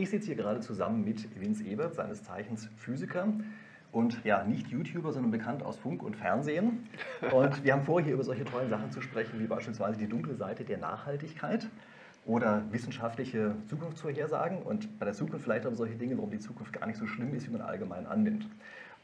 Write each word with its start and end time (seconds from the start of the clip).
Ich 0.00 0.08
sitze 0.08 0.28
hier 0.28 0.36
gerade 0.36 0.60
zusammen 0.60 1.04
mit 1.04 1.28
Vince 1.38 1.62
Ebert, 1.62 1.94
seines 1.94 2.22
Zeichens 2.22 2.70
Physiker 2.78 3.28
und 3.92 4.24
ja, 4.24 4.44
nicht 4.44 4.68
YouTuber, 4.68 5.12
sondern 5.12 5.30
bekannt 5.30 5.62
aus 5.62 5.76
Funk 5.76 6.02
und 6.02 6.16
Fernsehen. 6.16 6.88
Und 7.30 7.62
wir 7.62 7.74
haben 7.74 7.82
vor, 7.82 8.00
hier 8.00 8.14
über 8.14 8.24
solche 8.24 8.46
tollen 8.46 8.70
Sachen 8.70 8.90
zu 8.90 9.02
sprechen, 9.02 9.38
wie 9.38 9.46
beispielsweise 9.46 9.98
die 9.98 10.08
dunkle 10.08 10.36
Seite 10.36 10.64
der 10.64 10.78
Nachhaltigkeit 10.78 11.68
oder 12.24 12.62
wissenschaftliche 12.70 13.56
Zukunftsvorhersagen 13.66 14.62
und 14.62 14.98
bei 14.98 15.04
der 15.04 15.12
Zukunft 15.12 15.44
vielleicht 15.44 15.66
auch 15.66 15.74
solche 15.74 15.96
Dinge, 15.96 16.16
warum 16.16 16.30
die 16.30 16.38
Zukunft 16.38 16.72
gar 16.72 16.86
nicht 16.86 16.98
so 16.98 17.06
schlimm 17.06 17.34
ist, 17.34 17.46
wie 17.46 17.52
man 17.52 17.60
allgemein 17.60 18.06
annimmt. 18.06 18.48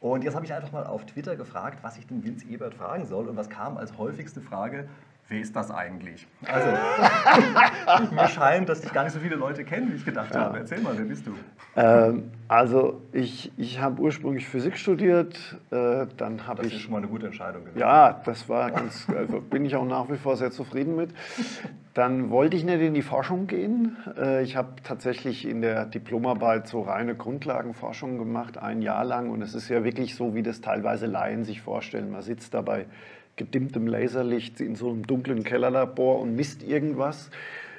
Und 0.01 0.25
jetzt 0.25 0.35
habe 0.35 0.47
ich 0.47 0.55
einfach 0.55 0.73
mal 0.73 0.87
auf 0.87 1.05
Twitter 1.05 1.37
gefragt, 1.37 1.81
was 1.83 1.99
ich 1.99 2.07
den 2.07 2.25
Vince 2.25 2.49
Ebert 2.49 2.73
fragen 2.73 3.05
soll 3.05 3.29
und 3.29 3.37
was 3.37 3.51
kam 3.51 3.77
als 3.77 3.99
häufigste 3.99 4.41
Frage, 4.41 4.89
wer 5.29 5.41
ist 5.41 5.57
das 5.57 5.71
eigentlich? 5.71 6.27
Also, 6.45 6.69
mir 8.15 8.29
scheint, 8.29 8.69
dass 8.69 8.81
dich 8.81 8.93
gar 8.93 9.05
nicht 9.05 9.13
so 9.13 9.21
viele 9.21 9.37
Leute 9.37 9.65
kennen, 9.65 9.91
wie 9.91 9.97
ich 9.97 10.05
gedacht 10.05 10.35
ja. 10.35 10.43
habe. 10.43 10.59
Erzähl 10.59 10.81
mal, 10.81 10.97
wer 10.97 11.05
bist 11.05 11.27
du? 11.27 11.35
Ähm, 11.75 12.31
also, 12.49 13.03
ich, 13.13 13.53
ich 13.57 13.81
habe 13.81 14.01
ursprünglich 14.01 14.49
Physik 14.49 14.77
studiert, 14.79 15.57
äh, 15.71 16.07
dann 16.17 16.47
habe 16.47 16.63
ich... 16.63 16.69
Das 16.69 16.77
ist 16.77 16.83
schon 16.83 16.93
mal 16.93 16.99
eine 16.99 17.09
gute 17.09 17.27
Entscheidung 17.27 17.65
gewesen. 17.65 17.79
Ja, 17.79 18.21
das 18.25 18.49
war 18.49 18.71
ganz, 18.71 19.07
also 19.09 19.41
bin 19.41 19.65
ich 19.65 19.75
auch 19.75 19.85
nach 19.85 20.09
wie 20.11 20.17
vor 20.17 20.37
sehr 20.37 20.51
zufrieden 20.51 20.97
mit. 20.97 21.11
Dann 21.93 22.31
wollte 22.31 22.57
ich 22.57 22.65
nicht 22.65 22.81
in 22.81 22.95
die 22.95 23.03
Forschung 23.03 23.47
gehen. 23.47 23.97
Äh, 24.17 24.43
ich 24.43 24.55
habe 24.55 24.75
tatsächlich 24.85 25.49
in 25.49 25.61
der 25.63 25.87
Diplomarbeit 25.87 26.69
so 26.69 26.83
reine 26.83 27.15
Grundlagenforschung 27.15 28.19
gemacht, 28.19 28.59
ein 28.59 28.83
Jahr 28.83 29.05
lang. 29.05 29.31
Und 29.31 29.43
es 29.43 29.55
ist 29.55 29.69
ja 29.69 29.83
wirklich 29.83 30.15
so, 30.15 30.35
wie 30.35 30.43
das 30.43 30.61
teilweise 30.61 31.07
Laien 31.07 31.45
sich 31.45 31.63
vorstellen. 31.63 32.11
Man 32.11 32.23
sitzt 32.23 32.55
dabei 32.55 32.87
gedimmtem 33.37 33.87
Laserlicht 33.87 34.61
in 34.61 34.75
so 34.75 34.91
einem 34.91 35.07
dunklen 35.07 35.45
Kellerlabor 35.45 36.21
und 36.21 36.35
misst 36.35 36.63
irgendwas, 36.63 37.31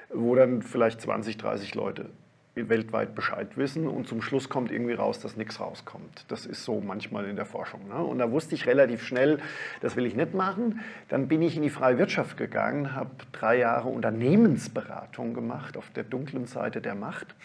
wo 0.10 0.36
dann 0.36 0.62
vielleicht 0.62 1.02
20, 1.02 1.38
30 1.38 1.76
Leute 1.76 2.10
weltweit 2.56 3.14
Bescheid 3.14 3.56
wissen 3.56 3.88
und 3.88 4.08
zum 4.08 4.22
Schluss 4.22 4.50
kommt 4.50 4.72
irgendwie 4.72 4.94
raus, 4.94 5.20
dass 5.20 5.38
nichts 5.38 5.60
rauskommt. 5.60 6.26
Das 6.28 6.48
ist 6.48 6.64
so 6.64 6.82
manchmal 6.82 7.26
in 7.26 7.36
der 7.36 7.46
Forschung. 7.46 7.88
Ne? 7.88 7.96
Und 7.96 8.18
da 8.18 8.32
wusste 8.32 8.56
ich 8.56 8.66
relativ 8.66 9.04
schnell, 9.04 9.40
das 9.82 9.96
will 9.96 10.08
ich 10.08 10.16
nicht 10.16 10.34
machen. 10.34 10.80
Dann 11.08 11.28
bin 11.28 11.44
ich 11.44 11.56
in 11.56 11.62
die 11.62 11.70
freie 11.70 12.00
Wirtschaft 12.00 12.36
gegangen, 12.36 12.96
habe 12.96 13.12
drei 13.32 13.60
Jahre 13.60 13.90
Unternehmensberatung 13.90 15.36
gemacht 15.36 15.78
auf 15.78 15.92
der 15.92 16.04
dunklen 16.04 16.48
Seite 16.48 16.82
der 16.82 16.96
Macht 16.96 17.36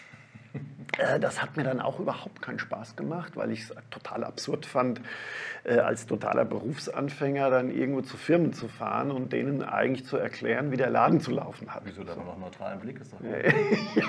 das 1.19 1.41
hat 1.41 1.57
mir 1.57 1.63
dann 1.63 1.81
auch 1.81 1.99
überhaupt 1.99 2.41
keinen 2.41 2.59
Spaß 2.59 2.95
gemacht, 2.95 3.35
weil 3.35 3.51
ich 3.51 3.61
es 3.61 3.75
total 3.89 4.23
absurd 4.23 4.65
fand, 4.65 5.01
äh, 5.63 5.79
als 5.79 6.05
totaler 6.05 6.45
Berufsanfänger 6.45 7.49
dann 7.49 7.71
irgendwo 7.71 8.01
zu 8.01 8.17
Firmen 8.17 8.53
zu 8.53 8.67
fahren 8.67 9.09
und 9.09 9.33
denen 9.33 9.63
eigentlich 9.63 10.05
zu 10.05 10.17
erklären, 10.17 10.71
wie 10.71 10.77
der 10.77 10.89
Laden 10.89 11.19
zu 11.19 11.31
laufen 11.31 11.73
hat. 11.73 11.81
Wieso 11.85 12.03
dann 12.03 12.19
noch 12.19 12.37
neutralen 12.37 12.79
Blick 12.79 12.99
ist? 13.01 13.13
ja, 13.95 14.03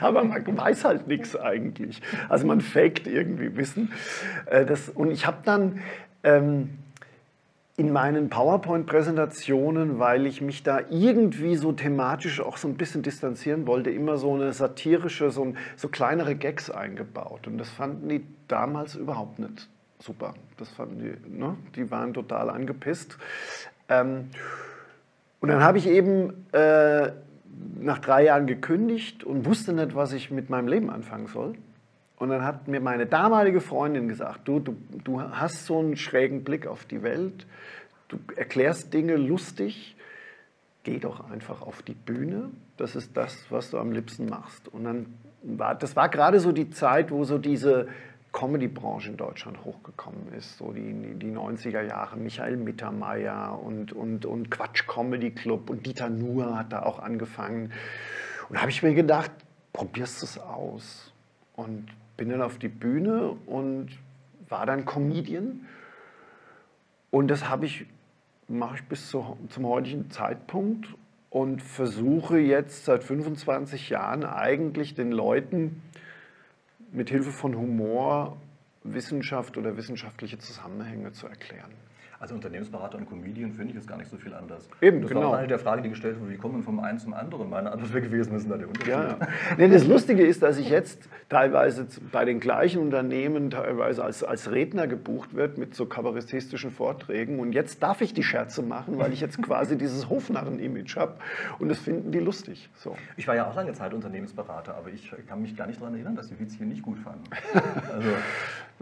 aber 0.00 0.24
man 0.24 0.56
weiß 0.56 0.84
halt 0.84 1.06
nichts 1.06 1.36
eigentlich. 1.36 2.02
Also 2.28 2.46
man 2.46 2.60
faked 2.60 3.06
irgendwie 3.06 3.56
Wissen. 3.56 3.92
Äh, 4.46 4.64
das, 4.64 4.88
und 4.88 5.10
ich 5.10 5.26
habe 5.26 5.38
dann... 5.44 5.80
Ähm, 6.24 6.78
in 7.76 7.92
meinen 7.92 8.30
PowerPoint-Präsentationen, 8.30 9.98
weil 9.98 10.26
ich 10.26 10.40
mich 10.40 10.62
da 10.62 10.80
irgendwie 10.90 11.56
so 11.56 11.72
thematisch 11.72 12.40
auch 12.40 12.56
so 12.56 12.68
ein 12.68 12.76
bisschen 12.76 13.02
distanzieren 13.02 13.66
wollte, 13.66 13.90
immer 13.90 14.16
so 14.16 14.34
eine 14.34 14.52
satirische, 14.52 15.30
so, 15.30 15.54
so 15.76 15.88
kleinere 15.88 16.36
Gags 16.36 16.70
eingebaut. 16.70 17.48
Und 17.48 17.58
das 17.58 17.68
fanden 17.68 18.08
die 18.08 18.24
damals 18.46 18.94
überhaupt 18.94 19.40
nicht 19.40 19.68
super. 19.98 20.34
Das 20.56 20.68
fanden 20.68 21.00
die, 21.00 21.38
ne? 21.38 21.56
die 21.74 21.90
waren 21.90 22.14
total 22.14 22.48
angepisst. 22.48 23.18
Ähm, 23.88 24.30
und 25.40 25.48
dann 25.48 25.62
habe 25.62 25.78
ich 25.78 25.88
eben 25.88 26.46
äh, 26.52 27.10
nach 27.80 27.98
drei 27.98 28.24
Jahren 28.24 28.46
gekündigt 28.46 29.24
und 29.24 29.46
wusste 29.46 29.72
nicht, 29.72 29.96
was 29.96 30.12
ich 30.12 30.30
mit 30.30 30.48
meinem 30.48 30.68
Leben 30.68 30.90
anfangen 30.90 31.26
soll. 31.26 31.54
Und 32.24 32.30
dann 32.30 32.42
hat 32.42 32.68
mir 32.68 32.80
meine 32.80 33.04
damalige 33.04 33.60
Freundin 33.60 34.08
gesagt, 34.08 34.48
du, 34.48 34.58
du, 34.58 34.74
du 35.04 35.20
hast 35.20 35.66
so 35.66 35.78
einen 35.78 35.94
schrägen 35.94 36.42
Blick 36.42 36.66
auf 36.66 36.86
die 36.86 37.02
Welt, 37.02 37.46
du 38.08 38.18
erklärst 38.34 38.94
Dinge 38.94 39.16
lustig, 39.16 39.94
geh 40.84 40.98
doch 40.98 41.30
einfach 41.30 41.60
auf 41.60 41.82
die 41.82 41.92
Bühne, 41.92 42.48
das 42.78 42.96
ist 42.96 43.14
das, 43.14 43.44
was 43.50 43.70
du 43.70 43.78
am 43.78 43.92
liebsten 43.92 44.26
machst. 44.26 44.68
Und 44.68 44.84
dann 44.84 45.18
war, 45.42 45.74
das 45.74 45.96
war 45.96 46.08
gerade 46.08 46.40
so 46.40 46.50
die 46.52 46.70
Zeit, 46.70 47.10
wo 47.10 47.24
so 47.24 47.36
diese 47.36 47.88
Comedy-Branche 48.32 49.10
in 49.10 49.18
Deutschland 49.18 49.62
hochgekommen 49.62 50.32
ist, 50.32 50.56
so 50.56 50.72
die, 50.72 50.94
die 51.16 51.30
90er 51.30 51.82
Jahre, 51.82 52.16
Michael 52.16 52.56
Mittermeier 52.56 53.60
und, 53.62 53.92
und, 53.92 54.24
und 54.24 54.50
Quatsch 54.50 54.86
Comedy 54.86 55.30
Club 55.30 55.68
und 55.68 55.84
Dieter 55.84 56.08
Nuhr 56.08 56.56
hat 56.56 56.72
da 56.72 56.84
auch 56.84 57.00
angefangen. 57.00 57.70
Und 58.48 58.54
da 58.54 58.62
habe 58.62 58.70
ich 58.70 58.82
mir 58.82 58.94
gedacht, 58.94 59.30
probierst 59.74 60.22
es 60.22 60.38
aus. 60.38 61.12
Und 61.54 61.86
bin 62.16 62.28
dann 62.28 62.42
auf 62.42 62.58
die 62.58 62.68
Bühne 62.68 63.36
und 63.46 63.90
war 64.48 64.66
dann 64.66 64.84
Comedian. 64.84 65.66
Und 67.10 67.28
das 67.28 67.48
habe 67.48 67.66
ich, 67.66 67.86
mache 68.48 68.76
ich 68.76 68.84
bis 68.84 69.08
zu, 69.08 69.38
zum 69.48 69.66
heutigen 69.66 70.10
Zeitpunkt 70.10 70.88
und 71.30 71.62
versuche 71.62 72.38
jetzt 72.38 72.84
seit 72.84 73.04
25 73.04 73.90
Jahren 73.90 74.24
eigentlich 74.24 74.94
den 74.94 75.12
Leuten 75.12 75.82
mit 76.92 77.10
Hilfe 77.10 77.32
von 77.32 77.56
Humor 77.56 78.36
Wissenschaft 78.84 79.56
oder 79.56 79.76
wissenschaftliche 79.76 80.38
Zusammenhänge 80.38 81.12
zu 81.12 81.26
erklären. 81.26 81.72
Also 82.20 82.34
Unternehmensberater 82.34 82.98
und 82.98 83.08
Comedian 83.08 83.52
finde 83.52 83.72
ich 83.72 83.78
ist 83.78 83.88
gar 83.88 83.98
nicht 83.98 84.10
so 84.10 84.16
viel 84.16 84.34
anders. 84.34 84.68
Eben, 84.80 85.02
das 85.02 85.10
genau. 85.10 85.30
war 85.30 85.38
eine 85.38 85.48
der 85.48 85.58
Fragen, 85.58 85.82
die 85.82 85.90
gestellt 85.90 86.20
wurde, 86.20 86.32
wie 86.32 86.36
kommen 86.36 86.56
wir 86.56 86.62
vom 86.62 86.80
einen 86.80 86.98
zum 86.98 87.14
anderen? 87.14 87.50
Meine 87.50 87.72
Antwort 87.72 87.92
wäre 87.92 88.06
gewesen, 88.06 88.32
was 88.34 88.42
ist 88.42 88.50
da 88.50 88.56
der 88.56 88.68
Unterschied? 88.68 88.92
Ja, 88.92 89.18
nee, 89.58 89.68
das 89.68 89.86
Lustige 89.86 90.24
ist, 90.24 90.42
dass 90.42 90.58
ich 90.58 90.70
jetzt 90.70 91.08
teilweise 91.28 91.86
bei 92.12 92.24
den 92.24 92.40
gleichen 92.40 92.80
Unternehmen 92.80 93.50
teilweise 93.50 94.04
als, 94.04 94.22
als 94.22 94.50
Redner 94.50 94.86
gebucht 94.86 95.34
wird 95.34 95.58
mit 95.58 95.74
so 95.74 95.86
kabarettistischen 95.86 96.70
Vorträgen 96.70 97.40
und 97.40 97.52
jetzt 97.52 97.82
darf 97.82 98.00
ich 98.00 98.14
die 98.14 98.22
Scherze 98.22 98.62
machen, 98.62 98.98
weil 98.98 99.12
ich 99.12 99.20
jetzt 99.20 99.42
quasi 99.42 99.76
dieses 99.76 100.08
Hofnarren-Image 100.08 100.96
habe 100.96 101.16
und 101.58 101.68
das 101.68 101.78
finden 101.78 102.12
die 102.12 102.20
lustig. 102.20 102.70
So. 102.76 102.96
Ich 103.16 103.26
war 103.28 103.34
ja 103.34 103.48
auch 103.48 103.54
lange 103.54 103.72
Zeit 103.72 103.94
Unternehmensberater, 103.94 104.76
aber 104.76 104.90
ich 104.90 105.12
kann 105.26 105.42
mich 105.42 105.56
gar 105.56 105.66
nicht 105.66 105.80
daran 105.80 105.94
erinnern, 105.94 106.16
dass 106.16 106.28
die 106.28 106.38
Witz 106.38 106.54
hier 106.54 106.66
nicht 106.66 106.82
gut 106.82 106.98
fanden. 106.98 107.24
Also, 107.94 108.08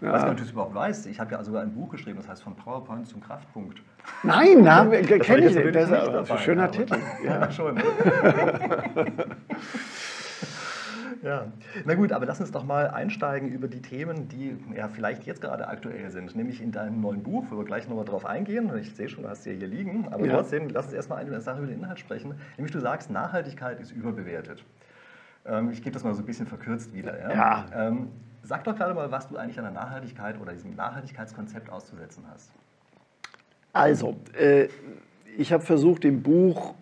ja. 0.00 0.08
Ich 0.08 0.12
weiß 0.12 0.22
gar 0.22 0.22
nicht, 0.22 0.30
ob 0.30 0.36
du 0.38 0.42
es 0.44 0.50
überhaupt 0.50 0.74
weißt. 0.74 1.06
Ich 1.06 1.20
habe 1.20 1.32
ja 1.32 1.44
sogar 1.44 1.62
ein 1.62 1.74
Buch 1.74 1.90
geschrieben, 1.90 2.16
das 2.16 2.28
heißt 2.28 2.42
von 2.42 2.56
PowerPoint 2.56 3.06
zum 3.06 3.20
Kraftpunkt. 3.22 3.82
Nein, 4.22 4.64
kenne 5.20 5.46
ich 5.46 5.54
nicht. 5.54 5.74
Das 5.74 5.90
ist 5.90 6.30
ein 6.30 6.38
schöner 6.38 6.70
Titel. 6.70 6.96
Ja, 7.24 7.50
schon. 7.50 7.80
Ja, 11.22 11.46
na 11.84 11.94
gut, 11.94 12.10
aber 12.10 12.26
lass 12.26 12.40
uns 12.40 12.50
doch 12.50 12.64
mal 12.64 12.90
einsteigen 12.90 13.48
über 13.52 13.68
die 13.68 13.80
Themen, 13.80 14.26
die 14.28 14.56
ja 14.74 14.88
vielleicht 14.88 15.24
jetzt 15.24 15.40
gerade 15.40 15.68
aktuell 15.68 16.10
sind, 16.10 16.34
nämlich 16.34 16.60
in 16.60 16.72
deinem 16.72 17.00
neuen 17.00 17.22
Buch, 17.22 17.44
wo 17.48 17.58
wir 17.58 17.64
gleich 17.64 17.88
nochmal 17.88 18.04
drauf 18.04 18.26
eingehen. 18.26 18.72
Ich 18.76 18.96
sehe 18.96 19.08
schon, 19.08 19.22
du 19.22 19.28
hast 19.28 19.46
ja 19.46 19.52
hier 19.52 19.68
liegen, 19.68 20.08
aber 20.10 20.26
ja. 20.26 20.34
trotzdem, 20.34 20.68
lass 20.68 20.86
uns 20.86 20.94
erstmal 20.94 21.18
eine 21.18 21.40
Sache 21.40 21.58
über 21.58 21.68
den 21.68 21.78
Inhalt 21.78 22.00
sprechen. 22.00 22.34
Nämlich 22.56 22.72
du 22.72 22.80
sagst, 22.80 23.08
Nachhaltigkeit 23.08 23.78
ist 23.78 23.92
überbewertet. 23.92 24.64
Ähm, 25.46 25.70
ich 25.70 25.80
gebe 25.82 25.92
das 25.92 26.02
mal 26.02 26.12
so 26.14 26.22
ein 26.22 26.26
bisschen 26.26 26.48
verkürzt 26.48 26.92
wieder. 26.92 27.16
Ja. 27.20 27.32
ja. 27.32 27.66
Ähm, 27.72 28.08
sag 28.42 28.64
doch 28.64 28.74
gerade 28.74 28.92
mal, 28.94 29.12
was 29.12 29.28
du 29.28 29.36
eigentlich 29.36 29.58
an 29.58 29.64
der 29.64 29.74
Nachhaltigkeit 29.74 30.40
oder 30.40 30.52
diesem 30.52 30.74
Nachhaltigkeitskonzept 30.74 31.70
auszusetzen 31.70 32.24
hast. 32.32 32.50
Also, 33.72 34.16
äh, 34.38 34.68
ich 35.38 35.52
habe 35.52 35.64
versucht, 35.64 36.04
im 36.04 36.22
Buch 36.22 36.74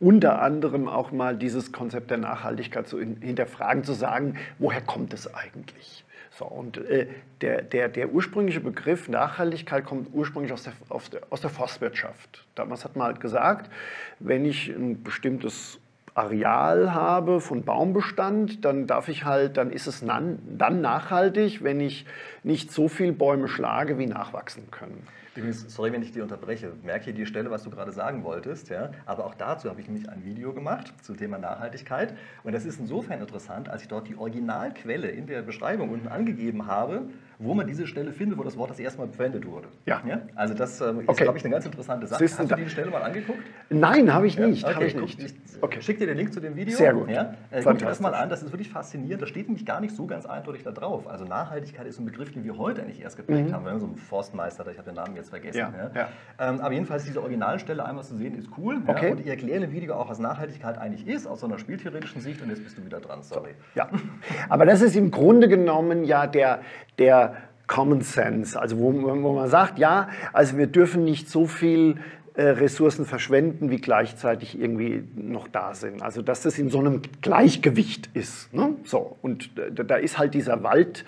unter 0.00 0.42
anderem 0.42 0.88
auch 0.88 1.12
mal 1.12 1.36
dieses 1.36 1.70
Konzept 1.70 2.10
der 2.10 2.18
Nachhaltigkeit 2.18 2.88
zu 2.88 2.98
hinterfragen, 2.98 3.84
zu 3.84 3.92
sagen, 3.92 4.36
woher 4.58 4.80
kommt 4.80 5.14
es 5.14 5.32
eigentlich? 5.32 6.04
So, 6.30 6.46
und 6.46 6.78
äh, 6.78 7.06
der, 7.42 7.62
der, 7.62 7.88
der 7.88 8.10
ursprüngliche 8.10 8.60
Begriff 8.60 9.08
Nachhaltigkeit 9.08 9.84
kommt 9.84 10.08
ursprünglich 10.12 10.52
aus 10.52 10.64
der, 10.64 10.72
aus, 10.88 11.10
der, 11.10 11.20
aus 11.30 11.42
der 11.42 11.50
Forstwirtschaft. 11.50 12.46
Damals 12.54 12.84
hat 12.84 12.96
man 12.96 13.08
halt 13.08 13.20
gesagt, 13.20 13.70
wenn 14.18 14.44
ich 14.46 14.68
ein 14.68 15.02
bestimmtes 15.02 15.78
Areal 16.14 16.92
habe 16.94 17.40
von 17.40 17.62
Baumbestand, 17.62 18.64
dann 18.64 18.86
darf 18.86 19.08
ich 19.08 19.24
halt, 19.24 19.56
dann 19.56 19.70
ist 19.70 19.86
es 19.86 20.04
dann 20.04 20.80
nachhaltig, 20.80 21.62
wenn 21.62 21.80
ich 21.80 22.06
nicht 22.42 22.72
so 22.72 22.88
viele 22.88 23.12
Bäume 23.12 23.48
schlage, 23.48 23.98
wie 23.98 24.06
nachwachsen 24.06 24.70
können. 24.70 25.06
Übrigens, 25.34 25.74
sorry, 25.74 25.92
wenn 25.92 26.02
ich 26.02 26.12
dir 26.12 26.22
unterbreche. 26.22 26.72
Merke 26.82 27.06
hier 27.06 27.14
die 27.14 27.24
Stelle, 27.24 27.50
was 27.50 27.62
du 27.62 27.70
gerade 27.70 27.90
sagen 27.90 28.22
wolltest. 28.22 28.68
Ja? 28.68 28.90
Aber 29.06 29.24
auch 29.24 29.34
dazu 29.34 29.70
habe 29.70 29.80
ich 29.80 29.88
nämlich 29.88 30.08
ein 30.10 30.24
Video 30.24 30.52
gemacht 30.52 30.92
zum 31.00 31.16
Thema 31.16 31.38
Nachhaltigkeit. 31.38 32.14
Und 32.44 32.52
das 32.52 32.66
ist 32.66 32.78
insofern 32.78 33.20
interessant, 33.20 33.70
als 33.70 33.82
ich 33.82 33.88
dort 33.88 34.08
die 34.08 34.16
Originalquelle 34.16 35.08
in 35.08 35.26
der 35.26 35.40
Beschreibung 35.40 35.88
unten 35.88 36.08
angegeben 36.08 36.66
habe, 36.66 37.08
wo 37.38 37.54
man 37.54 37.66
diese 37.66 37.86
Stelle 37.86 38.12
findet, 38.12 38.38
wo 38.38 38.44
das 38.44 38.58
Wort 38.58 38.70
das 38.70 38.78
erste 38.78 39.00
Mal 39.00 39.08
verwendet 39.08 39.46
wurde. 39.46 39.68
Ja. 39.86 40.02
ja? 40.06 40.20
Also 40.34 40.52
das 40.52 40.80
ähm, 40.80 41.00
ist, 41.00 41.08
okay. 41.08 41.24
glaube 41.24 41.38
ich, 41.38 41.44
eine 41.44 41.52
ganz 41.52 41.64
interessante 41.64 42.06
Sache. 42.06 42.22
Hast 42.22 42.50
du 42.50 42.54
die 42.54 42.68
Stelle 42.68 42.90
mal 42.90 43.02
angeguckt? 43.02 43.40
Nein, 43.70 44.12
habe 44.12 44.26
ich 44.26 44.38
nicht. 44.38 44.62
Ja? 44.62 44.76
Okay, 44.76 44.86
ich 44.86 44.96
nicht. 44.96 45.22
Ich, 45.22 45.34
okay. 45.62 45.80
Schick 45.80 45.98
dir 45.98 46.06
den 46.06 46.18
Link 46.18 46.32
zu 46.32 46.40
dem 46.40 46.56
Video. 46.56 46.76
Sehr 46.76 46.92
gut. 46.92 47.08
Ja? 47.08 47.34
Äh, 47.50 47.62
guck 47.62 47.78
dir 47.78 47.86
das 47.86 48.00
mal 48.00 48.14
an, 48.14 48.28
das 48.28 48.42
ist 48.42 48.52
wirklich 48.52 48.68
faszinierend. 48.68 49.22
Das 49.22 49.30
steht 49.30 49.48
nämlich 49.48 49.64
gar 49.64 49.80
nicht 49.80 49.96
so 49.96 50.06
ganz 50.06 50.26
eindeutig 50.26 50.62
da 50.62 50.72
drauf. 50.72 51.06
Also 51.08 51.24
Nachhaltigkeit 51.24 51.86
ist 51.86 51.98
ein 51.98 52.04
Begriff, 52.04 52.32
den 52.32 52.44
wir 52.44 52.58
heute 52.58 52.82
eigentlich 52.82 53.00
erst 53.00 53.16
geprägt 53.16 53.48
mhm. 53.48 53.54
haben. 53.54 53.64
Wir 53.64 53.72
haben 53.72 53.80
so 53.80 53.86
einen 53.86 53.96
Forstmeister, 53.96 54.66
ich 54.70 54.78
habe 54.78 54.90
den 54.90 54.96
Namen 54.96 55.16
jetzt 55.16 55.21
jetzt 55.22 55.30
vergessen. 55.30 55.58
Ja, 55.58 55.90
ja. 55.94 56.08
Ähm, 56.38 56.60
aber 56.60 56.72
jedenfalls 56.72 57.04
diese 57.04 57.20
Originalstelle 57.20 57.84
einmal 57.84 58.04
zu 58.04 58.16
sehen, 58.16 58.36
ist 58.36 58.48
cool. 58.58 58.82
Okay. 58.86 59.12
Und 59.12 59.20
ich 59.20 59.26
erkläre 59.26 59.64
im 59.64 59.72
Video 59.72 59.94
auch, 59.94 60.08
was 60.10 60.18
Nachhaltigkeit 60.18 60.78
eigentlich 60.78 61.06
ist, 61.06 61.26
aus 61.26 61.40
so 61.40 61.46
einer 61.46 61.58
spieltheoretischen 61.58 62.20
Sicht. 62.20 62.42
Und 62.42 62.50
jetzt 62.50 62.62
bist 62.62 62.76
du 62.78 62.84
wieder 62.84 63.00
dran, 63.00 63.22
sorry. 63.22 63.50
Ja, 63.74 63.88
aber 64.48 64.66
das 64.66 64.82
ist 64.82 64.96
im 64.96 65.10
Grunde 65.10 65.48
genommen 65.48 66.04
ja 66.04 66.26
der, 66.26 66.60
der 66.98 67.36
Common 67.66 68.02
Sense, 68.02 68.60
also 68.60 68.78
wo, 68.78 68.92
wo 68.92 69.32
man 69.32 69.48
sagt, 69.48 69.78
ja, 69.78 70.08
also 70.32 70.58
wir 70.58 70.66
dürfen 70.66 71.04
nicht 71.04 71.30
so 71.30 71.46
viel 71.46 71.96
äh, 72.34 72.44
Ressourcen 72.44 73.04
verschwenden, 73.04 73.70
wie 73.70 73.76
gleichzeitig 73.76 74.58
irgendwie 74.58 75.04
noch 75.14 75.48
da 75.48 75.74
sind. 75.74 76.02
Also 76.02 76.22
dass 76.22 76.42
das 76.42 76.58
in 76.58 76.70
so 76.70 76.78
einem 76.78 77.02
Gleichgewicht 77.20 78.10
ist. 78.14 78.52
Ne? 78.54 78.74
So, 78.84 79.16
und 79.22 79.50
äh, 79.58 79.84
da 79.84 79.96
ist 79.96 80.18
halt 80.18 80.34
dieser 80.34 80.62
Wald, 80.62 81.04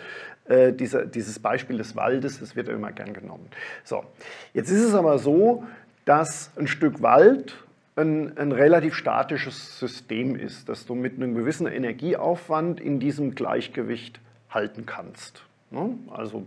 äh, 0.47 0.73
dieser, 0.73 1.07
dieses 1.07 1.39
Beispiel 1.39 1.79
des 1.79 1.97
Waldes, 1.97 2.41
das 2.41 2.55
wird 2.57 2.69
immer 2.69 2.93
gern 2.93 3.15
genommen. 3.15 3.49
So, 3.83 4.05
jetzt 4.53 4.71
ist 4.71 4.83
es 4.83 4.95
aber 4.95 5.19
so, 5.19 5.65
dass 6.05 6.51
ein 6.57 6.67
Stück 6.67 7.03
Wald 7.03 7.57
ein, 7.97 8.37
ein, 8.37 8.53
relativ 8.53 8.95
statisches 8.95 9.79
System 9.79 10.37
ist, 10.37 10.69
dass 10.69 10.85
du 10.85 10.95
mit 10.95 11.15
einem 11.15 11.35
gewissen 11.35 11.67
Energieaufwand 11.67 12.81
in 12.81 12.99
diesem 12.99 13.35
Gleichgewicht 13.35 14.21
halten 14.51 14.85
kannst. 14.85 15.43
Ne? 15.71 15.97
Also 16.11 16.47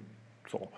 so. 0.49 0.69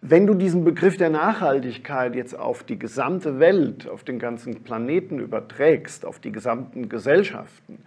Wenn 0.00 0.26
du 0.26 0.34
diesen 0.34 0.64
Begriff 0.64 0.98
der 0.98 1.08
Nachhaltigkeit 1.08 2.14
jetzt 2.14 2.38
auf 2.38 2.64
die 2.64 2.78
gesamte 2.78 3.38
Welt, 3.38 3.88
auf 3.88 4.04
den 4.04 4.18
ganzen 4.18 4.62
Planeten 4.62 5.18
überträgst, 5.18 6.04
auf 6.04 6.18
die 6.18 6.32
gesamten 6.32 6.90
Gesellschaften, 6.90 7.78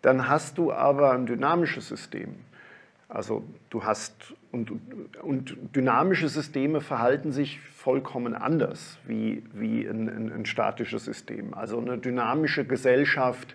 dann 0.00 0.28
hast 0.28 0.56
du 0.56 0.72
aber 0.72 1.12
ein 1.12 1.26
dynamisches 1.26 1.88
System. 1.88 2.36
Also 3.08 3.42
du 3.70 3.84
hast 3.84 4.34
und, 4.52 4.70
und 5.22 5.56
dynamische 5.74 6.28
Systeme 6.28 6.82
verhalten 6.82 7.32
sich 7.32 7.58
vollkommen 7.60 8.34
anders 8.34 8.98
wie, 9.06 9.42
wie 9.54 9.86
ein, 9.86 10.08
ein, 10.08 10.32
ein 10.32 10.46
statisches 10.46 11.06
System. 11.06 11.54
Also 11.54 11.78
eine 11.78 11.96
dynamische 11.96 12.66
Gesellschaft 12.66 13.54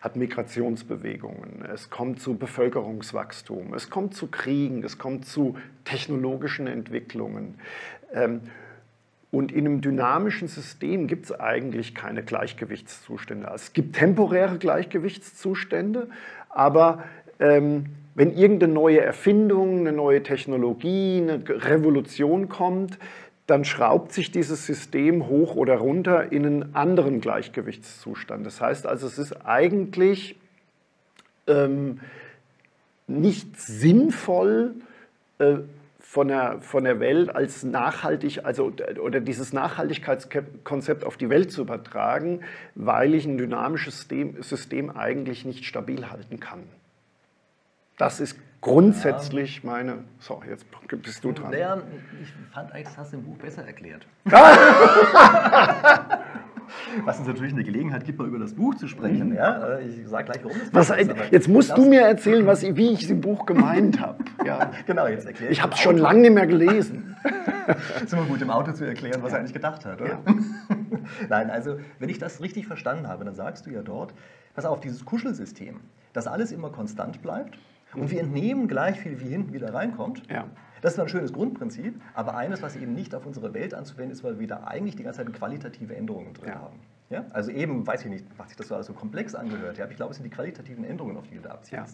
hat 0.00 0.16
Migrationsbewegungen, 0.16 1.64
es 1.72 1.90
kommt 1.90 2.20
zu 2.20 2.36
Bevölkerungswachstum, 2.36 3.74
es 3.74 3.90
kommt 3.90 4.14
zu 4.14 4.28
Kriegen, 4.28 4.84
es 4.84 4.98
kommt 4.98 5.26
zu 5.26 5.56
technologischen 5.84 6.66
Entwicklungen. 6.66 7.58
Ähm, 8.12 8.42
und 9.30 9.52
in 9.52 9.66
einem 9.66 9.80
dynamischen 9.80 10.48
System 10.48 11.08
gibt 11.08 11.26
es 11.26 11.32
eigentlich 11.32 11.94
keine 11.94 12.22
Gleichgewichtszustände. 12.22 13.50
Es 13.54 13.72
gibt 13.72 13.96
temporäre 13.96 14.58
Gleichgewichtszustände, 14.58 16.08
aber 16.48 17.04
ähm, 17.40 17.86
wenn 18.16 18.36
irgendeine 18.36 18.72
neue 18.72 19.00
Erfindung, 19.00 19.80
eine 19.80 19.92
neue 19.92 20.22
Technologie, 20.22 21.20
eine 21.22 21.44
Revolution 21.46 22.48
kommt, 22.48 22.98
dann 23.46 23.64
schraubt 23.64 24.12
sich 24.12 24.32
dieses 24.32 24.66
System 24.66 25.28
hoch 25.28 25.54
oder 25.54 25.76
runter 25.76 26.32
in 26.32 26.44
einen 26.44 26.74
anderen 26.74 27.20
Gleichgewichtszustand. 27.20 28.44
Das 28.44 28.60
heißt 28.60 28.86
also, 28.86 29.06
es 29.06 29.18
ist 29.18 29.46
eigentlich 29.46 30.36
ähm, 31.46 32.00
nicht 33.06 33.60
sinnvoll, 33.60 34.74
äh, 35.38 35.58
von 36.16 36.28
der, 36.28 36.62
von 36.62 36.84
der 36.84 36.98
Welt 36.98 37.34
als 37.34 37.62
nachhaltig, 37.62 38.44
also 38.44 38.72
oder 39.02 39.20
dieses 39.20 39.52
Nachhaltigkeitskonzept 39.52 41.04
auf 41.04 41.18
die 41.18 41.28
Welt 41.28 41.52
zu 41.52 41.60
übertragen, 41.60 42.40
weil 42.74 43.14
ich 43.14 43.26
ein 43.26 43.36
dynamisches 43.36 43.98
System, 43.98 44.42
System 44.42 44.90
eigentlich 44.90 45.44
nicht 45.44 45.66
stabil 45.66 46.08
halten 46.08 46.40
kann. 46.40 46.62
Das 47.96 48.20
ist 48.20 48.36
grundsätzlich 48.60 49.62
ja. 49.62 49.70
meine. 49.70 50.04
So, 50.18 50.42
jetzt 50.48 50.66
bist 51.02 51.24
du 51.24 51.32
dran. 51.32 51.50
Naja, 51.50 51.78
ich 52.22 52.28
fand 52.52 52.72
eigentlich, 52.72 52.88
das 52.88 52.98
hast 52.98 53.12
du 53.12 53.16
im 53.18 53.24
Buch 53.24 53.38
besser 53.38 53.64
erklärt. 53.66 54.06
Was 57.04 57.18
uns 57.20 57.28
natürlich 57.28 57.52
eine 57.52 57.62
Gelegenheit 57.62 58.04
gibt, 58.04 58.18
mal 58.18 58.26
über 58.26 58.40
das 58.40 58.54
Buch 58.54 58.74
zu 58.74 58.88
sprechen. 58.88 59.34
Ja? 59.34 59.76
Äh, 59.76 59.86
ich 59.86 60.08
sage 60.08 60.24
gleich, 60.24 60.42
warum 60.42 60.58
das 60.72 60.90
was, 60.90 60.98
ist. 60.98 61.12
Jetzt 61.30 61.46
musst 61.48 61.76
du 61.76 61.88
mir 61.88 62.00
erzählen, 62.00 62.44
was, 62.44 62.62
wie 62.62 62.90
ich 62.90 63.04
es 63.04 63.10
im 63.10 63.20
Buch 63.20 63.46
gemeint 63.46 64.00
habe. 64.00 64.24
Ja. 64.44 64.72
genau, 64.84 65.06
jetzt 65.06 65.26
erkläre 65.26 65.52
ich. 65.52 65.58
Ich 65.58 65.62
habe 65.62 65.74
es 65.74 65.78
schon 65.78 65.96
lange 65.96 66.22
nicht 66.22 66.34
mehr 66.34 66.48
gelesen. 66.48 67.16
ist 68.02 68.12
immer 68.12 68.24
gut, 68.24 68.42
im 68.42 68.50
Auto 68.50 68.72
zu 68.72 68.84
erklären, 68.84 69.22
was 69.22 69.30
ja. 69.30 69.36
er 69.36 69.40
eigentlich 69.40 69.54
gedacht 69.54 69.84
hat. 69.84 70.00
Ja. 70.00 70.20
Nein, 71.28 71.50
also, 71.50 71.78
wenn 72.00 72.08
ich 72.08 72.18
das 72.18 72.42
richtig 72.42 72.66
verstanden 72.66 73.06
habe, 73.06 73.24
dann 73.24 73.36
sagst 73.36 73.66
du 73.66 73.70
ja 73.70 73.82
dort, 73.82 74.12
pass 74.54 74.64
auf, 74.64 74.80
dieses 74.80 75.04
Kuschelsystem, 75.04 75.78
dass 76.12 76.26
alles 76.26 76.50
immer 76.50 76.70
konstant 76.70 77.22
bleibt 77.22 77.56
und 77.96 78.10
wir 78.10 78.20
entnehmen 78.20 78.68
gleich 78.68 79.00
viel, 79.00 79.20
wie 79.20 79.28
hinten 79.28 79.52
wieder 79.52 79.72
reinkommt. 79.74 80.22
Ja. 80.30 80.44
Das 80.82 80.92
ist 80.92 81.00
ein 81.00 81.08
schönes 81.08 81.32
Grundprinzip, 81.32 82.00
aber 82.14 82.36
eines, 82.36 82.62
was 82.62 82.76
eben 82.76 82.94
nicht 82.94 83.14
auf 83.14 83.26
unsere 83.26 83.54
Welt 83.54 83.74
anzuwenden 83.74 84.12
ist, 84.12 84.22
weil 84.22 84.38
wir 84.38 84.46
da 84.46 84.64
eigentlich 84.64 84.94
die 84.96 85.02
ganze 85.02 85.24
Zeit 85.24 85.32
qualitative 85.32 85.96
Änderungen 85.96 86.34
drin 86.34 86.50
ja. 86.50 86.54
haben. 86.60 86.78
Ja? 87.10 87.24
Also 87.30 87.50
eben, 87.50 87.86
weiß 87.86 88.04
ich 88.04 88.10
nicht, 88.10 88.26
was 88.36 88.48
sich 88.48 88.56
das 88.56 88.68
so 88.68 88.74
alles 88.74 88.86
so 88.86 88.92
komplex 88.92 89.34
angehört, 89.34 89.80
aber 89.80 89.90
ich 89.90 89.96
glaube, 89.96 90.10
es 90.10 90.18
sind 90.18 90.24
die 90.24 90.30
qualitativen 90.30 90.84
Änderungen, 90.84 91.16
auf 91.16 91.26
die 91.28 91.36
du 91.36 91.42
da 91.42 91.50
abziehst. 91.50 91.72
Ja. 91.72 91.86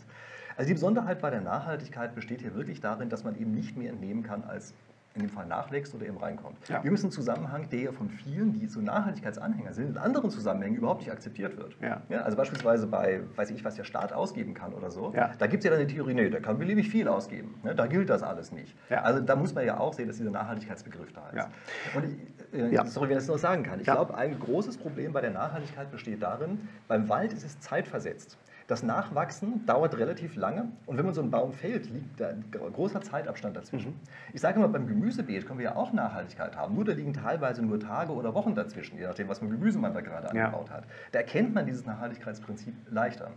Also 0.56 0.69
die 0.69 0.75
Besonderheit 0.75 1.20
bei 1.20 1.31
der 1.31 1.40
Nachhaltigkeit 1.40 2.14
besteht 2.14 2.40
hier 2.40 2.55
wirklich 2.55 2.81
darin, 2.81 3.08
dass 3.08 3.25
man 3.25 3.38
eben 3.38 3.52
nicht 3.52 3.76
mehr 3.76 3.90
entnehmen 3.90 4.22
kann 4.22 4.44
als 4.44 4.75
in 5.14 5.20
dem 5.20 5.31
Fall 5.31 5.47
nachwächst 5.47 5.94
oder 5.94 6.06
eben 6.06 6.17
reinkommt. 6.17 6.56
Ja. 6.69 6.82
Wir 6.82 6.91
müssen 6.91 7.06
einen 7.06 7.12
Zusammenhang, 7.12 7.69
der 7.70 7.81
ja 7.81 7.93
von 7.93 8.09
vielen, 8.09 8.53
die 8.53 8.67
so 8.67 8.81
Nachhaltigkeitsanhänger 8.81 9.75
sind, 9.75 9.91
in 9.91 9.99
anderen 9.99 10.31
Zusammenhängen 10.31 10.76
überhaupt 10.76 11.00
nicht 11.00 11.12
akzeptiert 11.12 11.56
wird. 11.56 11.76
Ja. 11.81 12.03
Ja, 12.09 12.23
also 12.23 12.37
beispielsweise 12.37 12.87
bei, 12.87 13.20
weiß 13.37 13.50
ich, 13.50 13.64
was 13.64 13.75
der 13.75 13.85
Staat 13.85 14.12
ausgeben 14.12 14.55
kann 14.55 14.73
oder 14.73 14.91
so, 14.91 15.12
da 15.12 15.47
gibt 15.47 15.62
es 15.62 15.64
ja 15.64 15.76
dann 15.76 15.87
die 15.87 15.94
Theorie, 15.94 16.14
nee, 16.14 16.31
der 16.31 16.41
kann 16.41 16.59
beliebig 16.59 16.88
viel 16.88 17.09
ausgeben. 17.09 17.61
Ne? 17.62 17.75
Da 17.75 17.87
gilt 17.87 18.09
das 18.09 18.23
alles 18.23 18.53
nicht. 18.53 18.75
Also 18.91 19.20
da 19.20 19.37
muss 19.37 19.55
man 19.55 19.67
ja 19.67 19.79
auch 19.79 19.93
sehen, 19.93 20.09
dass 20.09 20.17
dieser 20.17 20.31
Nachhaltigkeitsbegriff 20.31 21.12
da 21.12 21.29
ist. 21.31 21.49
Und 21.94 22.05
ich, 22.53 22.58
äh, 22.58 22.87
sorry, 22.87 23.08
wenn 23.08 23.19
ich 23.19 23.25
das 23.25 23.29
noch 23.29 23.38
sagen 23.38 23.62
kann. 23.62 23.81
Ich 23.81 23.85
glaube, 23.85 24.15
ein 24.15 24.38
großes 24.38 24.79
Problem 24.79 25.12
bei 25.12 25.20
der 25.20 25.31
Nachhaltigkeit 25.31 25.91
besteht 25.91 26.23
darin, 26.23 26.69
beim 26.88 27.08
Wald 27.08 27.32
ist 27.32 27.44
es 27.44 27.61
zeitversetzt. 27.61 28.38
Das 28.72 28.82
Nachwachsen 28.82 29.66
dauert 29.66 29.98
relativ 29.98 30.34
lange 30.34 30.66
und 30.86 30.96
wenn 30.96 31.04
man 31.04 31.12
so 31.12 31.20
einen 31.20 31.30
Baum 31.30 31.52
fällt, 31.52 31.90
liegt 31.90 32.19
da 32.19 32.28
ein 32.28 32.42
großer 32.50 33.02
Zeitabstand 33.02 33.54
dazwischen. 33.54 33.90
Mhm. 33.90 34.32
Ich 34.32 34.40
sage 34.40 34.58
immer, 34.58 34.69
beim 34.69 34.86
Gemüsebeet 34.86 35.46
können 35.46 35.58
wir 35.58 35.66
ja 35.66 35.76
auch 35.76 35.92
Nachhaltigkeit 35.92 36.56
haben, 36.56 36.74
nur 36.74 36.86
da 36.86 36.92
liegen 36.92 37.12
teilweise 37.12 37.62
nur 37.62 37.78
Tage 37.78 38.12
oder 38.12 38.32
Wochen 38.32 38.54
dazwischen, 38.54 38.96
je 38.96 39.04
nachdem, 39.04 39.28
was 39.28 39.40
für 39.40 39.44
ein 39.44 39.50
Gemüse 39.50 39.78
man 39.78 39.92
da 39.92 40.00
gerade 40.00 40.34
ja. 40.34 40.46
angebaut 40.46 40.70
hat. 40.70 40.84
Da 41.12 41.19
erkennt 41.19 41.54
man 41.54 41.66
dieses 41.66 41.84
Nachhaltigkeitsprinzip 41.84 42.72
leichter. 42.90 43.32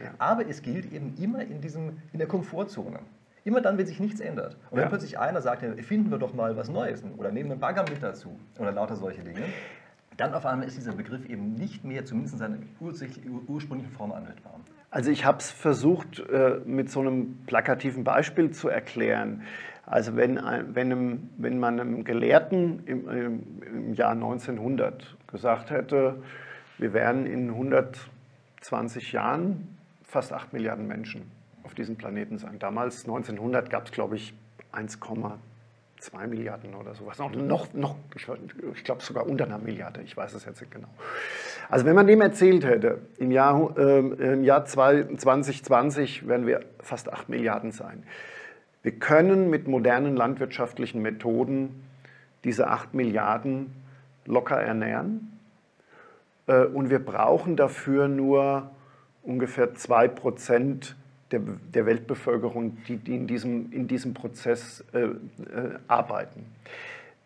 Ja. 0.00 0.10
Aber 0.18 0.48
es 0.48 0.62
gilt 0.62 0.92
eben 0.92 1.16
immer 1.16 1.40
in, 1.40 1.60
diesem, 1.60 1.98
in 2.12 2.20
der 2.20 2.28
Komfortzone. 2.28 3.00
Immer 3.42 3.62
dann, 3.62 3.78
wenn 3.78 3.86
sich 3.86 3.98
nichts 3.98 4.20
ändert. 4.20 4.54
Und 4.70 4.76
wenn 4.76 4.84
ja. 4.84 4.88
plötzlich 4.88 5.18
einer 5.18 5.42
sagt, 5.42 5.64
finden 5.84 6.12
wir 6.12 6.18
doch 6.18 6.32
mal 6.32 6.56
was 6.56 6.68
Neues 6.68 7.02
oder 7.16 7.32
nehmen 7.32 7.50
einen 7.50 7.58
Bagger 7.58 7.82
mit 7.90 8.04
dazu 8.04 8.38
oder 8.60 8.70
lauter 8.70 8.94
solche 8.94 9.24
Dinge, 9.24 9.42
dann 10.16 10.32
auf 10.32 10.46
einmal 10.46 10.66
ist 10.66 10.76
dieser 10.76 10.92
Begriff 10.92 11.28
eben 11.28 11.54
nicht 11.54 11.84
mehr, 11.84 12.04
zumindest 12.04 12.34
in 12.34 12.38
seiner 12.38 12.58
ursprünglichen 12.80 13.92
Form, 13.92 14.12
anwendbar. 14.12 14.60
Also 14.90 15.10
ich 15.10 15.24
habe 15.24 15.38
es 15.38 15.50
versucht, 15.50 16.20
äh, 16.20 16.60
mit 16.64 16.90
so 16.90 17.00
einem 17.00 17.44
plakativen 17.46 18.04
Beispiel 18.04 18.50
zu 18.50 18.68
erklären. 18.68 19.42
Also 19.84 20.16
wenn, 20.16 20.36
wenn, 20.74 21.30
wenn 21.36 21.58
man 21.60 21.78
einem 21.78 22.04
Gelehrten 22.04 22.84
im, 22.86 23.08
im, 23.08 23.94
Jahr 23.94 24.12
1900 24.12 25.16
gesagt 25.28 25.70
hätte, 25.70 26.22
wir 26.78 26.92
werden 26.92 27.24
in 27.24 27.50
120 27.50 29.12
Jahren 29.12 29.78
fast 30.02 30.32
8 30.32 30.52
Milliarden 30.52 30.88
Menschen 30.88 31.30
auf 31.62 31.74
diesem 31.74 31.96
Planeten 31.96 32.38
sein. 32.38 32.58
Damals, 32.58 33.04
1900, 33.04 33.70
gab 33.70 33.86
es, 33.86 33.92
glaube 33.92 34.16
ich, 34.16 34.34
1,2 34.72 36.26
Milliarden 36.26 36.74
oder 36.74 36.94
sowas. 36.94 37.18
Noch, 37.18 37.72
noch 37.72 37.96
ich 38.14 38.84
glaube 38.84 39.02
sogar 39.02 39.26
unter 39.26 39.44
einer 39.44 39.58
Milliarde, 39.58 40.02
ich 40.02 40.16
weiß 40.16 40.34
es 40.34 40.44
jetzt 40.44 40.60
nicht 40.60 40.72
genau. 40.72 40.88
Also 41.68 41.84
wenn 41.84 41.94
man 41.94 42.06
dem 42.06 42.20
erzählt 42.20 42.64
hätte, 42.64 42.98
im 43.18 43.30
Jahr, 43.30 43.76
äh, 43.76 43.98
im 43.98 44.44
Jahr 44.44 44.64
2020 44.64 46.28
werden 46.28 46.46
wir 46.46 46.60
fast 46.80 47.12
8 47.12 47.28
Milliarden 47.28 47.72
sein. 47.72 48.04
Wir 48.82 48.92
können 48.92 49.50
mit 49.50 49.66
modernen 49.66 50.16
landwirtschaftlichen 50.16 51.02
Methoden 51.02 51.82
diese 52.44 52.68
8 52.68 52.94
Milliarden 52.94 53.72
locker 54.26 54.60
ernähren 54.60 55.38
äh, 56.46 56.64
und 56.64 56.90
wir 56.90 57.00
brauchen 57.00 57.56
dafür 57.56 58.06
nur 58.06 58.70
ungefähr 59.22 59.74
2 59.74 60.08
Prozent 60.08 60.96
der, 61.32 61.40
der 61.74 61.86
Weltbevölkerung, 61.86 62.78
die, 62.86 62.96
die 62.96 63.16
in, 63.16 63.26
diesem, 63.26 63.72
in 63.72 63.88
diesem 63.88 64.14
Prozess 64.14 64.84
äh, 64.92 65.00
äh, 65.00 65.10
arbeiten. 65.88 66.46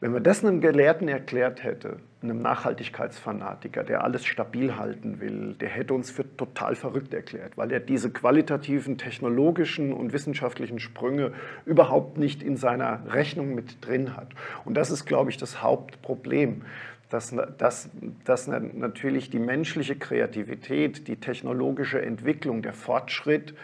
Wenn 0.01 0.13
man 0.13 0.23
das 0.23 0.43
einem 0.43 0.63
Gelehrten 0.63 1.09
erklärt 1.09 1.63
hätte, 1.63 1.99
einem 2.23 2.41
Nachhaltigkeitsfanatiker, 2.41 3.85
der 3.85 4.03
alles 4.03 4.25
stabil 4.25 4.77
halten 4.77 5.21
will, 5.21 5.55
der 5.61 5.69
hätte 5.69 5.93
uns 5.93 6.11
für 6.11 6.25
total 6.39 6.75
verrückt 6.75 7.13
erklärt, 7.13 7.59
weil 7.59 7.71
er 7.71 7.81
diese 7.81 8.11
qualitativen, 8.11 8.97
technologischen 8.97 9.93
und 9.93 10.15
wissenschaftlichen 10.15 10.81
Sprünge 10.81 11.33
überhaupt 11.67 12.17
nicht 12.17 12.43
in 12.43 12.57
seiner 12.57 13.13
Rechnung 13.13 13.55
mit 13.55 13.87
drin 13.87 14.17
hat. 14.17 14.29
Und 14.65 14.75
das 14.75 14.91
ist, 14.91 15.05
glaube 15.05 15.31
ich, 15.31 15.37
das 15.37 15.63
Hauptproblem, 15.63 16.63
dass, 17.11 17.35
dass, 17.59 17.91
dass 18.25 18.47
natürlich 18.47 19.29
die 19.29 19.39
menschliche 19.39 19.97
Kreativität, 19.97 21.09
die 21.09 21.17
technologische 21.17 22.01
Entwicklung, 22.01 22.63
der 22.63 22.73
Fortschritt 22.73 23.55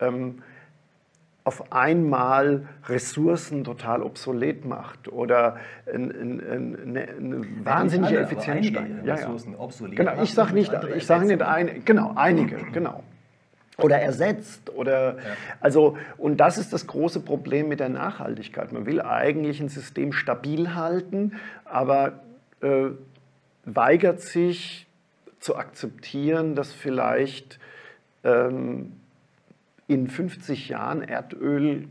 ähm, 0.00 0.42
auf 1.44 1.72
einmal 1.72 2.66
Ressourcen 2.86 3.64
total 3.64 4.02
obsolet 4.02 4.64
macht 4.64 5.12
oder 5.12 5.58
ein, 5.92 6.10
ein, 6.10 6.40
ein, 6.40 6.96
eine 6.96 7.46
wahnsinnige 7.62 8.18
Effizienz 8.18 8.66
steigert. 8.66 9.04
Ja, 9.04 9.14
Ressourcen 9.14 9.54
obsolet 9.54 9.96
genau, 9.96 10.22
ich 10.22 10.32
sage 10.32 10.54
nicht, 10.54 10.72
ich 10.96 11.06
sage 11.06 11.26
nicht 11.26 11.42
ein, 11.42 11.84
genau, 11.84 12.12
einige, 12.16 12.56
genau. 12.72 13.04
Oder 13.76 14.00
ersetzt 14.00 14.70
oder 14.70 15.16
ja. 15.16 15.22
also 15.60 15.98
und 16.16 16.38
das 16.38 16.58
ist 16.58 16.72
das 16.72 16.86
große 16.86 17.20
Problem 17.20 17.68
mit 17.68 17.80
der 17.80 17.88
Nachhaltigkeit. 17.88 18.72
Man 18.72 18.86
will 18.86 19.02
eigentlich 19.02 19.60
ein 19.60 19.68
System 19.68 20.12
stabil 20.12 20.74
halten, 20.74 21.32
aber 21.64 22.20
äh, 22.62 22.90
weigert 23.64 24.20
sich 24.20 24.86
zu 25.40 25.56
akzeptieren, 25.56 26.54
dass 26.54 26.72
vielleicht 26.72 27.58
ähm, 28.22 28.92
in 29.86 30.08
50 30.08 30.68
Jahren 30.68 31.02
Erdöl 31.02 31.88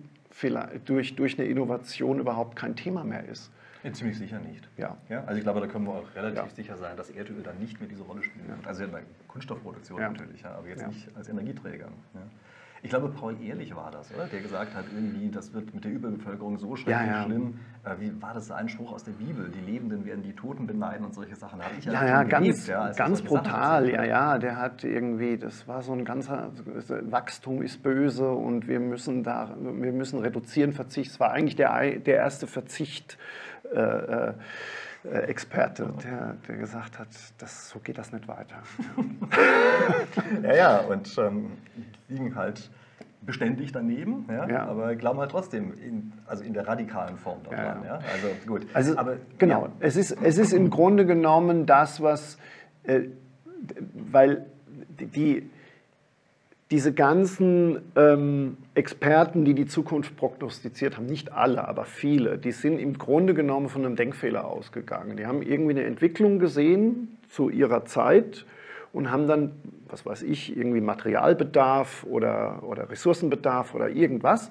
durch, 0.85 1.15
durch 1.15 1.39
eine 1.39 1.47
Innovation 1.47 2.19
überhaupt 2.19 2.55
kein 2.55 2.75
Thema 2.75 3.03
mehr 3.03 3.25
ist. 3.25 3.51
Ja, 3.83 3.91
ziemlich 3.91 4.17
sicher 4.17 4.39
nicht. 4.39 4.67
Ja. 4.77 4.97
ja. 5.09 5.23
Also 5.25 5.38
ich 5.38 5.43
glaube, 5.43 5.59
da 5.59 5.67
können 5.67 5.85
wir 5.85 5.93
auch 5.93 6.15
relativ 6.15 6.43
ja. 6.43 6.50
sicher 6.50 6.77
sein, 6.77 6.95
dass 6.95 7.09
Erdöl 7.09 7.43
dann 7.43 7.59
nicht 7.59 7.79
mehr 7.79 7.89
diese 7.89 8.03
Rolle 8.03 8.23
spielen 8.23 8.47
wird. 8.47 8.65
Also 8.65 8.85
in 8.85 8.91
der 8.91 9.01
Kunststoffproduktion 9.27 10.00
natürlich, 10.00 10.41
ja, 10.41 10.55
aber 10.55 10.67
jetzt 10.69 10.88
nicht 10.88 11.09
als 11.15 11.27
Energieträger. 11.27 11.89
Ich 12.84 12.90
glaube, 12.90 13.08
Paul 13.08 13.38
Ehrlich 13.42 13.74
war 13.74 13.92
das, 13.92 14.13
oder? 14.13 14.28
Der 14.28 14.42
gesagt 14.42 14.75
hat, 14.75 14.84
irgendwie, 14.94 15.32
das 15.32 15.54
wird 15.54 15.74
mit 15.74 15.86
der 15.86 15.92
Überbevölkerung 15.94 16.58
so 16.58 16.75
schrecklich 16.75 17.08
ja, 17.08 17.20
ja. 17.20 17.24
schlimm. 17.24 17.60
Äh, 17.86 17.96
wie 18.00 18.22
war 18.22 18.34
das 18.34 18.52
ein 18.52 18.68
Spruch 18.68 18.92
aus 18.92 19.06
der 19.06 19.13
Bibel? 19.13 19.50
Die 19.50 19.62
Lebenden 19.62 20.06
werden 20.06 20.22
die 20.22 20.34
Toten 20.34 20.68
beneiden 20.68 21.06
und 21.06 21.16
solche 21.16 21.36
Sachen. 21.38 21.63
Habe 21.63 21.75
ich 21.80 21.86
ja, 21.86 22.06
ja, 22.06 22.24
ganz, 22.24 22.68
ja, 22.68 22.92
ganz 22.92 23.22
brutal. 23.22 23.90
Ja, 23.90 24.04
ja, 24.04 24.38
der 24.38 24.58
hat 24.58 24.84
irgendwie, 24.84 25.38
das 25.38 25.66
war 25.66 25.82
so 25.82 25.94
ein 25.94 26.04
ganzer, 26.04 26.52
Wachstum 27.10 27.62
ist 27.62 27.82
böse 27.82 28.30
und 28.30 28.68
wir 28.68 28.82
müssen 28.82 29.24
da, 29.24 29.56
wir 29.58 29.94
müssen 29.94 30.20
reduzieren, 30.20 30.74
Verzicht. 30.74 31.12
Es 31.12 31.20
war 31.22 31.32
eigentlich 31.32 31.56
der, 31.56 32.00
der 32.00 32.18
erste 32.18 32.48
Verzicht. 32.48 33.18
Äh, 33.74 33.80
äh, 33.80 34.34
Experte, 35.03 35.93
der, 36.03 36.38
der 36.48 36.57
gesagt 36.57 36.98
hat, 36.98 37.07
das, 37.38 37.69
so 37.69 37.79
geht 37.79 37.98
das 37.98 38.13
nicht 38.13 38.27
weiter. 38.27 38.63
ja, 40.43 40.55
ja, 40.55 40.77
und 40.79 41.17
ähm, 41.17 41.51
liegen 42.07 42.36
halt 42.36 42.69
beständig 43.22 43.72
daneben, 43.72 44.25
ja, 44.29 44.48
ja. 44.48 44.65
aber 44.65 44.95
glauben 44.95 45.19
halt 45.19 45.31
trotzdem, 45.31 45.74
in, 45.74 46.13
also 46.25 46.43
in 46.43 46.53
der 46.53 46.67
radikalen 46.67 47.17
Form 47.17 47.39
daran. 47.43 47.83
Ja, 47.83 47.95
ja. 47.95 48.00
Also 48.12 48.27
gut. 48.45 48.65
Also, 48.74 48.98
aber, 48.98 49.17
genau, 49.38 49.69
es, 49.79 49.95
ist, 49.95 50.12
es 50.12 50.38
ist 50.38 50.53
im 50.53 50.69
Grunde 50.69 51.05
genommen 51.05 51.65
das, 51.65 52.01
was, 52.01 52.38
äh, 52.83 53.01
weil 54.12 54.45
die, 55.00 55.50
diese 56.74 56.92
ganzen 56.92 57.84
ähm, 57.96 58.58
Experten, 58.74 59.46
die 59.46 59.53
die 59.53 59.68
Zukunft 59.68 60.18
prognostiziert 60.18 60.98
haben, 60.98 61.06
nicht 61.06 61.32
alle, 61.32 61.68
aber 61.68 61.86
viele, 61.86 62.39
die 62.39 62.51
sind 62.51 62.80
im 62.80 62.98
Grunde 62.98 63.36
genommen 63.36 63.70
von 63.70 63.86
einem 63.86 63.96
Denkfehler 63.96 64.46
ausgegangen. 64.46 65.15
Die 65.15 65.27
haben 65.27 65.44
irgendwie 65.44 65.74
eine 65.74 65.84
Entwicklung 65.84 66.39
gesehen 66.39 67.20
zu 67.30 67.51
ihrer 67.51 67.86
Zeit 67.86 68.48
und 68.92 69.12
haben 69.12 69.27
dann, 69.27 69.51
was 69.88 70.03
weiß 70.03 70.24
ich, 70.24 70.58
irgendwie 70.58 70.82
Materialbedarf 70.82 72.08
oder, 72.10 72.63
oder 72.63 72.89
Ressourcenbedarf 72.89 73.75
oder 73.75 73.89
irgendwas 73.89 74.50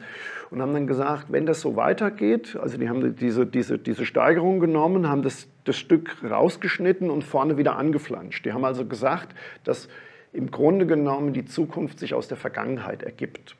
und 0.51 0.63
haben 0.63 0.75
dann 0.75 0.87
gesagt, 0.87 1.27
wenn 1.31 1.45
das 1.45 1.61
so 1.61 1.75
weitergeht, 1.75 2.57
also 2.63 2.79
die 2.79 2.89
haben 2.89 3.17
diese, 3.17 3.47
diese, 3.47 3.81
diese 3.81 4.07
Steigerung 4.07 4.61
genommen, 4.61 5.09
haben 5.09 5.23
das, 5.23 5.49
das 5.65 5.77
Stück 5.77 6.19
rausgeschnitten 6.23 7.11
und 7.11 7.25
vorne 7.25 7.59
wieder 7.59 7.75
angeflanscht. 7.75 8.45
Die 8.45 8.53
haben 8.53 8.65
also 8.65 8.87
gesagt, 8.87 9.35
dass 9.65 9.89
im 10.33 10.51
Grunde 10.51 10.87
genommen 10.87 11.33
die 11.33 11.45
Zukunft 11.45 11.99
sich 11.99 12.15
aus 12.15 12.29
der 12.29 12.37
Vergangenheit 12.37 13.03
ergibt. 13.03 13.57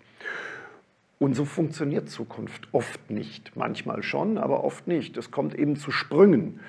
Und 1.19 1.35
so 1.35 1.45
funktioniert 1.45 2.09
Zukunft 2.09 2.69
oft 2.73 3.11
nicht. 3.11 3.57
Manchmal 3.57 4.03
schon, 4.03 4.39
aber 4.39 4.65
oft 4.65 4.89
nicht. 4.89 5.17
Es 5.17 5.31
kommt 5.31 5.55
eben 5.55 5.77
zu 5.77 5.93
Sprüngen, 5.93 6.61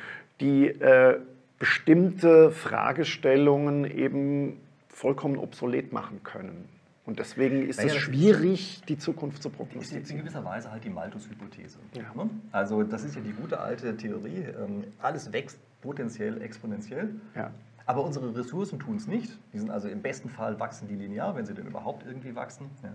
die 0.41 0.67
äh, 0.67 1.17
bestimmte 1.57 2.51
Fragestellungen 2.51 3.85
eben 3.85 4.59
vollkommen 4.89 5.37
obsolet 5.37 5.91
machen 5.91 6.21
können. 6.23 6.69
Und 7.05 7.19
deswegen 7.19 7.67
ist 7.67 7.77
naja, 7.77 7.93
es 7.93 7.97
schwierig, 7.97 8.81
die 8.87 8.97
Zukunft 8.97 9.43
zu 9.43 9.49
prognostizieren. 9.49 10.03
Das 10.03 10.09
ist 10.09 10.15
in 10.15 10.19
gewisser 10.19 10.45
Weise 10.45 10.71
halt 10.71 10.83
die 10.83 10.89
Malthus-Hypothese. 10.89 11.79
Ja. 11.93 12.03
Ne? 12.15 12.29
Also 12.51 12.83
das 12.83 13.03
ist 13.03 13.15
ja 13.15 13.21
die 13.21 13.33
gute 13.33 13.59
alte 13.59 13.97
Theorie. 13.97 14.45
Ähm, 14.57 14.85
alles 15.01 15.33
wächst 15.33 15.57
potenziell 15.81 16.41
exponentiell. 16.41 17.09
Ja. 17.35 17.51
Aber 17.85 18.03
unsere 18.03 18.35
Ressourcen 18.35 18.79
tun 18.79 18.95
es 18.95 19.07
nicht. 19.07 19.37
Die 19.51 19.59
sind 19.59 19.69
also 19.69 19.87
im 19.87 20.01
besten 20.01 20.29
Fall 20.29 20.59
wachsen 20.59 20.87
die 20.87 20.95
linear, 20.95 21.35
wenn 21.35 21.45
sie 21.45 21.53
denn 21.53 21.67
überhaupt 21.67 22.05
irgendwie 22.05 22.35
wachsen. 22.35 22.69
Ja. 22.81 22.89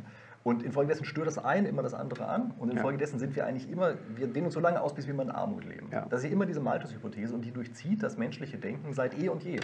Und 0.44 0.62
infolgedessen 0.62 1.04
stört 1.04 1.26
das 1.26 1.38
eine 1.38 1.68
immer 1.68 1.82
das 1.82 1.94
andere 1.94 2.26
an. 2.26 2.54
Und 2.58 2.70
infolgedessen 2.70 3.18
sind 3.18 3.36
wir 3.36 3.44
eigentlich 3.44 3.70
immer, 3.70 3.94
wir 4.14 4.28
dehnen 4.28 4.46
uns 4.46 4.54
so 4.54 4.60
lange 4.60 4.80
aus, 4.80 4.94
bis 4.94 5.06
wir 5.06 5.18
in 5.20 5.30
Armut 5.30 5.64
leben. 5.64 5.88
Ja. 5.92 6.06
Das 6.08 6.20
ist 6.20 6.26
ja 6.26 6.32
immer 6.32 6.46
diese 6.46 6.60
Malthus-Hypothese 6.60 7.34
und 7.34 7.44
die 7.44 7.50
durchzieht 7.50 8.02
das 8.02 8.16
menschliche 8.16 8.56
Denken 8.56 8.94
seit 8.94 9.18
eh 9.18 9.28
und 9.28 9.42
je. 9.42 9.60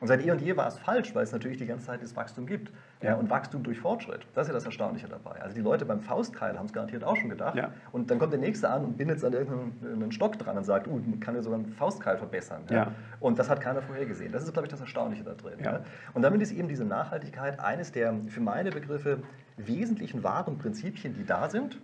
Und 0.00 0.08
seit 0.08 0.24
eh 0.24 0.30
und 0.30 0.40
je 0.40 0.56
war 0.56 0.68
es 0.68 0.78
falsch, 0.78 1.14
weil 1.14 1.24
es 1.24 1.32
natürlich 1.32 1.58
die 1.58 1.66
ganze 1.66 1.86
Zeit 1.86 2.02
das 2.02 2.14
Wachstum 2.14 2.46
gibt. 2.46 2.72
Ja. 3.00 3.14
und 3.14 3.30
Wachstum 3.30 3.62
durch 3.62 3.78
Fortschritt. 3.78 4.26
Das 4.34 4.46
ist 4.46 4.48
ja 4.48 4.54
das 4.54 4.64
Erstaunliche 4.64 5.06
dabei. 5.06 5.40
Also 5.40 5.54
die 5.54 5.60
Leute 5.60 5.84
beim 5.84 6.00
Faustkeil 6.00 6.58
haben 6.58 6.66
es 6.66 6.72
garantiert 6.72 7.04
auch 7.04 7.16
schon 7.16 7.28
gedacht. 7.28 7.56
Ja. 7.56 7.70
Und 7.92 8.10
dann 8.10 8.18
kommt 8.18 8.32
der 8.32 8.40
Nächste 8.40 8.68
an 8.68 8.84
und 8.84 8.96
bindet 8.96 9.18
es 9.18 9.24
an 9.24 9.34
irgendeinen 9.34 10.10
Stock 10.10 10.36
dran 10.36 10.56
und 10.56 10.64
sagt, 10.64 10.88
uh, 10.88 10.96
man 10.96 11.20
kann 11.20 11.36
ja 11.36 11.42
sogar 11.42 11.60
einen 11.60 11.68
Faustkeil 11.68 12.18
verbessern. 12.18 12.62
Ja. 12.70 12.76
ja. 12.76 12.92
Und 13.20 13.38
das 13.38 13.48
hat 13.48 13.60
keiner 13.60 13.82
vorhergesehen. 13.82 14.32
Das 14.32 14.42
ist, 14.42 14.52
glaube 14.52 14.66
ich, 14.66 14.70
das 14.70 14.80
Erstaunliche 14.80 15.22
da 15.22 15.34
drin. 15.34 15.60
Ja. 15.62 15.80
Und 16.12 16.22
damit 16.22 16.42
ist 16.42 16.50
eben 16.50 16.66
diese 16.66 16.84
Nachhaltigkeit 16.84 17.60
eines 17.60 17.92
der, 17.92 18.14
für 18.26 18.40
meine 18.40 18.70
Begriffe, 18.70 19.22
wesentlichen 19.56 20.24
wahren 20.24 20.58
Prinzipien, 20.58 21.14
die 21.14 21.24
da 21.24 21.48
sind 21.48 21.78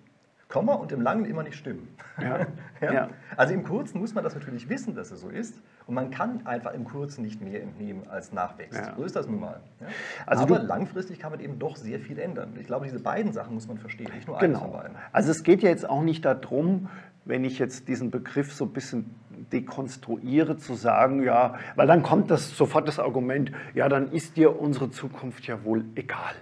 Komma 0.49 0.75
und 0.75 0.93
im 0.93 1.01
Langen 1.01 1.25
immer 1.25 1.43
nicht 1.43 1.57
stimmen. 1.57 1.89
Ja. 2.21 2.47
ja. 2.81 3.09
Also 3.37 3.55
im 3.55 3.65
Kurzen 3.65 3.99
muss 3.99 4.15
man 4.15 4.23
das 4.23 4.35
natürlich 4.35 4.69
wissen, 4.69 4.95
dass 4.95 5.11
es 5.11 5.21
so 5.21 5.29
ist. 5.29 5.61
Und 5.87 5.95
man 5.95 6.11
kann 6.11 6.47
einfach 6.47 6.73
im 6.73 6.85
Kurzen 6.85 7.23
nicht 7.23 7.43
mehr 7.43 7.63
entnehmen 7.63 8.09
als 8.09 8.33
nachwächst. 8.33 8.79
Ja. 8.79 8.95
So 8.97 9.05
ist 9.05 9.15
das 9.15 9.27
nun 9.27 9.41
mal. 9.41 9.61
Ja? 9.81 9.87
Also 10.25 10.45
Aber 10.45 10.59
langfristig 10.61 11.19
kann 11.19 11.31
man 11.31 11.41
eben 11.41 11.59
doch 11.59 11.77
sehr 11.77 12.01
viel 12.01 12.19
ändern. 12.19 12.55
Ich 12.59 12.67
glaube, 12.67 12.87
diese 12.87 13.01
beiden 13.01 13.33
Sachen 13.33 13.55
muss 13.55 13.69
man 13.69 13.77
verstehen, 13.77 14.11
nicht 14.15 14.27
nur 14.27 14.39
genau. 14.39 14.61
eines 14.61 14.71
von 14.71 14.73
beiden. 14.73 14.97
Also 15.13 15.31
es 15.31 15.43
geht 15.43 15.63
ja 15.63 15.69
jetzt 15.69 15.89
auch 15.89 16.03
nicht 16.03 16.25
darum, 16.25 16.89
wenn 17.27 17.45
ich 17.45 17.59
jetzt 17.59 17.89
diesen 17.89 18.11
Begriff 18.11 18.55
so 18.55 18.65
ein 18.65 18.73
bisschen 18.73 19.15
dekonstruiere, 19.53 20.57
zu 20.57 20.75
sagen, 20.75 21.23
ja, 21.23 21.55
weil 21.77 21.87
dann 21.87 22.03
kommt 22.03 22.31
das 22.31 22.57
sofort 22.57 22.89
das 22.89 22.99
Argument, 22.99 23.53
ja, 23.75 23.89
dann 23.89 24.11
ist 24.13 24.37
dir 24.37 24.61
unsere 24.61 24.91
Zukunft 24.91 25.47
ja 25.47 25.65
wohl 25.65 25.85
egal 25.95 26.35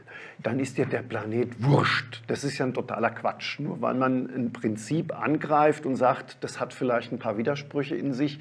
dann 0.43 0.59
ist 0.59 0.79
dir 0.79 0.87
der 0.87 1.03
Planet 1.03 1.63
wurscht. 1.63 2.23
Das 2.27 2.45
ist 2.45 2.59
ja 2.59 2.67
ein 2.67 2.75
totaler 2.75 3.11
Quatsch. 3.11 3.61
Nur 3.61 3.81
weil 3.81 3.95
man 3.95 4.27
ein 4.35 4.53
Prinzip 4.53 5.17
angreift 5.19 5.87
und 5.87 5.97
sagt, 5.97 6.39
das 6.43 6.61
hat 6.61 6.75
vielleicht 6.75 7.13
ein 7.13 7.19
paar 7.19 7.39
Widersprüche 7.39 7.95
in 7.95 8.13
sich, 8.13 8.41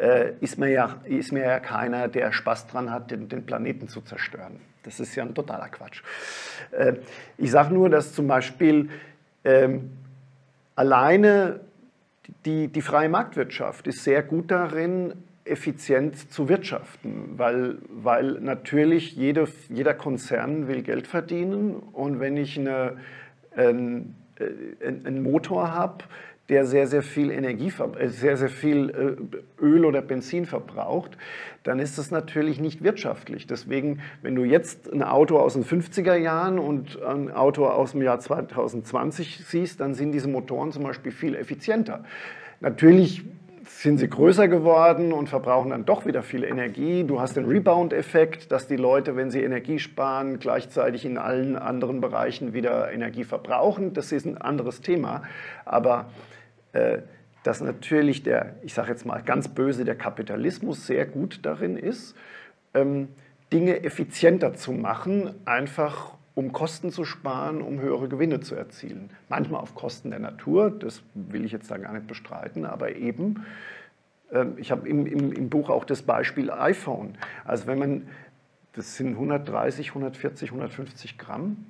äh, 0.00 0.32
ist, 0.40 0.58
mir 0.58 0.68
ja, 0.68 0.96
ist 1.04 1.32
mir 1.32 1.44
ja 1.44 1.60
keiner, 1.60 2.08
der 2.08 2.32
Spaß 2.32 2.68
dran 2.68 2.90
hat, 2.90 3.10
den, 3.10 3.28
den 3.28 3.44
Planeten 3.44 3.88
zu 3.88 4.00
zerstören. 4.00 4.60
Das 4.82 5.00
ist 5.00 5.14
ja 5.14 5.24
ein 5.24 5.34
totaler 5.34 5.68
Quatsch. 5.68 6.02
Äh, 6.70 6.94
ich 7.36 7.50
sage 7.50 7.74
nur, 7.74 7.90
dass 7.90 8.14
zum 8.14 8.28
Beispiel 8.28 8.88
ähm, 9.44 9.90
alleine 10.76 11.60
die, 12.44 12.68
die 12.68 12.82
freie 12.82 13.08
Marktwirtschaft 13.08 13.86
ist 13.86 14.04
sehr 14.04 14.22
gut 14.22 14.50
darin, 14.50 15.14
effizient 15.44 16.32
zu 16.32 16.48
wirtschaften, 16.48 17.34
weil, 17.36 17.78
weil 17.88 18.32
natürlich 18.40 19.16
jede, 19.16 19.48
jeder 19.68 19.94
Konzern 19.94 20.68
will 20.68 20.82
Geld 20.82 21.06
verdienen. 21.06 21.76
Und 21.92 22.20
wenn 22.20 22.36
ich 22.36 22.58
eine, 22.58 22.98
einen, 23.56 24.16
äh, 24.38 24.86
einen 24.86 25.22
Motor 25.22 25.74
habe, 25.74 26.04
der 26.50 26.66
sehr, 26.66 26.86
sehr 26.86 27.02
viel 27.02 27.30
Energie, 27.30 27.72
äh, 27.98 28.08
sehr, 28.08 28.36
sehr 28.36 28.48
viel 28.48 28.90
äh, 28.90 29.64
Öl 29.64 29.84
oder 29.84 30.02
Benzin 30.02 30.44
verbraucht, 30.44 31.16
dann 31.62 31.78
ist 31.78 31.96
das 31.96 32.10
natürlich 32.10 32.60
nicht 32.60 32.82
wirtschaftlich. 32.82 33.46
Deswegen, 33.46 34.00
wenn 34.22 34.34
du 34.34 34.44
jetzt 34.44 34.92
ein 34.92 35.02
Auto 35.02 35.38
aus 35.38 35.54
den 35.54 35.64
50er 35.64 36.16
Jahren 36.16 36.58
und 36.58 37.00
ein 37.02 37.30
Auto 37.30 37.66
aus 37.66 37.92
dem 37.92 38.02
Jahr 38.02 38.18
2020 38.18 39.44
siehst, 39.46 39.80
dann 39.80 39.94
sind 39.94 40.12
diese 40.12 40.28
Motoren 40.28 40.72
zum 40.72 40.82
Beispiel 40.82 41.12
viel 41.12 41.34
effizienter. 41.34 42.04
Natürlich 42.60 43.24
sind 43.64 43.98
sie 43.98 44.08
größer 44.08 44.48
geworden 44.48 45.12
und 45.12 45.28
verbrauchen 45.28 45.70
dann 45.70 45.84
doch 45.84 46.04
wieder 46.04 46.22
viel 46.22 46.44
Energie. 46.44 47.04
Du 47.04 47.20
hast 47.20 47.36
den 47.36 47.46
Rebound-Effekt, 47.46 48.50
dass 48.52 48.66
die 48.66 48.76
Leute, 48.76 49.16
wenn 49.16 49.30
sie 49.30 49.42
Energie 49.42 49.78
sparen, 49.78 50.38
gleichzeitig 50.38 51.04
in 51.04 51.16
allen 51.16 51.56
anderen 51.56 52.00
Bereichen 52.00 52.52
wieder 52.52 52.92
Energie 52.92 53.24
verbrauchen. 53.24 53.94
Das 53.94 54.12
ist 54.12 54.26
ein 54.26 54.36
anderes 54.36 54.80
Thema. 54.80 55.22
Aber 55.64 56.10
dass 57.42 57.60
natürlich 57.60 58.22
der, 58.22 58.54
ich 58.62 58.74
sage 58.74 58.90
jetzt 58.90 59.06
mal 59.06 59.22
ganz 59.22 59.48
böse, 59.48 59.84
der 59.84 59.96
Kapitalismus 59.96 60.86
sehr 60.86 61.06
gut 61.06 61.40
darin 61.42 61.76
ist, 61.76 62.14
ähm, 62.74 63.08
Dinge 63.52 63.82
effizienter 63.82 64.54
zu 64.54 64.72
machen, 64.72 65.34
einfach 65.44 66.14
um 66.34 66.52
Kosten 66.52 66.92
zu 66.92 67.04
sparen, 67.04 67.60
um 67.60 67.80
höhere 67.80 68.08
Gewinne 68.08 68.40
zu 68.40 68.54
erzielen. 68.54 69.10
Manchmal 69.28 69.60
auf 69.60 69.74
Kosten 69.74 70.10
der 70.10 70.20
Natur, 70.20 70.70
das 70.70 71.02
will 71.14 71.44
ich 71.44 71.52
jetzt 71.52 71.70
da 71.70 71.76
gar 71.76 71.92
nicht 71.92 72.06
bestreiten, 72.06 72.64
aber 72.64 72.94
eben, 72.96 73.44
ähm, 74.32 74.54
ich 74.56 74.70
habe 74.70 74.88
im, 74.88 75.06
im, 75.06 75.32
im 75.32 75.50
Buch 75.50 75.70
auch 75.70 75.84
das 75.84 76.02
Beispiel 76.02 76.50
iPhone. 76.50 77.18
Also 77.44 77.66
wenn 77.66 77.78
man, 77.78 78.08
das 78.72 78.96
sind 78.96 79.10
130, 79.10 79.88
140, 79.88 80.50
150 80.50 81.18
Gramm, 81.18 81.66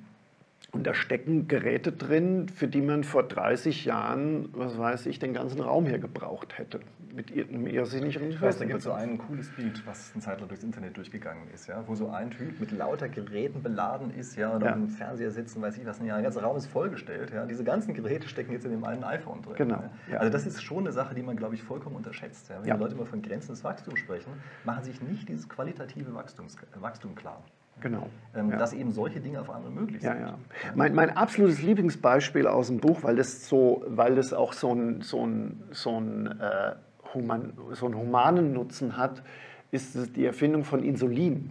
Und 0.72 0.86
da 0.86 0.94
stecken 0.94 1.48
Geräte 1.48 1.90
drin, 1.92 2.48
für 2.48 2.68
die 2.68 2.80
man 2.80 3.02
vor 3.02 3.24
30 3.24 3.84
Jahren, 3.84 4.48
was 4.52 4.78
weiß 4.78 5.06
ich, 5.06 5.18
den 5.18 5.34
ganzen 5.34 5.60
Raum 5.60 5.86
hier 5.86 5.98
gebraucht 5.98 6.58
hätte. 6.58 6.80
Mit 7.12 7.32
einem 7.32 7.66
irrsinnigen 7.66 8.30
Ich 8.30 8.40
weiß, 8.40 8.58
da 8.58 8.64
gibt 8.64 8.78
es 8.78 8.84
so 8.84 8.92
ein 8.92 9.18
cooles 9.18 9.50
Bild, 9.56 9.84
was 9.84 10.12
Zeit 10.20 10.38
lang 10.38 10.48
durchs 10.48 10.62
Internet 10.62 10.96
durchgegangen 10.96 11.50
ist, 11.52 11.66
ja, 11.66 11.82
wo 11.88 11.96
so 11.96 12.08
ein 12.10 12.30
Typ 12.30 12.60
mit 12.60 12.70
lauter 12.70 13.08
Geräten 13.08 13.64
beladen 13.64 14.14
ist, 14.14 14.36
ja, 14.36 14.50
und 14.50 14.62
Ja. 14.62 14.70
dem 14.72 14.88
Fernseher 14.88 15.32
sitzen, 15.32 15.60
weiß 15.60 15.76
ich 15.78 15.84
was, 15.86 15.98
ja, 15.98 16.14
der 16.14 16.22
ganze 16.22 16.40
Raum 16.40 16.56
ist 16.56 16.66
vollgestellt, 16.66 17.32
ja. 17.34 17.46
Diese 17.46 17.64
ganzen 17.64 17.94
Geräte 17.94 18.28
stecken 18.28 18.52
jetzt 18.52 18.64
in 18.64 18.70
dem 18.70 18.84
einen 18.84 19.02
iPhone 19.02 19.42
drin. 19.42 19.56
Genau, 19.56 19.82
ja. 20.08 20.18
Also 20.18 20.30
das 20.30 20.46
ist 20.46 20.62
schon 20.62 20.84
eine 20.84 20.92
Sache, 20.92 21.16
die 21.16 21.22
man, 21.22 21.36
glaube 21.36 21.56
ich, 21.56 21.64
vollkommen 21.64 21.96
unterschätzt. 21.96 22.48
Ja. 22.48 22.60
Wenn 22.60 22.68
Ja. 22.68 22.74
die 22.76 22.80
Leute 22.80 22.94
immer 22.94 23.06
von 23.06 23.22
Grenzen 23.22 23.50
des 23.50 23.64
Wachstums 23.64 23.98
sprechen, 23.98 24.30
machen 24.64 24.84
sich 24.84 25.02
nicht 25.02 25.28
dieses 25.28 25.48
qualitative 25.48 26.14
Wachstums, 26.14 26.56
Wachstum 26.76 27.16
klar. 27.16 27.42
Genau. 27.80 28.08
Ähm, 28.34 28.50
ja. 28.50 28.56
Dass 28.56 28.72
eben 28.72 28.92
solche 28.92 29.20
Dinge 29.20 29.40
auf 29.40 29.50
einmal 29.50 29.70
möglich 29.70 30.02
sind. 30.02 30.20
ja. 30.20 30.38
Mein, 30.74 30.94
mein 30.94 31.16
absolutes 31.16 31.62
Lieblingsbeispiel 31.62 32.46
aus 32.46 32.68
dem 32.68 32.78
Buch, 32.78 33.02
weil 33.02 33.16
das, 33.16 33.48
so, 33.48 33.84
weil 33.86 34.14
das 34.14 34.32
auch 34.32 34.52
so 34.52 34.70
einen 34.70 35.02
so 35.02 35.26
ein, 35.26 35.62
so 35.70 36.00
ein, 36.00 36.26
äh, 36.40 36.72
human, 37.14 37.52
so 37.72 37.86
einen 37.86 37.96
humanen 37.96 38.52
Nutzen 38.52 38.96
hat, 38.96 39.22
ist 39.70 40.16
die 40.16 40.24
Erfindung 40.24 40.64
von 40.64 40.82
Insulin. 40.82 41.50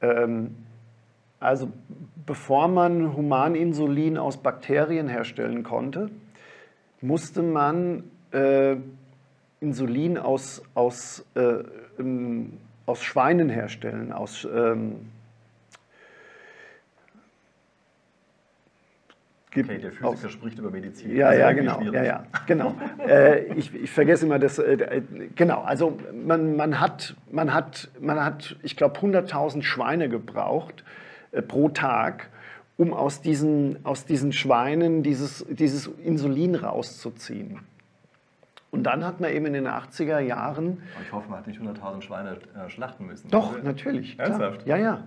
Ähm, 0.00 0.54
also 1.40 1.70
bevor 2.26 2.68
man 2.68 3.16
Humaninsulin 3.16 4.18
aus 4.18 4.38
Bakterien 4.38 5.08
herstellen 5.08 5.62
konnte, 5.62 6.10
musste 7.00 7.42
man 7.42 8.04
äh, 8.32 8.76
Insulin 9.60 10.18
aus, 10.18 10.62
aus, 10.74 11.24
äh, 11.34 11.62
ähm, 11.98 12.58
aus 12.88 13.02
Schweinen 13.04 13.50
herstellen, 13.50 14.12
aus 14.12 14.48
ähm, 14.50 15.10
gibt 19.50 19.68
Okay, 19.70 19.78
der 19.80 19.90
aus- 20.06 20.14
Physiker 20.14 20.30
spricht 20.32 20.58
über 20.58 20.70
Medizin. 20.70 21.14
ja, 21.14 21.28
Also 21.28 21.40
ja, 21.40 21.52
genau, 21.52 21.80
ja, 21.82 22.02
ja, 22.02 22.26
genau. 22.46 22.74
äh, 23.06 23.44
ich, 23.54 23.74
ich 23.74 23.90
vergesse 23.90 24.26
immer 24.26 24.38
das, 24.38 24.58
äh, 24.58 24.72
äh, 24.74 25.02
genau, 25.36 25.62
also 25.62 25.98
man, 26.12 26.56
man, 26.56 26.80
hat, 26.80 27.14
man, 27.30 27.52
hat, 27.52 27.88
man 28.00 28.24
hat, 28.24 28.56
ich 28.62 28.76
glaube, 28.76 28.98
100.000 29.00 29.62
Schweine 29.62 30.08
gebraucht 30.08 30.84
äh, 31.32 31.42
pro 31.42 31.68
Tag, 31.68 32.28
um 32.76 32.94
aus 32.94 33.20
diesen, 33.20 33.84
aus 33.84 34.04
diesen 34.06 34.32
Schweinen 34.32 35.02
dieses, 35.02 35.44
dieses 35.50 35.86
Insulin 36.04 36.54
rauszuziehen. 36.54 37.60
Und 38.70 38.84
dann 38.84 39.04
hat 39.04 39.20
man 39.20 39.30
eben 39.30 39.46
in 39.46 39.54
den 39.54 39.66
80er 39.66 40.18
Jahren, 40.18 40.82
Ich 41.02 41.12
hoffe, 41.12 41.30
man 41.30 41.38
hat 41.38 41.46
nicht 41.46 41.60
100.000 41.60 42.02
Schweine 42.02 42.36
äh, 42.54 42.68
schlachten 42.68 43.06
müssen. 43.06 43.30
doch, 43.30 43.54
Also, 43.54 43.64
natürlich, 43.64 44.16
klar. 44.16 44.28
Ernsthaft? 44.28 44.66
ja, 44.66 44.76
ja. 44.76 45.04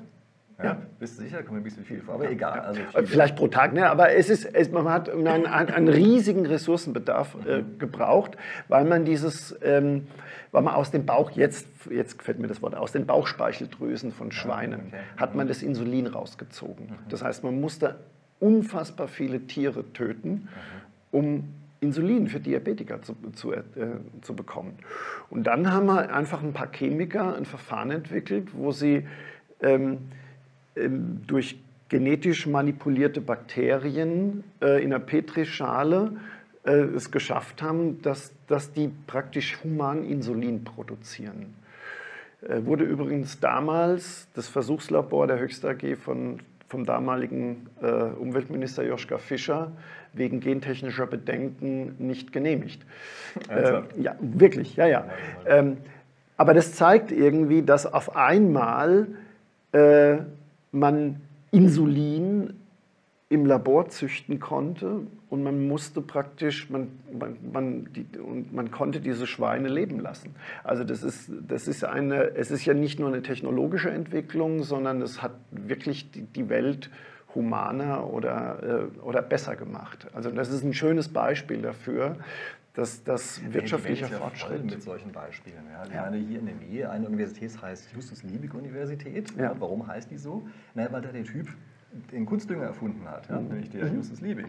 Ja, 0.58 0.64
Ja. 0.64 0.78
Bist 1.00 1.18
du 1.18 1.24
sicher? 1.24 1.38
Kommt 1.38 1.54
mir 1.54 1.58
ein 1.58 1.64
bisschen 1.64 1.86
viel 1.86 2.02
vor. 2.02 2.16
Aber 2.16 2.30
egal. 2.30 2.60
Also 2.60 2.82
Äh, 2.82 2.86
viele. 2.92 3.08
Vielleicht 3.08 3.36
pro 3.36 3.48
Tag, 3.48 3.74
ne? 3.74 3.90
aber 3.90 4.14
es 4.14 4.30
ist, 4.30 4.46
es, 4.46 4.72
man 4.72 4.90
hat 4.90 5.10
einen, 5.10 5.46
einen, 5.46 5.88
riesigen 5.88 6.46
Ressourcenbedarf 6.46 7.36
äh, 7.46 7.64
gebraucht, 7.78 8.38
weil 8.68 8.86
man 8.86 9.06
dieses, 9.06 9.56
ähm, 9.64 10.08
weil 10.52 10.64
man 10.64 10.74
aus 10.74 10.92
dem 10.92 11.06
Bauch, 11.06 11.32
jetzt, 11.32 11.68
jetzt 11.90 12.18
gefällt 12.18 12.40
mir 12.40 12.48
das 12.48 12.62
Wort, 12.62 12.76
aus 12.76 12.92
den 12.92 13.06
Bauchspeicheldrüsen 13.06 14.12
von 14.12 14.32
Schweinen 14.32 14.88
okay. 14.88 14.98
hat 15.18 15.36
man 15.36 15.48
das 15.48 15.64
Insulin 15.64 16.08
rausgezogen. 16.08 16.94
Das 17.10 17.24
heißt, 17.24 17.44
man 17.44 17.60
musste 17.60 17.96
unfassbar 18.40 19.08
viele 19.08 19.42
Tiere 19.42 19.94
töten, 19.94 20.48
um 21.12 21.54
Insulin 21.82 22.28
für 22.28 22.40
Diabetiker 22.40 23.02
zu, 23.02 23.16
zu, 23.34 23.52
äh, 23.54 23.64
zu 24.22 24.36
bekommen. 24.36 24.78
Und 25.30 25.46
dann 25.46 25.72
haben 25.72 25.88
wir 25.88 26.14
einfach 26.14 26.42
ein 26.42 26.54
paar 26.54 26.72
Chemiker 26.72 27.36
ein 27.36 27.46
Verfahren 27.46 27.92
entwickelt, 27.92 28.50
wo 28.54 28.72
sie 28.72 29.06
ähm, 29.62 29.98
ähm, 30.76 31.22
durch 31.28 31.60
genetisch 31.90 32.48
manipulierte 32.48 33.20
Bakterien 33.20 34.44
äh, 34.62 34.82
in 34.82 34.94
einer 34.94 35.04
Petrischale 35.04 36.14
äh, 36.64 36.72
es 36.72 37.12
geschafft 37.12 37.62
haben, 37.62 38.02
dass, 38.02 38.32
dass 38.48 38.72
die 38.72 38.92
praktisch 39.08 39.58
human 39.64 40.06
Insulin 40.06 40.64
produzieren. 40.64 41.56
Äh, 42.48 42.64
wurde 42.66 42.84
übrigens 42.84 43.40
damals 43.40 44.28
das 44.36 44.48
Versuchslabor 44.48 45.28
der 45.28 45.40
Höchst 45.40 45.66
AG 45.66 45.98
von, 45.98 46.40
vom 46.68 46.86
damaligen 46.86 47.68
äh, 47.82 47.88
Umweltminister 47.92 48.84
Joschka 48.84 49.18
Fischer 49.18 49.72
wegen 50.14 50.40
gentechnischer 50.40 51.08
Bedenken 51.08 51.96
nicht 52.00 52.32
genehmigt. 52.34 52.86
Äh, 53.48 53.54
Ernsthaft? 53.54 53.98
ja, 53.98 54.16
wirklich, 54.20 54.76
ja, 54.76 54.88
ja. 54.88 55.06
Ähm, 55.46 55.78
aber 56.38 56.54
das 56.54 56.74
zeigt 56.74 57.12
irgendwie, 57.12 57.62
dass 57.62 57.86
auf 57.86 58.16
einmal 58.16 59.08
äh, 59.74 60.18
man 60.72 61.22
Insulin 61.52 62.54
im 63.30 63.46
Labor 63.46 63.88
züchten 63.88 64.40
konnte 64.40 65.02
und 65.30 65.44
man 65.44 65.66
musste 65.66 66.02
praktisch, 66.02 66.70
man, 66.70 66.90
man, 67.18 67.38
man, 67.54 67.88
die, 67.94 68.06
und 68.20 68.54
man 68.54 68.72
konnte 68.72 69.00
diese 69.00 69.26
Schweine 69.26 69.70
leben 69.70 70.02
lassen. 70.02 70.36
Also 70.66 70.84
das 70.84 71.04
ist, 71.04 71.32
das 71.48 71.70
ist 71.70 71.86
eine, 71.86 72.36
es 72.36 72.52
ist 72.52 72.66
ja 72.66 72.74
nicht 72.74 73.00
nur 73.00 73.08
eine 73.08 73.22
technologische 73.22 73.90
Entwicklung, 73.90 74.64
sondern 74.64 75.02
es 75.02 75.22
hat 75.22 75.32
wirklich 75.52 76.12
die, 76.12 76.24
die 76.24 76.50
Welt 76.50 76.90
humaner 77.36 78.12
oder, 78.12 78.90
äh, 78.98 79.00
oder 79.02 79.22
besser 79.22 79.56
gemacht. 79.56 80.08
Also 80.14 80.32
das 80.32 80.50
ist 80.50 80.64
ein 80.64 80.74
schönes 80.74 81.08
Beispiel 81.10 81.62
dafür, 81.62 82.18
dass 82.74 83.04
das 83.04 83.42
wirtschaftlicher 83.52 84.08
ja 84.10 84.18
Fortschritt. 84.18 84.64
mit 84.64 84.82
solchen 84.82 85.12
Beispielen. 85.12 85.64
Ja. 85.72 85.84
Ich 85.86 85.94
Ja. 85.94 86.02
meine, 86.04 86.18
hier 86.18 86.40
in 86.40 86.46
der 86.46 86.56
Nähe 86.56 86.90
eine 86.90 87.08
Universität 87.08 87.62
heißt 87.62 87.92
Justus-Liebig-Universität. 87.94 89.34
Ja. 89.38 89.54
Warum 89.60 89.86
heißt 89.88 90.10
die 90.12 90.18
so? 90.18 90.48
Na, 90.74 90.92
weil 90.92 91.02
da 91.02 91.10
der 91.12 91.24
Typ 91.26 91.48
den 92.12 92.26
Kunstdünger 92.26 92.64
erfunden 92.66 93.06
hat, 93.10 93.28
ja? 93.30 93.40
nämlich 93.42 93.70
der 93.70 93.88
Justus 93.88 94.22
Liebig. 94.22 94.46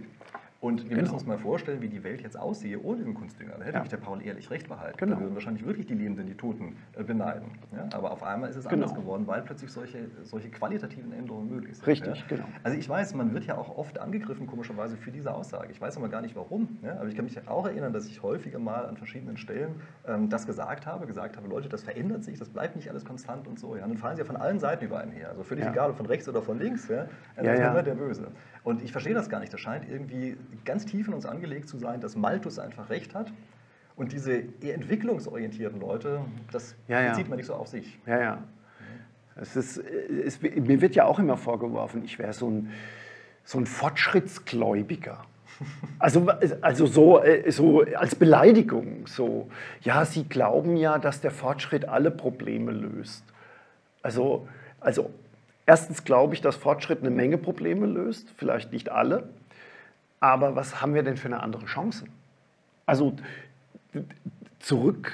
Und 0.63 0.85
wir. 0.85 0.91
Genau. 0.91 1.01
müssen 1.03 1.15
uns 1.15 1.27
mal 1.27 1.39
vorstellen, 1.39 1.81
wie 1.83 1.89
die 1.89 2.05
Welt 2.05 2.21
jetzt 2.23 2.39
aussehe 2.39 2.81
ohne 2.81 3.03
den 3.03 3.15
Kunstdünger. 3.15 3.55
Da 3.59 3.65
hätte 3.65 3.75
Ja. 3.75 3.81
mich 3.81 3.89
der 3.89 3.97
Paul 3.97 4.23
ehrlich 4.23 4.49
recht 4.49 4.69
behalten. 4.69 4.97
Genau. 4.97 5.17
Da 5.17 5.21
würden 5.21 5.35
wahrscheinlich 5.35 5.67
wirklich 5.67 5.87
die 5.87 5.95
Lebenden 5.95 6.25
die 6.29 6.37
Toten 6.37 6.77
äh, 6.97 7.03
beneiden. 7.03 7.49
Ja? 7.73 7.89
Aber 7.93 8.13
auf 8.13 8.23
einmal 8.23 8.49
ist 8.49 8.55
es 8.55 8.69
Genau. 8.69 8.85
anders 8.85 8.95
geworden, 8.95 9.27
weil 9.27 9.43
plötzlich 9.43 9.73
solche, 9.73 10.09
solche 10.23 10.51
qualitativen 10.51 11.13
Änderungen 11.13 11.51
möglich 11.51 11.77
sind. 11.79 11.87
Richtig, 11.89 12.21
ja? 12.21 12.25
genau. 12.29 12.45
Also 12.63 12.79
ich 12.79 12.89
weiß, 12.89 13.13
man 13.17 13.35
wird 13.35 13.45
ja 13.45 13.57
auch 13.59 13.77
oft 13.77 13.99
angegriffen, 13.99 14.47
komischerweise, 14.47 14.97
für 14.97 15.11
diese 15.11 15.35
Aussage. 15.35 15.73
Ich 15.73 15.81
weiß 15.81 15.97
aber 15.97 16.09
gar 16.09 16.21
nicht 16.23 16.37
warum. 16.37 16.79
Ne? 16.81 16.93
Aber 16.97 17.09
ich 17.09 17.17
kann 17.17 17.25
mich 17.25 17.37
auch 17.49 17.67
erinnern, 17.67 17.93
dass 17.93 18.07
ich 18.07 18.23
häufiger 18.23 18.61
mal 18.61 18.87
an 18.87 18.97
verschiedenen 18.97 19.39
Stellen 19.39 19.81
ähm, 20.07 20.29
das 20.29 20.47
gesagt 20.47 20.87
habe, 20.87 21.07
gesagt 21.09 21.37
habe, 21.37 21.49
Leute, 21.49 21.69
das 21.71 21.83
verändert 21.83 22.23
sich, 22.23 22.39
das 22.39 22.49
bleibt 22.51 22.77
nicht 22.77 22.89
alles 22.89 23.05
konstant 23.05 23.49
und 23.49 23.59
so. 23.59 23.75
Ja? 23.75 23.83
Und 23.83 23.89
dann 23.91 23.99
fallen 23.99 24.15
sie 24.15 24.23
ja 24.23 24.27
von 24.27 24.37
allen 24.37 24.61
Seiten 24.61 24.85
über 24.85 25.01
einen 25.01 25.11
her. 25.11 25.31
Also 25.31 25.43
völlig 25.43 25.65
Ja. 25.65 25.73
egal, 25.73 25.91
ob 25.91 25.97
von 25.97 26.07
rechts 26.07 26.29
oder 26.29 26.41
von 26.41 26.61
links. 26.61 26.87
Ja? 26.87 27.07
Also 27.35 27.49
Ja, 27.49 27.53
ist 27.55 27.59
ja. 27.59 27.71
immer 27.73 27.83
der 27.83 27.95
Böse. 27.97 28.29
Und 28.65 28.83
ich 28.83 28.93
verstehe 28.93 29.15
das 29.15 29.29
gar 29.29 29.41
nicht. 29.41 29.53
Das 29.53 29.61
scheint 29.61 29.89
irgendwie 29.89 30.37
ganz 30.65 30.87
tief 30.87 31.09
in 31.09 31.15
uns 31.15 31.27
angelegt 31.27 31.69
zu 31.69 31.79
sein, 31.79 32.01
dass 32.01 32.17
Malthus 32.17 32.59
einfach 32.59 32.91
recht 32.91 33.15
hat. 33.15 33.33
Und 33.97 34.13
diese 34.13 34.45
eher 34.61 34.75
entwicklungsorientierten 34.75 35.81
Leute, 35.81 36.21
das 36.51 36.75
Ja, 36.89 37.01
ja. 37.01 37.11
bezieht 37.11 37.29
man 37.29 37.37
nicht 37.37 37.47
so 37.47 37.55
auf 37.55 37.69
sich. 37.69 37.99
Ja, 38.07 38.21
ja. 38.21 38.43
Es 39.37 39.57
ist, 39.57 39.79
es, 39.79 40.43
mir 40.43 40.81
wird 40.81 40.95
ja 40.95 41.05
auch 41.05 41.19
immer 41.19 41.37
vorgeworfen, 41.37 42.05
ich 42.05 42.19
wäre 42.19 42.33
so 42.33 42.51
ein, 42.51 42.71
so 43.45 43.59
ein 43.59 43.67
Fortschrittsgläubiger. 43.67 45.25
Also, 45.99 46.29
also 46.61 46.87
so, 46.87 47.23
äh, 47.23 47.51
so 47.51 47.83
als 47.83 48.15
Beleidigung. 48.15 49.07
So, 49.07 49.49
ja, 49.83 50.05
Sie 50.05 50.25
glauben 50.25 50.77
ja, 50.77 50.99
dass 50.99 51.21
der 51.21 51.31
Fortschritt 51.31 51.89
alle 51.89 52.11
Probleme 52.11 52.73
löst. 52.73 53.25
Also, 54.03 54.49
also 54.81 55.11
erstens 55.67 56.05
glaube 56.05 56.35
ich, 56.35 56.41
dass 56.41 56.57
Fortschritt 56.57 57.01
eine 57.01 57.11
Menge 57.11 57.39
Probleme 57.39 57.87
löst, 57.87 58.29
vielleicht 58.37 58.73
nicht 58.73 58.91
alle. 58.91 59.29
Aber 60.21 60.55
was 60.55 60.81
haben 60.81 60.95
wir 60.95 61.03
denn 61.03 61.17
für 61.17 61.29
eine 61.29 61.43
andere 61.43 61.67
Chance? 61.67 62.05
Also 62.87 63.17
zurück 64.61 65.13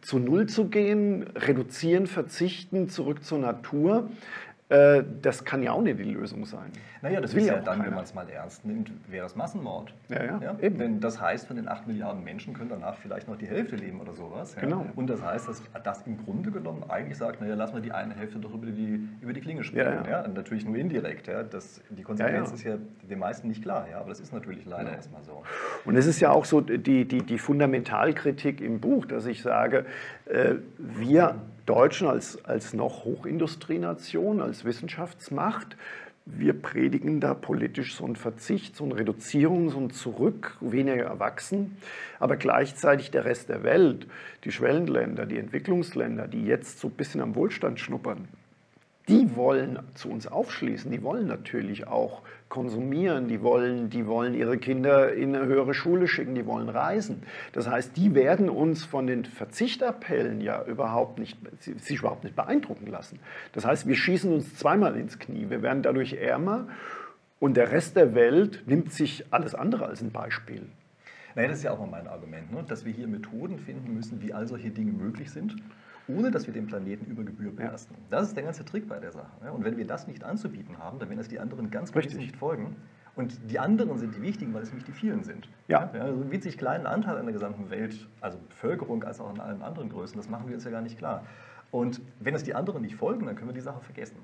zu 0.00 0.18
Null 0.18 0.46
zu 0.46 0.68
gehen, 0.68 1.24
reduzieren, 1.34 2.06
verzichten, 2.06 2.88
zurück 2.88 3.24
zur 3.24 3.38
Natur, 3.38 4.08
äh, 4.70 5.02
das 5.20 5.44
kann 5.44 5.64
ja 5.64 5.72
auch 5.72 5.82
nicht 5.82 5.98
die 5.98 6.04
Lösung 6.04 6.46
sein. 6.46 6.70
Naja, 7.02 7.20
das 7.20 7.34
Will 7.34 7.42
ist 7.42 7.48
ja 7.48 7.54
ja 7.54 7.60
dann, 7.60 7.78
wenn 7.78 7.84
keiner. 7.86 7.96
man 7.96 8.04
es 8.04 8.14
mal 8.14 8.28
ernst 8.28 8.64
nimmt, 8.64 8.92
wäre 9.08 9.26
es 9.26 9.34
Massenmord. 9.34 9.92
Ja, 10.08 10.38
ja, 10.40 10.56
eben. 10.60 10.78
Denn 10.78 11.00
das 11.00 11.20
heißt, 11.20 11.48
von 11.48 11.56
den 11.56 11.66
8 11.66 11.88
Milliarden 11.88 12.22
Menschen 12.22 12.54
können 12.54 12.70
danach 12.70 12.96
vielleicht 12.96 13.26
noch 13.26 13.36
die 13.36 13.48
Hälfte 13.48 13.74
leben 13.74 14.00
oder 14.00 14.12
sowas. 14.12 14.54
Ja? 14.54 14.60
Genau. 14.60 14.86
Und 14.94 15.10
das 15.10 15.24
heißt, 15.24 15.48
dass 15.48 15.62
das 15.82 16.06
im 16.06 16.24
Grunde 16.24 16.52
genommen 16.52 16.84
eigentlich 16.88 17.18
sagt, 17.18 17.40
naja, 17.40 17.56
lassen 17.56 17.74
wir 17.74 17.82
die 17.82 17.90
eine 17.90 18.14
Hälfte 18.14 18.38
doch 18.38 18.54
über 18.54 18.66
die, 18.66 19.08
über 19.20 19.32
die 19.32 19.40
Klinge 19.40 19.64
springen. 19.64 20.04
Ja, 20.04 20.22
ja. 20.22 20.28
Natürlich 20.28 20.64
nur 20.64 20.76
indirekt. 20.76 21.26
Ja? 21.26 21.42
Das, 21.42 21.80
die 21.90 22.02
Konsequenz 22.02 22.50
Ja, 22.64 22.70
ja. 22.70 22.76
ist 22.76 22.80
ja 23.02 23.08
den 23.08 23.18
meisten 23.18 23.48
nicht 23.48 23.62
klar. 23.62 23.88
Ja? 23.90 23.98
Aber 23.98 24.10
das 24.10 24.20
ist 24.20 24.32
natürlich 24.32 24.64
leider 24.66 24.92
erstmal 24.92 25.24
so. 25.24 25.42
Und 25.84 25.96
es 25.96 26.06
ist 26.06 26.20
ja 26.20 26.30
auch 26.30 26.44
so 26.44 26.60
die, 26.60 27.08
die, 27.08 27.22
die 27.22 27.38
Fundamentalkritik 27.38 28.60
im 28.60 28.78
Buch, 28.78 29.06
dass 29.06 29.26
ich 29.26 29.42
sage, 29.42 29.84
äh, 30.26 30.54
wir 30.78 31.34
Deutschen 31.70 32.08
als, 32.08 32.44
als 32.44 32.74
noch 32.74 33.04
Hochindustrienation, 33.04 34.40
als 34.40 34.64
Wissenschaftsmacht, 34.64 35.76
wir 36.26 36.52
predigen 36.52 37.20
da 37.20 37.32
politisch 37.32 37.94
so 37.94 38.04
einen 38.04 38.16
Verzicht, 38.16 38.74
so 38.74 38.82
eine 38.82 38.96
Reduzierung, 38.96 39.70
so 39.70 39.78
ein 39.78 39.90
Zurück, 39.90 40.56
weniger 40.60 41.04
erwachsen. 41.04 41.76
Aber 42.18 42.36
gleichzeitig 42.36 43.12
der 43.12 43.24
Rest 43.24 43.50
der 43.50 43.62
Welt, 43.62 44.08
die 44.42 44.50
Schwellenländer, 44.50 45.26
die 45.26 45.38
Entwicklungsländer, 45.38 46.26
die 46.26 46.44
jetzt 46.44 46.80
so 46.80 46.88
ein 46.88 46.94
bisschen 46.94 47.20
am 47.20 47.36
Wohlstand 47.36 47.78
schnuppern, 47.78 48.26
die 49.08 49.34
wollen 49.34 49.78
zu 49.94 50.10
uns 50.10 50.26
aufschließen, 50.26 50.90
die 50.90 51.02
wollen 51.02 51.26
natürlich 51.26 51.86
auch 51.86 52.22
konsumieren, 52.48 53.28
die 53.28 53.42
wollen, 53.42 53.90
die 53.90 54.06
wollen 54.06 54.34
ihre 54.34 54.58
Kinder 54.58 55.12
in 55.12 55.34
eine 55.34 55.46
höhere 55.46 55.72
Schule 55.72 56.06
schicken, 56.06 56.34
die 56.34 56.46
wollen 56.46 56.68
reisen. 56.68 57.22
Das 57.52 57.68
heißt, 57.68 57.96
die 57.96 58.14
werden 58.14 58.48
uns 58.48 58.84
von 58.84 59.06
den 59.06 59.24
Verzichtappellen 59.24 60.40
ja 60.40 60.64
überhaupt 60.64 61.18
nicht, 61.18 61.38
sich 61.60 62.00
überhaupt 62.00 62.24
nicht 62.24 62.36
beeindrucken 62.36 62.86
lassen. 62.86 63.20
Das 63.52 63.64
heißt, 63.64 63.88
wir 63.88 63.96
schießen 63.96 64.32
uns 64.32 64.56
zweimal 64.56 64.96
ins 64.96 65.18
Knie, 65.18 65.48
wir 65.48 65.62
werden 65.62 65.82
dadurch 65.82 66.14
ärmer 66.14 66.68
und 67.38 67.56
der 67.56 67.72
Rest 67.72 67.96
der 67.96 68.14
Welt 68.14 68.64
nimmt 68.66 68.92
sich 68.92 69.24
alles 69.30 69.54
andere 69.54 69.86
als 69.86 70.02
ein 70.02 70.10
Beispiel. 70.10 70.62
Naja, 71.34 71.48
das 71.48 71.58
ist 71.58 71.64
ja 71.64 71.70
auch 71.70 71.78
mal 71.78 71.86
mein 71.86 72.08
Argument, 72.08 72.52
ne? 72.52 72.64
dass 72.66 72.84
wir 72.84 72.92
hier 72.92 73.06
Methoden 73.06 73.58
finden 73.58 73.94
müssen, 73.94 74.20
wie 74.20 74.34
all 74.34 74.46
solche 74.46 74.70
Dinge 74.70 74.92
möglich 74.92 75.30
sind 75.30 75.56
ohne 76.08 76.30
dass 76.30 76.46
wir 76.46 76.54
den 76.54 76.66
Planeten 76.66 77.06
über 77.06 77.22
Gebühr 77.22 77.52
belasten. 77.52 77.94
Ja. 77.94 78.18
Das 78.18 78.28
ist 78.28 78.36
der 78.36 78.44
ganze 78.44 78.64
Trick 78.64 78.88
bei 78.88 78.98
der 78.98 79.12
Sache. 79.12 79.30
Und 79.52 79.64
wenn 79.64 79.76
wir 79.76 79.86
das 79.86 80.06
nicht 80.06 80.24
anzubieten 80.24 80.78
haben, 80.78 80.98
dann 80.98 81.08
werden 81.08 81.20
es 81.20 81.28
die 81.28 81.38
anderen 81.38 81.70
ganz 81.70 81.92
gewiss 81.92 82.14
nicht 82.14 82.36
folgen. 82.36 82.76
Und 83.16 83.50
die 83.50 83.58
anderen 83.58 83.98
sind 83.98 84.14
die 84.14 84.22
wichtigen, 84.22 84.54
weil 84.54 84.62
es 84.62 84.68
nämlich 84.68 84.84
die 84.84 84.92
vielen 84.92 85.24
sind. 85.24 85.48
Ja. 85.68 85.90
ja 85.94 86.02
also 86.02 86.20
einen 86.20 86.30
winzig 86.30 86.56
kleinen 86.58 86.86
Anteil 86.86 87.16
an 87.16 87.26
der 87.26 87.32
gesamten 87.32 87.70
Welt, 87.70 88.08
also 88.20 88.38
Bevölkerung 88.48 89.04
als 89.04 89.20
auch 89.20 89.30
an 89.30 89.40
allen 89.40 89.62
anderen 89.62 89.88
Größen, 89.88 90.16
das 90.16 90.28
machen 90.28 90.48
wir 90.48 90.54
uns 90.54 90.64
ja 90.64 90.70
gar 90.70 90.80
nicht 90.80 90.96
klar. 90.96 91.24
Und 91.70 92.00
wenn 92.18 92.34
es 92.34 92.44
die 92.44 92.54
anderen 92.54 92.82
nicht 92.82 92.96
folgen, 92.96 93.26
dann 93.26 93.36
können 93.36 93.50
wir 93.50 93.54
die 93.54 93.60
Sache 93.60 93.80
vergessen. 93.80 94.16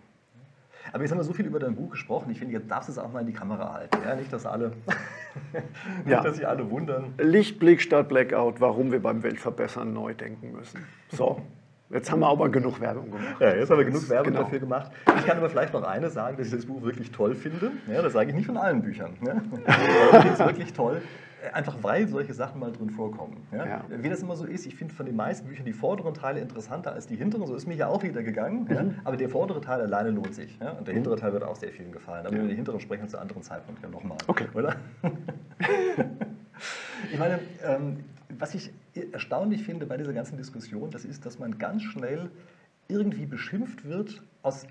Aber 0.93 1.03
jetzt 1.03 1.11
haben 1.11 1.19
wir 1.19 1.25
so 1.25 1.33
viel 1.33 1.47
über 1.47 1.59
dein 1.59 1.75
Buch 1.75 1.91
gesprochen. 1.91 2.31
Ich 2.31 2.39
finde, 2.39 2.55
jetzt 2.55 2.71
darfst 2.71 2.89
du 2.89 2.93
es 2.93 2.99
auch 2.99 3.12
mal 3.12 3.21
in 3.21 3.27
die 3.27 3.33
Kamera 3.33 3.73
halten. 3.73 3.99
Ja, 4.05 4.15
nicht, 4.15 4.33
dass 4.33 4.47
alle, 4.47 4.69
nicht, 5.53 6.09
ja. 6.09 6.23
dass 6.23 6.37
sich 6.37 6.47
alle 6.47 6.71
wundern. 6.71 7.15
Lichtblick 7.19 7.81
statt 7.81 8.09
Blackout, 8.09 8.61
warum 8.61 8.93
wir 8.93 9.03
beim 9.03 9.23
Weltverbessern 9.23 9.93
neu 9.93 10.15
denken 10.15 10.53
müssen. 10.53 10.85
So. 11.11 11.43
Jetzt 11.88 12.11
haben 12.11 12.20
wir 12.20 12.29
aber 12.29 12.49
genug 12.49 12.81
Werbung 12.81 13.11
gemacht. 13.11 13.37
Ja, 13.38 13.55
jetzt 13.55 13.70
haben 13.70 13.79
wir 13.79 13.85
genug 13.85 14.09
Werbung 14.09 14.33
genau. 14.33 14.42
dafür 14.42 14.59
gemacht. 14.59 14.90
Ich 15.18 15.25
kann 15.25 15.38
aber 15.38 15.49
vielleicht 15.49 15.72
noch 15.72 15.85
eines 15.85 16.14
sagen, 16.14 16.37
dass 16.37 16.49
ich 16.49 16.53
das 16.53 16.66
Buch 16.66 16.83
wirklich 16.83 17.12
toll 17.12 17.35
finde. 17.35 17.70
Ja, 17.87 18.03
das 18.03 18.12
sage 18.12 18.31
ich 18.31 18.35
nicht 18.35 18.46
von 18.46 18.57
allen 18.57 18.83
Büchern. 18.83 19.12
Ja. 19.25 19.40
Ich 19.66 20.22
finde 20.22 20.33
es 20.33 20.38
wirklich 20.40 20.72
toll, 20.72 21.01
einfach 21.53 21.77
weil 21.83 22.09
solche 22.09 22.35
Sachen 22.35 22.59
mal 22.59 22.72
drin 22.72 22.90
vorkommen. 22.90 23.46
Ja. 23.53 23.66
Ja. 23.66 23.85
Wie 23.88 24.09
das 24.09 24.20
immer 24.20 24.35
so 24.35 24.46
ist, 24.46 24.66
ich 24.66 24.75
finde 24.75 24.94
von 24.94 25.07
den 25.07 25.14
meisten 25.14 25.46
Büchern 25.46 25.64
die 25.64 25.72
vorderen 25.72 26.14
Teile 26.14 26.40
interessanter 26.40 26.92
als 26.92 27.07
die 27.07 27.14
hinteren. 27.14 27.46
So 27.46 27.55
ist 27.55 27.68
mir 27.68 27.75
ja 27.75 27.87
auch 27.87 28.03
wieder 28.03 28.25
gegangen. 28.25 28.66
Mhm. 28.68 28.94
Aber 29.05 29.16
der 29.16 29.29
vordere 29.29 29.61
Teil 29.61 29.81
alleine 29.81 30.11
lohnt 30.11 30.35
sich. 30.35 30.59
Und 30.79 30.88
der 30.88 30.94
hintere 30.94 31.16
Teil 31.16 31.33
wird 31.33 31.44
auch 31.44 31.57
sehr 31.57 31.70
vielen 31.70 31.92
gefallen. 31.92 32.27
Aber 32.27 32.35
über 32.35 32.49
den 32.49 32.57
hinteren 32.57 32.81
sprechen 32.81 33.03
wir 33.03 33.09
zu 33.09 33.20
anderen 33.20 33.42
Zeitpunkt 33.42 33.81
ja 33.83 33.88
nochmal. 33.88 34.18
Okay. 34.27 34.46
Oder? 34.55 34.75
ich 37.12 37.18
meine, 37.18 37.38
ähm, 37.64 37.99
was 38.38 38.55
ich 38.55 38.72
erstaunlich 39.12 39.62
finde 39.62 39.87
bei 39.87 39.96
dieser 39.96 40.12
ganzen 40.12 40.37
Diskussion, 40.37 40.90
das 40.90 41.05
ist, 41.05 41.27
dass 41.27 41.38
man 41.38 41.59
ganz 41.59 41.83
schnell 41.83 42.31
irgendwie 42.88 43.27
beschimpft 43.27 43.85
wird, 43.85 44.22
aus, 44.42 44.66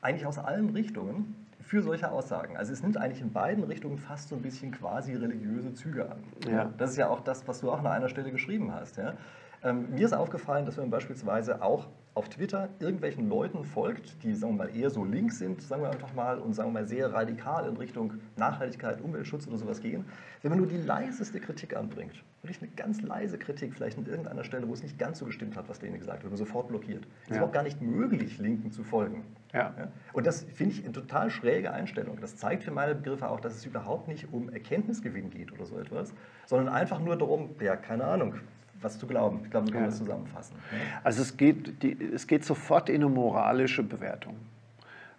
eigentlich 0.00 0.26
aus 0.26 0.38
allen 0.38 0.70
Richtungen, 0.70 1.34
für 1.70 1.82
solche 1.82 2.10
Aussagen. 2.10 2.56
Also 2.56 2.72
es 2.72 2.82
nimmt 2.82 2.96
eigentlich 2.96 3.20
in 3.20 3.32
beiden 3.32 3.62
Richtungen 3.62 3.98
fast 3.98 4.28
so 4.28 4.34
ein 4.34 4.42
bisschen 4.42 4.72
quasi 4.72 5.14
religiöse 5.14 5.72
Züge 5.72 6.10
an. 6.10 6.24
Ja. 6.50 6.72
Das 6.78 6.90
ist 6.90 6.96
ja 6.96 7.08
auch 7.08 7.20
das, 7.20 7.46
was 7.46 7.60
du 7.60 7.70
auch 7.70 7.78
an 7.78 7.86
einer 7.86 8.08
Stelle 8.08 8.32
geschrieben 8.32 8.72
hast. 8.72 8.96
Ja? 8.96 9.14
Ähm, 9.62 9.90
mir 9.90 10.04
ist 10.04 10.12
aufgefallen, 10.12 10.66
dass 10.66 10.78
man 10.78 10.90
beispielsweise 10.90 11.62
auch 11.62 11.86
auf 12.14 12.28
Twitter 12.28 12.68
irgendwelchen 12.80 13.28
Leuten 13.28 13.64
folgt, 13.64 14.22
die 14.24 14.34
sagen 14.34 14.56
wir 14.56 14.66
mal 14.66 14.76
eher 14.76 14.90
so 14.90 15.04
links 15.04 15.38
sind, 15.38 15.62
sagen 15.62 15.82
wir 15.82 15.90
einfach 15.90 16.12
mal, 16.14 16.38
und 16.38 16.54
sagen 16.54 16.70
wir 16.70 16.80
mal 16.80 16.86
sehr 16.88 17.12
radikal 17.12 17.68
in 17.68 17.76
Richtung 17.76 18.14
Nachhaltigkeit, 18.36 19.00
Umweltschutz 19.00 19.46
oder 19.46 19.58
sowas 19.58 19.80
gehen, 19.80 20.04
wenn 20.42 20.50
man 20.50 20.58
nur 20.58 20.66
die 20.66 20.76
leiseste 20.76 21.38
Kritik 21.38 21.76
anbringt, 21.76 22.24
wirklich 22.42 22.62
eine 22.62 22.70
ganz 22.72 23.00
leise 23.02 23.38
Kritik, 23.38 23.74
vielleicht 23.74 23.96
an 23.96 24.06
irgendeiner 24.06 24.42
Stelle, 24.42 24.68
wo 24.68 24.74
es 24.74 24.82
nicht 24.82 24.98
ganz 24.98 25.18
so 25.18 25.24
gestimmt 25.24 25.56
hat, 25.56 25.68
was 25.68 25.78
denen 25.78 25.98
gesagt 25.98 26.22
wird, 26.22 26.32
man 26.32 26.38
sofort 26.38 26.68
blockiert. 26.68 27.06
Es 27.24 27.30
ja. 27.30 27.36
ist 27.36 27.42
auch 27.42 27.52
gar 27.52 27.62
nicht 27.62 27.80
möglich, 27.80 28.38
Linken 28.38 28.72
zu 28.72 28.82
folgen. 28.82 29.24
Ja. 29.52 29.72
ja? 29.78 29.88
Und 30.12 30.26
das 30.26 30.42
finde 30.44 30.74
ich 30.74 30.84
eine 30.84 30.92
total 30.92 31.30
schräge 31.30 31.72
Einstellung. 31.72 32.18
Das 32.20 32.36
zeigt 32.36 32.64
für 32.64 32.72
meine 32.72 32.96
Begriffe 32.96 33.28
auch, 33.28 33.40
dass 33.40 33.54
es 33.54 33.64
überhaupt 33.66 34.08
nicht 34.08 34.32
um 34.32 34.48
Erkenntnisgewinn 34.48 35.30
geht 35.30 35.52
oder 35.52 35.64
so 35.64 35.78
etwas, 35.78 36.12
sondern 36.46 36.74
einfach 36.74 36.98
nur 36.98 37.16
darum, 37.16 37.50
ja, 37.60 37.76
keine 37.76 38.04
Ahnung, 38.04 38.34
was 38.82 38.98
zu 38.98 39.06
glauben. 39.06 39.40
Ich 39.44 39.50
glaube, 39.50 39.66
so 39.66 39.72
kann 39.72 39.82
man 39.82 39.90
ja. 39.90 39.96
das 39.96 39.98
zusammenfassen. 39.98 40.56
Also 41.04 41.22
es 41.22 41.36
geht, 41.36 41.82
die, 41.82 41.96
es 42.14 42.26
geht 42.26 42.44
sofort 42.44 42.88
in 42.88 42.96
eine 42.96 43.08
moralische 43.08 43.82
Bewertung. 43.82 44.36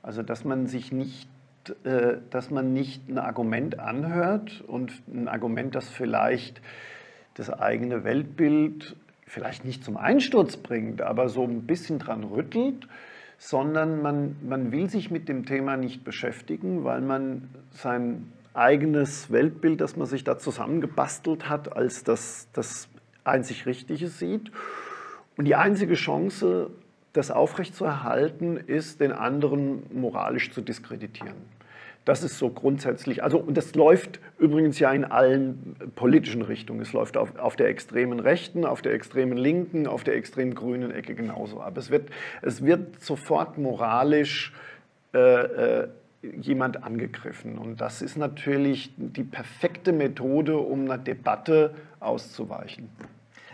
Also 0.04 0.24
dass 0.24 0.46
man 0.46 0.68
sich 0.68 0.92
nicht 0.92 1.28
äh, 1.84 2.18
dass 2.32 2.50
man 2.50 2.74
nicht 2.74 3.08
ein 3.08 3.20
Argument 3.20 3.80
anhört 3.80 4.64
und 4.66 4.92
ein 5.08 5.28
Argument, 5.28 5.76
das 5.76 5.90
vielleicht 5.90 6.60
das 7.36 7.52
eigene 7.52 8.04
Weltbild 8.04 8.96
vielleicht 9.26 9.64
nicht 9.64 9.84
zum 9.84 9.96
Einsturz 9.96 10.58
bringt, 10.58 11.02
aber 11.02 11.30
so 11.30 11.44
ein 11.44 11.68
bisschen 11.68 12.00
dran 12.00 12.24
rüttelt, 12.24 12.88
sondern 13.38 14.02
man, 14.02 14.36
man 14.48 14.72
will 14.72 14.90
sich 14.90 15.12
mit 15.12 15.30
dem 15.30 15.46
Thema 15.46 15.78
nicht 15.78 16.04
beschäftigen, 16.04 16.84
weil 16.84 17.02
man 17.02 17.50
sein 17.72 18.32
eigenes 18.54 19.32
Weltbild, 19.32 19.82
das 19.82 19.96
man 19.96 20.08
sich 20.08 20.24
da 20.24 20.38
zusammengebastelt 20.38 21.48
hat, 21.48 21.76
als 21.76 22.04
das, 22.04 22.50
das 22.54 22.90
einzig 23.24 23.66
Richtige 23.66 24.08
sieht. 24.08 24.52
Und 25.38 25.46
die 25.46 25.56
einzige 25.56 25.96
Chance, 25.96 26.72
das 27.14 27.32
aufrechtzuerhalten, 27.32 28.58
ist, 28.58 29.02
den 29.02 29.12
anderen 29.12 29.84
moralisch 29.94 30.52
zu 30.52 30.62
diskreditieren. 30.62 31.36
Das 32.04 32.24
ist 32.24 32.40
so 32.40 32.50
grundsätzlich, 32.50 33.24
also 33.24 33.38
und 33.38 33.56
das 33.56 33.76
läuft 33.76 34.20
übrigens 34.40 34.80
ja 34.80 34.92
in 34.92 35.06
allen 35.06 35.76
politischen 35.94 36.42
Richtungen. 36.42 36.82
Es 36.82 36.94
läuft 36.94 37.16
auf, 37.16 37.38
auf 37.38 37.56
der 37.56 37.68
extremen 37.68 38.20
Rechten, 38.20 38.66
auf 38.66 38.82
der 38.82 38.94
extremen 38.94 39.38
Linken, 39.38 39.86
auf 39.86 40.04
der 40.04 40.16
extremen 40.16 40.56
grünen 40.56 40.90
Ecke 40.90 41.14
genauso 41.14 41.62
ab. 41.62 41.78
Es 41.78 41.92
wird, 41.92 42.10
es 42.42 42.66
wird 42.66 43.04
sofort 43.04 43.60
moralisch 43.60 44.52
äh, 45.14 45.20
äh, 45.20 45.88
jemand 46.24 46.84
angegriffen. 46.84 47.60
Und 47.60 47.82
das 47.82 48.02
ist 48.02 48.18
natürlich 48.18 48.92
die 48.98 49.24
perfekte 49.24 49.92
Methode, 49.92 50.58
um 50.58 50.86
einer 50.86 50.98
Debatte 50.98 51.76
auszuweichen. 52.02 52.90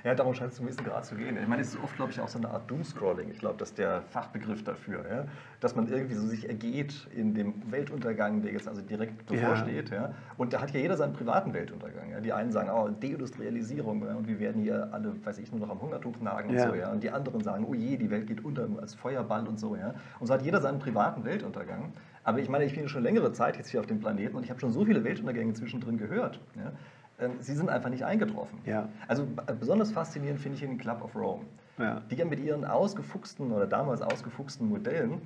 Ja, 0.04 0.16
darum 0.16 0.34
scheint 0.34 0.54
es 0.54 0.60
ein 0.60 0.66
bisschen 0.66 0.86
gerade 0.86 1.06
zu 1.06 1.16
gehen. 1.16 1.38
Ich 1.38 1.48
meine, 1.48 1.62
es 1.62 1.70
ist 1.70 1.84
oft, 1.84 1.96
glaube 1.96 2.12
ich, 2.12 2.20
auch 2.22 2.28
so 2.28 2.38
eine 2.38 2.50
Art 2.50 2.70
Doomscrolling. 2.70 3.30
Ich 3.30 3.40
glaube, 3.40 3.58
das 3.58 3.70
ist 3.70 3.78
der 3.78 4.04
Fachbegriff 4.04 4.64
dafür. 4.64 5.04
Ja? 5.10 5.26
Dass 5.60 5.76
man 5.76 5.88
irgendwie 5.88 6.16
so 6.16 6.26
sich 6.28 6.48
ergeht 6.48 7.08
in 7.16 7.34
dem 7.34 7.54
Weltuntergang, 7.72 8.42
der 8.42 8.54
jetzt 8.54 8.68
also 8.68 8.82
direkt 8.82 9.26
bevorsteht. 9.26 9.90
Ja. 9.90 9.96
ja? 9.96 10.14
Und 10.38 10.54
da 10.54 10.62
hat 10.62 10.72
ja 10.72 10.80
jeder 10.80 10.96
seinen 10.98 11.14
privaten 11.14 11.54
Weltuntergang. 11.54 12.12
Ja? 12.12 12.22
Die 12.22 12.32
einen 12.32 12.52
sagen, 12.52 12.70
oh, 12.70 12.88
Deindustrialisierung 12.88 14.02
und 14.02 14.28
wir 14.28 14.40
werden 14.40 14.62
hier 14.62 14.88
alle, 14.92 15.14
weiß 15.26 15.40
ich, 15.40 15.52
nur 15.52 15.60
noch 15.60 15.70
am 15.70 15.82
Hungertuch 15.82 16.20
nagen 16.22 16.52
und 16.52 16.60
so. 16.60 16.76
Ja? 16.76 16.92
Und 16.92 17.04
die 17.04 17.12
anderen 17.12 17.42
sagen, 17.42 17.66
oh 17.68 17.74
je, 17.74 17.98
die 17.98 18.10
Welt 18.10 18.28
geht 18.28 18.46
unter 18.46 18.68
als 18.80 18.96
Feuerball 18.96 19.48
und 19.48 19.60
so. 19.60 19.76
Ja? 19.76 19.96
Und 20.20 20.28
so 20.28 20.34
hat 20.34 20.42
jeder 20.42 20.62
seinen 20.62 20.80
privaten 20.80 21.26
Weltuntergang. 21.26 21.94
Aber 22.24 22.40
ich 22.40 22.50
meine, 22.50 22.66
ich 22.66 22.76
bin 22.76 22.88
schon 22.90 23.04
längere 23.04 23.32
Zeit 23.32 23.58
jetzt 23.58 23.70
hier 23.70 23.80
auf 23.80 23.86
dem 23.86 24.00
Planeten 24.00 24.36
und 24.36 24.44
ich 24.44 24.50
habe 24.50 24.60
schon 24.60 24.72
so 24.72 24.86
viele 24.86 25.04
Weltuntergänge 25.04 25.54
zwischendrin 25.54 25.98
gehört. 25.98 26.40
Ja? 26.56 26.72
Ähm, 27.20 27.34
sie 27.40 27.56
sind 27.56 27.70
einfach 27.70 27.90
nicht 27.90 28.04
eingetroffen. 28.04 28.60
Ja. 28.66 28.90
Also 29.08 29.24
äh, 29.48 29.54
besonders 29.54 29.92
faszinierend 29.92 30.40
finde 30.40 30.56
ich 30.56 30.62
den 30.62 30.78
Club 30.78 31.04
of 31.04 31.16
Rome, 31.16 31.46
ja. 31.78 32.02
die 32.12 32.16
ja 32.16 32.26
mit 32.26 32.40
ihren 32.40 32.66
ausgefuchsten 32.66 33.52
oder 33.52 33.66
damals 33.66 34.02
ausgefuchsten 34.02 34.70
Modellen 34.70 35.22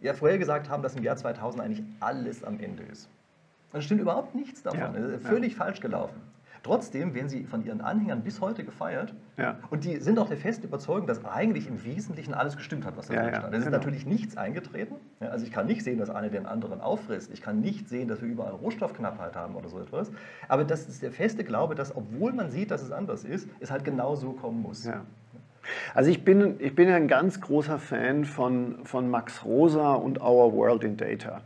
ja 0.00 0.14
vorher 0.14 0.38
gesagt 0.38 0.68
haben, 0.68 0.82
dass 0.82 0.94
im 0.94 1.02
Jahr 1.02 1.16
2000 1.16 1.62
eigentlich 1.62 1.82
alles 2.00 2.44
am 2.44 2.58
Ende 2.60 2.82
ist. 2.84 3.08
Das 3.72 3.84
stimmt 3.84 4.00
überhaupt 4.00 4.34
nichts 4.34 4.62
davon. 4.62 4.80
Ja. 4.80 5.18
Völlig 5.18 5.56
falsch 5.56 5.80
gelaufen. 5.80 6.20
Trotzdem 6.62 7.14
werden 7.14 7.28
sie 7.28 7.44
von 7.44 7.64
ihren 7.64 7.80
Anhängern 7.80 8.22
bis 8.22 8.40
heute 8.40 8.64
gefeiert. 8.64 9.12
Ja. 9.36 9.58
Und 9.70 9.84
die 9.84 9.96
sind 9.96 10.18
auch 10.18 10.28
der 10.28 10.36
festen 10.36 10.66
Überzeugung, 10.66 11.06
dass 11.06 11.24
eigentlich 11.24 11.66
im 11.66 11.84
Wesentlichen 11.84 12.34
alles 12.34 12.56
gestimmt 12.56 12.86
hat, 12.86 12.96
was 12.96 13.08
da 13.08 13.14
ja, 13.14 13.22
drin 13.22 13.34
stand. 13.34 13.54
Es 13.54 13.58
ist 13.60 13.64
genau. 13.66 13.78
natürlich 13.78 14.06
nichts 14.06 14.36
eingetreten. 14.36 14.96
also 15.20 15.44
ich 15.44 15.52
kann 15.52 15.66
nicht 15.66 15.82
sehen, 15.82 15.98
dass 15.98 16.10
einer 16.10 16.28
den 16.28 16.46
anderen 16.46 16.80
auffrisst. 16.80 17.32
Ich 17.32 17.42
kann 17.42 17.60
nicht 17.60 17.88
sehen, 17.88 18.08
dass 18.08 18.22
wir 18.22 18.28
überall 18.28 18.52
Rohstoffknappheit 18.52 19.34
haben 19.34 19.56
oder 19.56 19.68
so 19.68 19.80
etwas. 19.80 20.12
Aber 20.48 20.64
das 20.64 20.88
ist 20.88 21.02
der 21.02 21.10
feste 21.10 21.42
Glaube, 21.44 21.74
dass 21.74 21.96
obwohl 21.96 22.32
man 22.32 22.50
sieht, 22.50 22.70
dass 22.70 22.82
es 22.82 22.92
anders 22.92 23.24
ist, 23.24 23.48
es 23.60 23.70
halt 23.70 23.84
genau 23.84 24.14
so 24.14 24.32
kommen 24.32 24.62
muss. 24.62 24.84
Ja. 24.84 25.02
Also 25.94 26.10
ich 26.10 26.24
bin, 26.24 26.56
ich 26.58 26.74
bin 26.74 26.88
ein 26.90 27.08
ganz 27.08 27.40
großer 27.40 27.78
Fan 27.78 28.24
von, 28.24 28.84
von 28.84 29.10
Max 29.10 29.44
Rosa 29.44 29.94
und 29.94 30.20
Our 30.20 30.52
World 30.52 30.84
in 30.84 30.96
Data. 30.96 31.40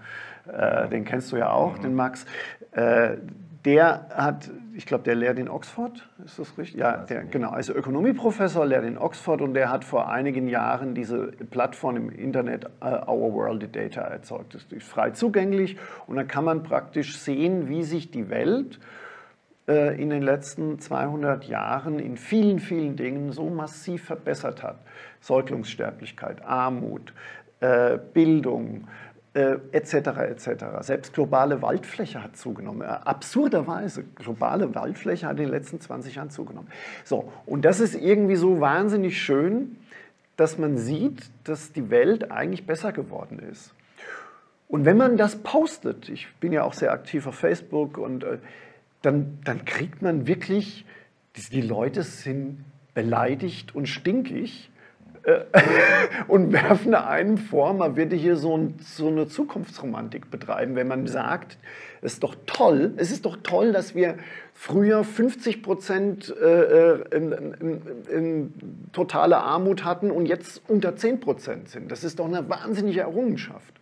Äh, 0.46 0.88
den 0.88 1.04
kennst 1.04 1.32
du 1.32 1.36
ja 1.36 1.50
auch, 1.50 1.78
mhm. 1.78 1.82
den 1.82 1.94
Max. 1.94 2.26
Äh, 2.72 3.16
der 3.64 4.06
hat, 4.14 4.50
ich 4.74 4.86
glaube, 4.86 5.04
der 5.04 5.14
lehrt 5.14 5.38
in 5.38 5.48
Oxford, 5.48 6.08
ist 6.24 6.38
das 6.38 6.56
richtig? 6.58 6.80
Ja, 6.80 6.98
der, 6.98 7.24
genau, 7.24 7.50
also 7.50 7.74
Ökonomieprofessor, 7.74 8.64
lehrt 8.64 8.84
in 8.84 8.96
Oxford 8.96 9.40
und 9.40 9.54
der 9.54 9.70
hat 9.70 9.84
vor 9.84 10.10
einigen 10.10 10.48
Jahren 10.48 10.94
diese 10.94 11.28
Plattform 11.50 11.96
im 11.96 12.10
Internet 12.10 12.66
uh, 12.80 13.10
Our 13.10 13.32
World 13.34 13.74
Data 13.74 14.02
erzeugt. 14.02 14.54
Das 14.54 14.64
ist 14.70 14.86
frei 14.86 15.10
zugänglich 15.10 15.76
und 16.06 16.16
dann 16.16 16.28
kann 16.28 16.44
man 16.44 16.62
praktisch 16.62 17.18
sehen, 17.18 17.68
wie 17.68 17.82
sich 17.82 18.10
die 18.10 18.30
Welt 18.30 18.78
äh, 19.68 20.00
in 20.00 20.10
den 20.10 20.22
letzten 20.22 20.78
200 20.78 21.44
Jahren 21.44 21.98
in 21.98 22.16
vielen, 22.16 22.60
vielen 22.60 22.96
Dingen 22.96 23.32
so 23.32 23.50
massiv 23.50 24.04
verbessert 24.04 24.62
hat. 24.62 24.78
Säuglungssterblichkeit, 25.20 26.44
Armut, 26.44 27.12
äh, 27.60 27.98
Bildung. 28.14 28.86
Äh, 29.34 29.58
etc. 29.72 30.10
Selbst 30.80 31.12
globale 31.12 31.60
Waldfläche 31.60 32.22
hat 32.22 32.36
zugenommen. 32.36 32.80
Äh, 32.80 32.86
absurderweise, 32.86 34.04
globale 34.14 34.74
Waldfläche 34.74 35.26
hat 35.26 35.36
in 35.36 35.44
den 35.44 35.50
letzten 35.50 35.80
20 35.80 36.14
Jahren 36.14 36.30
zugenommen. 36.30 36.68
So, 37.04 37.30
und 37.44 37.66
das 37.66 37.80
ist 37.80 37.94
irgendwie 37.94 38.36
so 38.36 38.60
wahnsinnig 38.60 39.20
schön, 39.20 39.76
dass 40.36 40.56
man 40.56 40.78
sieht, 40.78 41.30
dass 41.44 41.72
die 41.72 41.90
Welt 41.90 42.30
eigentlich 42.30 42.64
besser 42.66 42.92
geworden 42.92 43.38
ist. 43.38 43.74
Und 44.66 44.86
wenn 44.86 44.96
man 44.96 45.18
das 45.18 45.36
postet, 45.36 46.08
ich 46.08 46.28
bin 46.40 46.52
ja 46.52 46.64
auch 46.64 46.72
sehr 46.72 46.92
aktiv 46.92 47.26
auf 47.26 47.34
Facebook, 47.34 47.98
und 47.98 48.24
äh, 48.24 48.38
dann, 49.02 49.38
dann 49.44 49.66
kriegt 49.66 50.00
man 50.00 50.26
wirklich, 50.26 50.86
die, 51.36 51.42
die 51.50 51.62
Leute 51.62 52.02
sind 52.02 52.64
beleidigt 52.94 53.74
und 53.74 53.88
stinkig 53.88 54.70
und 56.28 56.52
werfen 56.52 56.94
einem 56.94 57.38
vor, 57.38 57.74
man 57.74 57.96
würde 57.96 58.16
hier 58.16 58.36
so, 58.36 58.56
ein, 58.56 58.74
so, 58.80 59.08
eine 59.08 59.28
Zukunftsromantik 59.28 60.30
betreiben, 60.30 60.74
wenn 60.76 60.88
man 60.88 61.06
sagt, 61.06 61.58
es 62.00 62.14
ist 62.14 62.22
doch 62.22 62.34
toll, 62.46 62.92
es 62.96 63.10
ist 63.10 63.24
doch 63.24 63.36
toll, 63.42 63.72
dass 63.72 63.94
wir 63.94 64.16
früher 64.54 65.04
50 65.04 65.62
Prozent 65.62 66.34
äh, 66.40 66.44
äh, 66.44 67.16
in, 67.16 67.32
in, 67.32 67.82
in 68.10 68.54
totale 68.92 69.38
Armut 69.38 69.84
hatten 69.84 70.10
und 70.10 70.26
jetzt 70.26 70.62
unter 70.68 70.96
10 70.96 71.20
Prozent 71.20 71.68
sind. 71.68 71.92
Das 71.92 72.04
ist 72.04 72.18
doch 72.18 72.26
eine 72.26 72.48
wahnsinnige 72.48 73.00
Errungenschaft. 73.00 73.74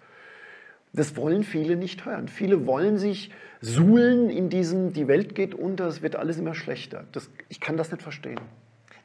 Das 0.93 1.17
wollen 1.17 1.45
viele 1.45 1.77
nicht 1.77 2.07
hören. 2.07 2.29
Viele 2.29 2.67
wollen 2.67 2.97
sich 2.97 3.31
suhlen 3.61 4.31
in 4.31 4.49
diesem, 4.49 4.93
die 4.93 5.09
Welt 5.09 5.35
geht 5.35 5.55
unter, 5.55 5.87
es 5.87 6.01
wird 6.01 6.17
alles 6.17 6.39
immer 6.39 6.55
schlechter. 6.55 7.05
Das, 7.13 7.31
ich 7.49 7.61
kann 7.61 7.77
das 7.77 7.91
nicht 7.91 8.03
verstehen. 8.03 8.41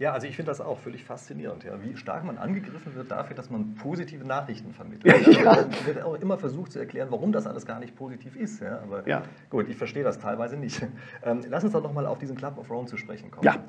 Ja, 0.02 0.14
also 0.14 0.26
ich 0.26 0.36
finde 0.36 0.50
das 0.50 0.60
auch 0.62 0.80
völlig 0.80 1.04
faszinierend, 1.04 1.64
ja, 1.64 1.74
wie 1.84 1.96
stark 1.96 2.24
man 2.24 2.40
angegriffen 2.40 2.96
wird 2.96 3.12
dafür, 3.12 3.36
dass 3.36 3.52
man 3.52 3.76
positive 3.76 4.26
Nachrichten 4.26 4.74
vermittelt. 4.74 5.28
Ja, 5.32 5.42
ja. 5.44 5.68
Es 5.70 5.86
wird 5.86 6.02
auch 6.02 6.16
immer 6.16 6.40
versucht 6.40 6.72
zu 6.72 6.80
erklären, 6.80 7.10
warum 7.12 7.32
das 7.32 7.46
alles 7.46 7.68
gar 7.68 7.80
nicht 7.80 7.96
positiv 7.96 8.36
ist. 8.36 8.62
Ja, 8.62 8.80
aber 8.82 9.08
ja. 9.08 9.22
gut, 9.52 9.70
ich 9.70 9.78
verstehe 9.78 10.04
das 10.04 10.18
teilweise 10.18 10.58
nicht. 10.58 10.82
Ähm, 11.24 11.42
lass 11.48 11.64
uns 11.64 11.74
doch 11.74 11.84
nochmal 11.84 12.08
auf 12.08 12.18
diesen 12.18 12.36
Club 12.36 12.58
of 12.58 12.68
Rome 12.72 12.88
zu 12.88 12.98
sprechen 12.98 13.30
kommen. 13.30 13.46
Ja. 13.46 13.64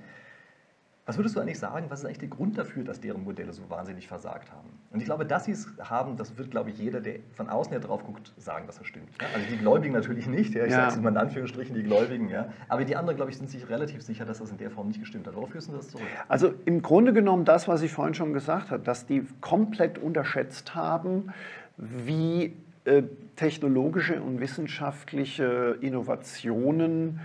Was 1.04 1.16
würdest 1.16 1.34
du 1.34 1.40
eigentlich 1.40 1.58
sagen, 1.58 1.86
was 1.88 2.00
ist 2.00 2.04
eigentlich 2.06 2.20
der 2.20 2.28
Grund 2.28 2.56
dafür, 2.56 2.84
dass 2.84 3.00
deren 3.00 3.24
Modelle 3.24 3.52
so 3.52 3.68
wahnsinnig 3.68 4.06
versagt 4.06 4.52
haben? 4.52 4.68
Und 4.92 5.00
ich 5.00 5.04
glaube, 5.04 5.26
dass 5.26 5.46
sie 5.46 5.50
es 5.50 5.68
haben, 5.80 6.16
das 6.16 6.38
wird, 6.38 6.52
glaube 6.52 6.70
ich, 6.70 6.78
jeder, 6.78 7.00
der 7.00 7.16
von 7.32 7.48
außen 7.48 7.72
her 7.72 7.80
drauf 7.80 8.04
guckt, 8.04 8.32
sagen, 8.36 8.68
dass 8.68 8.78
das 8.78 8.86
stimmt. 8.86 9.08
Ja? 9.20 9.26
Also 9.34 9.48
die 9.50 9.56
Gläubigen 9.56 9.94
natürlich 9.94 10.28
nicht, 10.28 10.54
ja? 10.54 10.64
ich 10.64 10.70
ja. 10.70 10.76
sage 10.76 10.92
es 10.92 10.96
immer 10.98 11.08
in 11.08 11.16
Anführungsstrichen, 11.16 11.74
die 11.74 11.82
Gläubigen, 11.82 12.28
ja? 12.28 12.52
aber 12.68 12.84
die 12.84 12.94
anderen, 12.94 13.16
glaube 13.16 13.32
ich, 13.32 13.36
sind 13.36 13.50
sich 13.50 13.68
relativ 13.68 14.00
sicher, 14.02 14.24
dass 14.24 14.38
das 14.38 14.52
in 14.52 14.58
der 14.58 14.70
Form 14.70 14.86
nicht 14.86 15.00
gestimmt 15.00 15.26
hat. 15.26 15.34
Worauf 15.34 15.50
führst 15.50 15.70
du 15.70 15.72
das 15.72 15.88
zurück? 15.88 16.06
Also 16.28 16.54
im 16.66 16.82
Grunde 16.82 17.12
genommen 17.12 17.44
das, 17.44 17.66
was 17.66 17.82
ich 17.82 17.90
vorhin 17.90 18.14
schon 18.14 18.32
gesagt 18.32 18.70
habe, 18.70 18.84
dass 18.84 19.04
die 19.04 19.26
komplett 19.40 19.98
unterschätzt 19.98 20.76
haben, 20.76 21.32
wie 21.78 22.56
äh, 22.84 23.02
technologische 23.34 24.22
und 24.22 24.38
wissenschaftliche 24.38 25.78
Innovationen 25.80 27.18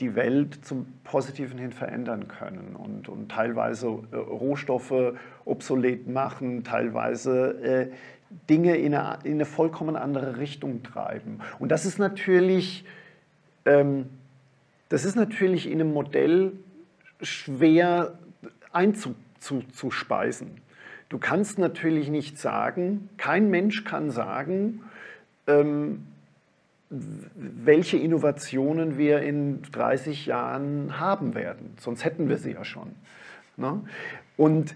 die 0.00 0.14
Welt 0.14 0.64
zum 0.64 0.86
Positiven 1.02 1.58
hin 1.58 1.72
verändern 1.72 2.28
können 2.28 2.76
und, 2.76 3.08
und 3.08 3.30
teilweise 3.30 3.86
äh, 4.12 4.16
Rohstoffe 4.16 5.14
obsolet 5.44 6.06
machen, 6.06 6.62
teilweise 6.62 7.62
äh, 7.62 7.90
Dinge 8.48 8.76
in 8.76 8.94
eine, 8.94 9.18
in 9.24 9.34
eine, 9.34 9.44
vollkommen 9.44 9.96
andere 9.96 10.38
Richtung 10.38 10.82
treiben. 10.82 11.40
Und 11.58 11.70
das 11.70 11.84
ist 11.84 11.98
natürlich, 11.98 12.84
ähm, 13.64 14.06
das 14.88 15.04
ist 15.04 15.16
natürlich 15.16 15.66
in 15.66 15.80
einem 15.80 15.92
Modell 15.92 16.52
schwer 17.20 18.18
einzuspeisen. 18.72 20.60
Du 21.08 21.18
kannst 21.18 21.58
natürlich 21.58 22.08
nicht 22.08 22.38
sagen, 22.38 23.08
kein 23.16 23.50
Mensch 23.50 23.84
kann 23.84 24.10
sagen, 24.10 24.82
ähm, 25.46 26.06
welche 26.90 27.98
Innovationen 27.98 28.96
wir 28.96 29.20
in 29.20 29.62
30 29.72 30.26
Jahren 30.26 30.98
haben 30.98 31.34
werden. 31.34 31.74
Sonst 31.78 32.04
hätten 32.04 32.28
wir 32.28 32.38
sie 32.38 32.52
ja 32.52 32.64
schon. 32.64 32.94
Ne? 33.56 33.82
Und 34.36 34.74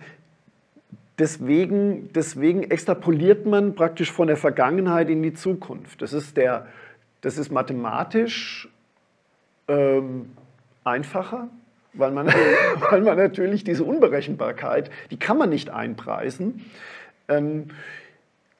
deswegen, 1.19 2.13
deswegen 2.13 2.65
extrapoliert 2.65 3.47
man 3.47 3.75
praktisch 3.75 4.13
von 4.13 4.27
der 4.27 4.37
Vergangenheit 4.37 5.09
in 5.09 5.23
die 5.23 5.33
Zukunft. 5.33 6.03
Das 6.03 6.13
ist, 6.13 6.37
der, 6.37 6.67
das 7.23 7.39
ist 7.39 7.51
mathematisch 7.51 8.69
ähm, 9.69 10.33
einfacher, 10.85 11.49
weil 11.95 12.11
man, 12.11 12.27
weil 12.91 13.01
man 13.01 13.17
natürlich 13.17 13.65
diese 13.65 13.85
Unberechenbarkeit, 13.85 14.91
die 15.11 15.19
kann 15.19 15.39
man 15.39 15.49
nicht 15.49 15.71
einpreisen. 15.71 16.67
Ähm, 17.29 17.69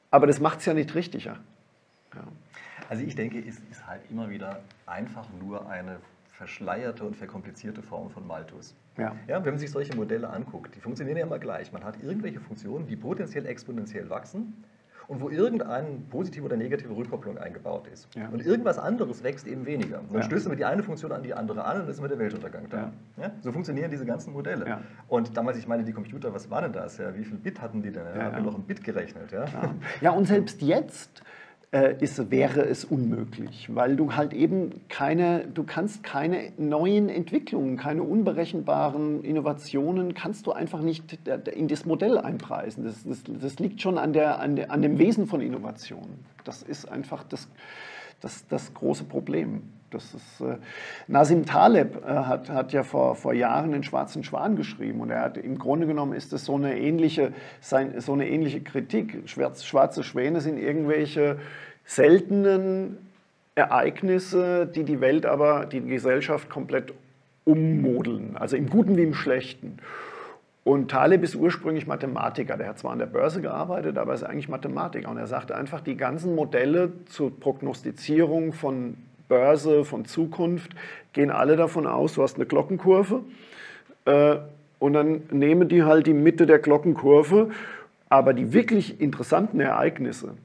aber 0.09 0.25
das 0.25 0.39
macht 0.39 0.59
es 0.59 0.65
ja 0.65 0.73
nicht 0.73 0.95
richtiger. 0.95 1.37
Ja. 2.15 2.23
Also 2.93 3.05
ich 3.05 3.15
denke, 3.15 3.39
es 3.39 3.57
ist 3.71 3.87
halt 3.87 4.01
immer 4.11 4.29
wieder 4.29 4.59
einfach 4.85 5.25
nur 5.41 5.67
eine 5.67 5.97
verschleierte 6.27 7.03
und 7.03 7.15
verkomplizierte 7.15 7.81
Form 7.81 8.11
von 8.11 8.27
Malthus. 8.27 8.75
Ja. 8.99 9.15
ja. 9.27 9.43
wenn 9.43 9.53
man 9.53 9.57
sich 9.57 9.71
solche 9.71 9.95
Modelle 9.95 10.29
anguckt, 10.29 10.75
die 10.75 10.79
funktionieren 10.79 11.17
ja 11.17 11.25
immer 11.25 11.39
gleich. 11.39 11.71
Man 11.71 11.83
hat 11.83 12.03
irgendwelche 12.03 12.39
Funktionen, 12.39 12.85
die 12.85 12.95
potenziell 12.95 13.47
exponentiell 13.47 14.11
wachsen 14.11 14.63
und 15.07 15.21
wo 15.21 15.31
irgendeine 15.31 15.87
positive 16.11 16.45
oder 16.45 16.55
negative 16.55 16.95
Rückkopplung 16.95 17.39
eingebaut 17.39 17.87
ist. 17.91 18.15
Ja. 18.15 18.29
Und 18.29 18.45
irgendwas 18.45 18.77
anderes 18.77 19.23
wächst 19.23 19.47
eben 19.47 19.65
weniger. 19.65 19.99
Und 20.01 20.13
dann 20.13 20.21
ja. 20.21 20.27
stößt 20.27 20.47
man 20.47 20.57
die 20.57 20.65
eine 20.65 20.83
Funktion 20.83 21.11
an 21.13 21.23
die 21.23 21.33
andere 21.33 21.65
an 21.65 21.77
und 21.77 21.81
dann 21.85 21.89
ist 21.89 21.97
immer 21.97 22.09
der 22.09 22.19
Weltuntergang 22.19 22.69
da. 22.69 22.91
Ja. 23.17 23.31
So 23.41 23.51
funktionieren 23.51 23.89
diese 23.89 24.05
ganzen 24.05 24.33
Modelle. 24.33 24.81
Und 25.07 25.35
damals, 25.35 25.57
ich 25.57 25.67
meine, 25.67 25.83
die 25.83 25.93
Computer, 25.93 26.31
was 26.31 26.47
war 26.51 26.61
denn 26.61 26.73
das? 26.73 26.99
Wie 26.99 27.23
viel 27.23 27.39
Bit 27.39 27.59
hatten 27.59 27.81
die 27.81 27.91
denn? 27.91 28.05
Ja, 28.15 28.25
haben 28.25 28.35
wir 28.35 28.51
noch 28.51 28.55
ein 28.55 28.65
Bit 28.65 28.83
gerechnet. 28.83 29.31
Ja, 29.31 29.45
ja. 29.99 30.11
und 30.11 30.25
selbst 30.25 30.61
jetzt 30.61 31.23
äh, 31.73 31.95
ist, 31.99 32.29
wäre 32.29 32.61
es 32.61 32.85
unmöglich, 32.85 33.67
weil 33.73 33.95
du 33.95 34.15
halt 34.15 34.31
eben 34.31 34.81
keine, 34.89 35.47
du 35.47 35.63
kannst 35.63 36.03
keine 36.03 36.51
neuen 36.57 37.09
Entwicklungen, 37.09 37.77
keine 37.77 38.03
unberechenbaren 38.03 39.23
Innovationen, 39.23 40.13
kannst 40.13 40.45
du 40.45 40.51
einfach 40.51 40.81
nicht 40.81 41.17
in 41.51 41.67
das 41.67 41.85
Modell 41.85 42.19
einpreisen. 42.19 42.83
Das, 42.83 43.03
das, 43.03 43.23
das 43.27 43.57
liegt 43.57 43.81
schon 43.81 43.97
an, 43.97 44.13
der, 44.13 44.39
an, 44.39 44.55
der, 44.55 44.71
an 44.71 44.83
dem 44.83 44.99
Wesen 44.99 45.25
von 45.25 45.41
Innovationen. 45.41 46.23
Das 46.43 46.61
ist 46.61 46.87
einfach 46.87 47.23
das, 47.23 47.47
das, 48.21 48.45
das 48.47 48.73
große 48.75 49.05
Problem. 49.05 49.63
Das 49.93 50.13
ist, 50.13 50.41
äh, 50.41 50.57
Nasim 51.07 51.45
Taleb 51.45 52.03
äh, 52.05 52.07
hat, 52.07 52.49
hat 52.49 52.73
ja 52.73 52.83
vor, 52.83 53.15
vor 53.15 53.33
Jahren 53.33 53.71
den 53.71 53.83
Schwarzen 53.83 54.23
Schwan 54.23 54.55
geschrieben 54.55 55.01
und 55.01 55.09
er 55.09 55.21
hat 55.21 55.37
im 55.37 55.57
Grunde 55.57 55.87
genommen 55.87 56.13
ist 56.13 56.33
das 56.33 56.45
so 56.45 56.55
eine 56.55 56.77
ähnliche, 56.77 57.33
sein, 57.61 57.99
so 57.99 58.13
eine 58.13 58.27
ähnliche 58.27 58.61
Kritik. 58.61 59.23
Schwarz, 59.25 59.63
schwarze 59.63 60.03
Schwäne 60.03 60.41
sind 60.41 60.57
irgendwelche 60.57 61.37
seltenen 61.85 62.97
Ereignisse, 63.55 64.65
die 64.65 64.83
die 64.83 64.99
Welt 64.99 65.25
aber, 65.25 65.65
die, 65.65 65.81
die 65.81 65.89
Gesellschaft 65.89 66.49
komplett 66.49 66.93
ummodeln, 67.45 68.37
also 68.37 68.55
im 68.55 68.69
Guten 68.69 68.97
wie 68.97 69.03
im 69.03 69.13
Schlechten. 69.13 69.77
Und 70.63 70.91
Taleb 70.91 71.23
ist 71.23 71.35
ursprünglich 71.35 71.87
Mathematiker. 71.87 72.55
Der 72.55 72.69
hat 72.69 72.79
zwar 72.79 72.91
an 72.91 72.99
der 72.99 73.05
Börse 73.05 73.41
gearbeitet, 73.41 73.97
aber 73.97 74.13
ist 74.13 74.23
eigentlich 74.23 74.47
Mathematiker. 74.47 75.09
Und 75.09 75.17
er 75.17 75.27
sagt 75.27 75.51
einfach, 75.51 75.81
die 75.81 75.97
ganzen 75.97 76.35
Modelle 76.35 76.93
zur 77.05 77.37
Prognostizierung 77.37 78.53
von 78.53 78.95
Börse, 79.33 79.83
von 79.83 80.05
Zukunft, 80.05 80.73
gehen 81.13 81.31
alle 81.31 81.55
davon 81.55 81.87
aus, 81.87 82.13
du 82.13 82.21
hast 82.21 82.35
eine 82.35 82.45
Glockenkurve. 82.45 83.21
Äh, 84.05 84.35
und 84.77 84.93
dann 84.93 85.23
nehmen 85.31 85.67
die 85.69 85.81
halt 85.81 86.05
die 86.05 86.13
Mitte 86.13 86.45
der 86.45 86.59
Glockenkurve. 86.59 87.49
Aber 88.09 88.35
die 88.35 88.53
wirklich 88.53 89.01
interessanten 89.01 89.59
Ereignisse, 89.59 90.35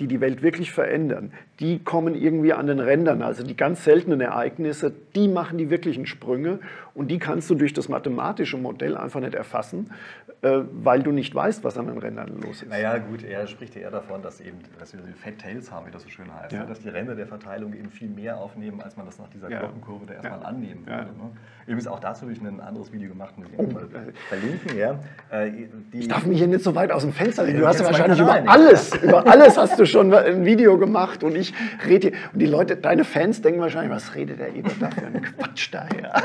die 0.00 0.08
die 0.08 0.20
Welt 0.20 0.42
wirklich 0.42 0.72
verändern, 0.72 1.32
die 1.60 1.78
kommen 1.78 2.16
irgendwie 2.16 2.52
an 2.52 2.66
den 2.66 2.80
Rändern. 2.80 3.22
Also 3.22 3.44
die 3.44 3.56
ganz 3.56 3.84
seltenen 3.84 4.20
Ereignisse, 4.20 4.92
die 5.14 5.28
machen 5.28 5.56
die 5.56 5.70
wirklichen 5.70 6.06
Sprünge 6.06 6.58
und 6.94 7.08
die 7.10 7.18
kannst 7.18 7.48
du 7.48 7.54
durch 7.54 7.72
das 7.72 7.88
mathematische 7.88 8.56
Modell 8.56 8.96
einfach 8.96 9.20
nicht 9.20 9.34
erfassen, 9.34 9.90
äh, 10.42 10.60
weil 10.72 11.02
du 11.02 11.12
nicht 11.12 11.32
weißt, 11.32 11.62
was 11.62 11.78
an 11.78 11.86
den 11.86 11.98
Rändern 11.98 12.40
los 12.40 12.62
ist. 12.62 12.68
Naja, 12.68 12.98
gut, 12.98 13.22
er 13.22 13.46
spricht 13.46 13.76
ja 13.76 13.82
eher 13.82 13.90
davon, 13.92 14.20
dass, 14.22 14.40
eben, 14.40 14.58
dass 14.78 14.92
wir 14.92 15.00
diese 15.00 15.12
Fat 15.12 15.38
Tails 15.38 15.70
haben, 15.70 15.86
wie 15.86 15.90
das 15.92 16.02
so 16.02 16.08
schön 16.08 16.26
heißt, 16.32 16.52
ja. 16.52 16.64
dass 16.64 16.80
die 16.80 16.88
Ränder 16.88 17.14
der 17.14 17.26
Verteilung 17.26 17.72
eben 17.72 17.90
viel 17.90 18.08
mehr 18.08 18.36
aufnehmen, 18.36 18.80
als 18.80 18.96
man 18.96 19.06
das 19.06 19.18
nach 19.18 19.28
dieser 19.28 19.48
ja. 19.48 19.60
Glockenkurve 19.60 20.06
da 20.06 20.14
erstmal 20.14 20.40
ja. 20.40 20.46
annehmen 20.46 20.86
würde. 20.86 21.04
Ne? 21.04 21.30
Übrigens 21.66 21.86
auch 21.86 22.00
dazu 22.00 22.22
habe 22.22 22.32
ich 22.32 22.40
ein 22.40 22.60
anderes 22.60 22.92
Video 22.92 23.08
gemacht, 23.08 23.38
muss 23.38 23.46
ich 23.50 23.58
oh. 23.58 23.62
mal 23.62 23.86
verlinken. 24.28 24.76
Ja. 24.76 24.98
Äh, 25.32 25.68
ich 25.92 26.08
darf 26.08 26.26
mich 26.26 26.38
hier 26.38 26.48
nicht 26.48 26.62
so 26.62 26.74
weit 26.74 26.92
aus 26.92 27.02
dem 27.02 27.12
Fenster 27.12 27.44
legen. 27.44 27.60
Du 27.60 27.66
hast 27.66 27.80
ja 27.80 27.86
wahrscheinlich 27.86 28.20
über 28.20 28.34
alles, 28.46 28.94
über 29.02 29.26
alles 29.26 29.56
hast 29.56 29.78
du 29.78 29.83
schon 29.86 30.12
ein 30.12 30.44
Video 30.44 30.78
gemacht 30.78 31.22
und 31.22 31.36
ich 31.36 31.52
rede 31.86 32.08
hier. 32.08 32.18
Und 32.32 32.38
die 32.40 32.46
Leute, 32.46 32.76
deine 32.76 33.04
Fans 33.04 33.42
denken 33.42 33.60
wahrscheinlich, 33.60 33.92
was 33.92 34.14
redet 34.14 34.40
der 34.40 34.54
Ebert 34.54 34.74
da 34.80 34.90
für 34.90 35.06
ein 35.06 35.22
Quatsch 35.22 35.68
daher? 35.72 36.12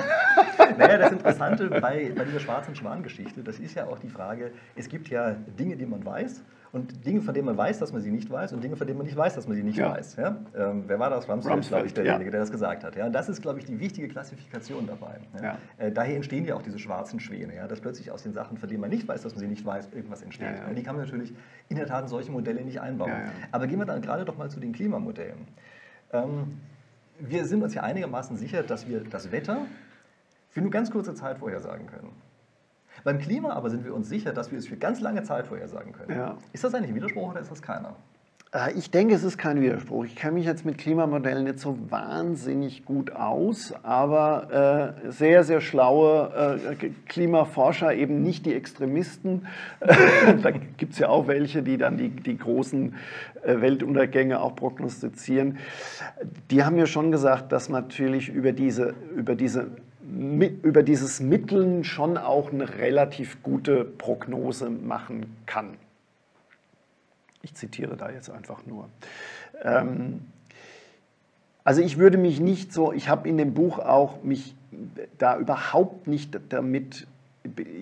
Naja, 0.78 0.98
das 0.98 1.12
Interessante 1.12 1.68
bei, 1.70 2.12
bei 2.16 2.24
dieser 2.24 2.40
schwarzen 2.40 2.76
Schwan-Geschichte, 2.76 3.42
das 3.44 3.60
ist 3.60 3.76
ja 3.76 3.88
auch 3.88 4.00
die 4.00 4.08
Frage, 4.08 4.52
es 4.76 4.88
gibt 4.88 5.10
ja 5.10 5.36
Dinge, 5.58 5.76
die 5.76 5.86
man 5.86 6.06
weiß 6.06 6.42
und 6.72 7.06
Dinge, 7.06 7.22
von 7.22 7.34
denen 7.34 7.46
man 7.46 7.58
weiß, 7.58 7.80
dass 7.80 7.92
man 7.92 8.02
sie 8.02 8.12
nicht 8.12 8.30
weiß 8.30 8.54
und 8.54 8.64
Dinge, 8.64 8.76
von 8.76 8.86
denen 8.86 8.98
man 8.98 9.06
nicht 9.08 9.18
weiß, 9.18 9.36
dass 9.36 9.48
man 9.48 9.56
sie 9.56 9.64
nicht 9.64 9.78
ja. 9.78 9.92
weiß. 9.92 10.18
Ja? 10.18 10.38
Ähm, 10.56 10.84
wer 10.88 11.00
war 11.00 11.10
das? 11.10 11.28
Rumsfeld, 11.28 11.56
Rumsfeld 11.56 11.68
glaube 11.70 11.88
ich, 11.88 11.94
derjenige, 11.94 12.26
ja. 12.26 12.32
der 12.32 12.40
das 12.42 12.52
gesagt 12.52 12.84
hat. 12.84 12.96
Ja? 12.96 13.08
Und 13.08 13.14
das 13.14 13.28
ist, 13.28 13.42
glaube 13.42 13.60
ich, 13.60 13.66
die 13.66 13.80
wichtige 13.80 14.08
Klassifikation 14.08 14.88
dabei. 14.88 15.20
Äh, 15.78 15.92
daher 15.92 16.16
entstehen 16.16 16.46
ja 16.46 16.56
auch 16.56 16.62
diese 16.62 16.78
schwarzen 16.78 17.20
Schwäne, 17.20 17.56
ja? 17.56 17.68
dass 17.68 17.82
plötzlich 17.82 18.12
aus 18.12 18.24
den 18.24 18.34
Sachen, 18.34 18.58
von 18.58 18.70
denen 18.70 18.82
man 18.82 18.90
nicht 18.90 19.08
weiß, 19.08 19.24
dass 19.24 19.34
man 19.34 19.40
sie 19.40 19.48
nicht 19.48 19.66
weiß, 19.66 19.90
irgendwas 19.94 20.22
entsteht. 20.22 20.48
Die 20.76 20.84
kann 20.84 20.96
man 20.96 21.06
natürlich 21.06 21.34
in 21.70 21.78
der 21.78 21.88
Tat 21.88 22.04
in 22.04 22.08
solche 22.08 22.32
Modelle 22.32 22.62
nicht 22.62 22.80
einbauen. 22.82 23.12
Aber 23.52 23.68
gehen 23.68 23.80
wir 23.80 23.86
dann 23.86 24.02
gerade 24.02 24.26
doch 24.26 24.38
mal 24.38 24.50
zu 24.50 24.60
den 24.60 24.74
Klimamodellen. 24.74 25.48
Ähm, 26.12 26.60
wir 27.20 27.46
sind 27.46 27.62
uns 27.62 27.74
ja 27.74 27.84
einigermaßen 27.84 28.38
sicher, 28.38 28.64
dass 28.64 28.88
wir 28.88 29.02
das 29.02 29.32
Wetter 29.32 29.66
für 30.50 30.62
nur 30.62 30.72
ganz 30.72 30.90
kurze 30.92 31.14
Zeit 31.14 31.38
vorhersagen 31.38 31.88
können. 31.88 32.12
Beim 33.04 33.20
Klima 33.20 33.54
aber 33.54 33.70
sind 33.70 33.86
wir 33.86 33.94
uns 33.94 34.10
sicher, 34.10 34.34
dass 34.34 34.52
wir 34.52 34.60
es 34.60 34.68
für 34.68 34.78
ganz 34.78 35.00
lange 35.02 35.24
Zeit 35.24 35.48
vorhersagen 35.48 35.94
können. 35.94 36.18
Ja. 36.18 36.38
Ist 36.54 36.64
das 36.64 36.74
eigentlich 36.74 36.92
ein 36.92 36.96
Widerspruch 36.96 37.32
oder 37.32 37.40
ist 37.40 37.52
das 37.52 37.62
keiner? 37.62 37.96
Äh, 38.52 38.74
ich 38.74 38.90
denke, 38.90 39.14
es 39.14 39.24
ist 39.24 39.38
kein 39.38 39.62
Widerspruch. 39.62 40.06
Ich 40.06 40.16
kenne 40.16 40.34
mich 40.34 40.46
jetzt 40.46 40.66
mit 40.66 40.78
Klimamodellen 40.78 41.44
nicht 41.44 41.60
so 41.60 41.78
wahnsinnig 41.90 42.84
gut 42.86 43.12
aus, 43.12 43.74
aber 43.84 44.96
äh, 45.06 45.12
sehr, 45.12 45.44
sehr 45.44 45.62
schlaue 45.62 46.66
äh, 46.80 46.90
Klimaforscher, 47.08 47.94
eben 47.94 48.22
nicht 48.24 48.46
die 48.46 48.56
Extremisten. 48.56 49.48
da 50.42 50.52
gibt 50.52 50.94
es 50.94 51.00
ja 51.00 51.10
auch 51.10 51.28
welche, 51.28 51.62
die 51.62 51.78
dann 51.78 51.98
die, 51.98 52.10
die 52.10 52.38
großen 52.38 52.96
äh, 53.44 53.62
Weltuntergänge 53.62 54.40
auch 54.42 54.56
prognostizieren. 54.56 55.58
Die 56.50 56.64
haben 56.64 56.78
ja 56.78 56.88
schon 56.88 57.12
gesagt, 57.12 57.52
dass 57.52 57.70
natürlich 57.70 58.30
über 58.30 58.52
diese, 58.52 58.96
über 59.16 59.36
diese 59.36 59.68
über 60.64 60.84
dieses 60.84 61.20
Mitteln 61.20 61.84
schon 61.84 62.18
auch 62.18 62.52
eine 62.52 62.78
relativ 62.78 63.44
gute 63.44 63.86
Prognose 63.86 64.70
machen 64.70 65.36
kann. 65.46 65.78
Ich 67.42 67.54
zitiere 67.54 67.96
da 67.96 68.10
jetzt 68.10 68.30
einfach 68.30 68.66
nur. 68.66 68.90
Ähm, 69.62 70.22
also 71.64 71.82
ich 71.82 71.98
würde 71.98 72.18
mich 72.18 72.40
nicht 72.40 72.74
so, 72.74 72.92
ich 72.92 73.10
habe 73.10 73.30
in 73.30 73.38
dem 73.38 73.54
Buch 73.54 73.80
auch 73.80 74.24
mich 74.24 74.56
da 75.18 75.38
überhaupt 75.38 76.08
nicht 76.08 76.40
damit, 76.50 77.08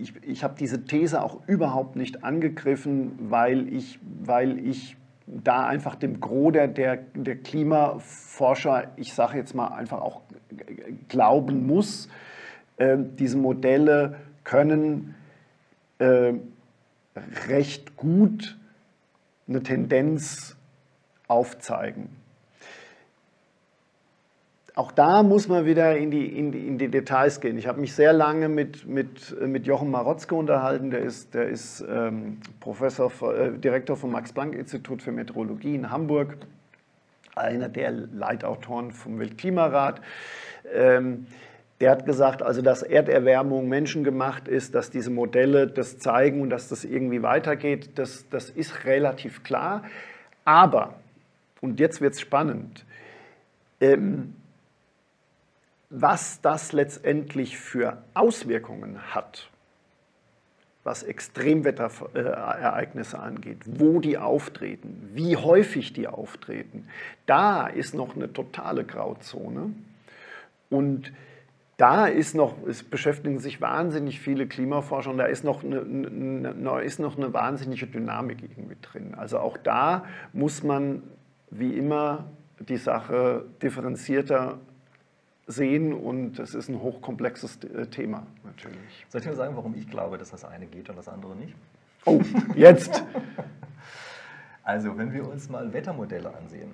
ich, 0.01 0.13
ich 0.23 0.43
habe 0.43 0.55
diese 0.59 0.85
These 0.85 1.23
auch 1.23 1.39
überhaupt 1.47 1.95
nicht 1.95 2.23
angegriffen, 2.23 3.17
weil 3.29 3.71
ich, 3.73 3.99
weil 4.23 4.59
ich 4.59 4.97
da 5.25 5.65
einfach 5.65 5.95
dem 5.95 6.19
Gros 6.19 6.53
der, 6.53 6.67
der, 6.67 6.97
der 7.13 7.35
Klimaforscher, 7.35 8.91
ich 8.95 9.13
sage 9.13 9.37
jetzt 9.37 9.53
mal 9.53 9.67
einfach 9.67 10.01
auch 10.01 10.21
glauben 11.07 11.65
muss, 11.67 12.09
äh, 12.77 12.97
diese 12.97 13.37
Modelle 13.37 14.17
können 14.43 15.15
äh, 15.99 16.33
recht 17.47 17.97
gut 17.97 18.57
eine 19.47 19.63
Tendenz 19.63 20.55
aufzeigen. 21.27 22.09
Auch 24.75 24.91
da 24.91 25.23
muss 25.23 25.47
man 25.47 25.65
wieder 25.65 25.97
in 25.97 26.11
die, 26.11 26.27
in 26.27 26.51
die, 26.51 26.67
in 26.67 26.77
die 26.77 26.89
Details 26.89 27.41
gehen. 27.41 27.57
Ich 27.57 27.65
habe 27.65 27.81
mich 27.81 27.95
sehr 27.95 28.13
lange 28.13 28.47
mit, 28.47 28.85
mit, 28.85 29.35
mit 29.41 29.65
Jochen 29.65 29.89
Marotzke 29.89 30.35
unterhalten, 30.35 30.91
der 30.91 30.99
ist, 30.99 31.33
der 31.33 31.47
ist 31.47 31.83
ähm, 31.89 32.37
Professor, 32.59 33.11
äh, 33.33 33.57
Direktor 33.57 33.97
vom 33.97 34.11
Max-Planck-Institut 34.11 35.01
für 35.01 35.11
Meteorologie 35.11 35.73
in 35.73 35.89
Hamburg, 35.89 36.37
einer 37.37 37.69
der 37.69 37.91
Leitautoren 37.91 38.91
vom 38.91 39.19
Weltklimarat. 39.19 40.01
Ähm, 40.73 41.27
der 41.79 41.91
hat 41.91 42.05
gesagt, 42.05 42.41
also 42.41 42.61
dass 42.61 42.81
Erderwärmung 42.81 43.67
menschengemacht 43.67 44.47
ist, 44.47 44.73
dass 44.73 44.89
diese 44.89 45.11
Modelle 45.11 45.67
das 45.67 45.99
zeigen 45.99 46.41
und 46.41 46.49
dass 46.49 46.69
das 46.69 46.83
irgendwie 46.83 47.21
weitergeht, 47.21 47.91
das, 47.99 48.27
das 48.29 48.49
ist 48.49 48.85
relativ 48.85 49.43
klar. 49.43 49.83
Aber, 50.43 50.95
und 51.61 51.79
jetzt 51.79 52.01
wird 52.01 52.15
es 52.15 52.21
spannend, 52.21 52.85
ähm, 53.79 54.33
was 55.89 56.41
das 56.41 56.73
letztendlich 56.73 57.57
für 57.57 58.01
Auswirkungen 58.13 59.13
hat, 59.13 59.49
was 60.87 61.03
Extremwetterereignisse 61.03 63.19
angeht, 63.19 63.57
wo 63.65 63.99
die 63.99 64.17
auftreten, 64.17 65.09
wie 65.13 65.35
häufig 65.35 65.91
die 65.91 66.07
auftreten, 66.07 66.87
da 67.25 67.67
ist 67.67 67.93
noch 67.93 68.15
eine 68.15 68.31
totale 68.31 68.85
Grauzone. 68.85 69.73
Und 70.69 71.11
da 71.75 72.07
ist 72.07 72.35
noch, 72.35 72.55
es 72.65 72.83
beschäftigen 72.83 73.39
sich 73.39 73.59
wahnsinnig 73.59 74.21
viele 74.21 74.47
Klimaforscher 74.47 75.11
und 75.11 75.17
da 75.17 75.25
ist 75.25 75.43
noch 75.43 75.61
eine, 75.61 75.81
eine, 75.81 76.81
ist 76.81 76.99
noch 76.99 77.17
eine 77.17 77.33
wahnsinnige 77.33 77.87
Dynamik 77.87 78.41
irgendwie 78.41 78.77
drin. 78.81 79.13
Also 79.13 79.39
auch 79.39 79.57
da 79.57 80.05
muss 80.31 80.63
man 80.63 81.03
wie 81.51 81.77
immer 81.77 82.31
die 82.59 82.77
Sache 82.77 83.43
differenzierter 83.61 84.57
sehen 85.47 85.93
und 85.93 86.39
es 86.39 86.53
ist 86.53 86.69
ein 86.69 86.81
hochkomplexes 86.81 87.63
äh, 87.63 87.87
Thema 87.87 88.27
natürlich. 88.43 89.05
Soll 89.09 89.21
ich 89.21 89.27
mir 89.27 89.35
sagen, 89.35 89.55
warum 89.55 89.73
ich 89.75 89.89
glaube, 89.89 90.17
dass 90.17 90.31
das 90.31 90.43
eine 90.43 90.67
geht 90.67 90.89
und 90.89 90.97
das 90.97 91.07
andere 91.07 91.35
nicht? 91.35 91.55
Oh, 92.05 92.21
jetzt! 92.55 93.03
also, 94.63 94.97
wenn 94.97 95.13
wir 95.13 95.27
uns 95.27 95.49
mal 95.49 95.73
Wettermodelle 95.73 96.33
ansehen, 96.35 96.71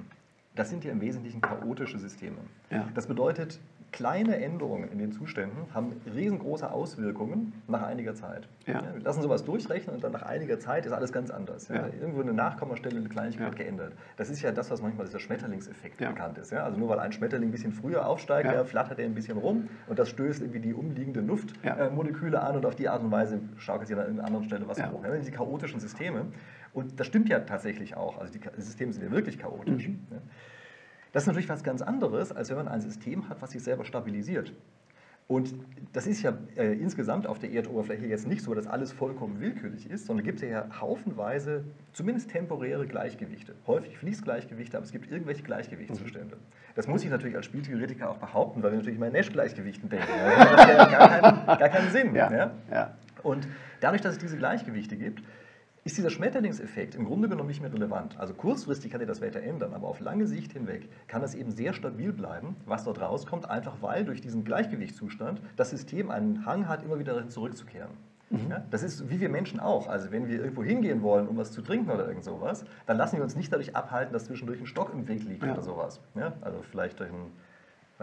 das 0.55 0.69
sind 0.69 0.83
ja 0.83 0.91
im 0.91 1.01
Wesentlichen 1.01 1.41
chaotische 1.41 1.97
Systeme. 1.97 2.37
Ja. 2.69 2.87
Das 2.93 3.07
bedeutet, 3.07 3.59
kleine 3.93 4.37
Änderungen 4.37 4.91
in 4.91 4.97
den 4.97 5.13
Zuständen 5.13 5.73
haben 5.73 5.93
riesengroße 6.13 6.69
Auswirkungen 6.69 7.53
nach 7.67 7.83
einiger 7.83 8.15
Zeit. 8.15 8.49
Ja. 8.65 8.73
Ja, 8.73 8.93
wir 8.93 9.01
lassen 9.01 9.21
sowas 9.21 9.45
durchrechnen 9.45 9.95
und 9.95 10.03
dann 10.03 10.11
nach 10.11 10.23
einiger 10.23 10.59
Zeit 10.59 10.85
ist 10.85 10.91
alles 10.91 11.13
ganz 11.13 11.29
anders. 11.29 11.69
Ja. 11.69 11.87
Irgendwo 11.87 12.21
eine 12.21 12.33
Nachkommastelle, 12.33 12.97
eine 12.97 13.07
Kleinigkeit 13.07 13.55
geändert. 13.55 13.93
Das 14.17 14.29
ist 14.29 14.41
ja 14.41 14.51
das, 14.51 14.71
was 14.71 14.81
manchmal 14.81 15.05
dieser 15.05 15.19
Schmetterlingseffekt 15.19 15.97
bekannt 15.97 16.37
ist. 16.39 16.51
Also 16.51 16.77
nur 16.77 16.89
weil 16.89 16.99
ein 16.99 17.13
Schmetterling 17.13 17.49
ein 17.49 17.51
bisschen 17.51 17.71
früher 17.71 18.05
aufsteigt, 18.05 18.67
flattert 18.67 18.99
er 18.99 19.05
ein 19.05 19.13
bisschen 19.13 19.37
rum 19.37 19.69
und 19.87 19.99
das 19.99 20.09
stößt 20.09 20.41
irgendwie 20.41 20.59
die 20.59 20.73
umliegende 20.73 21.21
Luftmoleküle 21.21 22.41
an 22.41 22.57
und 22.57 22.65
auf 22.65 22.75
die 22.75 22.89
Art 22.89 23.03
und 23.03 23.11
Weise 23.11 23.39
schaukelt 23.57 23.87
sich 23.87 23.95
an 23.95 24.03
einer 24.03 24.25
anderen 24.25 24.43
Stelle 24.43 24.67
was 24.67 24.83
hoch. 24.83 25.03
Ja. 25.03 25.15
Die 25.15 25.31
chaotischen 25.31 25.79
Systeme. 25.79 26.25
Und 26.73 26.99
das 26.99 27.05
stimmt 27.05 27.29
ja 27.29 27.39
tatsächlich 27.39 27.95
auch. 27.95 28.17
Also 28.17 28.33
die 28.33 28.61
Systeme 28.61 28.91
sind 28.91 29.03
ja 29.03 29.11
wirklich 29.11 29.37
chaotisch. 29.37 29.89
Mhm. 29.89 30.07
Das 31.13 31.23
ist 31.23 31.27
natürlich 31.27 31.47
was 31.47 31.63
ganz 31.63 31.81
anderes, 31.81 32.31
als 32.31 32.49
wenn 32.49 32.57
man 32.57 32.67
ein 32.67 32.81
System 32.81 33.29
hat, 33.29 33.41
was 33.41 33.51
sich 33.51 33.63
selber 33.63 33.85
stabilisiert. 33.85 34.51
Und 35.27 35.53
das 35.93 36.05
ist 36.05 36.21
ja 36.21 36.33
äh, 36.57 36.73
insgesamt 36.73 37.27
auf 37.27 37.39
der 37.39 37.51
Erdoberfläche 37.51 38.05
jetzt 38.07 38.27
nicht 38.27 38.43
so, 38.43 38.53
dass 38.53 38.67
alles 38.67 38.91
vollkommen 38.91 39.39
willkürlich 39.39 39.89
ist, 39.89 40.05
sondern 40.07 40.25
gibt 40.25 40.41
es 40.41 40.49
ja 40.49 40.65
haufenweise, 40.81 41.63
zumindest 41.93 42.29
temporäre 42.29 42.87
Gleichgewichte. 42.87 43.55
Häufig 43.65 43.97
Fließgleichgewichte, 43.97 44.75
aber 44.75 44.85
es 44.85 44.91
gibt 44.91 45.09
irgendwelche 45.09 45.43
Gleichgewichtszustände. 45.43 46.35
Das 46.75 46.87
muss 46.87 47.03
ich 47.05 47.09
natürlich 47.09 47.37
als 47.37 47.45
Spieltheoretiker 47.45 48.09
auch 48.09 48.17
behaupten, 48.17 48.61
weil 48.63 48.71
wir 48.71 48.79
natürlich 48.79 48.99
mal 48.99 49.07
in 49.07 49.13
Nash-Gleichgewichten 49.13 49.87
denken. 49.87 50.07
Das 50.09 50.57
hat 50.57 50.67
ja 50.67 50.85
gar 50.85 51.09
keinen, 51.09 51.45
gar 51.45 51.69
keinen 51.69 51.91
Sinn. 51.91 52.15
Ja, 52.15 52.31
ja? 52.31 52.51
Ja. 52.69 52.97
Und 53.21 53.47
dadurch, 53.79 54.01
dass 54.01 54.13
es 54.13 54.19
diese 54.19 54.37
Gleichgewichte 54.37 54.97
gibt, 54.97 55.23
ist 55.83 55.97
dieser 55.97 56.09
Schmetterlingseffekt 56.09 56.95
im 56.95 57.05
Grunde 57.05 57.27
genommen 57.27 57.49
nicht 57.49 57.61
mehr 57.61 57.73
relevant. 57.73 58.17
Also 58.19 58.33
kurzfristig 58.33 58.91
kann 58.91 59.01
er 59.01 59.07
das 59.07 59.21
Wetter 59.21 59.41
ändern, 59.41 59.73
aber 59.73 59.87
auf 59.87 59.99
lange 59.99 60.27
Sicht 60.27 60.53
hinweg 60.53 60.87
kann 61.07 61.23
es 61.23 61.35
eben 61.35 61.51
sehr 61.51 61.73
stabil 61.73 62.13
bleiben, 62.13 62.55
was 62.65 62.85
dort 62.85 63.01
rauskommt, 63.01 63.49
einfach 63.49 63.81
weil 63.81 64.05
durch 64.05 64.21
diesen 64.21 64.45
Gleichgewichtszustand 64.45 65.41
das 65.57 65.71
System 65.71 66.09
einen 66.09 66.45
Hang 66.45 66.67
hat, 66.67 66.83
immer 66.83 66.99
wieder 66.99 67.13
dahin 67.13 67.29
zurückzukehren. 67.29 67.91
Mhm. 68.29 68.49
Ja, 68.49 68.63
das 68.71 68.81
ist 68.81 69.09
wie 69.09 69.19
wir 69.19 69.29
Menschen 69.29 69.59
auch. 69.59 69.87
Also 69.87 70.11
wenn 70.11 70.27
wir 70.27 70.39
irgendwo 70.39 70.63
hingehen 70.63 71.01
wollen, 71.03 71.27
um 71.27 71.37
was 71.37 71.51
zu 71.51 71.61
trinken 71.61 71.91
oder 71.91 72.07
irgend 72.07 72.23
sowas, 72.23 72.65
dann 72.85 72.97
lassen 72.97 73.17
wir 73.17 73.23
uns 73.23 73.35
nicht 73.35 73.51
dadurch 73.51 73.75
abhalten, 73.75 74.13
dass 74.13 74.25
zwischendurch 74.25 74.59
ein 74.59 74.65
Stock 74.65 74.91
im 74.93 75.07
Weg 75.07 75.23
liegt 75.23 75.43
ja. 75.43 75.51
oder 75.51 75.61
sowas. 75.61 76.01
Ja, 76.15 76.33
also 76.41 76.59
vielleicht 76.61 76.99
durch 76.99 77.11
ein 77.11 77.31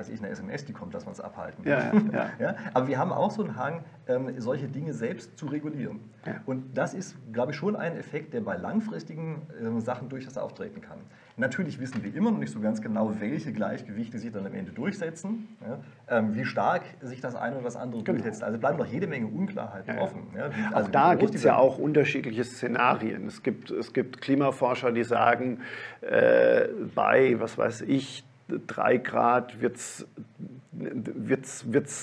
weiß 0.01 0.09
ich, 0.09 0.21
eine 0.21 0.31
SMS, 0.31 0.65
die 0.65 0.73
kommt, 0.73 0.95
dass 0.95 1.05
man 1.05 1.13
es 1.13 1.21
abhalten 1.21 1.63
ja, 1.65 1.93
ja, 2.13 2.31
ja. 2.39 2.55
Aber 2.73 2.89
wir 2.89 2.99
haben 2.99 3.13
auch 3.13 3.31
so 3.31 3.45
einen 3.45 3.57
Hang, 3.57 3.85
ähm, 4.09 4.41
solche 4.41 4.67
Dinge 4.67 4.95
selbst 4.95 5.39
zu 5.39 5.47
regulieren. 5.47 6.01
Und 6.45 6.77
das 6.77 6.93
ist, 6.93 7.17
glaube 7.33 7.53
ich, 7.53 7.57
schon 7.57 7.77
ein 7.77 7.97
Effekt, 7.97 8.35
der 8.35 8.43
bei 8.43 8.57
langfristigen 8.57 9.43
ähm, 9.61 9.81
Sachen 9.81 10.09
durchaus 10.09 10.37
auftreten 10.37 10.81
kann. 10.81 10.99
Natürlich 11.37 11.81
wissen 11.81 12.05
wir 12.05 12.15
immer 12.15 12.31
noch 12.31 12.39
nicht 12.39 12.53
so 12.53 12.61
ganz 12.61 12.83
genau, 12.83 13.15
welche 13.19 13.53
Gleichgewichte 13.53 14.19
sich 14.19 14.31
dann 14.31 14.47
am 14.47 14.55
Ende 14.55 14.73
durchsetzen, 14.73 15.49
ähm, 16.09 16.35
wie 16.35 16.45
stark 16.45 16.83
sich 17.01 17.23
das 17.23 17.35
eine 17.35 17.57
oder 17.57 17.65
das 17.65 17.77
andere 17.77 18.03
genau. 18.03 18.19
durchsetzt. 18.19 18.45
Also 18.45 18.59
bleiben 18.59 18.77
noch 18.77 18.87
jede 18.87 19.07
Menge 19.07 19.27
Unklarheiten 19.27 19.99
offen. 19.99 20.27
Ja, 20.37 20.51
also 20.73 20.89
auch 20.89 20.93
da 20.93 21.15
gibt 21.15 21.35
es 21.35 21.43
ja 21.43 21.57
auch 21.57 21.79
unterschiedliche 21.79 22.45
Szenarien. 22.45 23.27
Es 23.27 23.43
gibt, 23.43 23.71
es 23.71 23.95
gibt 23.95 24.21
Klimaforscher, 24.21 24.93
die 24.93 25.05
sagen, 25.05 25.61
äh, 26.03 26.69
bei, 26.95 27.41
was 27.41 27.57
weiß 27.57 27.83
ich, 27.83 28.25
3 28.67 28.97
Grad 28.99 29.61
wird 29.61 29.77
es 29.77 30.07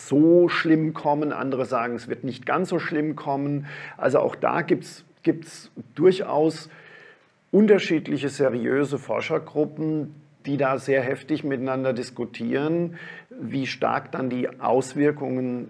so 0.07 0.49
schlimm 0.49 0.93
kommen, 0.93 1.31
andere 1.33 1.65
sagen, 1.65 1.95
es 1.95 2.07
wird 2.07 2.23
nicht 2.23 2.45
ganz 2.45 2.69
so 2.69 2.79
schlimm 2.79 3.15
kommen. 3.15 3.65
Also 3.97 4.19
auch 4.19 4.35
da 4.35 4.61
gibt 4.61 4.83
es 4.83 5.71
durchaus 5.95 6.69
unterschiedliche 7.51 8.29
seriöse 8.29 8.97
Forschergruppen, 8.97 10.13
die 10.45 10.57
da 10.57 10.77
sehr 10.77 11.01
heftig 11.01 11.43
miteinander 11.43 11.93
diskutieren, 11.93 12.97
wie 13.29 13.67
stark 13.67 14.11
dann 14.11 14.29
die 14.29 14.47
Auswirkungen 14.61 15.67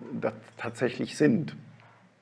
tatsächlich 0.57 1.17
sind 1.17 1.55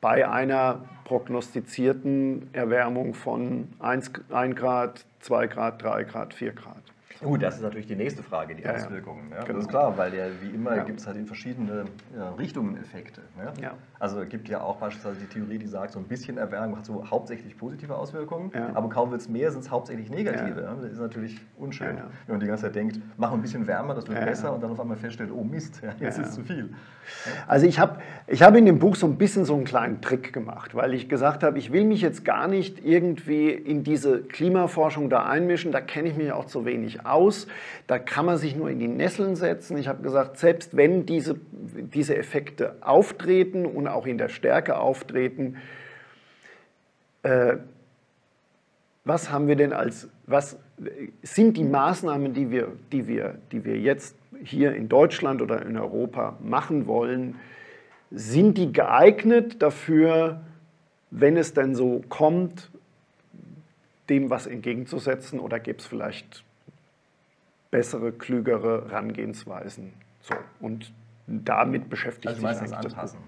bei 0.01 0.29
einer 0.29 0.85
prognostizierten 1.03 2.49
Erwärmung 2.53 3.13
von 3.13 3.67
1, 3.79 4.11
1 4.31 4.55
Grad, 4.55 5.05
2 5.19 5.47
Grad, 5.47 5.83
3 5.83 6.03
Grad, 6.03 6.33
4 6.33 6.53
Grad. 6.53 6.84
Gut, 7.21 7.41
das 7.41 7.55
ist 7.55 7.61
natürlich 7.61 7.87
die 7.87 7.95
nächste 7.95 8.23
Frage, 8.23 8.55
die 8.55 8.63
Ja. 8.63 8.73
Auswirkungen. 8.73 9.31
Ja, 9.31 9.43
Genau. 9.43 9.53
Das 9.59 9.63
ist 9.65 9.69
klar, 9.69 9.97
weil 9.97 10.13
ja, 10.13 10.25
wie 10.41 10.49
immer 10.49 10.75
Ja. 10.75 10.83
gibt 10.83 10.99
es 10.99 11.07
halt 11.07 11.17
in 11.17 11.25
verschiedene 11.25 11.85
Richtungen 12.37 12.77
Effekte. 12.77 13.21
Ne? 13.37 13.53
Ja. 13.61 13.73
Also 14.05 14.21
es 14.21 14.29
gibt 14.29 14.47
ja 14.49 14.61
auch 14.61 14.75
beispielsweise 14.75 15.19
die 15.19 15.25
Theorie, 15.25 15.57
die 15.57 15.65
sagt, 15.65 15.93
so 15.93 15.97
ein 15.97 16.05
bisschen 16.05 16.37
Erwärmung 16.37 16.77
hat 16.77 16.85
so 16.85 17.03
hauptsächlich 17.09 17.57
positive 17.57 17.95
Auswirkungen, 17.95 18.51
Ja. 18.53 18.69
aber 18.75 18.87
kaum 18.87 19.09
wird 19.09 19.21
es 19.21 19.27
mehr, 19.27 19.49
sind 19.49 19.61
es 19.61 19.71
hauptsächlich 19.71 20.11
negative. 20.11 20.61
Ja. 20.61 20.75
Das 20.79 20.91
ist 20.91 20.99
natürlich 20.99 21.41
unschön, 21.57 21.97
Ja, 21.97 22.03
wenn 22.27 22.33
man 22.35 22.39
die 22.39 22.45
ganze 22.45 22.65
Zeit 22.65 22.75
denkt, 22.75 22.99
mach 23.17 23.31
ein 23.33 23.41
bisschen 23.41 23.65
wärmer, 23.65 23.95
das 23.95 24.07
wird 24.07 24.23
besser 24.23 24.53
und 24.53 24.61
dann 24.61 24.69
auf 24.69 24.79
einmal 24.79 24.95
feststellt, 24.97 25.31
oh 25.35 25.43
Mist, 25.43 25.81
jetzt 25.99 26.19
ist 26.19 26.33
zu 26.35 26.43
viel. 26.43 26.69
Also 27.47 27.65
ich 27.65 27.79
habe 27.79 27.99
ich 28.27 28.43
hab 28.43 28.55
in 28.55 28.67
dem 28.67 28.77
Buch 28.77 28.95
so 28.95 29.07
ein 29.07 29.17
bisschen 29.17 29.43
so 29.43 29.55
einen 29.55 29.63
kleinen 29.65 30.01
Trick 30.01 30.31
gemacht, 30.33 30.75
weil 30.75 30.93
ich 30.93 31.09
gesagt 31.09 31.41
habe, 31.41 31.57
ich 31.57 31.71
will 31.71 31.85
mich 31.85 32.01
jetzt 32.01 32.23
gar 32.23 32.47
nicht 32.47 32.85
irgendwie 32.85 33.49
in 33.49 33.83
diese 33.83 34.19
Klimaforschung 34.21 35.09
da 35.09 35.25
einmischen, 35.25 35.71
da 35.71 35.81
kenne 35.81 36.09
ich 36.09 36.15
mich 36.15 36.31
auch 36.31 36.45
zu 36.45 36.63
wenig 36.63 37.07
aus, 37.07 37.47
da 37.87 37.97
kann 37.97 38.27
man 38.27 38.37
sich 38.37 38.55
nur 38.55 38.69
in 38.69 38.77
die 38.77 38.87
Nesseln 38.87 39.35
setzen. 39.35 39.77
Ich 39.77 39.87
habe 39.87 40.03
gesagt, 40.03 40.37
selbst 40.37 40.77
wenn 40.77 41.07
diese, 41.07 41.37
diese 41.93 42.15
Effekte 42.15 42.75
auftreten 42.81 43.65
und 43.65 43.87
auch 43.95 44.05
in 44.05 44.17
der 44.17 44.29
Stärke 44.29 44.77
auftreten, 44.77 45.57
äh, 47.23 47.57
was 49.03 49.31
haben 49.31 49.47
wir 49.47 49.55
denn 49.55 49.71
als, 49.71 50.09
was 50.25 50.57
sind 51.21 51.57
die 51.57 51.63
Maßnahmen, 51.63 52.33
die 52.33 52.51
wir, 52.51 52.71
die 52.91 53.07
wir, 53.07 53.37
die 53.51 53.63
wir 53.63 53.79
jetzt 53.79 54.15
hier 54.43 54.75
in 54.75 54.89
Deutschland 54.89 55.41
oder 55.41 55.65
in 55.65 55.77
Europa 55.77 56.37
machen 56.41 56.87
wollen, 56.87 57.35
sind 58.11 58.57
die 58.57 58.73
geeignet 58.73 59.61
dafür, 59.61 60.41
wenn 61.11 61.37
es 61.37 61.53
denn 61.53 61.75
so 61.75 62.03
kommt, 62.09 62.69
dem 64.09 64.29
was 64.29 64.47
entgegenzusetzen 64.47 65.39
oder 65.39 65.59
gibt 65.59 65.81
es 65.81 65.87
vielleicht 65.87 66.43
bessere, 67.71 68.11
klügere 68.11 68.89
Herangehensweisen? 68.89 69.93
So, 70.21 70.35
und 70.59 70.91
damit 71.27 71.89
beschäftigt 71.89 72.27
Also 72.27 72.47
sich 72.47 72.59
das 72.59 72.73
anpassen. 72.73 73.19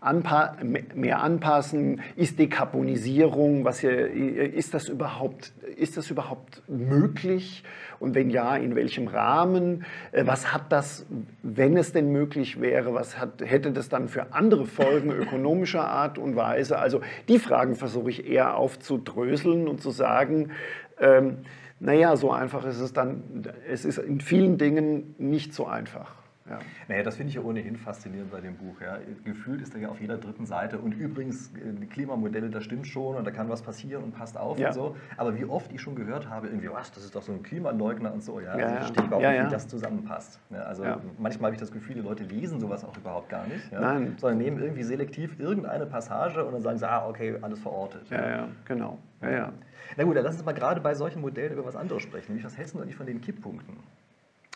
Anpa 0.00 0.56
mehr 0.94 1.22
anpassen, 1.22 2.00
ist 2.16 2.38
Dekarbonisierung, 2.38 3.64
was 3.64 3.80
hier, 3.80 4.10
ist, 4.10 4.74
das 4.74 4.88
überhaupt, 4.88 5.52
ist 5.76 5.96
das 5.96 6.10
überhaupt 6.10 6.62
möglich? 6.68 7.64
Und 8.00 8.14
wenn 8.14 8.30
ja, 8.30 8.56
in 8.56 8.76
welchem 8.76 9.08
Rahmen? 9.08 9.84
Äh, 10.12 10.24
Was 10.26 10.52
hat 10.52 10.70
das, 10.70 11.04
wenn 11.42 11.76
es 11.76 11.92
denn 11.92 12.12
möglich 12.12 12.60
wäre, 12.60 12.94
was 12.94 13.18
hat, 13.18 13.42
hätte 13.44 13.72
das 13.72 13.88
dann 13.88 14.08
für 14.08 14.32
andere 14.32 14.66
Folgen 14.66 15.10
ökonomischer 15.12 15.88
Art 15.88 16.18
und 16.18 16.36
Weise? 16.36 16.78
Also 16.78 17.00
die 17.28 17.38
Fragen 17.38 17.74
versuche 17.74 18.10
ich 18.10 18.26
eher 18.28 18.56
aufzudröseln 18.56 19.66
und 19.66 19.82
zu 19.82 19.90
sagen, 19.90 20.52
ähm, 21.00 21.38
naja, 21.80 22.16
so 22.16 22.32
einfach 22.32 22.64
ist 22.64 22.80
es 22.80 22.92
dann, 22.92 23.44
es 23.68 23.84
ist 23.84 23.98
in 23.98 24.20
vielen 24.20 24.58
Dingen 24.58 25.14
nicht 25.18 25.54
so 25.54 25.66
einfach. 25.66 26.17
Ja. 26.50 26.58
Naja, 26.88 27.02
das 27.02 27.16
finde 27.16 27.28
ich 27.30 27.34
ja 27.36 27.42
ohnehin 27.42 27.76
faszinierend 27.76 28.30
bei 28.30 28.40
dem 28.40 28.56
Buch. 28.56 28.80
Ja. 28.80 28.98
Gefühlt 29.24 29.60
ist 29.62 29.74
er 29.74 29.80
ja 29.80 29.88
auf 29.88 30.00
jeder 30.00 30.16
dritten 30.18 30.46
Seite 30.46 30.78
und 30.78 30.92
übrigens, 30.92 31.52
äh, 31.56 31.86
Klimamodelle, 31.86 32.50
das 32.50 32.64
stimmt 32.64 32.86
schon 32.86 33.16
und 33.16 33.26
da 33.26 33.30
kann 33.30 33.48
was 33.48 33.62
passieren 33.62 34.04
und 34.04 34.12
passt 34.14 34.36
auf 34.38 34.58
Ja. 34.58 34.68
und 34.68 34.74
so. 34.74 34.96
Aber 35.16 35.36
wie 35.38 35.44
oft 35.44 35.72
ich 35.72 35.80
schon 35.80 35.94
gehört 35.94 36.28
habe, 36.28 36.46
irgendwie, 36.48 36.70
was, 36.70 36.90
das 36.92 37.04
ist 37.04 37.14
doch 37.14 37.22
so 37.22 37.32
ein 37.32 37.42
Klimaleugner 37.42 38.12
und 38.12 38.22
so. 38.22 38.40
Ja, 38.40 38.56
Ja, 38.58 38.64
also 38.64 38.74
ich 38.74 38.80
verstehe 38.80 39.04
überhaupt 39.04 39.26
nicht, 39.26 39.46
wie 39.46 39.50
das 39.50 39.68
zusammenpasst. 39.68 40.40
Also 40.50 40.84
manchmal 41.18 41.48
habe 41.48 41.54
ich 41.54 41.60
das 41.60 41.72
Gefühl, 41.72 41.96
die 41.96 42.00
Leute 42.02 42.24
lesen 42.24 42.60
sowas 42.60 42.84
auch 42.84 42.96
überhaupt 42.96 43.28
gar 43.28 43.46
nicht. 43.46 43.70
Nein. 43.72 44.14
Sondern 44.18 44.38
nehmen 44.38 44.58
irgendwie 44.60 44.82
selektiv 44.82 45.38
irgendeine 45.38 45.86
Passage 45.86 46.44
und 46.44 46.52
dann 46.52 46.62
sagen 46.62 46.78
sie, 46.78 46.88
ah, 46.88 47.08
okay, 47.08 47.36
alles 47.40 47.60
verortet. 47.60 48.08
Ja, 48.10 48.28
ja, 48.28 48.48
genau. 48.64 48.98
Ja, 49.22 49.30
ja. 49.30 49.52
Na 49.96 50.04
gut, 50.04 50.16
dann 50.16 50.24
lass 50.24 50.34
uns 50.36 50.44
mal 50.44 50.52
gerade 50.52 50.80
bei 50.80 50.94
solchen 50.94 51.20
Modellen 51.20 51.52
über 51.52 51.64
was 51.64 51.76
anderes 51.76 52.02
sprechen. 52.02 52.32
Nämlich, 52.32 52.44
was 52.44 52.56
hältst 52.56 52.74
du 52.74 52.80
eigentlich 52.80 52.96
von 52.96 53.06
den 53.06 53.20
Kipppunkten? 53.20 53.76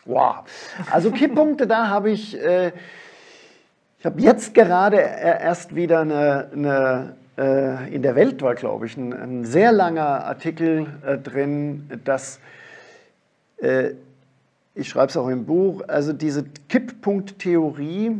Wow. 0.05 0.43
Also 0.91 1.11
Kipppunkte, 1.11 1.65
da 1.65 1.87
habe 1.87 2.11
ich, 2.11 2.39
äh, 2.39 2.73
ich 3.99 4.05
habe 4.05 4.21
jetzt 4.21 4.53
gerade 4.53 5.01
äh, 5.01 5.43
erst 5.43 5.75
wieder 5.75 6.01
eine, 6.01 6.49
eine 6.53 7.15
äh, 7.37 7.93
in 7.93 8.01
der 8.01 8.15
Welt 8.15 8.41
war, 8.41 8.55
glaube 8.55 8.85
ich, 8.85 8.97
ein, 8.97 9.13
ein 9.13 9.45
sehr 9.45 9.71
langer 9.71 10.25
Artikel 10.25 10.87
äh, 11.05 11.17
drin, 11.17 11.89
dass, 12.03 12.39
äh, 13.57 13.91
ich 14.75 14.89
schreibe 14.89 15.07
es 15.07 15.17
auch 15.17 15.29
im 15.29 15.45
Buch, 15.45 15.83
also 15.87 16.13
diese 16.13 16.43
Kipppunkttheorie, 16.69 18.11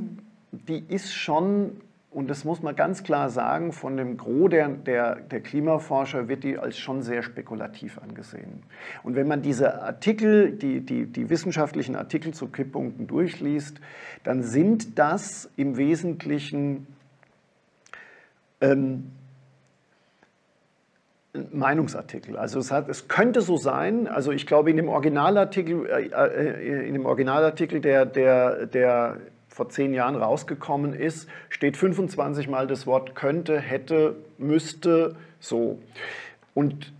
die 0.52 0.84
ist 0.88 1.14
schon, 1.14 1.82
und 2.14 2.30
das 2.30 2.46
muss 2.46 2.62
man 2.62 2.76
ganz 2.76 3.04
klar 3.04 3.30
sagen, 3.30 3.72
von 3.72 3.98
dem 3.98 4.18
Gros 4.18 4.50
der, 4.50 4.70
der, 4.70 5.16
der 5.16 5.42
Klimaforscher 5.42 6.28
wird 6.28 6.44
die 6.44 6.58
als 6.58 6.78
schon 6.78 7.02
sehr 7.02 7.24
spekulativ 7.24 7.98
angesehen. 7.98 8.64
Und 9.04 9.16
wenn 9.16 9.28
man 9.28 9.42
diese 9.42 9.82
Artikel, 9.82 10.52
die, 10.52 10.82
die, 10.82 11.06
die 11.06 11.30
wissenschaftlichen 11.30 11.96
Artikel 11.96 12.34
zu 12.34 12.48
Kipppunkten 12.48 13.08
durchliest, 13.08 13.80
dann 14.24 14.44
sind 14.44 15.00
das 15.00 15.50
im 15.56 15.78
Wesentlichen 15.78 16.88
ähm, 18.62 19.12
Meinungsartikel. 21.52 22.38
Also 22.38 22.60
es, 22.60 22.72
hat, 22.72 22.88
es 22.90 23.08
könnte 23.08 23.42
so 23.42 23.58
sein, 23.58 24.08
also 24.08 24.32
ich 24.32 24.46
glaube 24.46 24.70
in 24.70 24.78
dem 24.78 24.88
Originalartikel, 24.88 25.88
äh, 25.88 26.08
äh, 26.10 26.88
in 26.88 26.94
dem 26.94 27.08
Originalartikel, 27.08 27.82
der, 27.82 28.06
der, 28.06 28.68
der 28.68 29.18
vor 29.54 29.70
zehn 29.70 29.94
Jahren 29.94 30.16
rausgekommen 30.16 30.94
ist, 30.94 31.30
steht 31.50 31.78
25 31.78 32.48
Mal 32.48 32.68
das 32.68 32.88
Wort 32.88 33.16
könnte, 33.16 33.60
hätte, 33.60 34.16
müsste, 34.38 35.16
so. 35.40 35.80
Und 36.54 36.92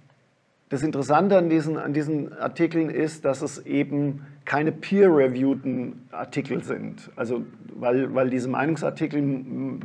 das 0.70 0.84
Interessante 0.84 1.38
an 1.38 1.50
diesen, 1.50 1.78
an 1.78 1.94
diesen 1.94 2.34
Artikeln 2.34 2.90
ist, 2.90 3.26
dass 3.26 3.42
es 3.42 3.66
eben 3.66 4.26
keine 4.46 4.72
peer-reviewten 4.72 6.08
Artikel 6.12 6.64
sind. 6.64 7.12
Also 7.16 7.44
weil, 7.76 8.14
weil 8.14 8.30
diese 8.30 8.50
Meinungsartikel 8.50 9.80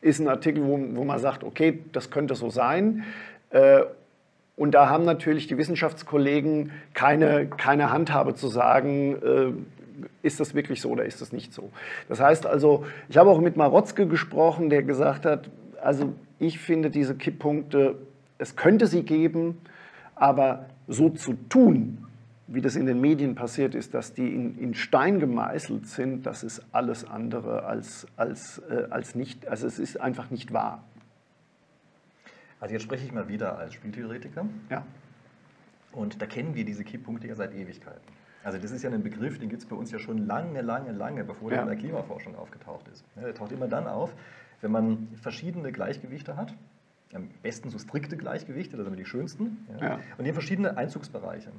ist 0.00 0.20
ein 0.20 0.28
Artikel, 0.28 0.64
wo, 0.64 0.78
wo 0.94 1.04
man 1.04 1.18
sagt, 1.18 1.44
okay, 1.44 1.80
das 1.92 2.10
könnte 2.10 2.34
so 2.34 2.50
sein. 2.50 3.04
Äh, 3.50 3.82
Und 4.56 4.72
da 4.72 4.88
haben 4.88 5.04
natürlich 5.04 5.46
die 5.46 5.58
Wissenschaftskollegen 5.58 6.72
keine, 6.94 7.46
keine 7.46 7.90
Handhabe 7.92 8.34
zu 8.34 8.48
sagen, 8.48 9.16
äh, 9.16 9.52
ist 10.22 10.40
das 10.40 10.54
wirklich 10.54 10.80
so 10.80 10.90
oder 10.90 11.04
ist 11.04 11.20
das 11.20 11.32
nicht 11.32 11.52
so. 11.52 11.70
Das 12.08 12.20
heißt 12.20 12.46
also, 12.46 12.84
ich 13.08 13.16
habe 13.16 13.30
auch 13.30 13.40
mit 13.40 13.56
Marotzke 13.56 14.06
gesprochen, 14.06 14.70
der 14.70 14.82
gesagt 14.82 15.24
hat, 15.24 15.50
also 15.82 16.14
ich 16.38 16.58
finde 16.58 16.90
diese 16.90 17.14
Kipppunkte, 17.14 17.96
es 18.38 18.56
könnte 18.56 18.86
sie 18.86 19.02
geben, 19.02 19.58
aber 20.14 20.66
so 20.88 21.10
zu 21.10 21.34
tun, 21.48 22.06
wie 22.48 22.60
das 22.60 22.76
in 22.76 22.86
den 22.86 23.00
Medien 23.00 23.34
passiert 23.34 23.74
ist, 23.74 23.94
dass 23.94 24.14
die 24.14 24.28
in, 24.32 24.58
in 24.58 24.74
Stein 24.74 25.18
gemeißelt 25.18 25.88
sind, 25.88 26.26
das 26.26 26.44
ist 26.44 26.62
alles 26.72 27.04
andere 27.04 27.64
als, 27.64 28.06
als, 28.16 28.62
äh, 28.70 28.86
als 28.90 29.14
nicht, 29.14 29.48
also 29.48 29.66
es 29.66 29.78
ist 29.78 30.00
einfach 30.00 30.30
nicht 30.30 30.52
wahr. 30.52 30.84
Also 32.60 32.74
jetzt 32.74 32.84
spreche 32.84 33.04
ich 33.04 33.12
mal 33.12 33.28
wieder 33.28 33.58
als 33.58 33.74
Spieltheoretiker. 33.74 34.46
Ja. 34.70 34.86
Und 35.92 36.20
da 36.22 36.26
kennen 36.26 36.54
wir 36.54 36.64
diese 36.64 36.84
Kipppunkte 36.84 37.26
ja 37.26 37.34
seit 37.34 37.54
Ewigkeiten. 37.54 38.15
Also 38.46 38.58
das 38.58 38.70
ist 38.70 38.84
ja 38.84 38.90
ein 38.90 39.02
Begriff, 39.02 39.40
den 39.40 39.48
gibt 39.48 39.60
es 39.62 39.68
bei 39.68 39.74
uns 39.74 39.90
ja 39.90 39.98
schon 39.98 40.18
lange, 40.18 40.60
lange, 40.62 40.92
lange, 40.92 41.24
bevor 41.24 41.48
der 41.50 41.56
Ja. 41.58 41.62
in 41.64 41.68
der 41.68 41.76
Klimaforschung 41.76 42.36
aufgetaucht 42.36 42.86
ist. 42.86 43.04
Ja, 43.16 43.22
Der 43.22 43.34
taucht 43.34 43.50
immer 43.50 43.66
dann 43.66 43.88
auf, 43.88 44.14
wenn 44.60 44.70
man 44.70 45.08
verschiedene 45.20 45.72
Gleichgewichte 45.72 46.36
hat. 46.36 46.54
Am 47.12 47.28
besten 47.42 47.70
so 47.70 47.78
strikte 47.78 48.16
Gleichgewichte, 48.16 48.76
das 48.76 48.86
sind 48.86 48.96
die 48.96 49.04
schönsten. 49.04 49.66
Ja. 49.80 49.94
Und 50.16 50.24
die 50.24 50.26
haben 50.28 50.34
verschiedene 50.34 50.76
Einzugsbereiche. 50.76 51.50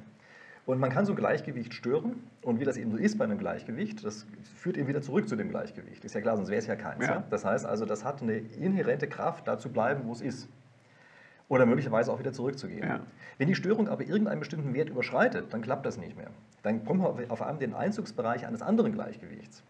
Und 0.64 0.78
man 0.80 0.88
kann 0.88 1.04
so 1.04 1.12
ein 1.12 1.16
Gleichgewicht 1.16 1.74
stören. 1.74 2.22
Und 2.40 2.58
wie 2.58 2.64
das 2.64 2.78
eben 2.78 2.90
so 2.90 2.96
ist 2.96 3.18
bei 3.18 3.24
einem 3.24 3.36
Gleichgewicht, 3.38 4.02
das 4.02 4.26
führt 4.56 4.78
eben 4.78 4.88
wieder 4.88 5.02
zurück 5.02 5.28
zu 5.28 5.36
dem 5.36 5.50
Gleichgewicht. 5.50 6.02
Ist 6.06 6.14
ja 6.14 6.22
klar, 6.22 6.36
sonst 6.38 6.48
wäre 6.48 6.58
es 6.58 6.66
ja 6.66 6.76
keins. 6.76 7.06
Das 7.28 7.44
heißt 7.44 7.66
also, 7.66 7.84
das 7.84 8.02
hat 8.02 8.22
eine 8.22 8.38
inhärente 8.38 9.08
Kraft, 9.08 9.46
da 9.46 9.58
zu 9.58 9.68
bleiben, 9.70 10.02
wo 10.06 10.12
es 10.12 10.22
ist. 10.22 10.48
Oder 11.48 11.64
möglicherweise 11.64 12.12
auch 12.12 12.18
wieder 12.18 12.32
zurückzugehen. 12.32 12.86
Ja. 12.86 13.00
Wenn 13.38 13.48
die 13.48 13.54
Störung 13.54 13.88
aber 13.88 14.02
irgendeinen 14.02 14.40
bestimmten 14.40 14.74
Wert 14.74 14.90
überschreitet, 14.90 15.52
dann 15.52 15.62
klappt 15.62 15.86
das 15.86 15.96
nicht 15.96 16.16
mehr. 16.16 16.30
Dann 16.62 16.84
kommen 16.84 17.00
wir 17.00 17.30
auf 17.30 17.40
einmal 17.40 17.58
den 17.58 17.74
Einzugsbereich 17.74 18.46
eines 18.46 18.60
anderen 18.60 18.92
Gleichgewichts. 18.92 19.62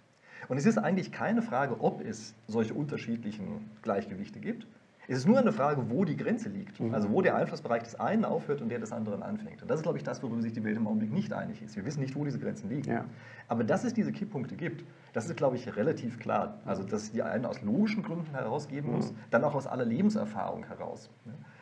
Und 0.48 0.56
es 0.56 0.66
ist 0.66 0.78
eigentlich 0.78 1.12
keine 1.12 1.42
Frage, 1.42 1.80
ob 1.80 2.04
es 2.04 2.34
solche 2.46 2.74
unterschiedlichen 2.74 3.70
Gleichgewichte 3.82 4.40
gibt. 4.40 4.66
Es 5.10 5.18
ist 5.18 5.26
nur 5.26 5.38
eine 5.38 5.52
Frage, 5.52 5.88
wo 5.88 6.04
die 6.04 6.18
Grenze 6.18 6.50
liegt. 6.50 6.78
Mhm. 6.80 6.92
Also 6.92 7.10
wo 7.10 7.22
der 7.22 7.34
Einflussbereich 7.34 7.82
des 7.82 7.98
einen 7.98 8.26
aufhört 8.26 8.60
und 8.60 8.68
der 8.68 8.78
des 8.78 8.92
anderen 8.92 9.22
anfängt. 9.22 9.62
Und 9.62 9.70
das 9.70 9.78
ist, 9.78 9.82
glaube 9.82 9.96
ich, 9.96 10.04
das, 10.04 10.22
worüber 10.22 10.42
sich 10.42 10.52
die 10.52 10.62
Welt 10.64 10.76
im 10.76 10.86
Augenblick 10.86 11.10
nicht 11.10 11.32
einig 11.32 11.62
ist. 11.62 11.76
Wir 11.76 11.86
wissen 11.86 12.00
nicht, 12.00 12.14
wo 12.14 12.26
diese 12.26 12.38
Grenzen 12.38 12.68
liegen. 12.68 12.90
Ja. 12.90 13.06
Aber 13.48 13.64
dass 13.64 13.84
es 13.84 13.94
diese 13.94 14.12
Kipppunkte 14.12 14.54
gibt, 14.54 14.84
das 15.14 15.24
ist, 15.26 15.36
glaube 15.36 15.56
ich, 15.56 15.74
relativ 15.76 16.18
klar. 16.18 16.58
Also, 16.66 16.82
dass 16.82 17.04
es 17.04 17.12
die 17.12 17.22
einen 17.22 17.46
aus 17.46 17.62
logischen 17.62 18.02
Gründen 18.02 18.30
herausgeben 18.32 18.92
muss, 18.92 19.14
dann 19.30 19.44
auch 19.44 19.54
aus 19.54 19.66
aller 19.66 19.86
Lebenserfahrung 19.86 20.66
heraus. 20.66 21.08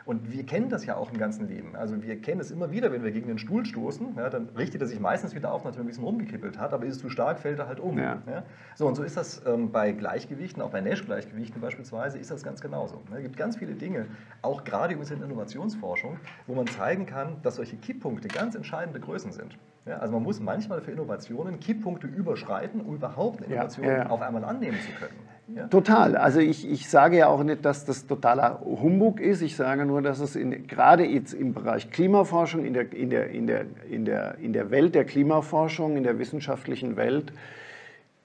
Ne? 0.07 0.13
Und 0.17 0.33
wir 0.33 0.47
kennen 0.47 0.69
das 0.69 0.87
ja 0.87 0.97
auch 0.97 1.13
im 1.13 1.19
ganzen 1.19 1.49
Leben. 1.49 1.77
Also 1.77 2.03
wir 2.03 2.21
kennen 2.21 2.41
es 2.41 2.51
immer 2.51 2.71
wieder, 2.71 2.93
wenn 2.93 3.03
wir 3.03 3.11
gegen 3.11 3.29
den 3.29 3.39
Stuhl 3.39 3.65
stoßen, 3.65 4.15
ja, 4.17 4.31
dann 4.31 4.49
richtet 4.57 4.81
er 4.81 4.87
sich 4.87 5.01
meistens 5.01 5.35
wieder 5.35 5.53
auf, 5.53 5.65
nachdem 5.65 5.81
er 5.81 5.85
ein 5.85 5.87
bisschen 5.89 6.05
rumgekippelt 6.05 6.59
hat, 6.59 6.73
aber 6.73 6.87
ist 6.87 6.97
es 6.97 7.03
zu 7.03 7.11
stark, 7.11 7.39
fällt 7.39 7.59
er 7.59 7.69
halt 7.69 7.81
um. 7.81 7.99
Ja. 7.99 8.23
Ja. 8.27 8.43
So, 8.75 8.87
und 8.87 8.95
so 8.95 9.03
ist 9.03 9.17
das 9.17 9.43
ähm, 9.47 9.71
bei 9.71 9.93
Gleichgewichten, 9.93 10.63
auch 10.63 10.71
bei 10.71 10.81
Nash-Gleichgewichten 10.81 11.61
beispielsweise, 11.61 12.19
ist 12.19 12.31
das 12.31 12.43
ganz 12.43 12.61
genauso. 12.61 13.03
Es 13.15 13.23
gibt 13.23 13.37
ganz 13.37 13.57
viele 13.57 13.75
Dinge, 13.75 14.07
auch 14.43 14.65
gerade 14.65 14.95
in 14.95 15.01
der 15.01 15.23
Innovationsforschung, 15.23 16.19
wo 16.47 16.55
man 16.55 16.67
zeigen 16.67 17.07
kann, 17.07 17.37
dass 17.43 17.57
solche 17.57 17.77
Kipppunkte 17.77 18.29
ganz 18.29 18.55
entscheidende 18.55 19.01
Größen 19.01 19.33
sind. 19.33 19.59
Also 19.87 20.13
man 20.13 20.25
muss 20.25 20.41
manchmal 20.41 20.81
für 20.81 20.91
Innovationen 20.91 21.61
Kipppunkte 21.61 22.09
überschreiten, 22.09 22.81
um 22.81 22.97
überhaupt 22.97 23.39
eine 23.39 23.53
Innovation 23.53 23.87
ja, 23.87 23.99
ja. 23.99 24.07
auf 24.11 24.21
einmal 24.21 24.45
annehmen 24.45 24.79
zu 24.81 24.91
können. 24.99 25.15
Ja. 25.49 25.69
Total. 25.69 26.17
Also 26.17 26.41
ich, 26.41 26.69
ich 26.69 26.89
sage 26.89 27.19
ja 27.19 27.29
auch 27.29 27.43
nicht, 27.45 27.65
dass 27.65 27.85
das 27.85 28.07
totaler 28.07 28.61
Humbug 28.65 29.21
ist. 29.21 29.43
Ich 29.43 29.55
sage 29.55 29.87
nur, 29.87 30.03
dass 30.03 30.19
es 30.19 30.35
in, 30.35 30.67
gerade 30.67 31.05
jetzt 31.05 31.35
im 31.35 31.55
Bereich 31.55 31.91
Klimaforschung, 31.91 32.65
in 32.65 32.75
der, 32.75 32.93
in, 32.93 33.11
der, 33.11 33.31
in, 33.31 33.47
der, 33.47 33.67
in, 33.89 34.05
der, 34.05 34.39
in 34.39 34.53
der 34.53 34.71
Welt 34.71 34.97
der 34.97 35.05
Klimaforschung, 35.05 35.97
in 35.97 36.03
der 36.03 36.19
wissenschaftlichen 36.19 36.97
Welt, 36.97 37.33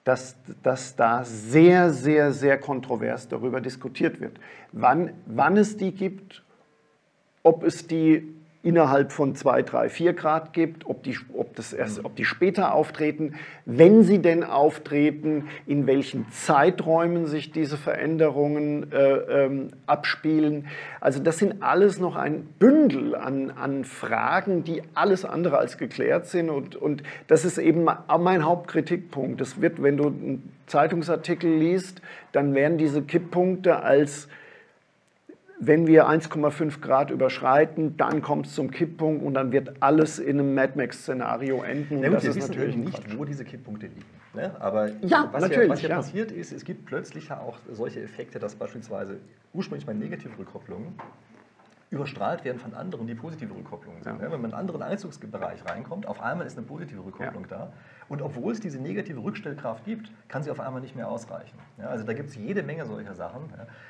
dass, 0.02 0.34
dass 0.64 0.96
da 0.96 1.24
sehr, 1.24 1.90
sehr, 1.90 2.32
sehr 2.32 2.58
kontrovers 2.58 3.28
darüber 3.28 3.60
diskutiert 3.60 4.20
wird. 4.20 4.40
Wann, 4.72 5.12
wann 5.26 5.56
es 5.56 5.76
die 5.76 5.92
gibt, 5.92 6.42
ob 7.44 7.62
es 7.62 7.86
die 7.86 8.34
innerhalb 8.62 9.10
von 9.10 9.34
2, 9.34 9.62
3, 9.62 9.88
4 9.88 10.12
Grad 10.12 10.52
gibt, 10.52 10.86
ob 10.86 11.02
die, 11.02 11.18
ob, 11.34 11.56
das 11.56 11.72
erst, 11.72 12.04
ob 12.04 12.14
die 12.14 12.24
später 12.24 12.74
auftreten, 12.74 13.34
wenn 13.64 14.04
sie 14.04 14.20
denn 14.20 14.44
auftreten, 14.44 15.48
in 15.66 15.86
welchen 15.88 16.30
Zeiträumen 16.30 17.26
sich 17.26 17.50
diese 17.50 17.76
Veränderungen 17.76 18.92
äh, 18.92 18.96
ähm, 18.96 19.68
abspielen. 19.86 20.68
Also 21.00 21.20
das 21.20 21.38
sind 21.38 21.62
alles 21.62 21.98
noch 21.98 22.14
ein 22.14 22.46
Bündel 22.60 23.16
an, 23.16 23.50
an 23.50 23.84
Fragen, 23.84 24.62
die 24.62 24.82
alles 24.94 25.24
andere 25.24 25.58
als 25.58 25.76
geklärt 25.76 26.26
sind 26.26 26.48
und, 26.48 26.76
und 26.76 27.02
das 27.26 27.44
ist 27.44 27.58
eben 27.58 27.84
mein 27.84 28.44
Hauptkritikpunkt. 28.44 29.40
Das 29.40 29.60
wird, 29.60 29.82
wenn 29.82 29.96
du 29.96 30.06
einen 30.06 30.52
Zeitungsartikel 30.68 31.52
liest, 31.52 32.00
dann 32.30 32.54
werden 32.54 32.78
diese 32.78 33.02
Kipppunkte 33.02 33.82
als 33.82 34.28
wenn 35.64 35.86
wir 35.86 36.08
1,5 36.08 36.80
Grad 36.80 37.12
überschreiten, 37.12 37.96
dann 37.96 38.20
kommt 38.20 38.46
es 38.46 38.54
zum 38.54 38.72
Kipppunkt 38.72 39.22
und 39.22 39.34
dann 39.34 39.52
wird 39.52 39.80
alles 39.80 40.18
in 40.18 40.40
einem 40.40 40.54
Mad 40.56 40.72
Max-Szenario 40.74 41.62
enden. 41.62 42.02
Ja, 42.02 42.08
gut, 42.08 42.24
wir 42.24 42.34
wissen 42.34 42.50
natürlich 42.50 42.76
nicht, 42.76 43.04
Quatsch. 43.04 43.16
wo 43.16 43.24
diese 43.24 43.44
Kipppunkte 43.44 43.86
liegen. 43.86 44.04
Ne? 44.34 44.50
Aber 44.58 44.88
ja, 45.02 45.28
was, 45.30 45.42
natürlich, 45.42 45.68
ja, 45.68 45.72
was 45.72 45.78
hier 45.78 45.88
ja. 45.90 45.96
passiert 45.96 46.32
ist, 46.32 46.52
es 46.52 46.64
gibt 46.64 46.86
plötzlich 46.86 47.28
ja 47.28 47.38
auch 47.38 47.58
solche 47.70 48.02
Effekte, 48.02 48.40
dass 48.40 48.56
beispielsweise 48.56 49.20
ursprünglich 49.52 49.86
mal 49.86 49.94
negative 49.94 50.36
Rückkopplungen 50.36 50.94
überstrahlt 51.90 52.44
werden 52.44 52.58
von 52.58 52.74
anderen, 52.74 53.06
die 53.06 53.14
positive 53.14 53.54
Rückkopplungen 53.54 54.02
sind. 54.02 54.16
Ja. 54.16 54.22
Wenn 54.22 54.30
man 54.30 54.40
in 54.40 54.44
einen 54.46 54.54
anderen 54.54 54.82
Einzugsbereich 54.82 55.64
reinkommt, 55.64 56.08
auf 56.08 56.20
einmal 56.20 56.44
ist 56.44 56.58
eine 56.58 56.66
positive 56.66 57.04
Rückkopplung 57.04 57.46
da. 57.48 57.72
Und 58.12 58.20
obwohl 58.20 58.52
es 58.52 58.60
diese 58.60 58.78
negative 58.78 59.24
Rückstellkraft 59.24 59.86
gibt, 59.86 60.12
kann 60.28 60.42
sie 60.42 60.50
auf 60.50 60.60
einmal 60.60 60.82
nicht 60.82 60.94
mehr 60.94 61.08
ausreichen. 61.08 61.56
Ja, 61.78 61.86
also 61.86 62.04
da 62.04 62.12
gibt 62.12 62.28
es 62.28 62.36
jede 62.36 62.62
Menge 62.62 62.84
solcher 62.84 63.14
Sachen. 63.14 63.44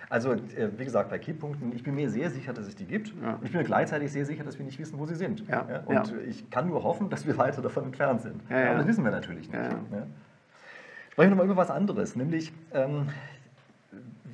Also 0.09 0.35
äh, 0.35 0.69
wie 0.77 0.85
gesagt, 0.85 1.11
bei 1.11 1.19
Keypunkten, 1.19 1.75
ich 1.75 1.83
bin 1.83 1.97
mir 1.97 2.09
sehr 2.09 2.31
sicher, 2.31 2.53
dass 2.53 2.69
es 2.69 2.77
die 2.77 2.85
gibt. 2.85 3.13
Und 3.39 3.43
ich 3.43 3.51
bin 3.51 3.61
mir 3.61 3.67
gleichzeitig 3.67 4.13
sehr 4.13 4.25
sicher, 4.25 4.45
dass 4.45 4.59
wir 4.59 4.65
nicht 4.65 4.79
wissen, 4.79 4.97
wo 4.97 5.07
sie 5.07 5.17
sind. 5.17 5.43
Und 5.87 6.15
ich 6.29 6.49
kann 6.51 6.69
nur 6.69 6.85
hoffen, 6.85 7.11
dass 7.11 7.27
wir 7.27 7.37
weiter 7.37 7.63
davon 7.63 7.87
entfernt 7.87 8.21
sind. 8.23 8.41
Aber 8.49 8.79
das 8.79 8.87
wissen 8.87 9.03
wir 9.03 9.11
natürlich 9.11 9.51
nicht. 9.51 9.61
Sprechen 11.11 11.31
wir 11.31 11.31
nochmal 11.31 11.47
über 11.47 11.57
was 11.57 11.73
anderes, 11.73 12.15
nämlich 12.15 12.53
ähm, 12.73 13.09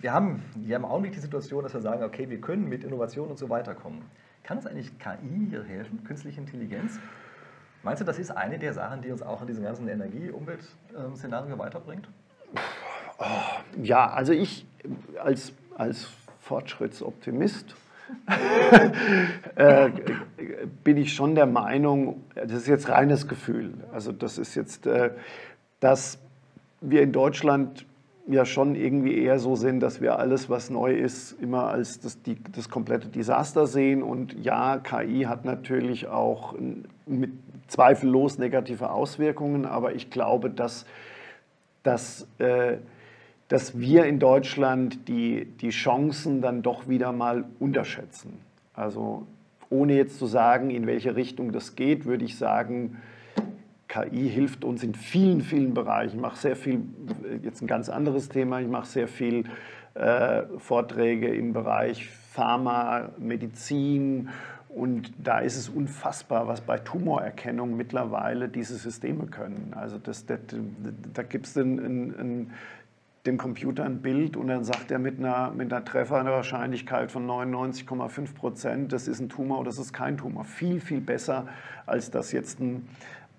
wir 0.03 0.12
haben 0.12 0.43
ja 0.66 0.76
im 0.76 0.84
Augenblick 0.84 1.14
die 1.14 1.20
Situation, 1.20 1.62
dass 1.62 1.72
wir 1.72 1.80
sagen, 1.80 2.03
okay, 2.03 2.28
wir 2.28 2.43
können 2.43 2.68
mit 2.68 2.84
Innovation 2.84 3.30
und 3.30 3.39
so 3.39 3.49
weiterkommen. 3.49 4.03
Kann 4.43 4.59
uns 4.59 4.66
eigentlich 4.66 4.99
KI 4.99 5.47
hier 5.49 5.64
helfen, 5.64 6.05
künstliche 6.05 6.43
Intelligenz? 6.43 7.01
Meinst 7.89 8.03
du, 8.03 8.05
das 8.05 8.18
ist 8.18 8.30
eine 8.30 8.59
der 8.59 8.74
Sachen, 8.74 9.01
die 9.01 9.11
uns 9.11 9.22
auch 9.22 9.41
in 9.41 9.47
diesem 9.47 9.64
ganzen 9.64 9.89
Energie-Umwelt-Szenario 9.89 11.59
weiterbringt? 11.59 12.07
Oh, 13.18 13.24
ja, 13.82 14.11
also 14.11 14.34
ich 14.34 14.66
als, 15.18 15.55
als 15.74 16.11
Fortschrittsoptimist 16.41 17.74
äh, 19.55 19.91
bin 20.84 20.99
ich 20.99 21.14
schon 21.14 21.34
der 21.34 21.47
Meinung, 21.47 22.24
das 22.34 22.53
ist 22.53 22.66
jetzt 22.66 22.91
reines 22.91 23.26
Gefühl, 23.26 23.72
also 23.91 24.12
das 24.12 24.36
ist 24.36 24.55
jetzt, 24.55 24.86
äh, 24.86 25.12
dass 25.80 26.18
wir 26.82 27.01
in 27.01 27.12
Deutschland 27.12 27.86
ja 28.26 28.45
schon 28.45 28.74
irgendwie 28.74 29.16
eher 29.16 29.39
so 29.39 29.57
sind, 29.57 29.80
dass 29.80 30.03
wir 30.03 30.18
alles, 30.18 30.51
was 30.51 30.68
neu 30.68 30.95
ist, 30.95 31.32
immer 31.41 31.68
als 31.68 32.01
das, 32.01 32.20
die, 32.20 32.36
das 32.53 32.68
komplette 32.68 33.09
Desaster 33.09 33.66
sehen. 33.66 34.03
Und 34.03 34.34
ja, 34.45 34.76
KI 34.76 35.22
hat 35.22 35.47
natürlich 35.47 36.09
auch 36.09 36.55
mit 37.07 37.32
zweifellos 37.69 38.39
negative 38.39 38.91
Auswirkungen, 38.91 39.64
aber 39.64 39.95
ich 39.95 40.11
glaube, 40.11 40.51
dass, 40.51 40.87
dass, 41.83 42.27
äh, 42.39 42.79
dass 43.49 43.79
wir 43.79 44.07
in 44.07 44.19
Deutschland 44.19 45.09
die, 45.09 45.45
die 45.45 45.71
Chancen 45.71 46.43
dann 46.43 46.62
doch 46.62 46.89
wieder 46.89 47.12
mal 47.12 47.45
unterschätzen. 47.61 48.41
Also 48.75 49.27
ohne 49.71 49.95
jetzt 49.95 50.19
zu 50.19 50.27
sagen, 50.27 50.71
in 50.71 50.87
welche 50.87 51.14
Richtung 51.14 51.53
das 51.53 51.77
geht, 51.77 52.07
würde 52.07 52.25
ich 52.25 52.37
sagen, 52.39 52.97
KI 53.89 54.29
hilft 54.29 54.64
uns 54.64 54.83
in 54.83 54.95
vielen, 54.95 55.41
vielen 55.41 55.75
Bereichen. 55.75 56.16
Ich 56.16 56.23
mache 56.23 56.37
sehr 56.37 56.57
viel, 56.57 56.83
jetzt 57.43 57.62
ein 57.62 57.66
ganz 57.66 57.89
anderes 57.89 58.29
Thema, 58.29 58.61
ich 58.61 58.69
mache 58.69 58.87
sehr 58.87 59.09
viel 59.09 59.45
äh, 59.95 60.43
Vorträge 60.59 61.29
im 61.29 61.53
Bereich 61.53 62.07
Pharma, 62.07 63.11
Medizin 63.19 64.29
und 64.79 65.12
da 65.18 65.41
ist 65.41 65.57
es 65.57 65.68
unfassbar, 65.68 66.47
was 66.47 66.61
bei 66.61 66.79
Tumorerkennung 66.79 67.76
mittlerweile 67.76 68.49
diese 68.49 68.76
Systeme 68.76 69.26
können. 69.26 69.72
Also 69.74 69.99
das, 69.99 70.26
das, 70.26 70.39
da 71.12 71.22
gibt 71.22 71.47
es 71.47 71.55
dem 71.55 72.49
Computer 73.37 73.85
ein 73.85 74.01
Bild 74.01 74.37
und 74.37 74.49
dann 74.49 74.64
sagt 74.64 74.91
er 74.91 74.99
mit 74.99 75.18
einer, 75.18 75.51
mit 75.51 75.72
einer 75.72 75.85
Trefferwahrscheinlichkeit 75.85 77.11
von 77.11 77.26
99,5 77.26 78.35
Prozent, 78.35 78.93
das 78.93 79.09
ist 79.09 79.20
ein 79.20 79.29
Tumor 79.29 79.59
oder 79.59 79.70
das 79.70 79.79
ist 79.79 79.93
kein 79.93 80.16
Tumor. 80.16 80.45
Viel, 80.45 80.81
viel 80.81 81.01
besser, 81.01 81.49
als 81.85 82.11
das 82.11 82.33
jetzt 82.33 82.61
ein 82.61 82.89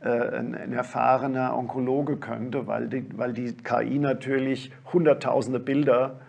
äh, 0.02 0.08
ein, 0.08 0.56
ein, 0.56 0.72
erfahrener 0.72 1.58
Onkologe 1.58 2.16
könnte, 2.16 2.68
weil 2.68 2.88
die, 2.88 3.06
weil 3.18 3.34
die 3.34 3.52
KI 3.52 4.00
natürlich 4.00 4.72
hunderttausende 4.94 5.60
Bilder 5.60 6.22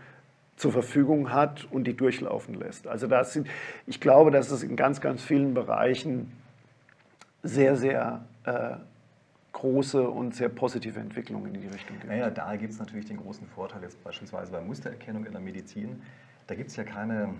zur 0.61 0.73
Verfügung 0.73 1.33
hat 1.33 1.67
und 1.71 1.85
die 1.85 1.97
durchlaufen 1.97 2.55
lässt. 2.55 2.87
Also 2.87 3.07
das 3.07 3.33
sind, 3.33 3.49
ich 3.87 3.99
glaube, 3.99 4.31
dass 4.31 4.51
es 4.51 4.63
in 4.63 4.77
ganz, 4.77 5.01
ganz 5.01 5.23
vielen 5.23 5.55
Bereichen 5.55 6.31
sehr, 7.43 7.77
sehr 7.77 8.27
äh, 8.45 8.77
große 9.53 10.07
und 10.07 10.35
sehr 10.35 10.51
positive 10.51 11.01
Entwicklungen 11.01 11.55
in 11.55 11.63
die 11.63 11.67
Richtung 11.67 11.97
gibt. 11.97 12.09
Naja, 12.09 12.29
da 12.29 12.57
gibt 12.57 12.75
es 12.75 12.79
natürlich 12.79 13.07
den 13.07 13.17
großen 13.17 13.47
Vorteil, 13.47 13.83
jetzt 13.83 14.05
beispielsweise 14.05 14.53
bei 14.53 14.61
Mustererkennung 14.61 15.25
in 15.25 15.33
der 15.33 15.41
Medizin, 15.41 16.03
da 16.47 16.55
gibt 16.55 16.69
es 16.69 16.77
ja 16.77 16.85
keine, 16.85 17.35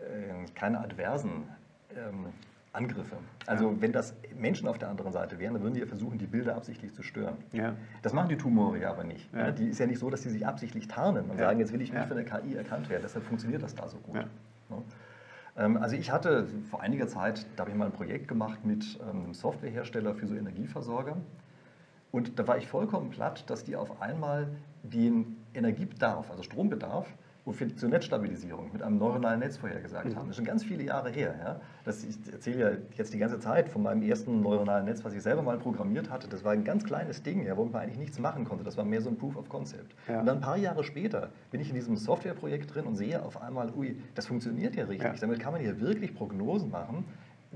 äh, 0.00 0.50
keine 0.54 0.80
adversen 0.80 1.44
ähm, 1.96 2.26
Angriffe. 2.76 3.16
Also 3.46 3.70
ja. 3.70 3.80
wenn 3.80 3.92
das 3.92 4.14
Menschen 4.38 4.68
auf 4.68 4.78
der 4.78 4.88
anderen 4.88 5.12
Seite 5.12 5.38
wären, 5.38 5.54
dann 5.54 5.62
würden 5.62 5.74
die 5.74 5.80
ja 5.80 5.86
versuchen, 5.86 6.18
die 6.18 6.26
Bilder 6.26 6.54
absichtlich 6.56 6.94
zu 6.94 7.02
stören. 7.02 7.36
Ja. 7.52 7.74
Das 8.02 8.12
machen 8.12 8.28
die 8.28 8.36
Tumore 8.36 8.78
ja 8.78 8.90
aber 8.90 9.04
nicht. 9.04 9.32
Ja. 9.34 9.50
Die 9.50 9.68
ist 9.68 9.78
ja 9.78 9.86
nicht 9.86 9.98
so, 9.98 10.10
dass 10.10 10.22
sie 10.22 10.30
sich 10.30 10.46
absichtlich 10.46 10.86
tarnen 10.86 11.30
und 11.30 11.38
sagen, 11.38 11.58
jetzt 11.58 11.72
will 11.72 11.80
ich 11.80 11.92
nicht 11.92 12.06
von 12.06 12.16
der 12.16 12.26
KI 12.26 12.54
erkannt 12.54 12.88
werden. 12.88 13.02
Deshalb 13.02 13.24
funktioniert 13.24 13.62
das 13.62 13.74
da 13.74 13.88
so 13.88 13.98
gut. 13.98 14.24
Ähm, 15.56 15.76
also 15.78 15.96
ich 15.96 16.10
hatte 16.10 16.46
vor 16.70 16.82
einiger 16.82 17.08
Zeit, 17.08 17.46
da 17.56 17.62
habe 17.62 17.70
ich 17.70 17.76
mal 17.76 17.86
ein 17.86 17.92
Projekt 17.92 18.28
gemacht 18.28 18.64
mit 18.64 18.98
ähm, 19.00 19.24
einem 19.24 19.34
Softwarehersteller 19.34 20.14
für 20.14 20.26
so 20.26 20.34
Energieversorger. 20.34 21.16
Und 22.12 22.38
da 22.38 22.46
war 22.46 22.58
ich 22.58 22.68
vollkommen 22.68 23.10
platt, 23.10 23.44
dass 23.48 23.64
die 23.64 23.76
auf 23.76 24.00
einmal 24.00 24.48
den 24.82 25.36
Energiebedarf, 25.54 26.30
also 26.30 26.42
Strombedarf, 26.42 27.08
wofür 27.46 27.74
zur 27.76 27.88
Netzstabilisierung 27.88 28.72
mit 28.72 28.82
einem 28.82 28.98
neuronalen 28.98 29.38
Netz 29.38 29.56
vorhergesagt 29.56 30.06
mhm. 30.06 30.16
haben. 30.16 30.26
Das 30.26 30.30
ist 30.30 30.36
schon 30.36 30.44
ganz 30.44 30.64
viele 30.64 30.82
Jahre 30.82 31.10
her. 31.10 31.34
Ja? 31.38 31.60
Das, 31.84 32.04
ich 32.04 32.16
erzähle 32.30 32.58
ja 32.58 32.70
jetzt 32.96 33.14
die 33.14 33.18
ganze 33.18 33.38
Zeit 33.38 33.68
von 33.68 33.84
meinem 33.84 34.02
ersten 34.02 34.42
neuronalen 34.42 34.84
Netz, 34.84 35.04
was 35.04 35.14
ich 35.14 35.22
selber 35.22 35.42
mal 35.42 35.56
programmiert 35.56 36.10
hatte. 36.10 36.28
Das 36.28 36.42
war 36.42 36.52
ein 36.52 36.64
ganz 36.64 36.84
kleines 36.84 37.22
Ding, 37.22 37.46
ja, 37.46 37.56
womit 37.56 37.72
man 37.72 37.82
eigentlich 37.82 37.98
nichts 37.98 38.18
machen 38.18 38.44
konnte. 38.44 38.64
Das 38.64 38.76
war 38.76 38.84
mehr 38.84 39.00
so 39.00 39.08
ein 39.08 39.16
Proof 39.16 39.36
of 39.36 39.48
Concept. 39.48 39.94
Ja. 40.08 40.20
Und 40.20 40.26
dann 40.26 40.38
ein 40.38 40.42
paar 40.42 40.56
Jahre 40.56 40.82
später 40.82 41.30
bin 41.52 41.60
ich 41.60 41.68
in 41.68 41.76
diesem 41.76 41.96
Softwareprojekt 41.96 42.74
drin 42.74 42.84
und 42.84 42.96
sehe 42.96 43.22
auf 43.22 43.40
einmal, 43.40 43.72
ui, 43.76 43.96
das 44.16 44.26
funktioniert 44.26 44.74
ja 44.74 44.84
richtig. 44.84 45.14
Ja. 45.14 45.14
Damit 45.20 45.38
kann 45.38 45.52
man 45.52 45.62
hier 45.62 45.80
wirklich 45.80 46.14
Prognosen 46.14 46.70
machen 46.70 47.04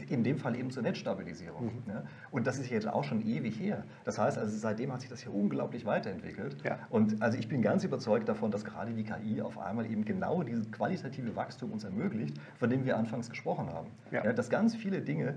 in 0.09 0.24
dem 0.24 0.38
Fall 0.38 0.57
eben 0.57 0.70
zur 0.70 0.82
Netzstabilisierung. 0.82 1.66
Mhm. 1.66 1.82
Ja. 1.86 2.03
Und 2.30 2.46
das 2.46 2.59
ist 2.59 2.70
jetzt 2.70 2.88
auch 2.88 3.05
schon 3.05 3.26
ewig 3.26 3.59
her. 3.59 3.84
Das 4.05 4.18
heißt, 4.18 4.38
also 4.38 4.57
seitdem 4.57 4.92
hat 4.92 5.01
sich 5.01 5.11
das 5.11 5.22
hier 5.22 5.34
unglaublich 5.34 5.84
weiterentwickelt. 5.84 6.57
Ja. 6.64 6.78
Und 6.90 7.20
also 7.22 7.38
ich 7.38 7.48
bin 7.48 7.62
ganz 7.62 7.84
überzeugt 7.84 8.28
davon, 8.28 8.51
dass 8.51 8.64
gerade 8.64 8.92
die 8.92 9.05
KI 9.05 9.42
auf 9.42 9.59
einmal 9.59 9.86
eben 9.90 10.05
genau 10.05 10.42
dieses 10.42 10.70
qualitative 10.70 11.36
Wachstum 11.36 11.72
uns 11.72 11.84
ermöglicht, 11.84 12.36
von 12.59 12.70
dem 12.70 12.84
wir 12.84 12.96
anfangs 12.96 13.28
gesprochen 13.30 13.68
haben. 13.72 13.88
Ja. 14.11 14.24
ja 14.24 14.32
dass 14.32 14.51
ganz 14.51 14.74
viele 14.74 15.01
Dinge 15.01 15.34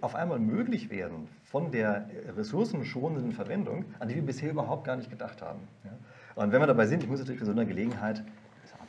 auf 0.00 0.14
einmal 0.14 0.38
möglich 0.38 0.90
werden 0.90 1.28
von 1.44 1.70
der 1.70 2.08
ressourcenschonenden 2.36 3.32
Verwendung, 3.32 3.84
an 4.00 4.08
die 4.08 4.16
wir 4.16 4.26
bisher 4.26 4.50
überhaupt 4.50 4.84
gar 4.84 4.96
nicht 4.96 5.10
gedacht 5.10 5.42
haben. 5.42 5.60
Und 6.34 6.52
wenn 6.52 6.60
wir 6.60 6.66
dabei 6.66 6.86
sind, 6.86 7.02
ich 7.02 7.08
muss 7.08 7.18
natürlich 7.18 7.40
bei 7.40 7.46
so 7.46 7.52
einer 7.52 7.64
Gelegenheit 7.64 8.22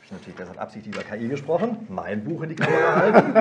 ich 0.08 0.12
natürlich 0.12 0.36
deshalb 0.36 0.60
absichtlich 0.60 0.94
über 0.94 1.04
KI 1.04 1.28
gesprochen, 1.28 1.86
mein 1.88 2.24
Buch 2.24 2.42
in 2.42 2.48
die 2.50 2.54
Kamera 2.54 2.96
halten, 2.96 3.34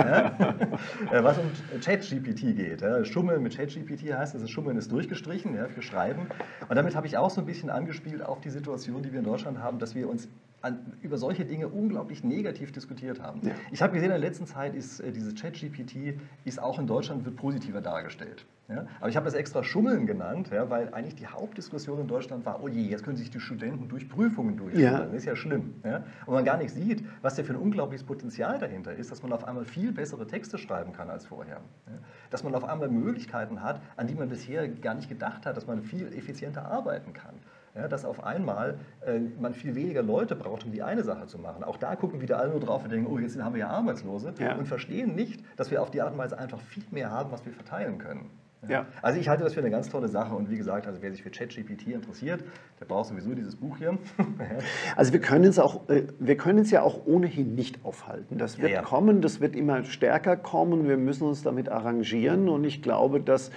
ja, 1.11 1.24
was 1.24 1.38
um 1.38 1.45
ChatGPT 1.82 2.55
geht. 2.55 2.84
Schummeln 3.07 3.41
mit 3.41 3.55
ChatGPT 3.55 4.13
heißt, 4.13 4.36
das 4.36 4.49
Schummeln 4.49 4.78
ist 4.78 4.91
durchgestrichen 4.91 5.55
ja, 5.55 5.70
für 5.70 5.82
Schreiben. 5.82 6.28
Und 6.68 6.76
damit 6.76 6.95
habe 6.95 7.07
ich 7.07 7.18
auch 7.18 7.30
so 7.30 7.41
ein 7.41 7.45
bisschen 7.45 7.70
angespielt 7.70 8.22
auf 8.22 8.41
die 8.41 8.49
Situation, 8.49 9.01
die 9.01 9.13
wir 9.13 9.20
in 9.20 9.26
Deutschland 9.26 9.59
haben, 9.59 9.80
dass 9.80 9.95
wir 9.95 10.09
uns 10.09 10.28
an, 10.62 10.93
über 11.01 11.18
solche 11.18 11.45
Dinge 11.45 11.68
unglaublich 11.68 12.24
negativ 12.24 12.72
diskutiert 12.72 13.22
haben. 13.22 13.41
Ja. 13.43 13.53
Ich 13.72 13.82
habe 13.82 13.93
gesehen, 13.93 14.12
in 14.12 14.20
der 14.20 14.30
letzten 14.30 14.45
Zeit 14.45 14.76
ist 14.76 14.99
äh, 14.99 15.12
dieses 15.12 15.36
ChatGPT 15.36 16.20
ist 16.45 16.62
auch 16.62 16.80
in 16.80 16.88
Deutschland 16.88 17.26
wird 17.26 17.36
positiver 17.36 17.82
dargestellt. 17.82 18.45
Ja? 18.68 18.86
Aber 18.99 19.10
ich 19.10 19.16
habe 19.16 19.26
das 19.26 19.34
extra 19.34 19.64
Schummeln 19.64 20.05
genannt, 20.08 20.49
ja, 20.51 20.70
weil 20.70 20.93
eigentlich 20.93 21.16
die 21.16 21.28
Hauptdiskussion 21.28 22.01
in 22.01 22.08
Deutschland 22.08 22.45
war, 22.45 22.62
oh 22.62 22.68
je, 22.68 22.82
jetzt 22.82 23.03
können 23.03 23.16
sich 23.16 23.30
die 23.30 23.39
Studenten 23.39 23.88
durch 23.88 24.10
Prüfungen 24.10 24.58
durchschummeln. 24.58 25.14
Ist 25.14 25.26
ja 25.26 25.36
schlimm. 25.36 25.76
Und 26.26 26.34
man 26.34 26.43
gar 26.43 26.58
nicht 26.58 26.72
sieht, 26.72 27.03
was 27.22 27.36
da 27.36 27.43
für 27.43 27.53
ein 27.53 27.60
unglaubliches 27.60 28.05
Potenzial 28.05 28.60
dahinter 28.60 28.93
ist, 28.93 29.12
dass 29.12 29.24
man 29.24 29.32
auf 29.32 29.45
einmal 29.45 29.64
viel 29.64 29.93
bessere 29.93 30.28
Texte 30.28 30.58
schreiben 30.58 30.91
kann 30.91 31.10
als 31.10 31.26
vorher. 31.26 31.62
Dass 32.30 32.43
man 32.43 32.53
auf 32.55 32.66
einmal 32.66 32.89
Möglichkeiten 32.89 33.64
hat, 33.64 33.82
an 33.95 34.08
die 34.08 34.16
man 34.16 34.28
bisher 34.28 34.68
gar 34.68 34.95
nicht 34.95 35.08
gedacht 35.08 35.45
hat, 35.45 35.55
dass 35.55 35.68
man 35.68 35.82
viel 35.84 36.08
effizienter 36.14 36.66
arbeiten 36.66 37.14
kann. 37.14 37.36
Ja, 37.78 37.88
dass 37.88 38.06
auf 38.06 38.24
einmal 38.24 38.80
äh, 39.06 39.20
man 39.40 39.54
viel 39.54 39.76
weniger 39.76 40.02
Leute 40.02 40.36
braucht, 40.36 40.66
um 40.66 40.72
die 40.72 40.82
eine 40.82 41.04
Sache 41.04 41.28
zu 41.28 41.38
machen. 41.38 41.64
Auch 41.64 41.78
da 41.78 41.96
gucken 41.96 42.22
wieder 42.22 42.40
alle 42.40 42.50
nur 42.50 42.60
drauf 42.60 42.84
und 42.84 42.92
denken, 42.92 43.08
oh, 43.12 43.20
jetzt 43.20 43.40
haben 43.42 43.54
wir 43.54 43.62
ja 43.62 43.70
Arbeitslose 43.70 44.34
ja. 44.40 44.56
und 44.56 44.68
verstehen 44.68 45.16
nicht, 45.16 45.44
dass 45.58 45.70
wir 45.70 45.82
auf 45.82 45.92
die 45.92 46.02
Art 46.02 46.14
und 46.14 46.18
Weise 46.18 46.40
einfach 46.40 46.60
viel 46.60 46.84
mehr 46.92 47.12
haben, 47.12 47.32
was 47.32 47.46
wir 47.46 47.54
verteilen 47.54 48.00
können. 48.00 48.32
Ja. 48.68 48.88
Also 49.02 49.20
ich 49.20 49.30
halte 49.30 49.44
das 49.44 49.54
für 49.54 49.60
eine 49.60 49.70
ganz 49.70 49.90
tolle 49.90 50.08
Sache 50.08 50.34
und 50.34 50.50
wie 50.50 50.58
gesagt, 50.58 50.88
also 50.88 51.02
wer 51.02 51.12
sich 51.12 51.22
für 51.22 51.30
ChatGPT 51.30 51.88
interessiert, 51.88 52.44
der 52.80 52.86
braucht 52.86 53.10
sowieso 53.10 53.34
dieses 53.34 53.56
Buch 53.56 53.78
hier. 53.78 53.98
also 54.96 55.14
wir 55.14 55.22
können 55.22 55.46
es 55.46 55.60
auch, 55.60 55.88
äh, 55.90 56.04
wir 56.20 56.38
können 56.38 56.60
es 56.60 56.72
ja 56.72 56.82
auch 56.82 57.06
ohnehin 57.06 57.54
nicht 57.54 57.86
aufhalten. 57.86 58.38
Das 58.38 58.58
wird 58.58 58.72
ja, 58.72 58.78
ja. 58.78 58.82
kommen, 58.84 59.22
das 59.22 59.40
wird 59.40 59.56
immer 59.56 59.84
stärker 59.84 60.36
kommen. 60.36 60.88
Wir 60.88 60.98
müssen 60.98 61.28
uns 61.28 61.44
damit 61.44 61.70
arrangieren 61.70 62.50
und 62.50 62.64
ich 62.64 62.82
glaube, 62.82 63.22
dass 63.22 63.52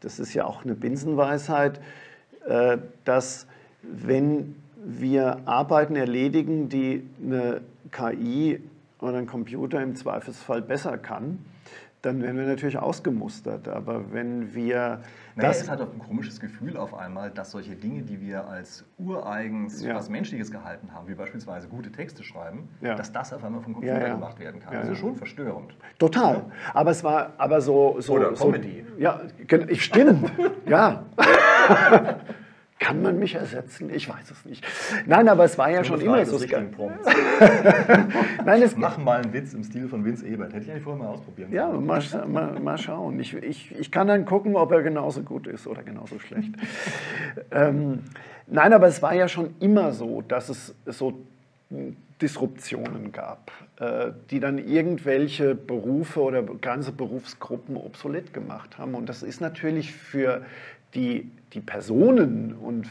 das 0.00 0.18
ist 0.18 0.34
ja 0.34 0.44
auch 0.44 0.64
eine 0.64 0.74
Binsenweisheit, 0.74 1.80
äh, 2.46 2.78
dass 3.04 3.46
wenn 3.92 4.54
wir 4.84 5.40
Arbeiten 5.46 5.96
erledigen, 5.96 6.68
die 6.68 7.02
eine 7.22 7.60
KI 7.90 8.60
oder 9.00 9.18
ein 9.18 9.26
Computer 9.26 9.82
im 9.82 9.96
Zweifelsfall 9.96 10.62
besser 10.62 10.96
kann, 10.96 11.38
dann 12.02 12.22
werden 12.22 12.36
wir 12.38 12.46
natürlich 12.46 12.78
ausgemustert. 12.78 13.68
Aber 13.68 14.12
wenn 14.12 14.54
wir. 14.54 15.00
Naja, 15.34 15.48
das 15.48 15.62
es 15.62 15.68
hat 15.68 15.80
auch 15.80 15.92
ein 15.92 15.98
komisches 15.98 16.40
Gefühl 16.40 16.76
auf 16.76 16.94
einmal, 16.94 17.30
dass 17.30 17.50
solche 17.50 17.74
Dinge, 17.74 18.02
die 18.02 18.20
wir 18.20 18.46
als 18.46 18.84
ureigens 18.98 19.82
ja. 19.82 19.94
was 19.94 20.08
Menschliches 20.08 20.50
gehalten 20.50 20.94
haben, 20.94 21.08
wie 21.08 21.14
beispielsweise 21.14 21.68
gute 21.68 21.90
Texte 21.90 22.22
schreiben, 22.22 22.68
ja. 22.80 22.94
dass 22.94 23.12
das 23.12 23.32
auf 23.32 23.44
einmal 23.44 23.60
vom 23.60 23.74
Computer 23.74 24.00
ja, 24.00 24.14
gemacht 24.14 24.38
werden 24.38 24.60
kann. 24.60 24.72
Das 24.72 24.88
ist 24.88 24.98
schon 24.98 25.16
verstörend. 25.16 25.74
Total. 25.98 26.44
Aber 26.72 26.92
es 26.92 27.02
war 27.02 27.32
aber 27.38 27.60
so. 27.60 27.96
so 28.00 28.14
Oder 28.14 28.32
Comedy. 28.32 28.84
So, 28.94 29.02
ja, 29.02 29.20
stimmt. 29.74 30.30
ja. 30.66 31.04
Kann 32.78 33.00
man 33.00 33.18
mich 33.18 33.34
ersetzen? 33.34 33.88
Ich 33.92 34.06
weiß 34.06 34.30
es 34.30 34.44
nicht. 34.44 34.62
Nein, 35.06 35.28
aber 35.28 35.44
es 35.44 35.56
war 35.56 35.70
ja 35.70 35.82
schon 35.82 36.00
immer 36.00 36.26
so. 36.26 36.38
Nein, 38.44 38.62
es 38.62 38.76
Mach 38.76 38.98
mal 38.98 39.22
einen 39.22 39.32
Witz 39.32 39.54
im 39.54 39.64
Stil 39.64 39.88
von 39.88 40.04
Vince 40.04 40.26
Ebert. 40.26 40.52
Hätte 40.52 40.64
ich 40.64 40.70
eigentlich 40.70 40.84
vorher 40.84 41.02
mal 41.02 41.10
ausprobieren 41.10 41.50
Ja, 41.52 41.70
mal, 41.70 42.02
mal, 42.26 42.60
mal, 42.60 42.76
schauen. 42.76 43.18
Ich, 43.18 43.32
ich, 43.34 43.74
ich 43.78 43.90
kann 43.90 44.08
dann 44.08 44.26
gucken, 44.26 44.56
ob 44.56 44.72
er 44.72 44.82
genauso 44.82 45.22
gut 45.22 45.46
ist 45.46 45.66
oder 45.66 45.82
genauso 45.82 46.18
schlecht. 46.18 46.52
ähm, 47.50 48.04
nein, 48.46 48.74
aber 48.74 48.88
es 48.88 49.00
war 49.00 49.14
ja 49.14 49.26
schon 49.28 49.54
immer 49.58 49.92
so, 49.92 50.20
dass 50.20 50.50
es 50.50 50.74
so 50.84 51.18
Disruptionen 52.20 53.10
gab, 53.10 53.52
äh, 53.78 54.12
die 54.30 54.40
dann 54.40 54.58
irgendwelche 54.58 55.54
Berufe 55.54 56.20
oder 56.20 56.42
ganze 56.42 56.92
Berufsgruppen 56.92 57.76
obsolet 57.76 58.34
gemacht 58.34 58.76
haben. 58.76 58.94
Und 58.94 59.08
das 59.08 59.22
ist 59.22 59.40
natürlich 59.40 59.92
für 59.92 60.42
die, 60.94 61.30
die 61.56 61.62
Personen 61.62 62.54
und 62.54 62.86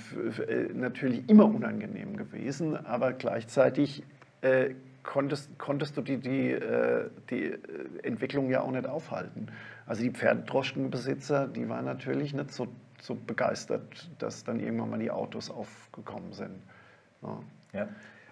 äh, 0.48 0.74
natürlich 0.74 1.30
immer 1.30 1.46
unangenehm 1.46 2.18
gewesen, 2.18 2.76
aber 2.76 3.14
gleichzeitig 3.14 4.02
äh, 4.42 4.74
konntest, 5.04 5.58
konntest 5.60 5.96
du 5.98 6.02
die, 6.02 6.18
die, 6.18 6.50
äh, 6.50 7.12
die 7.30 7.44
äh, 7.44 7.60
Entwicklung 8.02 8.50
ja 8.50 8.62
auch 8.62 8.72
nicht 8.72 8.88
aufhalten. 8.88 9.50
Also 9.86 10.02
die 10.02 10.10
Pferdedroschkenbesitzer, 10.10 11.48
die 11.48 11.70
waren 11.70 11.86
natürlich 11.86 12.34
nicht 12.34 12.52
so, 12.52 12.68
so 13.00 13.14
begeistert, 13.14 14.10
dass 14.18 14.44
dann 14.44 14.60
irgendwann 14.60 14.90
mal 14.90 15.00
die 15.00 15.12
Autos 15.12 15.52
aufgekommen 15.52 16.34
sind. 16.34 16.56
Ja. 17.22 17.40
ja. 17.74 17.88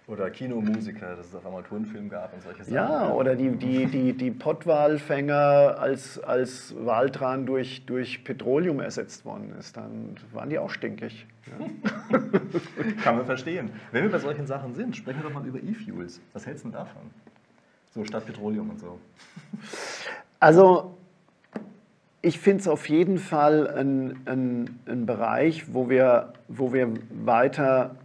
Oder 0.06 0.30
Kinomusiker, 0.30 1.16
dass 1.16 1.28
es 1.28 1.36
auf 1.36 1.45
einmal 1.45 1.64
Turnfilm 1.64 2.10
gab 2.10 2.34
und 2.34 2.43
solche 2.43 2.66
Sachen. 2.66 2.74
Ja, 2.74 3.14
oder 3.14 3.36
die, 3.36 3.51
die, 3.51 3.86
die, 3.86 4.12
die 4.12 4.32
Pottwalfänger, 4.32 5.78
als, 5.80 6.20
als 6.20 6.76
Waltran 6.78 7.45
durch, 7.45 7.86
durch 7.86 8.26
Petroleum 8.26 8.82
ersetzt 8.82 9.24
worden 9.24 9.54
ist, 9.58 9.78
dann 9.78 10.16
waren 10.34 10.49
die 10.49 10.60
auch 10.60 10.70
stinkig. 10.70 11.26
Ja. 11.47 12.20
Kann 13.04 13.16
man 13.16 13.26
verstehen. 13.26 13.72
Wenn 13.93 14.04
wir 14.04 14.12
bei 14.12 14.20
solchen 14.20 14.45
Sachen 14.45 14.74
sind, 14.74 14.97
sprechen 14.97 15.24
wir 15.24 15.30
doch 15.30 15.34
mal 15.34 15.47
über 15.47 15.60
E-Fuels. 15.60 16.20
Was 16.34 16.45
hältst 16.45 16.66
du 16.66 16.70
denn 16.70 16.80
davon? 16.80 17.04
So 17.93 18.04
statt 18.04 18.26
Petroleum 18.26 18.72
und 18.72 18.80
so. 18.82 18.99
Also, 20.41 20.97
ich 22.22 22.39
finde 22.39 22.62
es 22.62 22.68
auf 22.68 22.89
jeden 22.89 23.20
Fall 23.20 23.70
ein, 23.70 24.20
ein, 24.26 24.80
ein 24.86 25.06
Bereich, 25.06 25.74
wo 25.74 25.89
wir, 25.89 26.34
wo 26.49 26.74
wir 26.74 26.89
weiter 27.10 27.95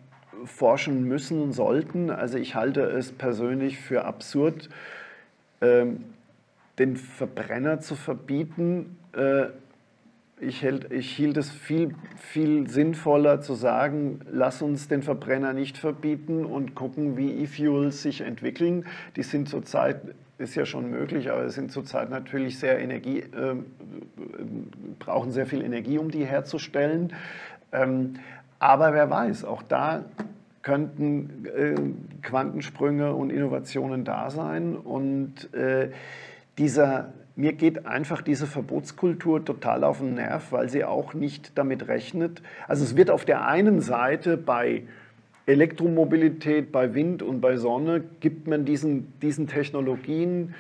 forschen 0.45 1.05
müssen 1.05 1.41
und 1.41 1.53
sollten. 1.53 2.11
Also 2.11 2.39
ich 2.39 2.55
halte 2.55 2.83
es 2.83 3.13
persönlich 3.13 3.79
für 3.79 4.05
absurd, 4.05 4.69
ähm, 5.61 6.05
den 6.79 6.97
Verbrenner 6.97 7.81
zu 7.81 7.95
verbieten. 7.95 8.97
Äh, 9.13 9.47
ich, 10.41 10.63
hält, 10.63 10.93
ich 10.93 11.11
hielt 11.11 11.37
es 11.37 11.51
viel, 11.51 11.95
viel 12.17 12.69
sinnvoller 12.69 13.41
zu 13.41 13.55
sagen, 13.55 14.21
lass 14.31 14.63
uns 14.63 14.89
den 14.89 15.03
Verbrenner 15.03 15.53
nicht 15.53 15.79
verbieten 15.79 16.45
und 16.45 16.75
gucken, 16.75 17.17
wie 17.17 17.43
E-Fuels 17.43 18.03
sich 18.03 18.21
entwickeln. 18.21 18.87
Die 19.17 19.23
sind 19.23 19.49
zurzeit, 19.49 20.01
ist 20.39 20.55
ja 20.55 20.65
schon 20.65 20.91
möglich, 20.91 21.31
aber 21.31 21.49
sind 21.49 21.73
zurzeit 21.73 22.11
natürlich 22.11 22.59
sehr 22.59 22.79
Energie, 22.79 23.19
äh, 23.19 23.57
brauchen 24.99 25.33
sehr 25.33 25.47
viel 25.47 25.63
Energie, 25.63 25.99
um 25.99 26.11
die 26.11 26.25
herzustellen. 26.25 27.13
Ähm, 27.73 28.15
aber 28.59 28.93
wer 28.93 29.09
weiß, 29.11 29.45
auch 29.45 29.63
da 29.63 30.05
könnten 30.63 31.47
äh, 31.47 31.75
Quantensprünge 32.23 33.15
und 33.15 33.31
Innovationen 33.31 34.05
da 34.05 34.31
sein. 34.31 34.77
Und 34.77 35.53
äh, 35.55 35.91
dieser, 36.59 37.13
mir 37.37 37.53
geht 37.53 37.87
einfach 37.87 38.21
diese 38.21 38.47
Verbotskultur 38.47 39.45
total 39.45 39.85
auf 39.85 39.99
den 39.99 40.15
Nerv, 40.15 40.53
weil 40.53 40.69
sie 40.69 40.85
auch 40.85 41.15
nicht 41.15 41.57
damit 41.57 41.89
rechnet. 41.89 42.43
Also 42.67 42.85
es 42.85 42.97
wird 42.97 43.11
auf 43.11 43.25
der 43.25 43.47
einen 43.47 43.81
Seite 43.81 44.37
bei 44.37 44.83
Elektromobilität, 45.47 46.73
bei 46.73 46.95
Wind 46.95 47.23
und 47.23 47.41
bei 47.41 47.57
Sonne, 47.57 48.03
gibt 48.21 48.49
man 48.49 48.65
diesen, 48.67 49.19
diesen 49.21 49.47
Technologien 49.47 50.55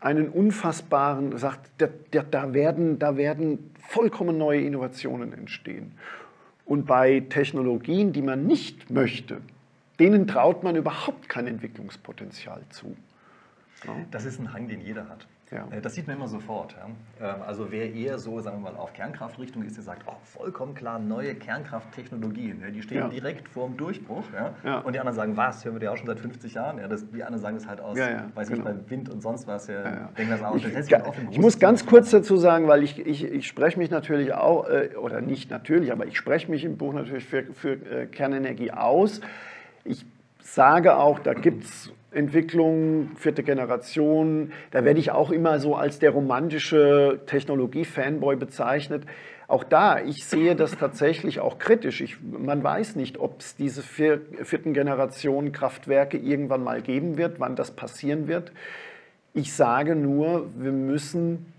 einen 0.00 0.28
unfassbaren, 0.28 1.38
sagt, 1.38 1.70
da, 1.78 1.86
da, 2.30 2.52
werden, 2.52 2.98
da 2.98 3.16
werden 3.16 3.70
vollkommen 3.88 4.36
neue 4.36 4.60
Innovationen 4.60 5.32
entstehen. 5.32 5.92
Und 6.64 6.86
bei 6.86 7.20
Technologien, 7.20 8.12
die 8.12 8.22
man 8.22 8.46
nicht 8.46 8.90
möchte, 8.90 9.40
denen 9.98 10.26
traut 10.26 10.62
man 10.62 10.76
überhaupt 10.76 11.28
kein 11.28 11.46
Entwicklungspotenzial 11.46 12.62
zu. 12.70 12.96
Das 14.10 14.24
ist 14.24 14.40
ein 14.40 14.52
Hang, 14.52 14.68
den 14.68 14.80
jeder 14.80 15.08
hat. 15.08 15.26
Ja. 15.54 15.68
Äh, 15.70 15.80
das 15.80 15.94
sieht 15.94 16.06
man 16.06 16.16
immer 16.16 16.28
sofort. 16.28 16.74
Ja. 17.20 17.34
Ähm, 17.34 17.42
also 17.46 17.70
wer 17.70 17.92
eher 17.92 18.18
so, 18.18 18.40
sagen 18.40 18.62
wir 18.62 18.72
mal, 18.72 18.78
auf 18.78 18.92
Kernkraftrichtung 18.92 19.62
ist, 19.62 19.76
der 19.76 19.84
sagt, 19.84 20.02
oh, 20.06 20.16
vollkommen 20.24 20.74
klar, 20.74 20.98
neue 20.98 21.34
Kernkrafttechnologien, 21.34 22.62
die 22.74 22.82
stehen 22.82 22.98
ja. 22.98 23.08
direkt 23.08 23.48
vor 23.48 23.68
dem 23.68 23.76
Durchbruch. 23.76 24.24
Und 24.84 24.92
die 24.92 24.98
anderen 24.98 25.16
sagen, 25.16 25.36
was, 25.36 25.64
hören 25.64 25.76
wir 25.76 25.82
ja 25.82 25.92
auch 25.92 25.96
schon 25.96 26.06
seit 26.06 26.18
50 26.18 26.54
Jahren. 26.54 26.80
Das, 26.88 27.08
die 27.10 27.22
anderen 27.22 27.40
sagen 27.40 27.56
das 27.56 27.66
halt 27.66 27.80
aus, 27.80 27.96
weiß 27.96 28.48
genau. 28.48 28.68
nicht, 28.68 28.84
bei 28.84 28.90
Wind 28.90 29.08
und 29.08 29.22
sonst 29.22 29.46
was. 29.46 29.68
Ja, 29.68 30.10
Denken 30.16 30.30
das 30.30 30.42
auch. 30.42 30.56
Ich, 30.56 30.72
das 30.72 30.88
ich 31.30 31.38
muss 31.38 31.58
ganz 31.58 31.86
kurz 31.86 32.10
dazu 32.10 32.36
sagen, 32.36 32.68
weil 32.68 32.82
ich, 32.82 32.98
ich, 32.98 33.24
ich 33.24 33.46
spreche 33.46 33.78
mich 33.78 33.90
natürlich 33.90 34.34
auch, 34.34 34.68
äh, 34.68 34.90
oder 34.96 35.20
nicht 35.20 35.50
natürlich, 35.50 35.92
aber 35.92 36.06
ich 36.06 36.16
spreche 36.16 36.50
mich 36.50 36.64
im 36.64 36.76
Buch 36.76 36.92
natürlich 36.92 37.24
für, 37.24 37.44
für 37.52 37.72
äh, 37.72 38.06
Kernenergie 38.06 38.72
aus. 38.72 39.20
Ich 39.84 40.04
sage 40.40 40.96
auch, 40.96 41.18
da 41.18 41.34
gibt 41.34 41.64
es 41.64 41.92
Entwicklung, 42.14 43.10
vierte 43.16 43.42
Generation. 43.42 44.52
Da 44.70 44.84
werde 44.84 45.00
ich 45.00 45.10
auch 45.10 45.30
immer 45.30 45.58
so 45.58 45.74
als 45.74 45.98
der 45.98 46.10
romantische 46.10 47.20
Technologie-Fanboy 47.26 48.36
bezeichnet. 48.36 49.04
Auch 49.46 49.64
da, 49.64 50.00
ich 50.00 50.24
sehe 50.24 50.56
das 50.56 50.76
tatsächlich 50.78 51.40
auch 51.40 51.58
kritisch. 51.58 52.00
Ich, 52.00 52.16
man 52.22 52.64
weiß 52.64 52.96
nicht, 52.96 53.18
ob 53.18 53.40
es 53.40 53.56
diese 53.56 53.82
vier, 53.82 54.20
vierten 54.42 54.72
Generation 54.72 55.52
Kraftwerke 55.52 56.16
irgendwann 56.16 56.64
mal 56.64 56.80
geben 56.80 57.18
wird, 57.18 57.40
wann 57.40 57.54
das 57.54 57.70
passieren 57.70 58.26
wird. 58.26 58.52
Ich 59.34 59.52
sage 59.52 59.96
nur, 59.96 60.48
wir 60.56 60.72
müssen 60.72 61.52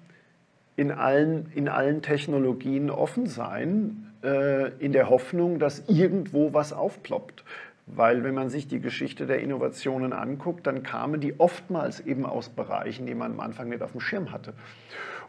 in 0.75 0.91
allen, 0.91 1.51
in 1.53 1.69
allen 1.69 2.01
Technologien 2.01 2.89
offen 2.89 3.27
sein, 3.27 4.11
äh, 4.23 4.71
in 4.79 4.91
der 4.91 5.09
Hoffnung, 5.09 5.59
dass 5.59 5.83
irgendwo 5.87 6.53
was 6.53 6.73
aufploppt 6.73 7.43
Weil 7.87 8.23
wenn 8.23 8.33
man 8.33 8.49
sich 8.49 8.67
die 8.67 8.79
Geschichte 8.79 9.27
der 9.27 9.41
Innovationen 9.41 10.11
anguckt, 10.11 10.65
dann 10.65 10.81
kamen 10.81 11.21
die 11.21 11.39
oftmals 11.39 11.99
eben 11.99 12.25
aus 12.25 12.49
Bereichen, 12.49 13.05
die 13.05 13.13
man 13.13 13.33
am 13.33 13.39
Anfang 13.39 13.69
nicht 13.69 13.83
auf 13.83 13.91
dem 13.91 14.01
Schirm 14.01 14.31
hatte. 14.31 14.53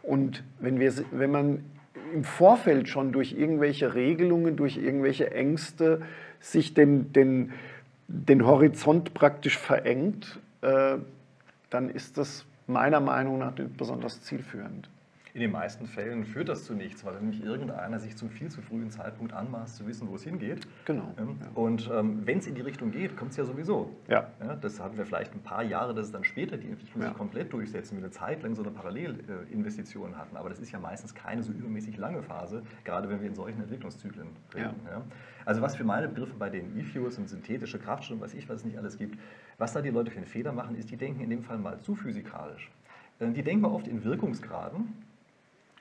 Und 0.01 0.43
wenn, 0.59 0.79
wir, 0.79 0.93
wenn 1.11 1.31
man 1.31 1.63
im 2.13 2.23
Vorfeld 2.23 2.89
schon 2.89 3.11
durch 3.11 3.33
irgendwelche 3.33 3.93
Regelungen, 3.93 4.55
durch 4.55 4.77
irgendwelche 4.77 5.31
Ängste 5.31 6.01
sich 6.39 6.73
den, 6.73 7.13
den, 7.13 7.53
den 8.07 8.45
Horizont 8.45 9.13
praktisch 9.13 9.57
verengt, 9.57 10.39
äh, 10.61 10.97
dann 11.69 11.89
ist 11.89 12.17
das 12.17 12.45
meiner 12.65 12.99
Meinung 12.99 13.39
nach 13.39 13.55
nicht 13.57 13.77
besonders 13.77 14.21
zielführend. 14.23 14.89
In 15.37 15.41
den 15.41 15.51
meisten 15.51 15.85
Fällen 15.85 16.25
führt 16.25 16.49
das 16.49 16.63
zu 16.63 16.73
nichts, 16.73 17.05
weil 17.05 17.13
nämlich 17.13 17.43
irgendeiner 17.43 17.99
sich 17.99 18.17
zum 18.17 18.31
viel 18.31 18.49
zu 18.49 18.59
frühen 18.59 18.89
Zeitpunkt 18.89 19.33
anmaßt, 19.33 19.75
zu 19.75 19.85
wissen, 19.85 20.09
wo 20.09 20.15
es 20.15 20.23
hingeht. 20.23 20.67
Genau. 20.85 21.13
Ähm, 21.19 21.37
und 21.53 21.87
ähm, 21.93 22.25
wenn 22.25 22.39
es 22.39 22.47
in 22.47 22.55
die 22.55 22.61
Richtung 22.61 22.89
geht, 22.89 23.15
kommt 23.15 23.29
es 23.29 23.37
ja 23.37 23.45
sowieso. 23.45 23.95
Ja. 24.07 24.31
ja. 24.43 24.55
Das 24.55 24.79
hatten 24.79 24.97
wir 24.97 25.05
vielleicht 25.05 25.35
ein 25.35 25.43
paar 25.43 25.61
Jahre, 25.61 25.93
dass 25.93 26.07
es 26.07 26.11
dann 26.11 26.23
später 26.23 26.57
die 26.57 26.67
Entwicklung 26.67 27.03
ja. 27.03 27.09
sich 27.09 27.17
komplett 27.19 27.53
durchsetzt 27.53 27.91
und 27.91 27.99
wir 27.99 28.05
eine 28.05 28.11
Zeit 28.11 28.41
lang 28.41 28.55
so 28.55 28.63
eine 28.63 28.71
Parallelinvestition 28.71 30.17
hatten. 30.17 30.37
Aber 30.37 30.49
das 30.49 30.57
ist 30.59 30.71
ja 30.71 30.79
meistens 30.79 31.13
keine 31.13 31.43
so 31.43 31.51
übermäßig 31.51 31.97
lange 31.97 32.23
Phase, 32.23 32.63
gerade 32.83 33.07
wenn 33.07 33.21
wir 33.21 33.27
in 33.27 33.35
solchen 33.35 33.61
Entwicklungszyklen 33.61 34.29
reden. 34.55 34.73
Ja. 34.85 34.91
ja. 34.91 35.01
Also 35.45 35.61
was 35.61 35.75
für 35.75 35.83
meine 35.83 36.07
Begriffe 36.07 36.33
bei 36.33 36.49
den 36.49 36.75
E-Fuels 36.79 37.19
und 37.19 37.29
synthetische 37.29 37.77
Kraftstoffe, 37.77 38.21
weiß 38.21 38.33
ich, 38.33 38.49
was 38.49 38.61
es 38.61 38.65
nicht 38.65 38.79
alles 38.79 38.97
gibt, 38.97 39.19
was 39.59 39.71
da 39.71 39.83
die 39.83 39.91
Leute 39.91 40.09
für 40.09 40.17
einen 40.17 40.25
Fehler 40.25 40.51
machen, 40.51 40.75
ist, 40.75 40.89
die 40.89 40.97
denken 40.97 41.21
in 41.21 41.29
dem 41.29 41.43
Fall 41.43 41.59
mal 41.59 41.79
zu 41.79 41.93
physikalisch. 41.93 42.71
Äh, 43.19 43.29
die 43.29 43.43
denken 43.43 43.65
oft 43.65 43.87
in 43.87 44.03
Wirkungsgraden 44.03 45.05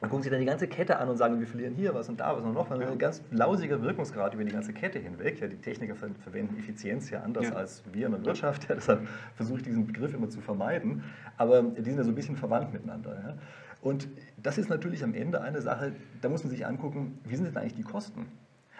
dann 0.00 0.10
gucken 0.10 0.22
sie 0.22 0.30
dann 0.30 0.40
die 0.40 0.46
ganze 0.46 0.68
Kette 0.68 0.98
an 0.98 1.08
und 1.08 1.16
sagen, 1.16 1.40
wir 1.40 1.46
verlieren 1.46 1.74
hier 1.74 1.94
was 1.94 2.08
und 2.10 2.20
da 2.20 2.36
was 2.36 2.44
und 2.44 2.52
noch 2.52 2.68
was. 2.68 2.78
Ja. 2.78 2.90
Ein 2.90 2.98
ganz 2.98 3.22
lausiger 3.30 3.80
Wirkungsgrad 3.80 4.34
über 4.34 4.44
die 4.44 4.52
ganze 4.52 4.74
Kette 4.74 4.98
hinweg. 4.98 5.40
Ja, 5.40 5.46
die 5.46 5.56
Techniker 5.56 5.94
verwenden 5.94 6.58
Effizienz 6.58 7.08
ja 7.08 7.22
anders 7.22 7.48
ja. 7.48 7.54
als 7.54 7.82
wir 7.92 8.06
in 8.06 8.12
der 8.12 8.24
Wirtschaft. 8.24 8.68
Ja, 8.68 8.74
deshalb 8.74 9.08
versuche 9.36 9.58
ich 9.58 9.64
diesen 9.64 9.86
Begriff 9.86 10.12
immer 10.12 10.28
zu 10.28 10.42
vermeiden. 10.42 11.02
Aber 11.38 11.62
die 11.62 11.82
sind 11.82 11.96
ja 11.96 12.04
so 12.04 12.10
ein 12.10 12.14
bisschen 12.14 12.36
verwandt 12.36 12.74
miteinander. 12.74 13.14
Ja. 13.14 13.34
Und 13.80 14.08
das 14.42 14.58
ist 14.58 14.68
natürlich 14.68 15.02
am 15.02 15.14
Ende 15.14 15.40
eine 15.40 15.62
Sache, 15.62 15.92
da 16.20 16.28
muss 16.28 16.44
man 16.44 16.50
sich 16.50 16.66
angucken, 16.66 17.18
wie 17.24 17.36
sind 17.36 17.46
denn 17.46 17.56
eigentlich 17.56 17.74
die 17.74 17.82
Kosten? 17.82 18.26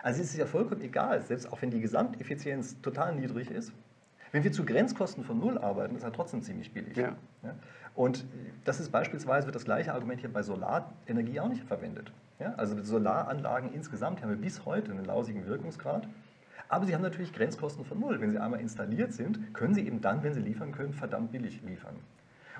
Also 0.02 0.20
es 0.20 0.30
ist 0.30 0.36
ja 0.36 0.46
vollkommen 0.46 0.82
egal, 0.82 1.22
selbst 1.22 1.50
auch 1.50 1.62
wenn 1.62 1.70
die 1.70 1.80
Gesamteffizienz 1.80 2.80
total 2.82 3.14
niedrig 3.14 3.50
ist. 3.50 3.72
Wenn 4.32 4.44
wir 4.44 4.52
zu 4.52 4.64
Grenzkosten 4.64 5.24
von 5.24 5.38
Null 5.38 5.56
arbeiten, 5.58 5.96
ist 5.96 6.02
er 6.02 6.12
trotzdem 6.12 6.42
ziemlich 6.42 6.72
billig. 6.72 6.96
Ja. 6.96 7.16
Und 7.96 8.26
das 8.64 8.78
ist 8.78 8.92
beispielsweise, 8.92 9.46
wird 9.46 9.56
das 9.56 9.64
gleiche 9.64 9.94
Argument 9.94 10.20
hier 10.20 10.32
bei 10.32 10.42
Solarenergie 10.42 11.40
auch 11.40 11.48
nicht 11.48 11.64
verwendet. 11.64 12.12
Ja, 12.38 12.54
also 12.56 12.80
Solaranlagen 12.82 13.72
insgesamt 13.72 14.22
haben 14.22 14.28
wir 14.28 14.36
bis 14.36 14.66
heute 14.66 14.92
einen 14.92 15.06
lausigen 15.06 15.46
Wirkungsgrad. 15.46 16.06
Aber 16.68 16.84
sie 16.84 16.94
haben 16.94 17.02
natürlich 17.02 17.32
Grenzkosten 17.32 17.84
von 17.84 17.98
null. 17.98 18.20
Wenn 18.20 18.32
sie 18.32 18.38
einmal 18.38 18.60
installiert 18.60 19.12
sind, 19.12 19.54
können 19.54 19.72
sie 19.72 19.86
eben 19.86 20.00
dann, 20.00 20.22
wenn 20.22 20.34
sie 20.34 20.40
liefern 20.40 20.72
können, 20.72 20.92
verdammt 20.92 21.32
billig 21.32 21.62
liefern. 21.62 21.96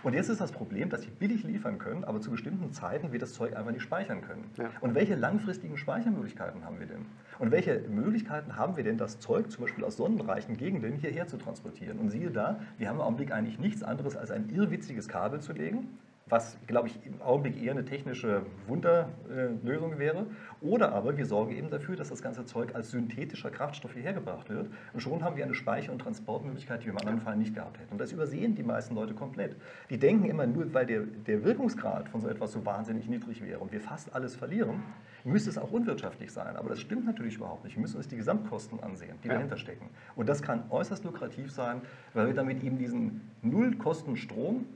Und 0.07 0.15
jetzt 0.15 0.29
ist 0.29 0.41
das 0.41 0.53
Problem, 0.53 0.89
dass 0.89 1.03
sie 1.03 1.11
billig 1.11 1.43
liefern 1.43 1.79
können, 1.79 2.05
aber 2.05 2.21
zu 2.21 2.31
bestimmten 2.31 2.71
Zeiten 2.71 3.11
wir 3.11 3.19
das 3.19 3.33
Zeug 3.33 3.57
einfach 3.57 3.73
nicht 3.73 3.83
speichern 3.83 4.21
können. 4.23 4.45
Ja. 4.57 4.71
Und 4.81 4.95
welche 4.95 5.17
langfristigen 5.17 5.77
Speichermöglichkeiten 5.77 6.65
haben 6.65 6.79
wir 6.79 6.87
denn? 6.87 7.07
Und 7.41 7.51
welche 7.51 7.81
Möglichkeiten 7.89 8.55
haben 8.55 8.77
wir 8.77 8.85
denn, 8.85 8.99
das 8.99 9.19
Zeug 9.19 9.51
zum 9.51 9.65
Beispiel 9.65 9.83
aus 9.83 9.97
sonnenreichen 9.97 10.57
Gegenden 10.57 10.95
hierher 10.95 11.27
zu 11.27 11.39
transportieren? 11.39 11.99
Und 11.99 12.11
siehe 12.11 12.31
da, 12.31 12.61
wir 12.79 12.89
haben 12.89 12.99
im 12.99 13.03
Augenblick 13.03 13.33
eigentlich 13.33 13.59
nichts 13.59 13.83
anderes 13.83 14.17
als 14.17 14.31
ein 14.31 14.49
irrwitziges 14.49 15.09
Kabel 15.09 15.41
zu 15.41 15.53
legen, 15.53 15.89
was, 16.29 16.59
glaube 16.67 16.89
ich, 16.89 17.07
im 17.07 17.23
Augenblick 17.23 17.63
eher 17.63 17.71
eine 17.71 17.85
technische 17.85 18.43
Wunderlösung 18.67 19.99
wäre. 19.99 20.27
Oder 20.61 20.93
aber 20.93 21.17
wir 21.17 21.25
sorgen 21.25 21.53
eben 21.53 21.71
dafür, 21.71 21.95
dass 21.95 22.09
das 22.09 22.21
ganze 22.21 22.45
Zeug 22.45 22.75
als 22.75 22.91
synthetischer 22.91 23.51
Kraftstoff 23.51 23.93
hierher 23.93 24.13
gebracht 24.13 24.51
wird. 24.51 24.69
Und 24.93 25.01
schon 25.01 25.23
haben 25.23 25.37
wir 25.37 25.45
eine 25.45 25.55
Speicher- 25.55 25.93
und 25.93 26.01
Transportmöglichkeit, 26.01 26.83
die 26.83 26.87
wir 26.87 26.95
im 26.95 26.99
anderen 26.99 27.21
Fall 27.21 27.37
nicht 27.37 27.55
gehabt 27.55 27.79
hätten. 27.79 27.93
Und 27.93 28.01
das 28.01 28.11
übersehen 28.11 28.57
die 28.57 28.65
meisten 28.65 28.97
Leute 28.97 29.15
komplett. 29.15 29.55
Die 29.89 29.99
denken 29.99 30.25
immer 30.25 30.47
nur, 30.47 30.75
weil 30.75 30.87
der, 30.87 31.03
der 31.03 31.45
Wirkungsgrad 31.45 32.09
von 32.09 32.21
so 32.21 32.29
etwas 32.29 32.51
so 32.51 32.67
wahnsinnig 32.67 33.09
niedrig 33.09 33.41
wäre 33.45 33.61
und 33.61 33.71
wir 33.71 33.81
fast 33.81 34.13
alles 34.13 34.35
verlieren, 34.35 34.83
müsste 35.23 35.51
es 35.51 35.59
auch 35.59 35.71
unwirtschaftlich 35.71 36.33
sein. 36.33 36.57
Aber 36.57 36.71
das 36.71 36.81
stimmt 36.81 37.07
natürlich 37.07 37.37
überhaupt 37.37 37.63
nicht. 37.63 37.77
Wir 37.77 37.83
müssen 37.83 37.99
uns 37.99 38.09
die 38.09 38.17
Gesamtkosten 38.17 38.81
ansehen, 38.81 39.17
die 39.23 39.29
ja. 39.29 39.35
dahinter 39.35 39.59
stecken. 39.59 39.91
Und 40.17 40.29
das 40.29 40.43
kann 40.43 40.65
äußerst 40.71 41.05
lukrativ 41.05 41.53
sein, 41.53 41.83
weil 42.15 42.27
wir 42.27 42.35
damit 42.35 42.65
eben 42.65 42.79
diesen 42.79 43.21
Nullkosten-Strom 43.43 44.67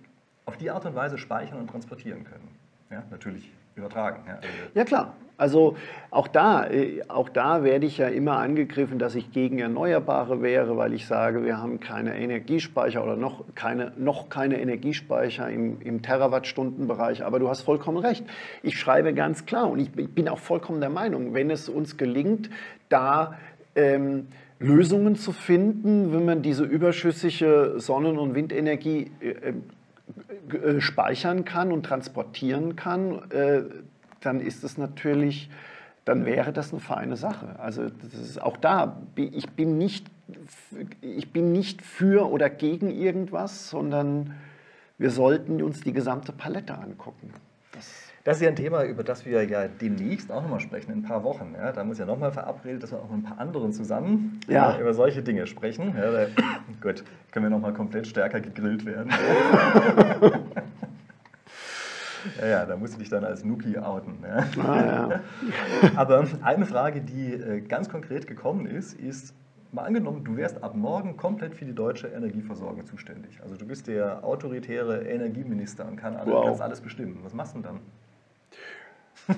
auf 0.50 0.56
die 0.56 0.70
Art 0.70 0.84
und 0.84 0.96
Weise 0.96 1.16
speichern 1.16 1.60
und 1.60 1.70
transportieren 1.70 2.24
können. 2.24 2.48
Ja, 2.90 3.04
natürlich 3.08 3.48
übertragen. 3.76 4.24
Ja, 4.26 4.34
also 4.34 4.48
ja 4.74 4.84
klar. 4.84 5.14
Also 5.36 5.76
auch 6.10 6.26
da, 6.26 6.66
äh, 6.66 7.02
auch 7.08 7.28
da 7.28 7.62
werde 7.62 7.86
ich 7.86 7.98
ja 7.98 8.08
immer 8.08 8.38
angegriffen, 8.38 8.98
dass 8.98 9.14
ich 9.14 9.30
gegen 9.30 9.60
Erneuerbare 9.60 10.42
wäre, 10.42 10.76
weil 10.76 10.92
ich 10.92 11.06
sage, 11.06 11.44
wir 11.44 11.56
haben 11.56 11.78
keine 11.78 12.18
Energiespeicher 12.18 13.02
oder 13.02 13.16
noch 13.16 13.44
keine, 13.54 13.92
noch 13.96 14.28
keine 14.28 14.60
Energiespeicher 14.60 15.48
im, 15.48 15.80
im 15.80 16.02
Terawattstundenbereich. 16.02 17.24
Aber 17.24 17.38
du 17.38 17.48
hast 17.48 17.62
vollkommen 17.62 17.98
recht. 17.98 18.24
Ich 18.64 18.78
schreibe 18.78 19.14
ganz 19.14 19.46
klar 19.46 19.70
und 19.70 19.78
ich 19.78 19.92
bin 19.92 20.28
auch 20.28 20.40
vollkommen 20.40 20.80
der 20.80 20.90
Meinung, 20.90 21.32
wenn 21.32 21.50
es 21.50 21.68
uns 21.68 21.96
gelingt, 21.96 22.50
da 22.88 23.38
ähm, 23.76 24.26
Lösungen 24.58 25.14
zu 25.14 25.32
finden, 25.32 26.12
wenn 26.12 26.26
man 26.26 26.42
diese 26.42 26.64
überschüssige 26.64 27.74
Sonnen- 27.76 28.18
und 28.18 28.34
Windenergie 28.34 29.10
äh, 29.20 29.54
äh, 30.52 30.80
speichern 30.80 31.44
kann 31.44 31.72
und 31.72 31.84
transportieren 31.84 32.76
kann, 32.76 33.30
äh, 33.30 33.62
dann 34.20 34.40
ist 34.40 34.64
es 34.64 34.78
natürlich, 34.78 35.50
dann 36.04 36.26
wäre 36.26 36.52
das 36.52 36.72
eine 36.72 36.80
feine 36.80 37.16
Sache. 37.16 37.58
Also 37.58 37.88
das 37.88 38.14
ist 38.14 38.40
auch 38.40 38.56
da, 38.56 39.00
ich 39.16 39.50
bin 39.50 39.78
nicht, 39.78 40.06
ich 41.00 41.32
bin 41.32 41.52
nicht 41.52 41.82
für 41.82 42.30
oder 42.30 42.50
gegen 42.50 42.90
irgendwas, 42.90 43.70
sondern 43.70 44.34
wir 44.98 45.10
sollten 45.10 45.62
uns 45.62 45.80
die 45.80 45.92
gesamte 45.92 46.32
Palette 46.32 46.76
angucken. 46.76 47.32
Das 48.24 48.36
ist 48.36 48.42
ja 48.42 48.50
ein 48.50 48.56
Thema, 48.56 48.84
über 48.84 49.02
das 49.02 49.24
wir 49.24 49.42
ja 49.44 49.66
demnächst 49.66 50.30
auch 50.30 50.42
nochmal 50.42 50.60
sprechen, 50.60 50.92
in 50.92 50.98
ein 50.98 51.02
paar 51.02 51.24
Wochen. 51.24 51.54
Ja, 51.56 51.72
da 51.72 51.82
muss 51.84 51.98
ja 51.98 52.04
nochmal 52.04 52.32
verabredet, 52.32 52.82
dass 52.82 52.92
wir 52.92 52.98
auch 52.98 53.08
mit 53.08 53.20
ein 53.20 53.22
paar 53.22 53.38
anderen 53.38 53.72
zusammen 53.72 54.40
ja. 54.46 54.78
über 54.78 54.92
solche 54.92 55.22
Dinge 55.22 55.46
sprechen. 55.46 55.94
Ja, 55.96 56.10
da, 56.10 56.26
gut, 56.82 57.02
können 57.30 57.46
wir 57.46 57.50
nochmal 57.50 57.72
komplett 57.72 58.06
stärker 58.06 58.40
gegrillt 58.40 58.84
werden. 58.84 59.10
ja, 62.40 62.46
ja, 62.46 62.66
da 62.66 62.76
musst 62.76 62.94
du 62.94 62.98
dich 62.98 63.08
dann 63.08 63.24
als 63.24 63.42
Nuki 63.42 63.78
outen. 63.78 64.18
Ah. 64.62 65.20
Aber 65.96 66.26
eine 66.42 66.66
Frage, 66.66 67.00
die 67.00 67.32
äh, 67.32 67.62
ganz 67.62 67.88
konkret 67.88 68.26
gekommen 68.26 68.66
ist, 68.66 68.92
ist, 69.00 69.32
mal 69.72 69.84
angenommen, 69.84 70.24
du 70.24 70.36
wärst 70.36 70.62
ab 70.62 70.74
morgen 70.74 71.16
komplett 71.16 71.54
für 71.54 71.64
die 71.64 71.74
deutsche 71.74 72.08
Energieversorgung 72.08 72.84
zuständig. 72.84 73.40
Also 73.42 73.56
du 73.56 73.64
bist 73.64 73.86
der 73.86 74.22
autoritäre 74.24 75.04
Energieminister 75.04 75.88
und 75.88 75.96
kann 75.96 76.16
alles, 76.16 76.34
wow. 76.34 76.44
kannst 76.44 76.60
alles 76.60 76.82
bestimmen. 76.82 77.20
Was 77.22 77.32
machst 77.32 77.54
du 77.54 77.60
denn 77.60 77.64
dann? 77.64 77.80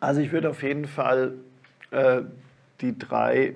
Also 0.00 0.20
ich 0.20 0.32
würde 0.32 0.50
auf 0.50 0.62
jeden 0.62 0.86
Fall 0.86 1.32
äh, 1.90 2.20
die 2.82 2.98
drei 2.98 3.54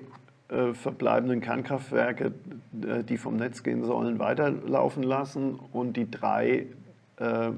äh, 0.49 0.73
verbleibenden 0.73 1.41
Kernkraftwerke, 1.41 2.33
äh, 2.81 3.03
die 3.03 3.17
vom 3.17 3.35
Netz 3.35 3.61
gehen 3.61 3.83
sollen, 3.83 4.17
weiterlaufen 4.17 5.03
lassen 5.03 5.59
und 5.71 5.95
die 5.95 6.09
drei, 6.09 6.65
äh, 7.17 7.51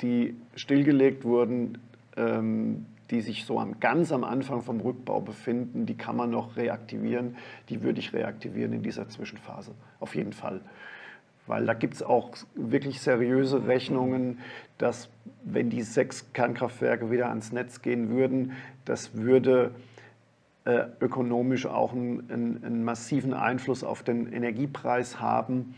die 0.00 0.36
stillgelegt 0.54 1.24
wurden, 1.24 1.78
ähm, 2.16 2.86
die 3.10 3.20
sich 3.20 3.44
so 3.46 3.58
am, 3.58 3.80
ganz 3.80 4.12
am 4.12 4.22
Anfang 4.22 4.62
vom 4.62 4.80
Rückbau 4.80 5.20
befinden, 5.20 5.86
die 5.86 5.96
kann 5.96 6.16
man 6.16 6.30
noch 6.30 6.56
reaktivieren. 6.56 7.36
Die 7.68 7.82
würde 7.82 7.98
ich 7.98 8.12
reaktivieren 8.12 8.72
in 8.72 8.82
dieser 8.82 9.08
Zwischenphase, 9.08 9.72
auf 9.98 10.14
jeden 10.14 10.32
Fall. 10.32 10.60
Weil 11.46 11.66
da 11.66 11.74
gibt 11.74 11.94
es 11.94 12.02
auch 12.02 12.30
wirklich 12.54 13.00
seriöse 13.00 13.66
Rechnungen, 13.66 14.40
dass 14.78 15.08
wenn 15.44 15.70
die 15.70 15.82
sechs 15.82 16.32
Kernkraftwerke 16.32 17.10
wieder 17.10 17.28
ans 17.28 17.52
Netz 17.52 17.82
gehen 17.82 18.10
würden, 18.10 18.52
das 18.84 19.14
würde 19.14 19.72
äh, 20.64 20.86
ökonomisch 21.00 21.66
auch 21.66 21.92
einen, 21.92 22.28
einen, 22.30 22.64
einen, 22.64 22.84
massiven 22.84 23.32
Einfluss 23.32 23.84
auf 23.84 24.02
den 24.02 24.32
Energiepreis 24.32 25.20
haben, 25.20 25.76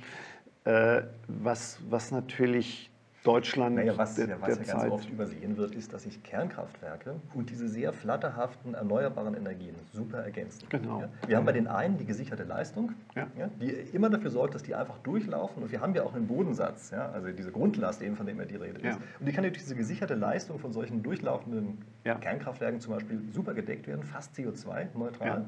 äh, 0.65 1.03
was, 1.27 1.79
was 1.91 2.11
natürlich 2.11 2.91
Deutschland. 3.29 3.77
Naja, 3.77 3.93
was, 3.97 4.15
der, 4.15 4.29
ja, 4.29 4.37
was 4.41 4.59
ja 4.59 4.75
ganz 4.75 4.91
oft 4.91 5.11
übersehen 5.11 5.57
wird, 5.59 5.75
ist, 5.75 5.93
dass 5.93 6.05
sich 6.05 6.23
Kernkraftwerke 6.23 7.17
und 7.35 7.51
diese 7.51 7.69
sehr 7.69 7.93
flatterhaften 7.93 8.73
erneuerbaren 8.73 9.35
Energien 9.35 9.75
super 9.93 10.19
ergänzen. 10.19 10.67
Genau. 10.71 11.03
Ja? 11.03 11.09
Wir 11.27 11.37
haben 11.37 11.45
bei 11.45 11.53
den 11.53 11.67
einen 11.67 11.99
die 11.99 12.07
gesicherte 12.07 12.45
Leistung, 12.45 12.93
ja. 13.15 13.27
die 13.61 13.71
immer 13.93 14.09
dafür 14.09 14.31
sorgt, 14.31 14.55
dass 14.55 14.63
die 14.63 14.75
einfach 14.75 14.99
durchlaufen. 15.01 15.63
Und 15.63 15.71
wir 15.71 15.81
haben 15.81 15.95
ja 15.95 16.05
auch 16.05 16.15
einen 16.15 16.27
Bodensatz, 16.27 16.93
also 16.93 17.29
diese 17.31 17.53
Grundlast, 17.53 18.01
eben, 18.01 18.17
von 18.17 18.25
dem 18.25 18.39
ja 18.39 18.47
die 18.47 18.57
Rede 18.57 18.81
ist. 18.81 18.99
Und 19.21 19.27
die 19.27 19.33
kann 19.33 19.45
durch 19.45 19.59
diese 19.59 19.75
gesicherte 19.75 20.15
Leistung 20.15 20.59
von 20.59 20.73
solchen 20.73 21.03
durchlaufenden 21.03 21.79
Kernkraftwerken 22.05 22.81
zum 22.81 22.95
Beispiel 22.95 23.21
super 23.33 23.53
gedeckt 23.53 23.87
werden, 23.87 24.05
fast 24.05 24.35
CO2-neutral. 24.37 25.45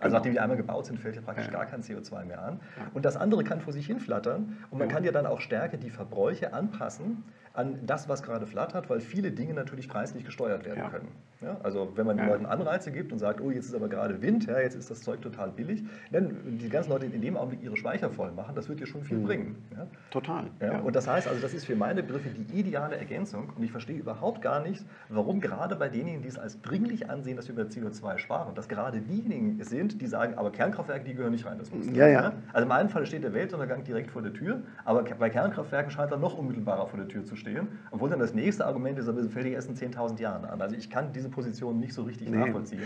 Also 0.00 0.16
nachdem 0.16 0.32
die 0.32 0.40
einmal 0.40 0.56
gebaut 0.56 0.86
sind, 0.86 0.98
fällt 0.98 1.16
ja 1.16 1.22
praktisch 1.22 1.50
gar 1.50 1.66
kein 1.66 1.82
CO2 1.82 2.24
mehr 2.24 2.42
an. 2.42 2.60
Und 2.92 3.04
das 3.04 3.16
andere 3.16 3.44
kann 3.44 3.60
vor 3.60 3.72
sich 3.72 3.86
hin 3.86 4.00
flattern 4.00 4.58
und 4.70 4.78
man 4.78 4.88
kann 4.88 5.04
ja 5.04 5.12
dann 5.12 5.26
auch 5.26 5.40
stärker 5.40 5.76
die 5.76 5.90
Verbräuche 5.90 6.52
anpassen 6.52 7.24
an 7.54 7.78
das, 7.86 8.08
was 8.08 8.22
gerade 8.24 8.46
flattert, 8.46 8.90
weil 8.90 9.00
viele 9.00 9.30
Dinge 9.30 9.54
natürlich 9.54 9.88
preislich 9.88 10.24
gesteuert 10.24 10.64
werden 10.64 10.78
Ja. 10.80 10.88
können. 10.90 11.08
Ja, 11.40 11.56
also 11.62 11.92
wenn 11.94 12.06
man 12.06 12.16
den 12.16 12.26
Ja. 12.26 12.32
Leuten 12.32 12.46
Anreize 12.46 12.90
gibt 12.90 13.12
und 13.12 13.18
sagt, 13.18 13.40
oh, 13.40 13.50
jetzt 13.50 13.66
ist 13.66 13.74
aber 13.74 13.88
gerade 13.88 14.22
Wind, 14.22 14.46
ja, 14.46 14.58
jetzt 14.60 14.74
ist 14.76 14.90
das 14.90 15.02
Zeug 15.02 15.20
total 15.20 15.50
billig, 15.50 15.84
dann 16.10 16.36
die 16.58 16.68
ganzen 16.68 16.90
Leute 16.90 17.06
in 17.06 17.20
dem 17.20 17.36
Augenblick 17.36 17.62
ihre 17.62 17.76
Speicher 17.76 18.08
voll 18.10 18.32
machen, 18.32 18.54
das 18.56 18.68
wird 18.68 18.80
dir 18.80 18.86
schon 18.86 19.02
viel 19.04 19.18
bringen. 19.18 19.56
Ja. 19.76 19.86
Total. 20.10 20.46
Und 20.82 20.96
das 20.96 21.06
heißt 21.06 21.28
also, 21.28 21.40
das 21.40 21.52
ist 21.54 21.66
für 21.66 21.76
meine 21.76 22.02
Begriffe 22.02 22.30
die 22.30 22.58
ideale 22.58 22.96
Ergänzung 22.96 23.52
und 23.56 23.62
ich 23.62 23.70
verstehe 23.70 23.98
überhaupt 23.98 24.40
gar 24.42 24.60
nicht, 24.60 24.84
warum 25.08 25.40
gerade 25.40 25.76
bei 25.76 25.88
denjenigen, 25.88 26.22
die 26.22 26.28
es 26.28 26.38
als 26.38 26.60
dringlich 26.62 27.08
ansehen, 27.10 27.36
dass 27.36 27.46
wir 27.48 27.54
über 27.54 27.64
CO2 27.70 28.18
sparen, 28.18 28.54
dass 28.54 28.68
gerade 28.68 29.00
diejenigen 29.00 29.62
sind, 29.62 30.00
die 30.00 30.06
sagen, 30.06 30.34
aber 30.38 30.50
Kernkraftwerke, 30.50 31.04
die 31.04 31.14
gehören 31.14 31.32
nicht 31.32 31.46
rein, 31.46 31.58
das 31.58 31.70
muss 31.70 31.86
Ja, 31.92 32.08
ja. 32.08 32.32
Also 32.52 32.64
im 32.66 32.72
einen 32.72 32.88
Fall 32.88 33.06
steht 33.06 33.22
der 33.22 33.34
Weltuntergang 33.34 33.84
direkt 33.84 34.10
vor 34.10 34.22
der 34.22 34.32
Tür, 34.32 34.62
aber 34.84 35.02
bei 35.02 35.28
Kernkraftwerken 35.30 35.90
scheint 35.90 36.10
er 36.10 36.16
noch 36.18 36.38
unmittelbarer 36.38 36.86
vor 36.86 36.98
der 36.98 37.06
Tür 37.08 37.24
zu 37.24 37.36
stehen, 37.36 37.43
obwohl 37.90 38.10
dann 38.10 38.18
das 38.20 38.34
nächste 38.34 38.66
Argument 38.66 38.98
ist, 38.98 39.08
aber 39.08 39.20
es 39.20 39.32
fällt 39.32 39.46
erst 39.46 39.68
in 39.68 39.76
10.000 39.92 40.20
Jahren 40.20 40.44
an. 40.44 40.60
Also 40.60 40.76
ich 40.76 40.90
kann 40.90 41.12
diese 41.12 41.28
Position 41.28 41.78
nicht 41.80 41.92
so 41.94 42.02
richtig 42.02 42.28
Nee. 42.30 42.38
nachvollziehen, 42.38 42.80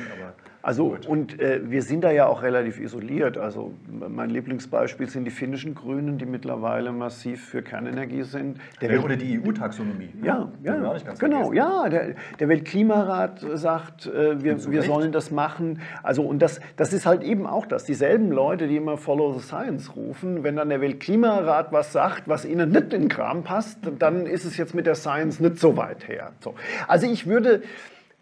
Also, 0.63 0.91
gut. 0.91 1.07
und 1.07 1.41
äh, 1.41 1.61
wir 1.71 1.83
sind 1.83 2.03
da 2.05 2.11
ja 2.11 2.27
auch 2.27 2.43
relativ 2.43 2.81
isoliert. 2.81 3.39
Also, 3.39 3.73
mein 3.89 4.31
Lieblingsbeispiel 4.31 5.09
sind 5.09 5.25
die 5.25 5.31
finnischen 5.31 5.75
Grünen, 5.75 6.19
die 6.19 6.27
mittlerweile 6.27 6.93
massiv 6.93 7.45
für 7.47 7.63
Kernenergie 7.63 8.23
sind. 8.23 8.59
Der 8.81 8.93
Ja, 8.95 9.01
oder 9.01 9.17
die 9.17 9.41
EU-Taxonomie. 9.41 10.11
Ja, 10.23 10.51
ja, 10.63 10.77
ganz 11.05 11.19
genau, 11.19 11.51
vergessen. 11.51 11.55
ja. 11.57 11.89
Der, 11.89 12.15
der 12.39 12.49
Weltklimarat 12.49 13.45
sagt, 13.55 14.07
äh, 14.07 14.43
wir, 14.43 14.71
wir 14.71 14.83
sollen 14.83 15.13
das 15.13 15.31
machen. 15.31 15.81
Also 16.03 16.23
und 16.23 16.41
das, 16.41 16.61
das 16.77 16.93
ist 16.93 17.07
halt 17.07 17.23
eben 17.23 17.47
auch 17.47 17.67
das. 17.67 17.85
Dieselben 17.85 18.31
Leute, 18.31 18.67
die 18.69 18.77
immer 18.77 18.97
Follow 18.97 19.33
the 19.35 19.41
Science 19.45 19.95
rufen, 19.97 20.43
wenn 20.45 20.57
dann 20.57 20.69
der 20.69 20.81
Weltklimarat 20.81 21.73
was 21.73 21.93
sagt, 21.93 22.29
was 22.29 22.45
ihnen 22.45 22.71
nicht 22.71 22.93
in 22.93 23.03
den 23.03 23.09
Kram 23.09 23.43
passt, 23.45 23.79
dann 23.99 24.27
ist 24.27 24.45
es 24.45 24.48
jetzt 24.57 24.75
mit 24.75 24.87
der 24.87 24.95
Science 24.95 25.41
nicht 25.41 25.59
so 25.59 25.77
weit 25.77 26.09
her. 26.09 26.33
So. 26.41 26.55
Also 26.87 27.07
ich 27.07 27.27
würde 27.27 27.63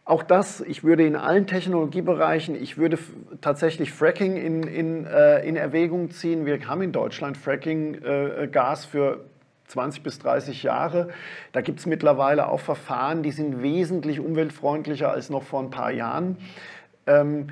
auch 0.04 0.22
das, 0.22 0.60
ich 0.60 0.84
würde 0.84 1.04
in 1.04 1.16
allen 1.16 1.46
Technologiebereichen, 1.48 2.54
ich 2.54 2.78
würde 2.78 2.98
tatsächlich 3.40 3.92
Fracking 3.92 4.36
in, 4.36 4.62
in, 4.62 5.04
äh, 5.04 5.46
in 5.46 5.56
Erwägung 5.56 6.10
ziehen. 6.10 6.46
Wir 6.46 6.60
haben 6.68 6.82
in 6.82 6.92
Deutschland 6.92 7.36
Fracking-Gas 7.36 8.84
für 8.84 9.24
20 9.66 10.04
bis 10.04 10.20
30 10.20 10.62
Jahre. 10.62 11.08
Da 11.50 11.60
gibt 11.60 11.80
es 11.80 11.86
mittlerweile 11.86 12.48
auch 12.48 12.60
Verfahren, 12.60 13.24
die 13.24 13.32
sind 13.32 13.62
wesentlich 13.62 14.20
umweltfreundlicher 14.20 15.10
als 15.10 15.28
noch 15.28 15.42
vor 15.42 15.60
ein 15.60 15.70
paar 15.70 15.90
Jahren. 15.90 16.36
Ähm, 17.08 17.48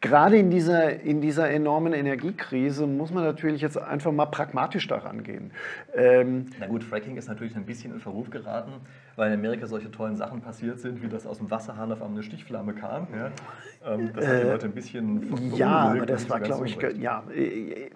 Gerade 0.00 0.36
in 0.38 0.48
dieser, 0.50 1.00
in 1.00 1.20
dieser 1.20 1.50
enormen 1.50 1.92
Energiekrise 1.92 2.86
muss 2.86 3.10
man 3.10 3.24
natürlich 3.24 3.60
jetzt 3.62 3.76
einfach 3.76 4.12
mal 4.12 4.26
pragmatisch 4.26 4.86
daran 4.86 5.24
gehen. 5.24 5.50
Ähm, 5.92 6.46
Na 6.60 6.66
gut, 6.68 6.84
Fracking 6.84 7.16
ist 7.16 7.26
natürlich 7.26 7.56
ein 7.56 7.64
bisschen 7.66 7.92
in 7.94 7.98
Verruf 7.98 8.30
geraten, 8.30 8.70
weil 9.16 9.32
in 9.32 9.38
Amerika 9.40 9.66
solche 9.66 9.90
tollen 9.90 10.14
Sachen 10.14 10.40
passiert 10.40 10.78
sind, 10.78 11.02
wie 11.02 11.08
das 11.08 11.26
aus 11.26 11.38
dem 11.38 11.50
Wasserhahn 11.50 11.90
auf 11.90 12.00
einmal 12.00 12.18
eine 12.18 12.22
Stichflamme 12.22 12.74
kam. 12.74 13.08
Ja. 13.12 13.92
Ähm, 13.92 14.10
das 14.14 14.24
hat 14.24 14.40
die 14.40 14.46
Leute 14.46 14.66
ein 14.66 14.72
bisschen 14.72 15.52
Äh, 15.52 15.56
Ja, 15.56 15.68
aber 15.90 16.06
das 16.06 16.30
war, 16.30 16.38
glaube 16.38 16.66
ich, 16.66 16.78
ja, 17.00 17.24
äh, 17.34 17.90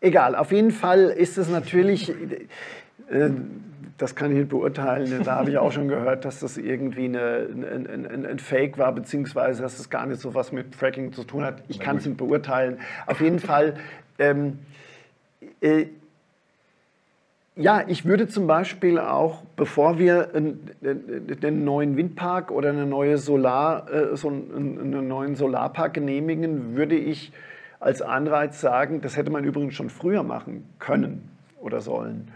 egal. 0.00 0.34
Auf 0.34 0.50
jeden 0.50 0.72
Fall 0.72 1.04
ist 1.04 1.38
es 1.38 1.48
natürlich, 1.48 2.10
äh, 2.10 3.30
das 3.98 4.16
kann 4.16 4.32
ich 4.32 4.38
nicht 4.38 4.48
beurteilen, 4.48 5.22
da 5.24 5.36
habe 5.36 5.50
ich 5.50 5.58
auch 5.58 5.70
schon 5.70 5.88
gehört, 5.88 6.24
dass 6.24 6.40
das 6.40 6.56
irgendwie 6.56 7.04
eine, 7.04 7.48
ein, 7.48 8.06
ein, 8.06 8.26
ein, 8.26 8.38
Fake 8.38 8.76
war, 8.76 8.92
beziehungsweise 8.92 9.62
dass 9.62 9.78
es 9.78 9.88
gar 9.88 10.06
nicht 10.06 10.20
so 10.20 10.34
was 10.34 10.50
mit 10.50 10.74
Fracking 10.74 11.12
zu 11.12 11.22
tun 11.22 11.44
hat. 11.44 11.62
Ich 11.68 11.78
kann 11.78 11.98
es 11.98 12.06
nicht 12.06 12.16
beurteilen. 12.16 12.78
Auf 13.06 13.20
jeden 13.20 13.38
Fall, 13.38 13.74
ähm, 14.18 14.58
äh, 15.60 15.86
ja, 17.56 17.84
ich 17.86 18.04
würde 18.04 18.26
zum 18.26 18.48
Beispiel 18.48 18.98
auch, 18.98 19.44
bevor 19.54 19.96
wir 19.96 20.34
einen, 20.34 20.70
einen 20.82 21.64
neuen 21.64 21.96
Windpark 21.96 22.50
oder 22.50 22.70
eine 22.70 22.86
neue 22.86 23.16
Solar, 23.16 23.88
äh, 23.92 24.16
so 24.16 24.28
einen, 24.28 24.80
einen 24.80 25.06
neuen 25.06 25.36
Solarpark 25.36 25.94
genehmigen, 25.94 26.74
würde 26.74 26.96
ich 26.96 27.32
als 27.78 28.02
Anreiz 28.02 28.60
sagen, 28.60 29.02
das 29.02 29.16
hätte 29.16 29.30
man 29.30 29.44
übrigens 29.44 29.74
schon 29.74 29.88
früher 29.88 30.24
machen 30.24 30.64
können 30.80 31.28
oder 31.60 31.80
sollen, 31.80 32.28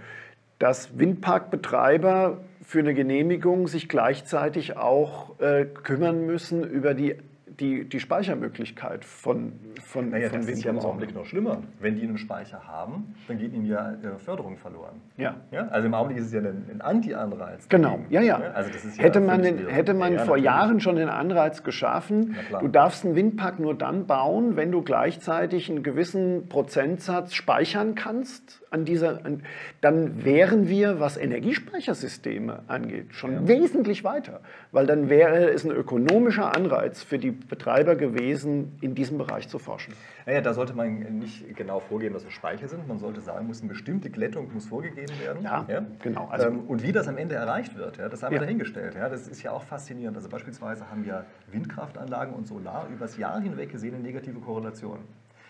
dass 0.58 0.98
Windparkbetreiber 0.98 2.38
für 2.62 2.80
eine 2.80 2.94
Genehmigung 2.94 3.66
sich 3.66 3.88
gleichzeitig 3.88 4.76
auch 4.76 5.40
äh, 5.40 5.64
kümmern 5.64 6.26
müssen 6.26 6.64
über 6.64 6.92
die, 6.92 7.16
die, 7.60 7.88
die 7.88 7.98
Speichermöglichkeit 7.98 9.04
von, 9.04 9.52
von, 9.82 10.10
Naja, 10.10 10.28
von 10.28 10.40
das 10.40 10.48
ist 10.48 10.64
ja 10.64 10.70
im. 10.70 10.78
Augenblick 10.78 11.14
noch 11.14 11.24
schlimmer. 11.24 11.62
Wenn 11.80 11.96
die 11.96 12.02
einen 12.02 12.18
Speicher 12.18 12.66
haben, 12.66 13.14
dann 13.26 13.38
geht 13.38 13.52
ihnen 13.52 13.64
ja 13.64 13.96
ihre 14.02 14.18
Förderung 14.18 14.58
verloren. 14.58 15.00
Ja. 15.16 15.36
Ja? 15.50 15.68
Also 15.68 15.86
im 15.86 15.94
Augenblick 15.94 16.18
ist 16.18 16.26
es 16.26 16.32
ja 16.34 16.40
ein, 16.40 16.68
ein 16.70 16.80
Anti-Anreiz. 16.80 17.68
Genau, 17.68 18.00
ja, 18.10 18.20
ja. 18.20 18.36
Also 18.36 18.70
das 18.70 18.84
ist 18.84 18.98
ja 18.98 19.04
hätte 19.04 19.20
man, 19.20 19.42
den, 19.42 19.66
hätte 19.66 19.94
man 19.94 20.12
Ja, 20.12 20.18
vor 20.18 20.36
natürlich. 20.36 20.44
Jahren 20.44 20.80
schon 20.80 20.96
den 20.96 21.08
Anreiz 21.08 21.62
geschaffen, 21.62 22.36
du 22.60 22.68
darfst 22.68 23.04
einen 23.04 23.16
Windpark 23.16 23.58
nur 23.58 23.74
dann 23.74 24.06
bauen, 24.06 24.56
wenn 24.56 24.70
du 24.70 24.82
gleichzeitig 24.82 25.70
einen 25.70 25.82
gewissen 25.82 26.48
Prozentsatz 26.48 27.34
speichern 27.34 27.94
kannst. 27.94 28.62
An 28.70 28.84
dieser, 28.84 29.24
an, 29.24 29.42
dann 29.80 30.24
wären 30.24 30.68
wir, 30.68 31.00
was 31.00 31.16
Energiespeichersysteme 31.16 32.64
angeht, 32.66 33.14
schon 33.14 33.48
wesentlich 33.48 34.04
weiter. 34.04 34.40
Weil 34.72 34.86
dann 34.86 35.08
wäre 35.08 35.50
es 35.50 35.64
ein 35.64 35.70
ökonomischer 35.70 36.54
Anreiz 36.54 37.02
für 37.02 37.18
die 37.18 37.30
Betreiber 37.30 37.96
gewesen, 37.96 38.76
in 38.82 38.94
diesem 38.94 39.16
Bereich 39.16 39.48
zu 39.48 39.58
forschen. 39.58 39.94
Naja, 40.26 40.42
da 40.42 40.52
sollte 40.52 40.74
man 40.74 40.98
nicht 41.18 41.56
genau 41.56 41.80
vorgeben, 41.80 42.12
dass 42.14 42.24
es 42.24 42.32
Speicher 42.34 42.68
sind. 42.68 42.86
Man 42.86 42.98
sollte 42.98 43.20
sagen, 43.22 43.46
muss 43.46 43.60
eine 43.60 43.70
bestimmte 43.70 44.10
Glättung 44.10 44.52
muss 44.52 44.66
vorgegeben 44.66 45.12
werden. 45.22 45.42
Ja, 45.42 45.66
genau. 46.02 46.28
Also- 46.30 46.48
ähm, 46.48 46.60
und 46.68 46.82
wie 46.82 46.92
das 46.92 47.08
am 47.08 47.16
Ende 47.16 47.36
erreicht 47.36 47.76
wird, 47.76 47.96
ja, 47.96 48.08
das 48.08 48.22
haben 48.22 48.32
wir 48.32 48.38
Ja. 48.40 48.44
dahingestellt. 48.44 48.94
Ja, 48.94 49.08
das 49.08 49.28
ist 49.28 49.42
ja 49.42 49.52
auch 49.52 49.62
faszinierend. 49.62 50.16
Also 50.16 50.28
beispielsweise 50.28 50.90
haben 50.90 51.04
ja 51.04 51.24
Windkraftanlagen 51.50 52.34
und 52.34 52.46
Solar 52.46 52.86
übers 52.92 53.16
Jahr 53.16 53.40
hinweg 53.40 53.70
gesehen 53.72 53.94
eine 53.94 54.02
negative 54.04 54.38
Korrelation. 54.40 54.98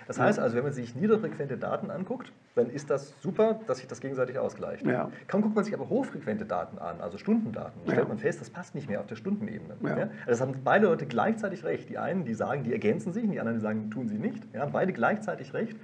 Das 0.09 0.19
heißt 0.19 0.39
also, 0.39 0.57
wenn 0.57 0.65
man 0.65 0.73
sich 0.73 0.97
niederfrequente 0.97 1.59
Daten 1.59 1.91
anguckt, 1.91 2.33
dann 2.55 2.71
ist 2.71 2.89
das 2.89 3.13
super, 3.21 3.61
dass 3.67 3.77
sich 3.79 3.87
das 3.87 4.01
gegenseitig 4.01 4.39
ausgleicht. 4.39 4.87
Ja. 4.87 5.11
Kaum 5.27 5.43
guckt 5.43 5.55
man 5.55 5.65
sich 5.65 5.75
aber 5.75 5.91
hochfrequente 5.91 6.47
Daten 6.47 6.79
an, 6.79 7.03
also 7.03 7.19
Stundendaten, 7.19 7.83
Ja. 7.85 7.93
stellt 7.93 8.09
man 8.09 8.19
fest, 8.19 8.41
das 8.41 8.49
passt 8.49 8.75
nicht 8.75 8.89
mehr 8.89 9.01
auf 9.01 9.07
der 9.07 9.17
Stundenebene. 9.17 9.77
Ja. 9.83 9.91
Also 9.91 10.09
das 10.27 10.41
haben 10.41 10.55
beide 10.65 10.87
Leute 10.87 11.05
gleichzeitig 11.05 11.63
recht. 11.63 11.91
Die 11.91 11.99
einen, 11.99 12.25
die 12.25 12.33
sagen, 12.33 12.65
die 12.65 12.73
ergänzen 12.73 13.13
sich, 13.13 13.23
und 13.23 13.33
die 13.33 13.39
anderen, 13.39 13.59
die 13.59 13.63
sagen, 13.63 13.91
tun 13.91 14.09
sie 14.09 14.19
nicht. 14.19 14.43
Ja, 14.55 14.65
beide 14.65 14.95
gleichzeitig 14.95 15.53
recht. 15.53 15.77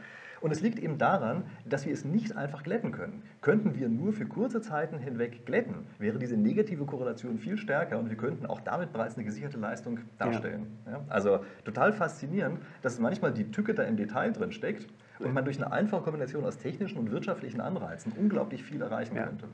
Und 0.44 0.50
es 0.50 0.60
liegt 0.60 0.78
eben 0.78 0.98
daran, 0.98 1.44
dass 1.64 1.86
wir 1.86 1.94
es 1.94 2.04
nicht 2.04 2.36
einfach 2.36 2.64
glätten 2.64 2.92
können. 2.92 3.22
Könnten 3.40 3.76
wir 3.76 3.88
nur 3.88 4.12
für 4.12 4.26
kurze 4.26 4.60
Zeiten 4.60 4.98
hinweg 4.98 5.46
glätten, 5.46 5.86
wäre 5.98 6.18
diese 6.18 6.36
negative 6.36 6.84
Korrelation 6.84 7.38
viel 7.38 7.56
stärker 7.56 7.98
und 7.98 8.10
wir 8.10 8.18
könnten 8.18 8.44
auch 8.44 8.60
damit 8.60 8.92
bereits 8.92 9.14
eine 9.14 9.24
gesicherte 9.24 9.56
Leistung 9.56 10.00
darstellen. 10.18 10.66
Ja. 10.84 11.00
also 11.08 11.40
total 11.64 11.94
faszinierend, 11.94 12.58
dass 12.82 12.98
manchmal 13.00 13.32
die 13.32 13.50
Tücke 13.52 13.72
da 13.72 13.84
im 13.84 13.96
Detail 13.96 14.32
drin 14.32 14.52
steckt 14.52 14.86
und 15.18 15.32
man 15.32 15.46
durch 15.46 15.56
eine 15.56 15.72
einfache 15.72 16.02
Kombination 16.02 16.44
aus 16.44 16.58
technischen 16.58 16.98
und 16.98 17.10
wirtschaftlichen 17.10 17.62
Anreizen 17.62 18.12
unglaublich 18.12 18.62
viel 18.64 18.82
erreichen 18.82 19.16
Ja. 19.16 19.24
könnte. 19.28 19.48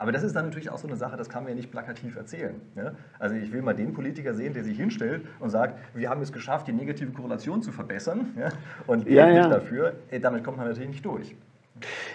Aber 0.00 0.12
das 0.12 0.22
ist 0.22 0.36
dann 0.36 0.46
natürlich 0.46 0.70
auch 0.70 0.78
so 0.78 0.86
eine 0.86 0.96
Sache, 0.96 1.16
das 1.16 1.28
kann 1.28 1.42
man 1.42 1.50
ja 1.50 1.56
nicht 1.56 1.72
plakativ 1.72 2.16
erzählen. 2.16 2.54
Ja? 2.76 2.92
Also 3.18 3.34
ich 3.34 3.52
will 3.52 3.62
mal 3.62 3.74
den 3.74 3.92
Politiker 3.92 4.32
sehen, 4.32 4.54
der 4.54 4.62
sich 4.62 4.76
hinstellt 4.76 5.26
und 5.40 5.50
sagt, 5.50 5.76
wir 5.92 6.08
haben 6.08 6.22
es 6.22 6.32
geschafft, 6.32 6.68
die 6.68 6.72
negative 6.72 7.10
Korrelation 7.10 7.62
zu 7.62 7.72
verbessern 7.72 8.32
ja? 8.38 8.50
und 8.86 9.08
Ja, 9.08 9.28
ja. 9.28 9.48
dafür. 9.48 9.94
Ey, 10.10 10.20
damit 10.20 10.44
kommt 10.44 10.56
man 10.56 10.68
natürlich 10.68 10.88
nicht 10.88 11.04
durch. 11.04 11.34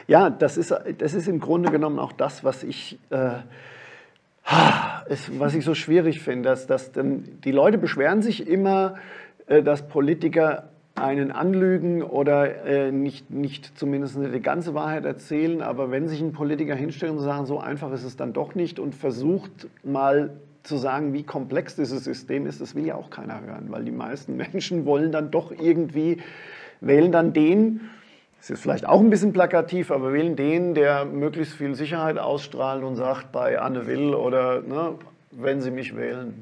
Ja, 0.08 0.30
das 0.30 0.56
ist, 0.56 0.74
das 0.98 1.14
ist 1.14 1.28
im 1.28 1.42
Grunde 1.42 1.72
genommen 1.72 2.00
auch 2.00 2.14
das, 2.14 2.46
was 2.46 2.64
ich, 2.64 3.00
äh, 3.10 3.40
ist, 5.08 5.38
was 5.38 5.54
ich 5.54 5.66
so 5.66 5.76
schwierig 5.76 6.22
finde. 6.22 6.50
Dass, 6.50 6.68
dass 6.68 6.92
die 6.94 7.52
Leute 7.52 7.78
beschweren 7.78 8.22
sich 8.22 8.48
immer, 8.48 8.96
äh, 9.48 9.62
dass 9.62 9.88
Politiker 9.88 10.70
einen 10.96 11.32
anlügen 11.32 12.04
oder 12.04 12.66
äh, 12.66 12.91
nicht, 12.91 13.32
nicht 13.32 13.78
zumindest 13.78 14.18
nicht 14.18 14.34
die 14.34 14.41
ganze 14.41 14.74
Wahrheit 14.74 15.06
erzählen. 15.06 15.62
Aber 15.62 15.89
wenn 15.91 16.08
sich 16.08 16.22
ein 16.22 16.34
Politiker 16.34 16.76
hinstellt 16.76 17.14
und 17.14 17.20
sagt, 17.20 17.48
so 17.48 17.60
einfach 17.60 17.91
ist 17.91 18.04
es 18.04 18.16
dann 18.16 18.34
doch 18.34 18.54
nicht 18.56 18.80
und 18.80 18.94
versucht 18.94 19.68
mal 19.84 20.32
zu 20.62 20.78
sagen, 20.78 21.14
wie 21.14 21.24
komplex 21.24 21.76
dieses 21.76 22.04
System 22.04 22.46
ist, 22.46 22.62
das 22.62 22.76
will 22.76 22.86
ja 22.86 22.96
auch 22.96 23.10
keiner 23.10 23.41
hören, 23.41 23.66
weil 23.70 23.84
die 23.84 23.91
meisten 23.91 24.38
Menschen 24.38 24.86
wollen 24.86 25.12
dann 25.12 25.32
doch 25.32 25.52
irgendwie, 25.52 26.18
wählen 26.80 27.12
dann 27.12 27.34
den, 27.34 27.82
das 28.44 28.50
ist 28.50 28.62
vielleicht 28.62 28.86
auch 28.86 29.00
ein 29.00 29.10
bisschen 29.10 29.32
plakativ, 29.32 29.89
aber 29.89 30.12
wählen 30.12 30.36
den, 30.36 30.74
der 30.74 31.06
möglichst 31.06 31.56
viel 31.56 31.76
Sicherheit 31.76 32.18
ausstrahlt 32.18 32.84
und 32.84 32.98
sagt 32.98 33.32
bei 33.32 33.58
Anne 33.58 33.88
Will 33.88 34.14
oder 34.14 34.62
ne, 34.62 34.96
wenn 35.32 35.62
Sie 35.62 35.72
mich 35.72 35.96
wählen, 35.96 36.34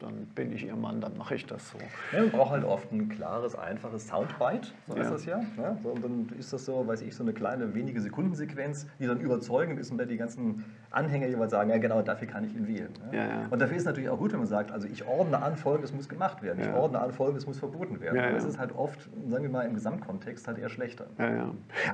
dann 0.00 0.26
bin 0.34 0.52
ich 0.52 0.64
ihr 0.66 0.76
Mann, 0.76 1.00
dann 1.00 1.16
mache 1.16 1.34
ich 1.34 1.46
das 1.46 1.70
so. 1.70 1.78
Ja, 2.12 2.22
man 2.22 2.30
braucht 2.30 2.50
halt 2.50 2.64
oft 2.64 2.90
ein 2.92 3.08
klares, 3.08 3.54
einfaches 3.54 4.08
Soundbite, 4.08 4.68
so 4.88 4.96
Ja. 4.96 5.02
ist 5.02 5.10
das 5.10 5.24
ja. 5.26 5.40
ja 5.56 5.76
so, 5.82 5.90
und 5.90 6.04
dann 6.04 6.28
ist 6.38 6.52
das 6.52 6.64
so, 6.64 6.86
weiß 6.86 7.02
ich, 7.02 7.14
so 7.14 7.22
eine 7.22 7.32
kleine, 7.32 7.74
wenige 7.74 8.00
Sekundensequenz, 8.00 8.86
die 8.98 9.06
dann 9.06 9.20
überzeugend 9.20 9.78
ist 9.78 9.90
und 9.90 9.98
dann 9.98 10.08
die 10.08 10.16
ganzen 10.16 10.64
Anhänger 10.90 11.28
jeweils 11.28 11.50
sagen, 11.52 11.70
ja 11.70 11.78
genau, 11.78 12.02
dafür 12.02 12.26
kann 12.26 12.44
ich 12.44 12.54
ihn 12.54 12.66
wählen. 12.66 12.88
Ne? 13.10 13.16
Ja. 13.16 13.46
Und 13.50 13.60
dafür 13.60 13.76
ist 13.76 13.82
es 13.82 13.86
natürlich 13.86 14.10
auch 14.10 14.18
gut, 14.18 14.32
wenn 14.32 14.40
man 14.40 14.48
sagt, 14.48 14.72
also 14.72 14.88
ich 14.88 15.06
ordne 15.06 15.40
an, 15.40 15.56
Folgendes 15.56 15.92
muss 15.92 16.08
gemacht 16.08 16.42
werden. 16.42 16.60
Ich 16.60 16.72
ordne 16.72 16.98
an, 16.98 17.12
Folgendes 17.12 17.46
muss 17.46 17.58
verboten 17.58 18.00
werden. 18.00 18.16
Ja, 18.16 18.32
das 18.32 18.44
ist 18.44 18.58
halt 18.58 18.74
oft, 18.74 19.08
sagen 19.28 19.44
wir 19.44 19.50
mal, 19.50 19.62
im 19.62 19.74
Gesamtkontext 19.74 20.48
halt 20.48 20.58
eher 20.58 20.68
schlechter. 20.68 21.06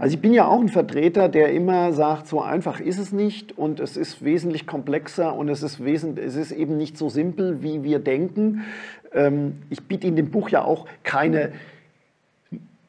Also 0.01 0.15
ich 0.15 0.21
bin 0.21 0.33
ja 0.33 0.47
auch 0.47 0.61
ein 0.61 0.69
Vertreter, 0.69 1.29
der 1.29 1.53
immer 1.53 1.93
sagt, 1.93 2.27
so 2.27 2.41
einfach 2.41 2.81
ist 2.81 2.99
es 2.99 3.13
nicht 3.13 3.57
und 3.59 3.81
es 3.81 3.97
ist 3.97 4.25
wesentlich 4.25 4.67
komplexer 4.67 5.35
und 5.35 5.49
es 5.49 5.63
ist, 5.63 5.85
wesentlich, 5.85 6.27
es 6.27 6.37
ist 6.37 6.53
eben 6.53 6.77
nicht 6.77 6.97
so 6.97 7.09
simpel, 7.09 7.63
wie 7.63 7.83
wir 7.83 7.96
denken. 8.01 8.65
Ähm, 9.13 9.63
ich 9.71 9.83
biete 9.83 10.07
in 10.07 10.17
dem 10.17 10.31
Buch 10.31 10.49
ja 10.49 10.63
auch 10.63 10.87
keine 11.03 11.53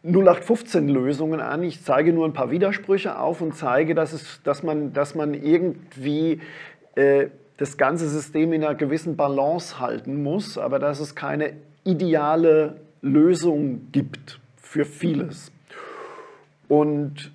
0815-Lösungen 0.05 1.41
an. 1.41 1.63
Ich 1.63 1.83
zeige 1.83 2.13
nur 2.13 2.25
ein 2.25 2.33
paar 2.33 2.51
Widersprüche 2.51 3.19
auf 3.19 3.41
und 3.41 3.55
zeige, 3.55 3.95
dass, 3.95 4.13
es, 4.13 4.41
dass, 4.43 4.63
man, 4.63 4.93
dass 4.93 5.15
man 5.15 5.33
irgendwie 5.33 6.41
äh, 6.95 7.27
das 7.57 7.77
ganze 7.77 8.07
System 8.07 8.53
in 8.53 8.63
einer 8.63 8.75
gewissen 8.75 9.17
Balance 9.17 9.79
halten 9.79 10.23
muss, 10.23 10.57
aber 10.57 10.79
dass 10.79 10.99
es 10.99 11.15
keine 11.15 11.53
ideale 11.83 12.79
Lösung 13.01 13.91
gibt 13.91 14.39
für 14.57 14.85
vieles. 14.85 15.51
Und 16.67 17.31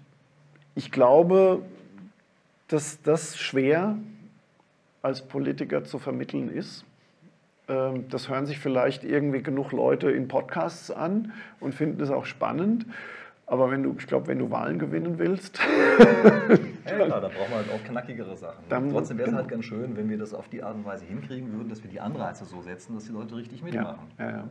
ich 0.74 0.90
glaube, 0.92 1.62
dass 2.68 3.02
das 3.02 3.36
schwer 3.36 3.96
als 5.02 5.22
Politiker 5.22 5.84
zu 5.84 5.98
vermitteln 5.98 6.48
ist. 6.48 6.84
Ähm, 7.68 8.08
Das 8.10 8.28
hören 8.28 8.46
sich 8.46 8.58
vielleicht 8.58 9.04
irgendwie 9.04 9.42
genug 9.42 9.72
Leute 9.72 10.10
in 10.10 10.28
Podcasts 10.28 10.90
an 10.90 11.32
und 11.60 11.74
finden 11.74 12.00
es 12.02 12.10
auch 12.10 12.24
spannend. 12.26 12.86
Aber 13.46 13.70
wenn 13.70 13.82
du, 13.82 13.94
ich 13.98 14.06
glaube, 14.06 14.28
wenn 14.28 14.38
du 14.38 14.50
Wahlen 14.50 14.78
gewinnen 14.78 15.18
willst, 15.18 15.58
Ja, 16.86 16.96
klar, 17.06 17.20
da 17.20 17.28
braucht 17.28 17.50
man 17.50 17.58
halt 17.58 17.70
auch 17.72 17.84
knackigere 17.84 18.34
Sachen. 18.36 18.64
Dann- 18.68 18.90
Trotzdem 18.90 19.18
wäre 19.18 19.26
es 19.28 19.30
genau. 19.32 19.42
halt 19.42 19.50
ganz 19.50 19.64
schön, 19.64 19.96
wenn 19.96 20.08
wir 20.10 20.18
das 20.18 20.34
auf 20.34 20.48
die 20.48 20.62
Art 20.62 20.74
und 20.74 20.84
Weise 20.84 21.04
hinkriegen 21.04 21.52
würden, 21.52 21.68
dass 21.68 21.82
wir 21.82 21.90
die 21.90 22.00
Anreize 22.00 22.44
so 22.44 22.60
setzen, 22.62 22.94
dass 22.94 23.04
die 23.04 23.12
Leute 23.12 23.36
richtig 23.36 23.62
mitmachen. 23.62 24.08
ja, 24.18 24.30
ja. 24.30 24.48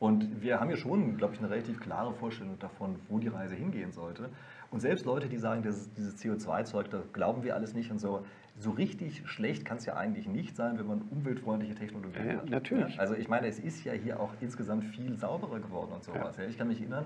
Und 0.00 0.42
wir 0.42 0.60
haben 0.60 0.70
ja 0.70 0.76
schon, 0.76 1.16
glaube 1.16 1.34
ich, 1.34 1.40
eine 1.40 1.48
relativ 1.50 1.80
klare 1.80 2.12
Vorstellung 2.14 2.58
davon, 2.58 2.96
wo 3.08 3.18
die 3.18 3.28
Reise 3.28 3.54
hingehen 3.54 3.92
sollte. 3.92 4.28
Und 4.70 4.80
selbst 4.80 5.06
Leute, 5.06 5.28
die 5.28 5.38
sagen, 5.38 5.62
das, 5.62 5.88
dieses 5.94 6.16
CO2-Zeug, 6.18 6.90
da 6.90 7.00
glauben 7.12 7.42
wir 7.44 7.54
alles 7.54 7.74
nicht 7.74 7.90
und 7.90 8.00
so, 8.00 8.24
so 8.56 8.70
richtig 8.70 9.22
schlecht 9.28 9.64
kann 9.64 9.78
es 9.78 9.86
ja 9.86 9.96
eigentlich 9.96 10.28
nicht 10.28 10.56
sein, 10.56 10.78
wenn 10.78 10.86
man 10.86 11.02
umweltfreundliche 11.10 11.74
Technologie 11.74 12.18
Ja, 12.24 12.36
hat. 12.36 12.50
natürlich. 12.50 13.00
Also 13.00 13.14
ich 13.14 13.28
meine, 13.28 13.48
es 13.48 13.58
ist 13.58 13.84
ja 13.84 13.92
hier 13.92 14.20
auch 14.20 14.30
insgesamt 14.40 14.84
viel 14.84 15.16
sauberer 15.16 15.58
geworden 15.60 15.92
und 15.92 16.04
sowas. 16.04 16.36
Ja. 16.36 16.44
Ich 16.44 16.56
kann 16.56 16.68
mich 16.68 16.80
erinnern, 16.80 17.04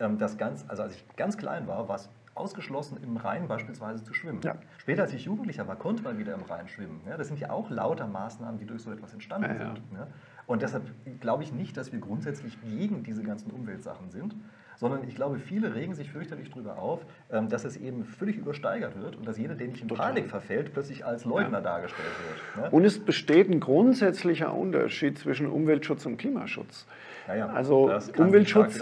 ähm, 0.00 0.18
dass 0.18 0.36
ganz, 0.38 0.64
also 0.68 0.82
als 0.82 0.96
ich 0.96 1.04
ganz 1.16 1.36
klein 1.36 1.66
war, 1.68 1.88
war 1.88 1.96
es 1.96 2.10
ausgeschlossen, 2.34 2.98
im 3.02 3.16
Rhein 3.16 3.48
beispielsweise 3.48 4.02
zu 4.04 4.14
schwimmen. 4.14 4.40
Ja. 4.42 4.56
Später, 4.78 5.02
als 5.02 5.12
ich 5.12 5.24
Jugendlicher 5.24 5.66
war, 5.66 5.76
konnte 5.76 6.02
man 6.02 6.18
wieder 6.18 6.34
im 6.34 6.42
Rhein 6.42 6.68
schwimmen. 6.68 7.00
Ja, 7.08 7.16
das 7.16 7.28
sind 7.28 7.40
ja 7.40 7.50
auch 7.50 7.68
lauter 7.70 8.06
Maßnahmen, 8.06 8.58
die 8.58 8.66
durch 8.66 8.82
so 8.82 8.92
etwas 8.92 9.12
entstanden 9.12 9.56
sind. 9.56 9.82
Und 10.46 10.62
deshalb 10.62 10.84
glaube 11.20 11.42
ich 11.42 11.52
nicht, 11.52 11.76
dass 11.76 11.92
wir 11.92 11.98
grundsätzlich 12.00 12.56
gegen 12.62 13.02
diese 13.02 13.22
ganzen 13.22 13.50
Umweltsachen 13.50 14.10
sind, 14.10 14.34
sondern 14.78 15.06
ich 15.06 15.14
glaube, 15.16 15.38
viele 15.38 15.74
regen 15.74 15.94
sich 15.94 16.10
fürchterlich 16.10 16.50
darüber 16.50 16.78
auf, 16.78 17.04
ähm, 17.30 17.48
dass 17.48 17.64
es 17.64 17.76
eben 17.76 18.04
völlig 18.04 18.36
übersteigert 18.36 19.00
wird 19.00 19.16
und 19.16 19.26
dass 19.26 19.36
jeder, 19.36 19.54
der 19.54 19.66
nicht 19.68 19.82
in 19.82 19.88
Total. 19.88 20.06
Panik 20.14 20.28
verfällt, 20.30 20.72
plötzlich 20.72 21.04
als 21.04 21.24
Leugner 21.24 21.58
Ja. 21.58 21.64
dargestellt 21.64 22.08
wird. 22.54 22.64
Ne? 22.64 22.70
Und 22.70 22.84
es 22.84 22.98
besteht 22.98 23.50
ein 23.50 23.60
grundsätzlicher 23.60 24.54
Unterschied 24.54 25.18
zwischen 25.18 25.46
Umweltschutz 25.48 26.06
und 26.06 26.16
Klimaschutz. 26.16 26.86
Ja, 27.26 27.34
ja, 27.34 27.46
Also 27.48 27.90
Umweltschutz, 28.16 28.80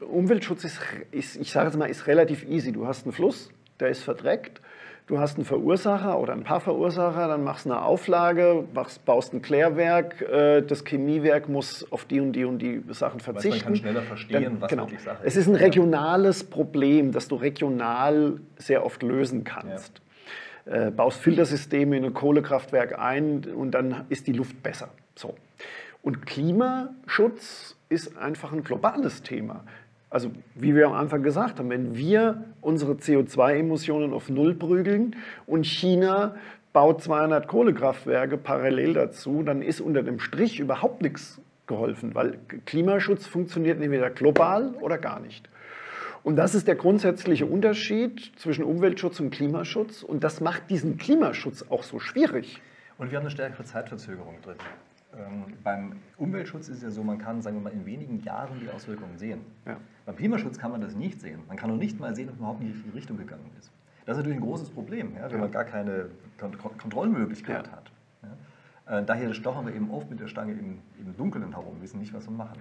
Umweltschutz 0.00 0.64
ist, 0.64 0.80
ist, 1.10 1.36
ich 1.36 1.50
sage 1.50 1.66
jetzt 1.66 1.76
mal, 1.76 1.86
ist 1.86 2.06
relativ 2.06 2.44
easy. 2.48 2.72
Du 2.72 2.86
hast 2.86 3.04
einen 3.04 3.12
Fluss, 3.12 3.50
der 3.80 3.88
ist 3.88 4.02
verdreckt. 4.02 4.60
Du 5.06 5.20
hast 5.20 5.36
einen 5.36 5.44
Verursacher 5.44 6.18
oder 6.18 6.32
ein 6.32 6.42
paar 6.42 6.60
Verursacher, 6.60 7.28
dann 7.28 7.44
machst 7.44 7.64
du 7.66 7.70
eine 7.70 7.80
Auflage, 7.82 8.64
machst, 8.74 9.04
baust 9.04 9.32
ein 9.34 9.40
Klärwerk, 9.40 10.20
äh, 10.22 10.62
das 10.62 10.84
Chemiewerk 10.84 11.48
muss 11.48 11.86
auf 11.92 12.06
die 12.06 12.18
und 12.20 12.32
die 12.32 12.44
und 12.44 12.58
die 12.58 12.82
Sachen 12.90 13.18
man 13.18 13.20
verzichten. 13.20 13.60
kann 13.62 13.76
schneller 13.76 14.02
verstehen, 14.02 14.42
Dann- 14.42 14.60
was 14.62 14.68
genau. 14.70 14.82
wirklich 14.86 15.00
Sache 15.02 15.18
Es 15.22 15.36
ist. 15.36 15.42
ist 15.46 15.48
ein 15.48 15.54
Ja. 15.54 15.60
regionales 15.60 16.42
Problem, 16.42 17.12
das 17.12 17.28
du 17.28 17.36
regional 17.36 18.40
sehr 18.56 18.84
oft 18.84 19.04
lösen 19.04 19.44
kannst. 19.44 20.02
Äh, 20.64 20.90
baust 20.90 21.20
Filtersysteme 21.20 21.96
in 21.96 22.04
ein 22.06 22.12
Kohlekraftwerk 22.14 22.98
ein 22.98 23.44
und 23.54 23.70
dann 23.70 24.06
ist 24.08 24.26
die 24.26 24.32
Luft 24.32 24.60
besser. 24.64 24.88
So. 25.14 25.36
Und 26.02 26.26
Klimaschutz 26.26 27.76
ist 27.88 28.16
einfach 28.18 28.52
ein 28.52 28.64
globales 28.64 29.22
Thema. 29.22 29.62
Also 30.10 30.30
wie 30.54 30.74
wir 30.74 30.86
am 30.86 30.92
Anfang 30.92 31.22
gesagt 31.22 31.58
haben, 31.58 31.70
wenn 31.70 31.96
wir 31.96 32.44
unsere 32.60 32.92
CO2-Emissionen 32.92 34.12
auf 34.12 34.28
Null 34.28 34.54
prügeln 34.54 35.16
und 35.46 35.66
China 35.66 36.36
baut 36.72 37.02
200 37.02 37.48
Kohlekraftwerke 37.48 38.36
parallel 38.36 38.94
dazu, 38.94 39.42
dann 39.42 39.62
ist 39.62 39.80
unter 39.80 40.02
dem 40.02 40.20
Strich 40.20 40.60
überhaupt 40.60 41.02
nichts 41.02 41.40
geholfen, 41.66 42.14
weil 42.14 42.38
Klimaschutz 42.64 43.26
funktioniert 43.26 43.80
entweder 43.80 44.10
global 44.10 44.74
oder 44.80 44.98
gar 44.98 45.20
nicht. 45.20 45.48
Und 46.22 46.36
das 46.36 46.54
ist 46.54 46.66
der 46.66 46.74
grundsätzliche 46.74 47.46
Unterschied 47.46 48.32
zwischen 48.36 48.64
Umweltschutz 48.64 49.20
und 49.20 49.30
Klimaschutz. 49.30 50.02
Und 50.02 50.24
das 50.24 50.40
macht 50.40 50.70
diesen 50.70 50.98
Klimaschutz 50.98 51.64
auch 51.70 51.84
so 51.84 52.00
schwierig. 52.00 52.60
Und 52.98 53.12
wir 53.12 53.18
haben 53.18 53.24
eine 53.24 53.30
stärkere 53.30 53.62
Zeitverzögerung 53.62 54.34
drin. 54.42 54.56
Ähm, 55.16 55.44
beim 55.64 55.92
Umweltschutz 56.18 56.68
ist 56.68 56.78
es 56.78 56.82
ja 56.82 56.90
so, 56.90 57.02
man 57.02 57.18
kann, 57.18 57.40
sagen 57.42 57.56
wir 57.56 57.62
mal, 57.62 57.72
in 57.72 57.86
wenigen 57.86 58.20
Jahren 58.22 58.60
die 58.60 58.68
Auswirkungen 58.68 59.16
sehen. 59.18 59.40
Ja. 59.64 59.78
Beim 60.04 60.16
Klimaschutz 60.16 60.58
kann 60.58 60.70
man 60.72 60.80
das 60.80 60.94
nicht 60.94 61.20
sehen. 61.20 61.40
Man 61.48 61.56
kann 61.56 61.70
noch 61.70 61.76
nicht 61.78 61.98
mal 61.98 62.14
sehen, 62.14 62.28
ob 62.28 62.34
man 62.34 62.38
überhaupt 62.40 62.60
in 62.60 62.66
die 62.68 62.72
richtige 62.72 62.94
Richtung 62.94 63.16
gegangen 63.16 63.50
ist. 63.58 63.70
Das 64.04 64.16
ist 64.16 64.18
natürlich 64.22 64.38
ein 64.38 64.44
großes 64.46 64.70
Problem, 64.70 65.16
ja, 65.16 65.30
wenn 65.30 65.40
man 65.40 65.50
gar 65.50 65.64
keine 65.64 66.10
Kon 66.38 66.56
Kon 66.58 66.76
Kontrollmöglichkeit 66.78 67.66
Ja. 67.66 67.72
hat. 67.72 67.90
Ja. 68.86 68.98
Äh, 68.98 69.04
daher 69.04 69.34
stochern 69.34 69.66
wir 69.66 69.74
eben 69.74 69.90
oft 69.90 70.08
mit 70.10 70.20
der 70.20 70.28
Stange 70.28 70.52
im, 70.52 70.78
im 70.98 71.16
Dunkeln 71.16 71.50
herum, 71.52 71.80
wissen 71.80 71.98
nicht, 71.98 72.12
was 72.14 72.26
wir 72.26 72.32
machen. 72.36 72.56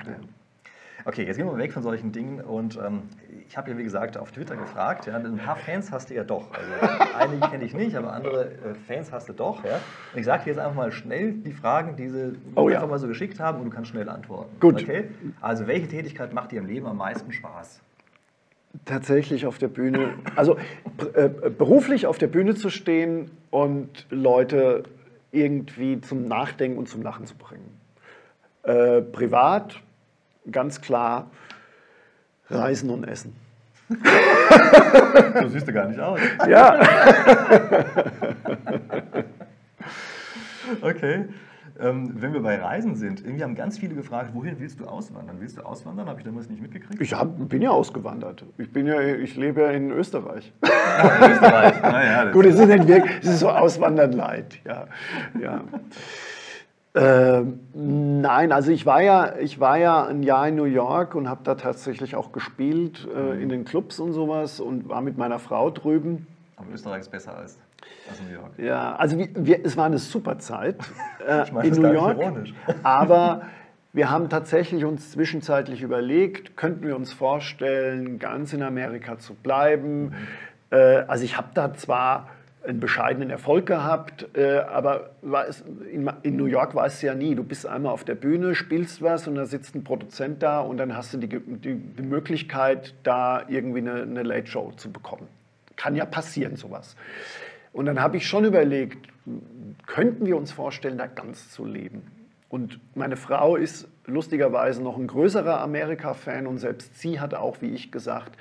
Ja. 1.05 1.09
Okay, 1.11 1.23
jetzt 1.23 1.37
gehen 1.37 1.45
wir 1.45 1.53
mal 1.53 1.59
weg 1.59 1.71
von 1.71 1.83
solchen 1.83 2.11
Dingen 2.11 2.41
und 2.41 2.77
ähm, 2.77 3.03
ich 3.47 3.55
habe 3.57 3.69
ja 3.71 3.77
wie 3.77 3.83
gesagt 3.83 4.17
auf 4.17 4.31
Twitter 4.31 4.55
gefragt, 4.55 5.05
ja, 5.05 5.15
ein 5.15 5.37
paar 5.37 5.55
Fans 5.55 5.91
hast 5.91 6.09
du 6.09 6.15
ja 6.15 6.23
doch. 6.23 6.51
Also 6.51 6.71
einige 7.17 7.47
kenne 7.47 7.63
ich 7.63 7.75
nicht, 7.75 7.95
aber 7.95 8.11
andere 8.11 8.45
äh, 8.45 8.73
Fans 8.87 9.11
hast 9.11 9.29
du 9.29 9.33
doch. 9.33 9.63
Ja. 9.63 9.79
Und 10.13 10.19
ich 10.19 10.25
sage 10.25 10.45
dir 10.45 10.49
jetzt 10.51 10.59
einfach 10.59 10.75
mal 10.75 10.91
schnell 10.91 11.33
die 11.33 11.53
Fragen, 11.53 11.95
die 11.95 12.09
sie 12.09 12.33
Oh 12.55 12.69
ja. 12.69 12.77
einfach 12.77 12.89
mal 12.89 12.99
so 12.99 13.07
geschickt 13.07 13.39
haben 13.39 13.59
und 13.59 13.65
du 13.65 13.71
kannst 13.71 13.91
schnell 13.91 14.09
antworten. 14.09 14.49
Gut. 14.59 14.81
Okay? 14.81 15.05
Also 15.41 15.67
welche 15.67 15.87
Tätigkeit 15.87 16.33
macht 16.33 16.51
dir 16.51 16.59
im 16.59 16.65
Leben 16.65 16.87
am 16.87 16.97
meisten 16.97 17.31
Spaß? 17.31 17.81
Tatsächlich 18.83 19.45
auf 19.45 19.57
der 19.57 19.69
Bühne, 19.69 20.15
also 20.35 20.57
äh, 21.13 21.29
beruflich 21.29 22.07
auf 22.07 22.17
der 22.17 22.27
Bühne 22.27 22.55
zu 22.55 22.69
stehen 22.69 23.31
und 23.51 24.05
Leute 24.09 24.83
irgendwie 25.31 26.01
zum 26.01 26.25
Nachdenken 26.25 26.77
und 26.77 26.89
zum 26.89 27.01
Lachen 27.01 27.25
zu 27.25 27.35
bringen. 27.35 27.79
Äh, 28.63 29.01
privat, 29.01 29.81
ganz 30.51 30.81
klar, 30.81 31.31
Reisen 32.49 32.89
und 32.89 33.05
Essen. 33.05 33.35
So 35.41 35.47
siehst 35.47 35.67
du 35.67 35.73
gar 35.73 35.87
nicht 35.87 35.99
aus. 35.99 36.19
Ja, 36.47 36.79
Okay. 40.81 41.25
Ähm, 41.77 42.13
wenn 42.15 42.31
wir 42.31 42.41
bei 42.41 42.57
Reisen 42.57 42.95
sind, 42.95 43.19
irgendwie 43.19 43.43
haben 43.43 43.53
ganz 43.53 43.77
viele 43.77 43.95
gefragt, 43.95 44.29
wohin 44.33 44.57
willst 44.59 44.79
du 44.79 44.85
auswandern? 44.85 45.35
Willst 45.41 45.57
du 45.57 45.61
auswandern? 45.61 46.07
Habe 46.07 46.21
ich 46.21 46.25
damals 46.25 46.49
nicht 46.49 46.61
mitgekriegt. 46.61 47.01
ich 47.01 47.13
hab, 47.13 47.49
bin 47.49 47.61
ja 47.61 47.71
ausgewandert. 47.71 48.45
Ich, 48.57 48.71
bin 48.71 48.87
ja, 48.87 49.01
ich 49.01 49.35
lebe 49.35 49.61
ja 49.61 49.71
in 49.71 49.91
Österreich. 49.91 50.53
Österreich. 50.63 51.81
Naja, 51.81 52.25
das 52.25 52.33
Gut, 52.33 52.45
es 52.45 52.57
ist 52.57 52.67
nicht 52.67 52.87
wirklich, 52.87 53.17
es 53.21 53.29
ist 53.29 53.39
so 53.41 53.49
Auswandern 53.49 54.13
leid. 54.13 54.57
Ja, 54.63 54.87
ja. 55.41 55.61
Ähm, 56.95 57.59
nein, 57.73 58.53
also 58.53 58.71
ich 58.71 58.85
war, 58.85 59.01
ja, 59.01 59.35
ich 59.37 59.59
war 59.59 59.77
ja 59.77 60.05
ein 60.05 60.23
Jahr 60.23 60.47
in 60.47 60.55
New 60.55 60.63
York 60.63 61.13
und 61.13 61.27
habe 61.27 61.41
da 61.43 61.55
tatsächlich 61.55 62.15
auch 62.15 62.31
gespielt 62.31 63.05
äh, 63.13 63.41
in 63.41 63.49
den 63.49 63.65
Clubs 63.65 63.99
und 63.99 64.13
sowas 64.13 64.61
und 64.61 64.87
war 64.87 65.01
mit 65.01 65.17
meiner 65.17 65.39
Frau 65.39 65.69
drüben. 65.71 66.25
aber 66.55 66.67
Österreich 66.73 67.01
ist 67.01 67.11
besser 67.11 67.37
als, 67.37 67.59
als 68.09 68.21
New 68.21 68.33
York. 68.33 68.51
Ja, 68.57 68.95
also 68.95 69.17
wir, 69.17 69.27
wir, 69.35 69.65
es 69.65 69.75
war 69.75 69.85
eine 69.85 69.97
super 69.97 70.37
Zeit 70.39 70.77
äh, 71.27 71.43
Ich 71.43 71.51
meine 71.51 71.67
in 71.67 71.73
das 71.73 71.79
New 71.79 71.91
York. 71.91 72.17
ironisch. 72.17 72.53
Aber 72.83 73.41
wir 73.91 74.09
haben 74.09 74.29
tatsächlich 74.29 74.85
uns 74.85 75.11
zwischenzeitlich 75.11 75.81
überlegt, 75.81 76.55
könnten 76.55 76.87
wir 76.87 76.95
uns 76.95 77.11
vorstellen, 77.11 78.19
ganz 78.19 78.53
in 78.53 78.63
Amerika 78.63 79.17
zu 79.17 79.33
bleiben. 79.33 80.13
Äh, 80.69 81.03
also 81.07 81.25
ich 81.25 81.35
habe 81.35 81.49
da 81.53 81.73
zwar 81.73 82.29
einen 82.67 82.79
bescheidenen 82.79 83.29
Erfolg 83.29 83.65
gehabt, 83.65 84.27
äh, 84.35 84.57
aber 84.59 85.11
es, 85.47 85.63
in, 85.91 86.09
in 86.23 86.35
New 86.35 86.45
York 86.45 86.75
war 86.75 86.85
es 86.85 87.01
ja 87.01 87.15
nie. 87.15 87.35
Du 87.35 87.43
bist 87.43 87.65
einmal 87.65 87.91
auf 87.91 88.03
der 88.03 88.15
Bühne, 88.15 88.55
spielst 88.55 89.01
was 89.01 89.27
und 89.27 89.35
da 89.35 89.45
sitzt 89.45 89.75
ein 89.75 89.83
Produzent 89.83 90.43
da 90.43 90.59
und 90.59 90.77
dann 90.77 90.95
hast 90.95 91.13
du 91.13 91.17
die, 91.17 91.27
die, 91.27 91.75
die 91.75 92.01
Möglichkeit, 92.03 92.93
da 93.03 93.43
irgendwie 93.47 93.79
eine, 93.79 94.01
eine 94.01 94.23
Late 94.23 94.47
Show 94.47 94.71
zu 94.75 94.91
bekommen. 94.91 95.27
Kann 95.75 95.95
ja 95.95 96.05
passieren, 96.05 96.55
sowas. 96.55 96.95
Und 97.73 97.85
dann 97.85 97.99
habe 97.99 98.17
ich 98.17 98.27
schon 98.27 98.45
überlegt, 98.45 99.09
könnten 99.85 100.25
wir 100.25 100.37
uns 100.37 100.51
vorstellen, 100.51 100.97
da 100.97 101.07
ganz 101.07 101.51
zu 101.51 101.65
leben? 101.65 102.03
Und 102.49 102.79
meine 102.95 103.17
Frau 103.17 103.55
ist 103.55 103.87
lustigerweise 104.05 104.81
noch 104.81 104.97
ein 104.97 105.07
größerer 105.07 105.59
Amerika-Fan 105.61 106.47
und 106.47 106.59
selbst 106.59 106.99
sie 106.99 107.19
hat 107.19 107.33
auch, 107.33 107.61
wie 107.61 107.71
ich 107.71 107.91
gesagt, 107.91 108.37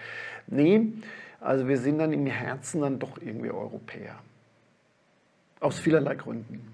nee, 0.47 0.93
also 1.45 1.69
wir 1.69 1.79
sind 1.79 1.99
dann 1.99 2.13
im 2.13 2.27
Herzen 2.27 2.81
dann 2.81 2.99
doch 2.99 3.19
irgendwie 3.21 3.51
Europäer. 3.51 4.17
Aus 5.61 5.79
vielerlei 5.79 6.15
Gründen. 6.15 6.71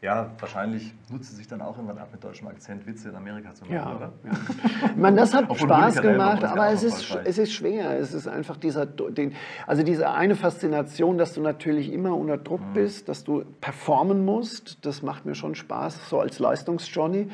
Ja, 0.00 0.30
wahrscheinlich 0.38 0.92
nutzt 1.08 1.30
sie 1.30 1.36
sich 1.36 1.48
dann 1.48 1.62
auch 1.62 1.76
irgendwann 1.76 1.96
ab 1.96 2.08
mit 2.12 2.22
deutschem 2.22 2.46
Akzent 2.48 2.86
Witze 2.86 3.08
in 3.08 3.16
Amerika 3.16 3.54
zu 3.54 3.62
machen, 3.64 3.74
Ja, 3.74 3.96
oder? 3.96 4.12
ja. 4.24 4.90
Meine, 4.96 5.16
das 5.16 5.32
hat 5.32 5.46
Spaß 5.56 6.02
gemacht, 6.02 6.44
aber 6.44 6.68
es 6.68 6.82
ist, 6.82 7.16
es 7.24 7.38
ist 7.38 7.52
schwer. 7.54 7.98
Es 7.98 8.12
ist 8.12 8.28
einfach 8.28 8.58
dieser, 8.58 8.84
den, 8.84 9.34
also 9.66 9.82
diese 9.82 10.10
eine 10.10 10.36
Faszination, 10.36 11.16
dass 11.16 11.32
du 11.32 11.40
natürlich 11.40 11.90
immer 11.90 12.14
unter 12.14 12.36
Druck 12.36 12.60
Mhm. 12.60 12.74
bist, 12.74 13.08
dass 13.08 13.24
du 13.24 13.44
performen 13.62 14.26
musst. 14.26 14.84
Das 14.84 15.00
macht 15.00 15.24
mir 15.24 15.34
schon 15.34 15.54
Spaß, 15.54 16.10
so 16.10 16.20
als 16.20 16.38
Leistungsjohnny. 16.38 17.30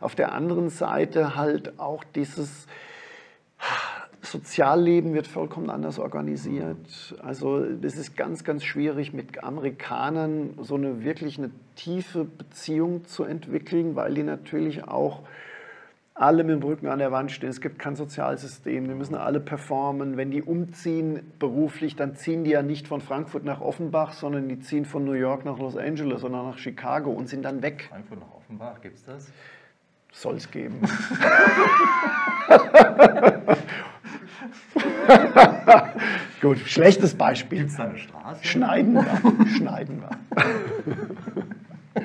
Auf 0.00 0.14
der 0.14 0.32
anderen 0.32 0.68
Seite 0.70 1.34
halt 1.34 1.80
auch 1.80 2.04
dieses 2.04 2.68
Sozialleben 4.24 5.14
wird 5.14 5.26
vollkommen 5.26 5.70
anders 5.70 5.98
organisiert. 5.98 7.14
Also 7.22 7.64
es 7.64 7.96
ist 7.96 8.16
ganz, 8.16 8.44
ganz 8.44 8.64
schwierig 8.64 9.12
mit 9.12 9.44
Amerikanern 9.44 10.54
so 10.60 10.76
eine 10.76 11.04
wirklich 11.04 11.38
eine 11.38 11.50
tiefe 11.76 12.24
Beziehung 12.24 13.04
zu 13.06 13.24
entwickeln, 13.24 13.96
weil 13.96 14.14
die 14.14 14.22
natürlich 14.22 14.84
auch 14.88 15.20
alle 16.14 16.44
mit 16.44 16.54
dem 16.54 16.62
Rücken 16.62 16.86
an 16.86 17.00
der 17.00 17.10
Wand 17.10 17.32
stehen. 17.32 17.48
Es 17.50 17.60
gibt 17.60 17.80
kein 17.80 17.96
Sozialsystem. 17.96 18.86
Wir 18.86 18.94
müssen 18.94 19.16
alle 19.16 19.40
performen. 19.40 20.16
Wenn 20.16 20.30
die 20.30 20.42
umziehen 20.42 21.32
beruflich, 21.40 21.96
dann 21.96 22.14
ziehen 22.14 22.44
die 22.44 22.52
ja 22.52 22.62
nicht 22.62 22.86
von 22.86 23.00
Frankfurt 23.00 23.44
nach 23.44 23.60
Offenbach, 23.60 24.12
sondern 24.12 24.48
die 24.48 24.60
ziehen 24.60 24.84
von 24.84 25.04
New 25.04 25.12
York 25.12 25.44
nach 25.44 25.58
Los 25.58 25.76
Angeles 25.76 26.22
oder 26.22 26.44
nach 26.44 26.58
Chicago 26.58 27.10
und 27.10 27.28
sind 27.28 27.42
dann 27.42 27.62
weg. 27.62 27.88
Frankfurt 27.90 28.20
nach 28.20 28.32
Offenbach, 28.36 28.80
gibt 28.80 28.96
es 28.96 29.04
das? 29.04 29.26
Soll 30.12 30.36
es 30.36 30.48
geben. 30.48 30.80
Gut, 36.40 36.58
schlechtes 36.58 37.14
Beispiel. 37.14 37.58
Gibt 37.58 37.70
es 37.70 37.76
da 37.76 37.84
eine 37.84 37.98
Straße? 37.98 38.44
Schneiden 38.44 38.94
wir. 38.94 39.46
Schneiden 39.56 40.02
wir. 40.02 40.10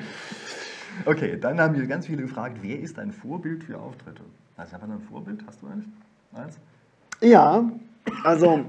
Okay, 1.06 1.38
dann 1.40 1.58
haben 1.58 1.74
wir 1.74 1.86
ganz 1.86 2.06
viele 2.06 2.22
gefragt, 2.22 2.58
wer 2.60 2.78
ist 2.78 2.98
dein 2.98 3.10
Vorbild 3.10 3.64
für 3.64 3.78
Auftritte? 3.78 4.22
Also, 4.58 4.74
hat 4.74 4.82
man 4.82 4.98
ein 4.98 5.00
Vorbild? 5.00 5.42
Hast 5.46 5.62
du 5.62 5.66
eins? 5.66 5.86
eins? 6.34 6.58
Ja, 7.22 7.64
also 8.22 8.66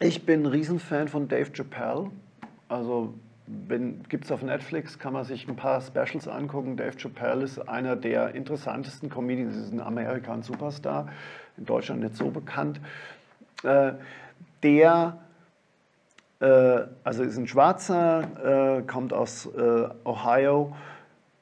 ich 0.00 0.26
bin 0.26 0.42
ein 0.42 0.46
Riesenfan 0.46 1.06
von 1.08 1.28
Dave 1.28 1.52
Chappelle. 1.52 2.10
Also 2.68 3.14
gibt 4.08 4.24
es 4.24 4.32
auf 4.32 4.42
Netflix, 4.42 4.98
kann 4.98 5.12
man 5.12 5.24
sich 5.24 5.48
ein 5.48 5.56
paar 5.56 5.80
Specials 5.80 6.26
angucken. 6.26 6.76
Dave 6.76 6.96
Chappelle 6.96 7.44
ist 7.44 7.58
einer 7.58 7.94
der 7.94 8.34
interessantesten 8.34 9.08
Comedians, 9.08 9.56
ist 9.56 9.72
in 9.72 9.80
Amerika 9.80 10.32
ein 10.32 10.42
Superstar, 10.42 11.08
in 11.56 11.64
Deutschland 11.64 12.02
nicht 12.02 12.16
so 12.16 12.30
bekannt. 12.30 12.80
Äh, 13.62 13.92
der, 14.62 15.18
äh, 16.40 16.80
also 17.04 17.22
ist 17.22 17.36
ein 17.36 17.46
Schwarzer, 17.46 18.78
äh, 18.78 18.82
kommt 18.82 19.12
aus 19.12 19.48
Ohio 20.04 20.74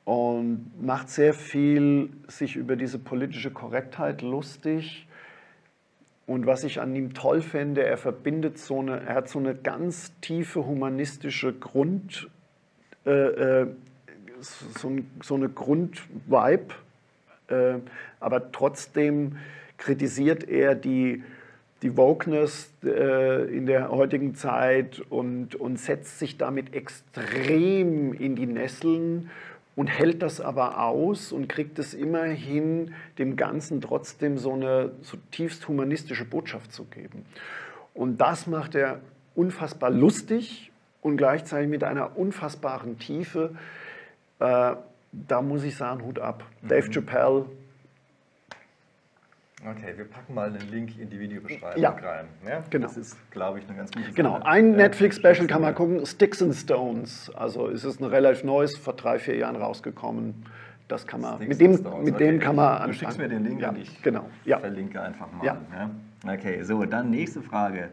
und 0.05 0.71
macht 0.81 1.09
sehr 1.09 1.35
viel 1.35 2.11
sich 2.29 2.57
über 2.57 2.77
diese 2.77 2.99
politische 2.99 3.51
Korrektheit 3.51 4.23
lustig. 4.23 5.07
Und 6.27 6.47
was 6.47 6.65
ich 6.65 6.81
an 6.81 6.95
ihm 6.95 7.15
toll 7.15 7.43
finde, 7.43 7.85
er 7.85 7.97
verbindet 7.97 8.59
so 8.59 8.81
eine, 8.81 9.01
er 9.01 9.15
hat 9.17 9.29
so 9.29 9.39
eine 9.39 9.55
ganz 9.55 10.13
tiefe 10.21 10.65
humanistische 10.65 11.53
Grund, 11.53 12.29
äh, 13.05 13.67
so, 14.41 14.93
so 15.23 15.35
eine 15.35 15.49
Grundvibe, 15.49 16.75
äh, 17.49 17.75
aber 18.21 18.53
trotzdem 18.53 19.39
kritisiert 19.83 20.49
er 20.49 20.74
die, 20.74 21.24
die 21.83 21.97
Wokeness 21.97 22.70
äh, 22.85 23.45
in 23.55 23.66
der 23.66 23.91
heutigen 23.91 24.35
Zeit 24.35 25.01
und, 25.11 25.57
und 25.57 25.78
setzt 25.78 26.20
sich 26.20 26.39
damit 26.39 26.74
extrem 26.74 28.12
in 28.14 28.37
die 28.37 28.47
Nesseln 28.47 29.30
und 29.74 29.89
hält 29.89 30.22
das 30.22 30.41
aber 30.41 30.80
aus 30.85 31.33
und 31.33 31.49
kriegt 31.49 31.78
es 31.78 31.95
immer 31.95 32.24
hin, 32.24 32.95
dem 33.18 33.37
Ganzen 33.37 33.80
trotzdem 33.80 34.39
so 34.39 34.53
eine 34.53 34.93
zutiefst 35.03 35.66
humanistische 35.66 36.24
Botschaft 36.24 36.72
zu 36.72 36.85
geben. 36.85 37.24
Und 37.95 38.20
das 38.20 38.47
macht 38.47 38.74
er 38.74 39.01
unfassbar 39.35 39.91
lustig 39.91 40.70
und 41.01 41.16
gleichzeitig 41.16 41.68
mit 41.68 41.83
einer 41.83 42.16
unfassbaren 42.16 42.99
Tiefe. 42.99 43.57
Äh, 44.39 44.76
da 45.12 45.43
muss 45.43 45.64
ich 45.64 45.76
sagen, 45.76 46.05
Hut 46.05 46.20
ab. 46.20 46.45
Dave 46.62 46.89
Chappelle, 46.91 47.47
Okay, 49.65 49.93
wir 49.97 50.07
packen 50.07 50.35
mal 50.35 50.49
einen 50.49 50.69
Link 50.71 50.99
in 50.99 51.09
die 51.09 51.21
Videobeschreibung 51.21 51.81
Ja. 51.81 51.91
rein. 51.91 52.27
Ja? 52.47 52.65
Genau. 52.71 52.89
Das 52.89 52.97
ist, 52.97 53.17
glaube 53.31 53.61
ich, 53.61 53.69
eine 53.69 53.77
ganz 53.77 53.93
gute 53.93 54.05
Sache. 54.07 54.15
Genau, 54.15 54.41
ein 54.43 54.71
Ja, 54.73 54.77
Netflix-Special 54.77 55.47
kann 55.47 55.63
man 55.63 55.75
gucken, 55.75 56.05
Sticks 56.05 56.43
and 56.43 56.55
Stones. 56.55 57.31
Also 57.37 57.69
es 57.69 57.85
ist 57.85 58.01
ein 58.01 58.07
relativ 58.07 58.43
neues, 58.43 58.77
vor 58.77 58.95
drei, 58.95 59.19
vier 59.21 59.37
Jahren 59.37 59.55
rausgekommen. 59.57 60.35
Das 60.89 61.07
kann 61.07 61.21
man, 61.21 61.37
Sticks 61.37 61.49
mit 61.49 61.61
dem, 61.61 61.77
Stones, 61.79 62.05
mit 62.05 62.15
okay. 62.17 62.25
dem 62.27 62.41
kann 62.41 62.57
man 62.57 62.89
Du 62.89 62.93
schickst 62.93 63.19
mir 63.19 63.25
anfangen. 63.25 63.45
den 63.45 63.51
Link 63.53 63.63
ja, 63.63 63.69
und 63.71 63.79
ich 63.79 64.03
Genau, 64.03 64.29
ja. 64.45 64.59
verlinke 64.59 65.01
einfach 65.01 65.31
mal. 65.33 65.45
Ja. 65.47 65.57
Ja. 65.73 66.33
Okay, 66.35 66.63
so, 66.65 66.85
dann 66.85 67.11
nächste 67.11 67.41
Frage. 67.41 67.91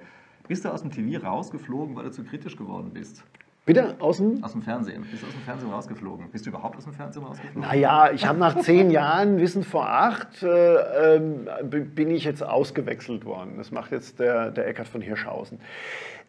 Bist 0.48 0.66
du 0.66 0.70
aus 0.70 0.82
dem 0.82 0.90
TV 0.90 1.24
rausgeflogen, 1.24 1.96
weil 1.96 2.06
du 2.06 2.12
zu 2.12 2.24
kritisch 2.24 2.58
geworden 2.58 2.90
bist? 2.92 3.24
Bitte, 3.70 3.96
außen? 4.00 4.44
Aus 4.44 4.54
dem 4.54 4.64
Fernsehen. 4.64 5.06
Bist 5.10 5.22
du 5.22 5.28
aus 5.28 5.34
dem 5.34 5.42
Fernsehen 5.44 5.70
rausgeflogen? 5.70 6.32
Bist 6.32 6.44
du 6.46 6.50
überhaupt 6.50 6.76
aus 6.78 6.86
dem 6.86 6.94
Fernsehen 6.94 7.24
rausgeflogen? 7.24 7.62
Naja, 7.62 8.12
ich 8.12 8.26
habe 8.26 8.40
nach 8.40 8.58
zehn 8.62 8.90
Jahren, 8.90 9.38
Wissen 9.38 9.64
vor 9.64 9.88
acht, 9.88 10.42
äh, 10.42 11.22
b- 11.64 11.82
bin 11.82 12.10
ich 12.10 12.24
jetzt 12.24 12.42
ausgewechselt 12.42 13.26
worden. 13.26 13.54
Das 13.58 13.72
macht 13.72 13.92
jetzt 13.92 14.18
der, 14.20 14.50
der 14.50 14.66
Eckart 14.68 14.88
von 14.88 15.02
Hirschhausen. 15.02 15.60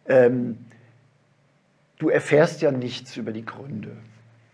Ähm, 0.07 0.59
du 1.97 2.09
erfährst 2.09 2.61
ja 2.61 2.71
nichts 2.71 3.17
über 3.17 3.31
die 3.31 3.43
Gründe. 3.43 3.97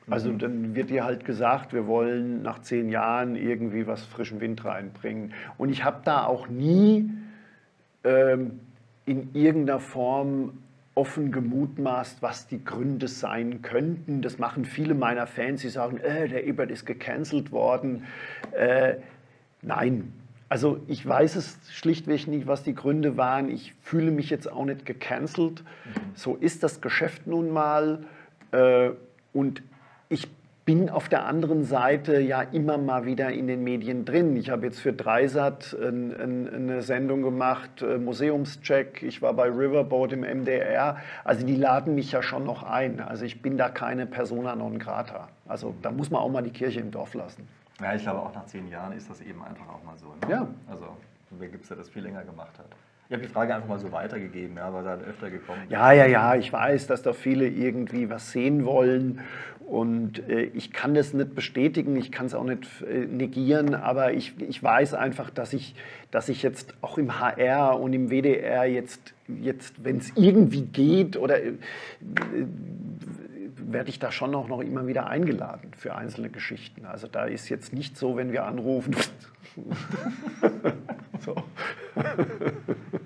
Also 0.10 0.32
dann 0.32 0.74
wird 0.74 0.90
dir 0.90 1.04
halt 1.04 1.26
gesagt, 1.26 1.74
wir 1.74 1.88
wollen 1.88 2.42
nach 2.42 2.60
zehn 2.60 2.88
Jahren 2.90 3.36
irgendwie 3.36 3.86
was 3.86 4.06
frischen 4.06 4.40
Wind 4.40 4.64
reinbringen. 4.64 5.34
Und 5.58 5.70
ich 5.70 5.84
habe 5.84 6.00
da 6.06 6.24
auch 6.24 6.48
nie 6.48 7.12
ähm, 8.06 8.62
in 9.06 9.30
irgendeiner 9.34 9.82
Form 9.82 10.60
offen 10.98 11.32
gemutmaßt, 11.32 12.24
was 12.24 12.48
die 12.48 12.66
Gründe 12.66 13.08
sein 13.08 13.62
könnten. 13.62 14.24
Das 14.24 14.40
machen 14.40 14.66
viele 14.66 14.96
meiner 14.96 15.28
Fans, 15.28 15.62
die 15.62 15.70
sagen, 15.70 15.98
äh, 15.98 16.28
der 16.28 16.46
Ebert 16.46 16.72
ist 16.72 16.86
gecancelt 16.86 17.52
worden. 17.52 18.06
Äh, 18.52 18.96
nein, 19.62 20.12
also 20.50 20.80
ich 20.88 21.08
weiß 21.08 21.36
es 21.36 21.60
schlichtweg 21.72 22.28
nicht, 22.28 22.48
was 22.48 22.64
die 22.64 22.74
Gründe 22.74 23.16
waren. 23.16 23.50
Ich 23.50 23.76
fühle 23.82 24.10
mich 24.10 24.32
jetzt 24.32 24.52
auch 24.52 24.66
nicht 24.66 24.86
gecancelt. 24.86 25.64
So 26.16 26.36
ist 26.36 26.64
das 26.64 26.82
Geschäft 26.82 27.28
nun 27.28 27.52
mal. 27.52 28.06
Äh, 28.52 28.90
und 29.34 29.62
ich 30.10 30.28
bin 30.68 30.90
auf 30.90 31.08
der 31.08 31.26
anderen 31.26 31.64
Seite 31.64 32.20
ja 32.20 32.42
immer 32.42 32.78
mal 32.78 33.06
wieder 33.06 33.32
in 33.32 33.48
den 33.48 33.64
Medien 33.64 34.04
drin. 34.04 34.36
Ich 34.36 34.50
habe 34.50 34.66
jetzt 34.66 34.82
für 34.82 34.92
Dreisat 34.92 35.74
ein, 35.82 36.14
ein, 36.14 36.54
eine 36.54 36.82
Sendung 36.82 37.22
gemacht, 37.22 37.82
äh, 37.82 37.98
Museumscheck. 37.98 39.02
Ich 39.02 39.22
war 39.22 39.34
bei 39.34 39.46
Riverboat 39.46 40.12
im 40.12 40.26
MDR. 40.26 40.98
Also 41.24 41.46
die 41.46 41.56
laden 41.56 41.96
mich 41.96 42.12
ja 42.12 42.22
schon 42.22 42.44
noch 42.44 42.64
ein. 42.64 43.00
Also 43.00 43.24
ich 43.24 43.42
bin 43.42 43.58
da 43.58 43.70
keine 43.70 44.06
Persona 44.08 44.58
non 44.58 44.78
grata. 44.78 45.30
Also 45.48 45.74
da 45.82 45.90
muss 45.90 46.12
man 46.12 46.22
auch 46.22 46.30
mal 46.30 46.44
die 46.44 46.52
Kirche 46.52 46.82
im 46.82 46.92
Dorf 46.92 47.14
lassen. 47.14 47.48
Ja, 47.80 47.96
ich 47.96 48.02
glaube, 48.02 48.20
auch 48.20 48.36
nach 48.36 48.46
zehn 48.48 48.68
Jahren 48.68 48.92
ist 48.92 49.10
das 49.10 49.22
eben 49.22 49.42
einfach 49.46 49.70
auch 49.70 49.84
mal 49.86 49.98
so. 49.98 50.08
Ne? 50.08 50.34
Ja. 50.34 50.48
Also, 50.70 50.86
wer 51.30 51.48
gibt 51.48 51.64
es, 51.64 51.70
der 51.70 51.78
das 51.78 51.88
viel 51.88 52.04
länger 52.04 52.26
gemacht 52.26 52.60
hat? 52.60 52.68
Ich 53.10 53.14
habe 53.14 53.24
die 53.24 53.30
Frage 53.30 53.56
einfach 53.56 53.70
mal 53.70 53.80
so 53.80 53.92
weitergegeben, 53.92 54.58
ja, 54.58 54.74
weil 54.74 54.84
da 54.84 54.96
öfter 54.96 55.30
gekommen 55.30 55.64
ist. 55.64 55.72
Ja, 55.72 55.94
ja, 55.94 56.06
ja, 56.06 56.36
ich 56.36 56.52
weiß, 56.52 56.88
dass 56.88 57.04
da 57.04 57.14
viele 57.14 57.48
irgendwie 57.48 58.10
was 58.10 58.32
sehen 58.32 58.66
wollen 58.66 59.22
und 59.68 60.28
äh, 60.30 60.44
ich 60.54 60.72
kann 60.72 60.94
das 60.94 61.14
nicht 61.14 61.36
bestätigen, 61.36 61.96
ich 61.98 62.12
kann 62.12 62.26
es 62.26 62.34
auch 62.34 62.44
nicht 62.44 62.68
äh, 62.82 63.06
negieren, 63.06 63.76
aber 63.76 64.14
ich, 64.14 64.34
ich 64.42 64.62
weiß 64.62 64.94
einfach, 64.94 65.30
dass 65.30 65.54
ich, 65.54 65.76
dass 66.12 66.30
ich 66.30 66.42
jetzt 66.42 66.74
auch 66.82 66.98
im 66.98 67.20
HR 67.20 67.80
und 67.80 67.94
im 67.94 68.10
WDR 68.10 68.66
jetzt, 68.66 69.14
jetzt 69.28 69.84
wenn 69.84 69.98
es 69.98 70.12
irgendwie 70.16 70.64
geht 70.64 71.18
oder 71.18 71.42
äh, 71.42 71.54
werde 73.56 73.90
ich 73.90 74.00
da 74.00 74.12
schon 74.12 74.36
auch 74.36 74.48
noch 74.48 74.62
immer 74.62 74.88
wieder 74.88 75.08
eingeladen 75.08 75.72
für 75.76 75.96
einzelne 75.96 76.30
Geschichten. 76.30 76.86
Also 76.86 77.08
da 77.08 77.26
ist 77.26 77.50
jetzt 77.50 77.74
nicht 77.74 77.98
so, 77.98 78.16
wenn 78.16 78.32
wir 78.32 78.46
anrufen. 78.46 78.96
so. 81.20 81.36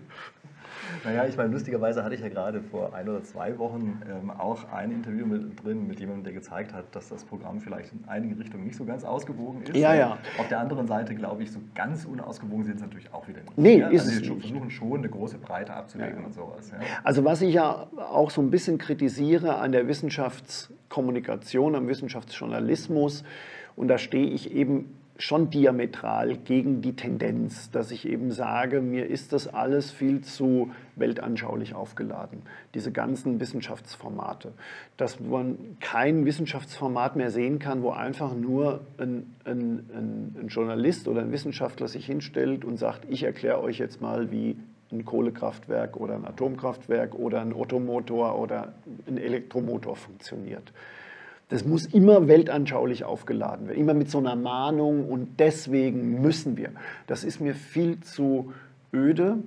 Naja, 1.04 1.26
ich 1.26 1.36
meine, 1.36 1.50
lustigerweise 1.52 2.04
hatte 2.04 2.14
ich 2.16 2.22
ja 2.22 2.30
gerade 2.30 2.62
vor 2.62 2.94
ein 2.94 3.10
oder 3.10 3.24
zwei 3.24 3.58
Wochen 3.58 4.02
ähm, 4.10 4.30
auch 4.30 4.72
ein 4.72 4.92
Interview 4.92 5.26
mit, 5.26 5.64
drin 5.64 5.88
mit 5.88 6.00
jemandem, 6.00 6.24
der 6.26 6.34
gezeigt 6.34 6.74
hat, 6.74 6.86
dass 6.96 7.10
das 7.10 7.26
Programm 7.26 7.60
vielleicht 7.60 7.92
in 7.92 8.08
einigen 8.08 8.36
Richtungen 8.36 8.66
nicht 8.66 8.76
so 8.76 8.86
ganz 8.86 9.04
ausgewogen 9.04 9.64
ist. 9.64 9.76
Ja, 9.76 9.96
ja. 9.96 10.18
Auf 10.38 10.48
der 10.48 10.60
anderen 10.60 10.88
Seite, 10.88 11.16
glaube 11.16 11.44
ich, 11.44 11.52
so 11.52 11.60
ganz 11.74 12.06
unausgewogen 12.06 12.64
sind 12.66 12.76
es 12.76 12.82
natürlich 12.82 13.12
auch 13.14 13.28
wieder 13.28 13.42
nicht. 13.42 13.58
Nee, 13.58 13.80
ja? 13.80 13.88
ist 13.90 14.02
also 14.02 14.14
es 14.14 14.30
nicht. 14.30 14.42
versuchen 14.42 14.70
schon, 14.70 14.98
eine 15.00 15.10
große 15.10 15.38
Breite 15.40 15.74
abzudecken 15.74 16.20
Ja. 16.20 16.26
und 16.26 16.34
sowas. 16.34 16.72
Ja. 16.72 16.78
Also 17.04 17.26
was 17.26 17.42
ich 17.42 17.54
ja 17.56 17.88
auch 17.98 18.30
so 18.30 18.42
ein 18.42 18.52
bisschen 18.52 18.78
kritisiere 18.78 19.56
an 19.56 19.72
der 19.72 19.88
Wissenschaftskommunikation, 19.88 21.76
am 21.76 21.88
Wissenschaftsjournalismus 21.88 23.24
Und 23.76 23.88
da 23.88 23.98
stehe 23.98 24.28
ich 24.28 24.54
eben 24.54 24.98
schon 25.22 25.52
diametral 25.52 26.36
gegen 26.38 26.82
die 26.82 26.96
Tendenz, 26.96 27.70
dass 27.70 27.92
ich 27.92 28.08
eben 28.08 28.32
sage, 28.32 28.82
mir 28.82 29.06
ist 29.06 29.34
das 29.34 29.48
alles 29.48 29.92
viel 29.92 30.22
zu 30.22 30.72
weltanschaulich 30.96 31.76
aufgeladen, 31.76 32.42
diese 32.74 32.92
ganzen 32.92 33.40
Wissenschaftsformate, 33.40 34.52
dass 34.98 35.20
man 35.20 35.78
kein 35.80 36.26
Wissenschaftsformat 36.26 37.16
mehr 37.16 37.30
sehen 37.30 37.60
kann, 37.60 37.84
wo 37.84 37.92
einfach 37.92 38.34
nur 38.34 38.82
ein, 38.98 39.36
ein, 39.46 39.90
ein, 39.94 40.36
ein 40.42 40.48
Journalist 40.48 41.08
oder 41.08 41.22
ein 41.22 41.32
Wissenschaftler 41.32 41.88
sich 41.88 42.08
hinstellt 42.08 42.66
und 42.66 42.78
sagt, 42.78 43.06
ich 43.08 43.22
erkläre 43.22 43.62
euch 43.62 43.78
jetzt 43.78 44.02
mal, 44.02 44.32
wie 44.32 44.58
ein 44.92 45.06
Kohlekraftwerk 45.06 45.98
oder 45.98 46.16
ein 46.16 46.26
Atomkraftwerk 46.26 47.14
oder 47.14 47.42
ein 47.42 47.54
Ottomotor 47.54 48.38
oder 48.40 48.74
ein 49.08 49.18
Elektromotor 49.18 49.96
funktioniert. 49.96 50.74
Das 51.52 51.66
muss 51.66 51.86
immer 51.86 52.30
weltanschaulich 52.30 53.04
aufgeladen 53.04 53.68
werden, 53.68 53.78
immer 53.78 53.94
mit 53.94 54.10
so 54.10 54.20
einer 54.20 54.38
Mahnung 54.38 55.10
und 55.10 55.38
deswegen 55.38 56.22
müssen 56.22 56.56
wir. 56.56 56.70
Das 57.08 57.26
ist 57.26 57.42
mir 57.42 57.56
viel 57.56 58.00
zu 58.00 58.54
öde. 58.94 59.38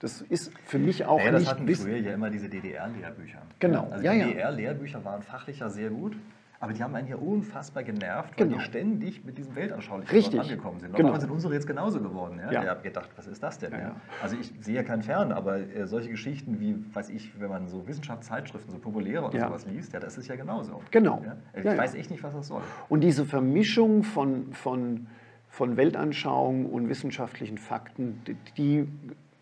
Das 0.00 0.22
ist 0.22 0.50
für 0.66 0.80
mich 0.80 1.04
auch 1.04 1.18
naja, 1.18 1.30
nicht. 1.30 1.42
Das 1.42 1.54
hatten 1.54 1.74
früher 1.76 1.98
ja 1.98 2.14
immer 2.14 2.30
diese 2.30 2.48
DDR-Lehrbücher. 2.48 3.42
Genau. 3.60 3.86
Also 3.92 4.04
ja. 4.04 4.12
DDR-Lehrbücher 4.12 5.04
waren 5.04 5.22
fachlicher 5.22 5.70
sehr 5.70 5.90
gut. 5.90 6.16
Aber 6.62 6.72
die 6.72 6.80
haben 6.80 6.94
einen 6.94 7.08
hier 7.08 7.20
unfassbar 7.20 7.82
genervt, 7.82 8.38
weil 8.38 8.46
Genau. 8.46 8.58
die 8.60 8.64
ständig 8.64 9.24
mit 9.24 9.36
diesem 9.36 9.56
Weltanschaulichen 9.56 10.14
Richtig. 10.14 10.38
angekommen 10.40 10.78
sind. 10.78 10.94
Genau. 10.94 11.18
Sind 11.18 11.32
unsere 11.32 11.52
jetzt 11.54 11.66
genauso 11.66 12.00
geworden. 12.00 12.38
Ja? 12.38 12.52
Ja. 12.52 12.62
Ich 12.62 12.68
habe 12.68 12.82
gedacht, 12.82 13.10
was 13.16 13.26
ist 13.26 13.42
das 13.42 13.58
denn? 13.58 13.72
Ja, 13.72 13.78
Ja. 13.80 13.96
Also 14.22 14.36
ich 14.40 14.52
sehe 14.60 14.76
ja 14.76 14.84
keinen 14.84 15.02
Fern, 15.02 15.32
aber 15.32 15.58
äh, 15.58 15.88
solche 15.88 16.08
Geschichten 16.10 16.60
wie, 16.60 16.76
weiß 16.94 17.08
ich, 17.08 17.32
wenn 17.40 17.48
man 17.50 17.66
so 17.66 17.88
Wissenschaftszeitschriften, 17.88 18.70
so 18.70 18.78
populäre 18.78 19.24
oder 19.24 19.40
sowas 19.48 19.66
liest, 19.66 19.92
ja, 19.92 19.98
das 19.98 20.16
ist 20.16 20.28
ja 20.28 20.36
genauso. 20.36 20.80
Genau. 20.92 21.20
Ja? 21.26 21.36
Ich 21.58 21.64
weiß 21.78 21.96
echt 21.96 22.12
nicht, 22.12 22.22
was 22.22 22.32
das 22.32 22.46
soll. 22.46 22.62
Und 22.88 23.00
diese 23.00 23.24
Vermischung 23.26 24.04
von, 24.04 24.52
von, 24.52 25.08
von 25.48 25.76
Weltanschauung 25.76 26.66
und 26.66 26.88
wissenschaftlichen 26.88 27.58
Fakten, 27.58 28.22
die- 28.24 28.36
die, 28.56 28.88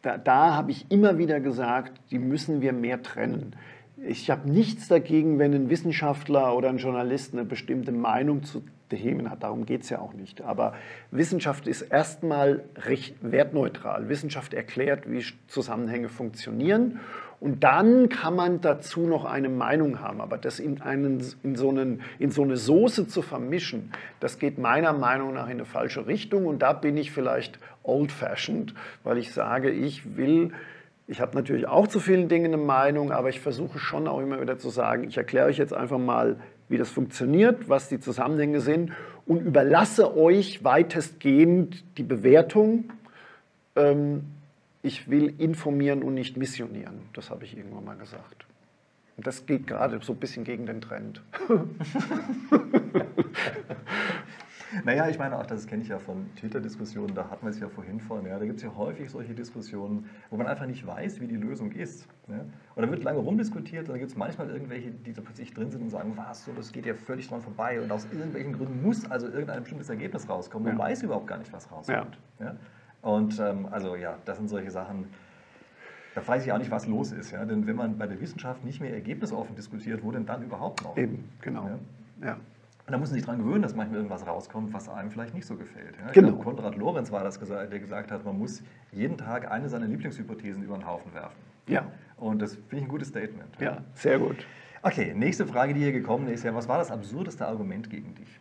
da, 0.01 0.17
da 0.17 0.55
habe 0.55 0.71
ich 0.71 0.91
immer 0.91 1.19
wieder 1.19 1.39
gesagt, 1.41 2.01
die 2.11 2.19
müssen 2.19 2.63
wir 2.63 2.73
mehr 2.73 3.03
trennen. 3.03 3.55
Ich 4.07 4.31
habe 4.31 4.51
nichts 4.51 4.89
dagegen, 4.89 5.39
wenn 5.39 5.53
ein 5.53 5.69
Wissenschaftler 5.69 6.57
oder 6.57 6.71
ein 6.71 6.79
Journalist 6.79 7.35
eine 7.35 7.45
bestimmte 7.45 7.93
Meinung 7.93 8.45
zu 8.45 8.63
Themen 8.89 9.31
hat. 9.31 9.43
Darum 9.43 9.67
geht 9.67 9.83
es 9.83 9.91
ja 9.91 9.99
auch 9.99 10.15
nicht. 10.15 10.43
Aber 10.43 10.75
Wissenschaft 11.11 11.67
ist 11.67 11.83
erstmal 11.83 12.65
recht 12.77 13.17
wertneutral. 13.21 14.09
Wissenschaft 14.09 14.55
erklärt, 14.55 15.11
wie 15.11 15.25
Zusammenhänge 15.49 16.09
funktionieren. 16.09 17.01
Und 17.41 17.65
dann 17.65 18.09
kann 18.09 18.37
man 18.37 18.61
dazu 18.61 19.07
noch 19.07 19.25
eine 19.25 19.49
Meinung 19.49 20.01
haben. 20.01 20.21
Aber 20.21 20.39
das 20.39 20.61
in, 20.61 20.81
einen, 20.83 21.23
in, 21.43 21.57
so 21.57 21.71
einen, 21.71 22.03
in 22.19 22.31
so 22.31 22.43
eine 22.43 22.57
Soße 22.57 23.07
zu 23.07 23.23
vermischen, 23.23 23.93
das 24.19 24.39
geht 24.39 24.59
meiner 24.59 24.93
Meinung 24.93 25.35
nach 25.35 25.47
in 25.47 25.53
eine 25.53 25.65
falsche 25.65 26.07
Richtung. 26.07 26.47
Und 26.47 26.61
da 26.61 26.73
bin 26.73 26.97
ich 26.97 27.13
vielleicht 27.13 27.59
old-fashioned, 27.83 28.75
weil 29.05 29.19
ich 29.19 29.33
sage, 29.33 29.71
ich 29.71 30.17
will, 30.17 30.53
ich 31.11 31.21
habe 31.21 31.35
natürlich 31.35 31.67
auch 31.67 31.89
zu 31.89 31.99
vielen 31.99 32.29
Dingen 32.29 32.55
eine 32.55 32.63
Meinung, 32.63 33.11
aber 33.11 33.31
ich 33.31 33.41
versuche 33.41 33.81
schon 33.81 34.07
auch 34.07 34.21
immer 34.21 34.41
wieder 34.41 34.59
zu 34.59 34.71
sagen, 34.71 35.09
ich 35.09 35.17
erkläre 35.17 35.49
euch 35.49 35.59
jetzt 35.59 35.75
einfach 35.75 35.99
mal, 35.99 36.37
wie 36.69 36.79
das 36.79 36.89
funktioniert, 36.89 37.69
was 37.69 37.89
die 37.89 37.99
Zusammenhänge 37.99 38.61
sind 38.61 38.93
und 39.27 39.41
überlasse 39.41 40.17
euch 40.17 40.63
weitestgehend 40.63 41.83
die 41.99 42.05
Bewertung. 42.05 42.93
Ähm, 43.75 44.23
ich 44.83 45.11
will 45.11 45.35
informieren 45.39 46.05
und 46.05 46.15
nicht 46.15 46.37
missionieren. 46.37 47.01
Das 47.13 47.31
habe 47.31 47.45
ich 47.45 47.57
irgendwann 47.57 47.85
mal 47.85 47.97
gesagt. 47.97 48.47
Und 49.17 49.27
das 49.27 49.47
geht 49.47 49.67
gerade 49.67 49.99
so 50.03 50.13
ein 50.13 50.21
bisschen 50.21 50.45
gegen 50.45 50.67
den 50.67 50.81
Trend. 50.81 51.23
Naja, 54.85 55.09
ich 55.09 55.19
meine 55.19 55.37
auch, 55.37 55.47
das 55.47 55.67
kenne 55.67 55.83
ich 55.83 55.89
ja 55.89 55.99
von 55.99 56.27
Twitter-Diskussionen, 56.37 57.15
da 57.15 57.29
hatten 57.29 57.45
wir 57.45 57.51
es 57.51 57.59
ja 57.59 57.69
vorhin 57.69 58.01
von, 58.01 58.25
ja, 58.27 58.39
da 58.39 58.45
gibt 58.45 58.59
es 58.59 58.63
ja 58.63 58.75
häufig 58.77 59.11
solche 59.11 59.35
Diskussionen, 59.35 60.09
wo 60.31 60.37
man 60.37 60.47
einfach 60.47 60.67
nicht 60.67 60.87
weiß, 60.87 61.21
wie 61.21 61.27
die 61.27 61.37
Lösung 61.37 61.73
ist. 61.73 62.07
Ne? 62.29 62.45
Und 62.77 62.83
da 62.85 62.91
wird 62.91 63.03
lange 63.03 63.19
rumdiskutiert 63.19 63.83
und 63.83 63.91
dann 63.91 63.99
gibt 63.99 64.13
es 64.13 64.17
manchmal 64.17 64.49
irgendwelche, 64.49 64.91
die 64.91 65.13
da 65.13 65.23
plötzlich 65.23 65.53
drin 65.53 65.71
sind 65.71 65.83
und 65.83 65.91
sagen, 65.91 66.13
was, 66.17 66.45
so, 66.45 66.53
das 66.53 66.73
geht 66.73 66.87
ja 66.87 66.95
völlig 66.95 67.29
dran 67.29 67.41
vorbei 67.43 67.81
und 67.81 67.91
aus 67.91 68.07
irgendwelchen 68.13 68.53
Gründen 68.53 68.83
muss 68.83 69.11
also 69.11 69.27
irgendein 69.27 69.61
bestimmtes 69.63 69.89
Ergebnis 69.91 70.29
rauskommen. 70.29 70.69
Man 70.69 70.79
Ja. 70.79 70.85
weiß 70.85 71.03
überhaupt 71.03 71.27
gar 71.27 71.39
nicht, 71.39 71.53
was 71.53 71.71
rauskommt. 71.71 72.19
Ja? 72.39 72.55
Und 73.03 73.41
ähm, 73.41 73.67
also 73.71 73.97
ja, 73.97 74.19
das 74.25 74.37
sind 74.39 74.49
solche 74.49 74.71
Sachen, 74.71 75.07
da 76.15 76.27
weiß 76.27 76.45
ich 76.45 76.53
auch 76.53 76.59
nicht, 76.59 76.71
was 76.71 76.87
los 76.87 77.13
ist. 77.13 77.33
Ja? 77.33 77.45
Denn 77.45 77.67
wenn 77.67 77.77
man 77.77 77.99
bei 77.99 78.07
der 78.07 78.21
Wissenschaft 78.21 78.65
nicht 78.65 78.81
mehr 78.81 78.93
ergebnisoffen 78.95 79.57
diskutiert, 79.57 80.05
wo 80.05 80.13
denn 80.13 80.27
dann 80.27 80.43
überhaupt 80.43 80.85
noch? 80.85 80.97
Eben, 80.97 81.29
genau. 81.41 81.69
Ja. 82.23 82.37
Ja. 82.81 82.87
Und 82.87 82.93
da 82.93 82.99
muss 82.99 83.11
man 83.11 83.15
sich 83.19 83.25
daran 83.25 83.41
gewöhnen, 83.41 83.63
dass 83.63 83.75
manchmal 83.75 83.99
irgendwas 83.99 84.27
rauskommt, 84.27 84.73
was 84.73 84.89
einem 84.89 85.11
vielleicht 85.11 85.35
nicht 85.35 85.47
so 85.47 85.57
gefällt. 85.57 85.97
Ja? 85.99 86.13
Genau. 86.13 86.29
glaube, 86.29 86.45
Konrad 86.45 86.77
Lorenz 86.77 87.13
war 87.13 87.23
das, 87.25 87.39
gesagt, 87.39 87.73
der 87.73 87.79
gesagt 87.81 88.11
hat, 88.11 88.25
man 88.25 88.39
muss 88.39 88.63
jeden 88.93 89.17
Tag 89.17 89.51
eine 89.51 89.69
seiner 89.69 89.87
Lieblingshypothesen 89.87 90.63
über 90.63 90.77
den 90.77 90.87
Haufen 90.87 91.13
werfen. 91.15 91.39
Ja. 91.67 91.87
Und 92.17 92.41
das 92.43 92.55
finde 92.55 92.77
ich 92.77 92.83
ein 92.83 92.89
gutes 92.89 93.09
Statement. 93.09 93.49
ja, 93.61 93.79
sehr 93.95 94.19
gut. 94.19 94.45
Okay, 94.83 95.13
nächste 95.15 95.47
Frage, 95.47 95.75
die 95.75 95.81
hier 95.81 95.93
gekommen 95.93 96.29
ist, 96.29 96.43
ja, 96.43 96.55
was 96.55 96.67
war 96.67 96.79
das 96.79 96.91
absurdeste 96.91 97.47
Argument 97.47 97.91
gegen 97.91 98.15
dich? 98.15 98.41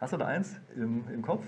Hast 0.00 0.12
du 0.12 0.16
da 0.16 0.26
eins 0.26 0.58
im, 0.74 1.04
im 1.12 1.22
Kopf? 1.22 1.44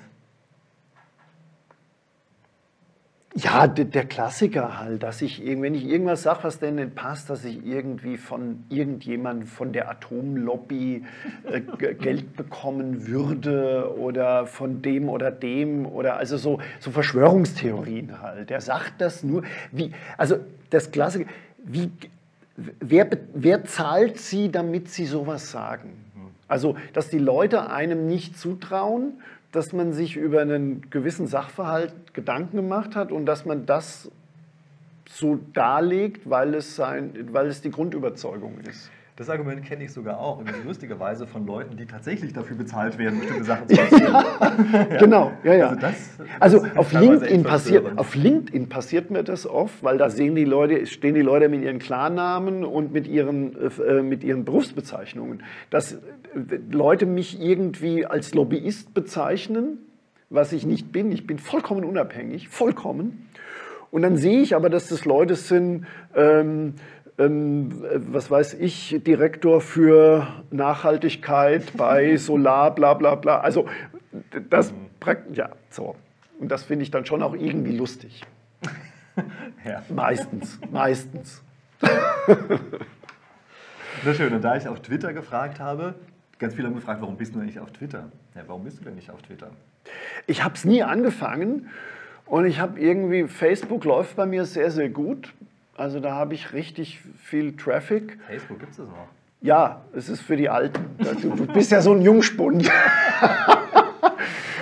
Ja, 3.37 3.67
de- 3.67 3.85
der 3.85 4.05
Klassiker 4.05 4.79
halt, 4.79 5.03
dass 5.03 5.21
ich, 5.21 5.45
wenn 5.45 5.75
ich 5.75 5.85
irgendwas 5.87 6.23
sage, 6.23 6.45
was 6.45 6.61
denen 6.61 6.77
nicht 6.77 6.95
passt, 6.95 7.31
dass 7.31 7.45
ich 7.45 7.67
irgendwie 7.67 8.17
von 8.17 8.63
irgendjemandem 8.69 9.49
von 9.49 9.73
der 9.73 9.91
Atomlobby 9.91 11.05
äh, 11.51 11.61
Geld 11.95 12.37
bekommen 12.37 13.09
würde 13.09 13.93
oder 13.99 14.47
von 14.47 14.83
dem 14.83 15.09
oder 15.09 15.33
dem 15.33 15.85
oder 15.85 16.17
also 16.17 16.37
so, 16.37 16.61
so 16.79 16.93
Verschwörungstheorien 16.93 18.23
halt. 18.23 18.51
Der 18.51 18.61
sagt 18.61 18.95
das 19.01 19.25
nur, 19.25 19.43
wie, 19.73 19.91
also 20.17 20.37
das 20.71 20.93
Klassiker, 20.93 21.29
wie, 21.59 21.91
wer, 22.57 23.09
wer 23.35 23.65
zahlt 23.65 24.19
sie, 24.21 24.53
damit 24.53 24.91
sie 24.91 25.07
sowas 25.07 25.51
sagen? 25.51 25.91
Also, 26.47 26.77
dass 26.93 27.09
die 27.09 27.19
Leute 27.19 27.71
einem 27.71 28.07
nicht 28.07 28.39
zutrauen, 28.39 29.15
dass 29.55 29.73
man 29.73 29.93
sich 29.93 30.17
über 30.17 30.41
einen 30.41 30.91
gewissen 30.91 31.27
Sachverhalt 31.27 32.13
Gedanken 32.13 32.57
gemacht 32.57 32.97
hat 32.97 33.13
und 33.13 33.25
dass 33.25 33.45
man 33.45 33.67
das 33.67 34.11
so 35.09 35.39
darlegt, 35.53 36.29
weil 36.29 36.55
es, 36.55 36.75
sein, 36.75 37.29
weil 37.33 37.47
es 37.47 37.61
die 37.61 37.71
Grundüberzeugung 37.71 38.59
ist. 38.69 38.91
Das 39.17 39.31
Argument 39.31 39.65
kenne 39.65 39.85
ich 39.85 39.93
sogar 39.93 40.19
auch, 40.19 40.41
übrigens 40.41 40.65
lustigerweise 40.65 41.29
von 41.29 41.47
Leuten, 41.47 41.77
die 41.77 41.87
tatsächlich 41.87 42.33
dafür 42.33 42.57
bezahlt 42.57 42.99
werden, 42.99 43.21
bestimmte 43.21 43.45
Sachen 43.45 43.69
zu 43.69 43.81
erzählen. 43.81 44.99
Genau, 44.99 45.31
ja, 45.45 45.55
ja. 45.55 45.69
Also 45.69 45.81
das- 45.81 46.11
Also 46.41 46.59
das 46.67 46.77
auf 46.77 46.93
LinkedIn, 46.93 47.45
passiert, 47.45 47.97
auf 47.97 48.17
LinkedIn 48.17 48.69
passiert 48.69 49.13
mir 49.13 49.23
das 49.23 49.47
oft, 49.47 49.85
weil 49.85 49.99
da 49.99 50.11
sehen 50.11 50.35
die 50.35 50.45
Leute, 50.45 50.85
stehen 50.87 51.15
die 51.15 51.23
Leute 51.23 51.49
mit 51.49 51.63
ihren 51.63 51.79
Klarnamen 51.79 52.65
und 52.65 52.93
mit 52.93 53.07
ihren, 53.07 53.55
äh, 53.81 54.03
mit 54.03 54.25
ihren 54.25 54.45
Berufsbezeichnungen. 54.45 55.45
Dass 55.71 55.93
äh, 55.93 55.99
Leute 56.73 57.07
mich 57.07 57.41
irgendwie 57.41 58.05
als 58.07 58.35
Lobbyist 58.35 58.95
bezeichnen, 58.95 59.79
was 60.29 60.53
ich 60.53 60.67
nicht 60.67 60.91
bin. 60.91 61.13
Ich 61.13 61.25
bin 61.25 61.39
vollkommen 61.39 61.85
unabhängig, 61.85 62.49
vollkommen. 62.49 63.29
Und 63.93 64.03
dann 64.03 64.17
sehe 64.17 64.41
ich 64.41 64.57
aber, 64.57 64.71
dass 64.71 64.89
das 64.89 65.05
Leute 65.05 65.37
sind, 65.37 65.87
ähm, 66.17 66.75
äh, 66.75 66.94
was 67.17 68.31
weiß 68.31 68.55
ich, 68.55 69.01
Direktor 69.07 69.61
für 69.61 70.27
Nachhaltigkeit 70.51 71.73
bei 71.77 72.17
Solar, 72.17 72.75
bla 72.75 72.95
bla 72.95 73.15
bla. 73.15 73.41
Also 73.41 73.67
das, 74.51 74.73
prakt- 75.01 75.37
ja, 75.37 75.51
so. 75.71 75.95
Und 76.41 76.51
das 76.51 76.65
finde 76.65 76.83
ich 76.83 76.91
dann 76.91 77.07
schon 77.07 77.23
auch 77.23 77.35
irgendwie 77.35 77.77
lustig. 77.77 78.23
Ja. 79.65 79.83
Meistens, 79.89 80.61
meistens. 80.71 81.43
Sehr 84.05 84.15
schön. 84.15 84.33
Und 84.35 84.43
da 84.43 84.57
ich 84.57 84.69
auf 84.69 84.81
Twitter 84.81 85.13
gefragt 85.13 85.61
habe, 85.61 85.95
ganz 86.39 86.55
viele 86.55 86.69
haben 86.69 86.75
gefragt, 86.75 87.01
warum 87.01 87.17
bist 87.17 87.35
du 87.35 87.39
denn 87.39 87.47
nicht 87.47 87.61
auf 87.61 87.71
Twitter? 87.73 88.11
Ja, 88.35 88.43
warum 88.47 88.65
bist 88.65 88.81
du 88.81 88.85
denn 88.85 88.95
nicht 88.95 89.11
auf 89.11 89.23
Twitter? 89.23 89.51
Ich 90.27 90.43
habe 90.45 90.55
es 90.55 90.65
nie 90.65 90.83
angefangen 90.83 91.69
und 92.27 92.45
ich 92.45 92.59
habe 92.61 92.79
irgendwie, 92.81 93.27
Facebook 93.29 93.85
läuft 93.85 94.17
bei 94.17 94.27
mir 94.27 94.45
sehr, 94.45 94.71
sehr 94.71 94.89
gut. 94.91 95.33
Also 95.77 96.01
da 96.01 96.13
habe 96.13 96.35
ich 96.35 96.53
richtig 96.53 97.01
viel 97.23 97.57
Traffic. 97.57 98.19
Facebook 98.29 98.61
gibt 98.61 98.71
es 98.73 98.77
das 98.79 98.87
noch. 98.89 99.09
Ja, 99.41 99.83
es 99.95 100.09
ist 100.09 100.23
für 100.23 100.37
die 100.37 100.49
Alten. 100.49 100.85
Du, 101.21 101.47
bist 101.53 101.71
ja 101.71 101.83
so 101.83 101.93
ein 101.93 102.01
Jungspund. 102.01 102.71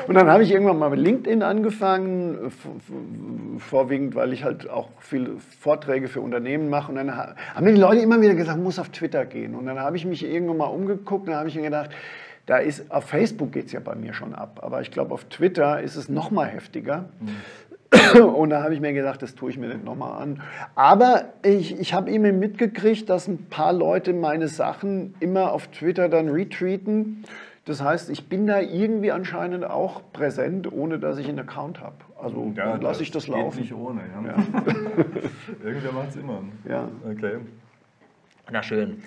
Und 0.08 0.14
dann 0.16 0.28
habe 0.28 0.42
ich 0.42 0.50
irgendwann 0.50 0.78
mal 0.78 0.90
mit 0.90 0.98
LinkedIn 0.98 1.42
angefangen, 1.44 2.50
vorwiegend, 3.58 4.16
weil 4.16 4.32
ich 4.32 4.42
halt 4.42 4.68
auch 4.68 4.88
viele 4.98 5.36
Vorträge 5.60 6.08
für 6.08 6.20
Unternehmen 6.20 6.68
mache. 6.68 6.90
Und 6.90 6.96
dann 6.96 7.16
ha- 7.16 7.36
haben 7.54 7.64
mir 7.64 7.72
die 7.72 7.80
Leute 7.80 8.02
immer 8.02 8.20
wieder 8.20 8.34
gesagt, 8.34 8.58
muss 8.58 8.80
auf 8.80 8.88
Twitter 8.88 9.24
gehen. 9.24 9.54
Und 9.54 9.66
dann 9.66 9.78
habe 9.78 9.96
ich 9.96 10.04
mich 10.04 10.24
irgendwann 10.24 10.56
mal 10.56 10.66
umgeguckt 10.66 11.26
und 11.26 11.30
dann 11.30 11.36
habe 11.38 11.48
ich 11.48 11.54
mir 11.54 11.62
gedacht, 11.62 11.90
da 12.46 12.56
ist, 12.58 12.90
auf 12.90 13.04
Facebook 13.04 13.52
geht 13.52 13.66
es 13.66 13.72
ja 13.72 13.78
bei 13.78 13.94
mir 13.94 14.12
schon 14.14 14.34
ab. 14.34 14.58
Aber 14.62 14.80
ich 14.80 14.90
glaube, 14.90 15.14
auf 15.14 15.24
Twitter 15.26 15.80
ist 15.80 15.94
es 15.94 16.08
noch 16.08 16.32
mal 16.32 16.48
heftiger. 16.48 17.04
Und 18.22 18.50
da 18.50 18.62
habe 18.62 18.74
ich 18.74 18.80
mir 18.80 18.92
gedacht, 18.92 19.22
das 19.22 19.34
tue 19.34 19.50
ich 19.50 19.58
mir 19.58 19.68
nicht 19.68 19.84
nochmal 19.84 20.22
an. 20.22 20.42
Aber 20.74 21.26
ich, 21.42 21.78
ich 21.78 21.92
habe 21.94 22.10
eben 22.10 22.38
mitgekriegt, 22.38 23.08
dass 23.10 23.28
ein 23.28 23.46
paar 23.50 23.72
Leute 23.72 24.12
meine 24.12 24.48
Sachen 24.48 25.14
immer 25.20 25.52
auf 25.52 25.68
Twitter 25.68 26.08
dann 26.08 26.28
retweeten. 26.28 27.24
Das 27.64 27.82
heißt, 27.82 28.10
ich 28.10 28.28
bin 28.28 28.46
da 28.46 28.60
irgendwie 28.60 29.12
anscheinend 29.12 29.64
auch 29.64 30.00
präsent, 30.12 30.70
ohne 30.72 30.98
dass 30.98 31.18
ich 31.18 31.28
einen 31.28 31.38
Account 31.40 31.80
habe. 31.80 31.94
Also 32.20 32.52
Ja, 32.56 32.74
lasse 32.76 33.02
ich 33.02 33.10
das 33.10 33.26
geht 33.26 33.34
laufen. 33.34 33.60
nicht 33.60 33.72
ohne. 33.74 34.00
Ja. 34.26 34.34
Irgendwer 35.64 35.92
macht 35.92 36.08
es 36.10 36.16
immer. 36.16 36.42
Ja. 36.68 36.88
Okay. 37.08 37.36
Na 38.50 38.62
schön. 38.62 39.02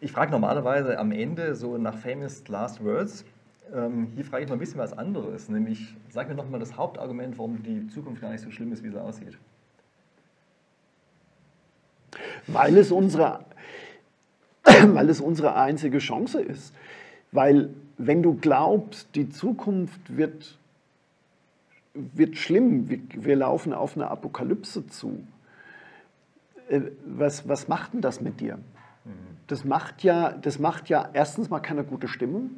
Ich 0.00 0.12
frage 0.12 0.30
normalerweise 0.30 0.98
am 0.98 1.10
Ende 1.10 1.54
so 1.54 1.78
nach 1.78 1.94
Famous 1.94 2.46
Last 2.48 2.84
Words. 2.84 3.24
Ähm, 3.74 4.12
hier 4.14 4.24
frage 4.24 4.44
ich 4.44 4.48
mal 4.48 4.56
ein 4.56 4.60
bisschen 4.60 4.78
was 4.78 4.92
anderes, 4.92 5.48
nämlich 5.48 5.94
sag 6.08 6.28
mir 6.28 6.34
noch 6.34 6.48
mal 6.48 6.58
das 6.58 6.76
Hauptargument, 6.76 7.36
warum 7.38 7.62
die 7.62 7.86
Zukunft 7.88 8.22
gar 8.22 8.30
nicht 8.30 8.42
so 8.42 8.50
schlimm 8.50 8.72
ist, 8.72 8.82
wie 8.82 8.90
sie 8.90 9.02
aussieht. 9.02 9.36
Weil 12.46 12.76
es 12.76 12.92
unsere, 12.92 13.44
weil 14.64 15.08
es 15.08 15.20
unsere 15.20 15.56
einzige 15.56 15.98
Chance 15.98 16.40
ist. 16.40 16.74
Weil 17.32 17.70
wenn 17.98 18.22
du 18.22 18.34
glaubst, 18.34 19.14
die 19.14 19.28
Zukunft 19.28 20.16
wird, 20.16 20.58
wird 21.94 22.36
schlimm, 22.36 22.88
wir, 22.88 23.00
wir 23.12 23.36
laufen 23.36 23.72
auf 23.72 23.96
eine 23.96 24.08
Apokalypse 24.08 24.86
zu, 24.86 25.26
äh, 26.68 26.82
was, 27.04 27.48
was 27.48 27.66
macht 27.68 27.94
denn 27.94 28.00
das 28.00 28.20
mit 28.20 28.40
dir? 28.40 28.58
Das 29.46 29.64
macht, 29.64 30.02
ja, 30.02 30.32
das 30.32 30.58
macht 30.58 30.88
ja 30.88 31.08
erstens 31.12 31.50
mal 31.50 31.60
keine 31.60 31.84
gute 31.84 32.08
Stimmung, 32.08 32.50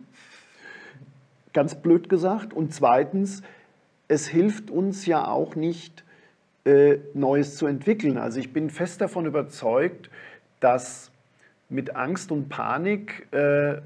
ganz 1.52 1.74
blöd 1.74 2.08
gesagt, 2.08 2.52
und 2.52 2.74
zweitens, 2.74 3.42
es 4.08 4.26
hilft 4.26 4.70
uns 4.70 5.06
ja 5.06 5.26
auch 5.28 5.54
nicht, 5.54 6.04
äh, 6.64 6.98
Neues 7.14 7.56
zu 7.56 7.66
entwickeln. 7.66 8.18
Also 8.18 8.40
ich 8.40 8.52
bin 8.52 8.70
fest 8.70 9.00
davon 9.00 9.26
überzeugt, 9.26 10.10
dass 10.60 11.10
mit 11.68 11.96
Angst 11.96 12.30
und 12.30 12.48
Panik 12.48 13.26
äh, 13.32 13.80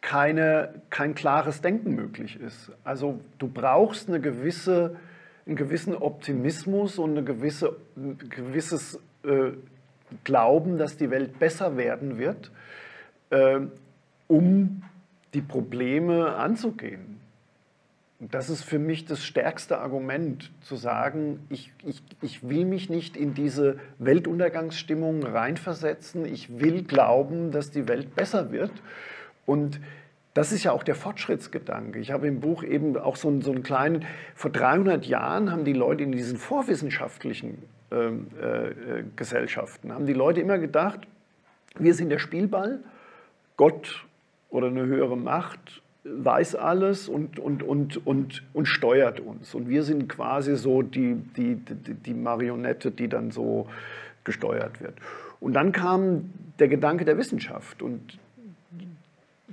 keine, 0.00 0.74
kein 0.90 1.14
klares 1.14 1.60
Denken 1.60 1.94
möglich 1.94 2.40
ist. 2.40 2.72
Also 2.84 3.20
du 3.38 3.48
brauchst 3.48 4.08
eine 4.08 4.20
gewisse, 4.20 4.96
einen 5.46 5.56
gewissen 5.56 5.94
Optimismus 5.94 6.98
und 6.98 7.10
eine 7.10 7.22
gewisse, 7.22 7.76
ein 7.96 8.18
gewisses 8.18 8.98
äh, 9.24 9.52
Glauben, 10.24 10.78
dass 10.78 10.96
die 10.96 11.10
Welt 11.10 11.38
besser 11.38 11.76
werden 11.76 12.18
wird, 12.18 12.50
äh, 13.30 13.60
um 14.26 14.82
die 15.34 15.42
Probleme 15.42 16.34
anzugehen. 16.34 17.20
Und 18.20 18.34
das 18.34 18.50
ist 18.50 18.64
für 18.64 18.78
mich 18.78 19.06
das 19.06 19.24
stärkste 19.24 19.78
Argument, 19.78 20.50
zu 20.60 20.76
sagen, 20.76 21.40
ich, 21.48 21.72
ich, 21.84 22.02
ich 22.20 22.46
will 22.46 22.66
mich 22.66 22.90
nicht 22.90 23.16
in 23.16 23.32
diese 23.32 23.78
Weltuntergangsstimmung 23.98 25.22
reinversetzen, 25.22 26.26
ich 26.26 26.60
will 26.60 26.82
glauben, 26.82 27.50
dass 27.50 27.70
die 27.70 27.88
Welt 27.88 28.14
besser 28.14 28.52
wird. 28.52 28.72
Und 29.46 29.80
das 30.34 30.52
ist 30.52 30.64
ja 30.64 30.72
auch 30.72 30.82
der 30.82 30.94
Fortschrittsgedanke. 30.94 31.98
Ich 31.98 32.12
habe 32.12 32.28
im 32.28 32.40
Buch 32.40 32.62
eben 32.62 32.96
auch 32.98 33.16
so 33.16 33.28
einen, 33.28 33.40
so 33.40 33.52
einen 33.52 33.62
kleinen, 33.62 34.04
vor 34.34 34.50
300 34.50 35.06
Jahren 35.06 35.50
haben 35.50 35.64
die 35.64 35.72
Leute 35.72 36.04
in 36.04 36.12
diesen 36.12 36.36
vorwissenschaftlichen 36.36 37.62
ähm, 37.90 38.26
äh, 38.40 39.02
Gesellschaften, 39.16 39.92
haben 39.92 40.06
die 40.06 40.12
Leute 40.12 40.40
immer 40.40 40.58
gedacht, 40.58 41.00
wir 41.78 41.94
sind 41.94 42.10
der 42.10 42.18
Spielball, 42.18 42.80
Gott 43.56 44.04
oder 44.50 44.66
eine 44.66 44.84
höhere 44.86 45.16
Macht 45.16 45.82
weiß 46.04 46.54
alles 46.54 47.08
und, 47.08 47.38
und, 47.38 47.62
und, 47.62 48.06
und, 48.06 48.42
und 48.54 48.66
steuert 48.66 49.20
uns. 49.20 49.54
Und 49.54 49.68
wir 49.68 49.82
sind 49.82 50.08
quasi 50.08 50.56
so 50.56 50.82
die, 50.82 51.14
die, 51.36 51.56
die, 51.56 51.94
die 51.94 52.14
Marionette, 52.14 52.90
die 52.90 53.08
dann 53.08 53.30
so 53.30 53.68
gesteuert 54.24 54.80
wird. 54.80 54.94
Und 55.40 55.54
dann 55.54 55.72
kam 55.72 56.30
der 56.58 56.68
Gedanke 56.68 57.04
der 57.04 57.18
Wissenschaft. 57.18 57.82
Und 57.82 58.18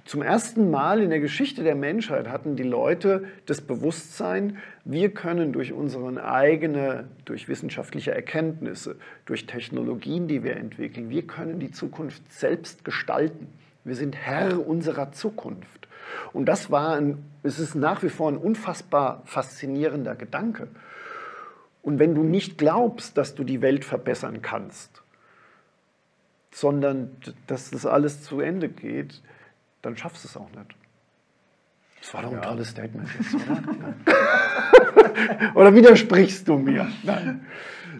zum 0.06 0.22
ersten 0.22 0.72
Mal 0.72 1.02
in 1.02 1.10
der 1.10 1.20
Geschichte 1.20 1.64
der 1.64 1.76
Menschheit 1.76 2.30
hatten 2.30 2.56
die 2.56 2.64
Leute 2.64 3.26
das 3.46 3.60
Bewusstsein, 3.60 4.58
wir 4.86 5.10
können 5.10 5.52
durch 5.52 5.74
unsere 5.74 6.24
eigene, 6.24 7.10
durch 7.26 7.50
wissenschaftliche 7.50 8.14
Erkenntnisse, 8.14 8.96
durch 9.26 9.48
Technologien, 9.48 10.30
die 10.30 10.44
wir 10.44 10.56
entwickeln, 10.56 11.10
wir 11.10 11.24
können 11.24 11.60
die 11.60 11.72
Zukunft 11.72 12.32
selbst 12.32 12.86
gestalten. 12.86 13.48
Wir 13.88 13.96
sind 13.96 14.18
Herr 14.18 14.68
unserer 14.68 15.14
Zukunft. 15.14 15.88
Und 16.34 16.46
das 16.46 16.70
war 16.70 16.98
ein, 16.98 17.24
es 17.44 17.58
ist 17.58 17.74
nach 17.74 18.04
wie 18.04 18.10
vor 18.10 18.30
ein 18.30 18.38
unfassbar 18.38 19.22
faszinierender 19.24 20.14
Gedanke. 20.16 20.68
Und 21.82 21.98
wenn 21.98 22.14
du 22.14 22.24
nicht 22.24 22.58
glaubst, 22.58 23.18
dass 23.18 23.34
du 23.34 23.46
die 23.46 23.62
Welt 23.62 23.86
verbessern 23.86 24.42
kannst, 24.42 25.02
sondern 26.52 27.16
dass 27.48 27.72
das 27.72 27.86
alles 27.86 28.24
zu 28.24 28.42
Ende 28.42 28.68
geht, 28.68 29.22
dann 29.82 29.96
schaffst 29.96 30.26
du 30.26 30.28
es 30.28 30.36
auch 30.36 30.50
nicht. 30.50 30.76
Das 32.02 32.14
war 32.14 32.24
doch 32.24 32.32
ein 32.32 32.36
Ja. 32.36 32.42
tolles 32.42 32.70
Statement 32.70 33.08
jetzt, 33.18 33.36
oder? 33.36 33.64
oder 35.56 35.74
widersprichst 35.74 36.46
du 36.48 36.58
mir? 36.58 36.88
Nein. 37.04 37.46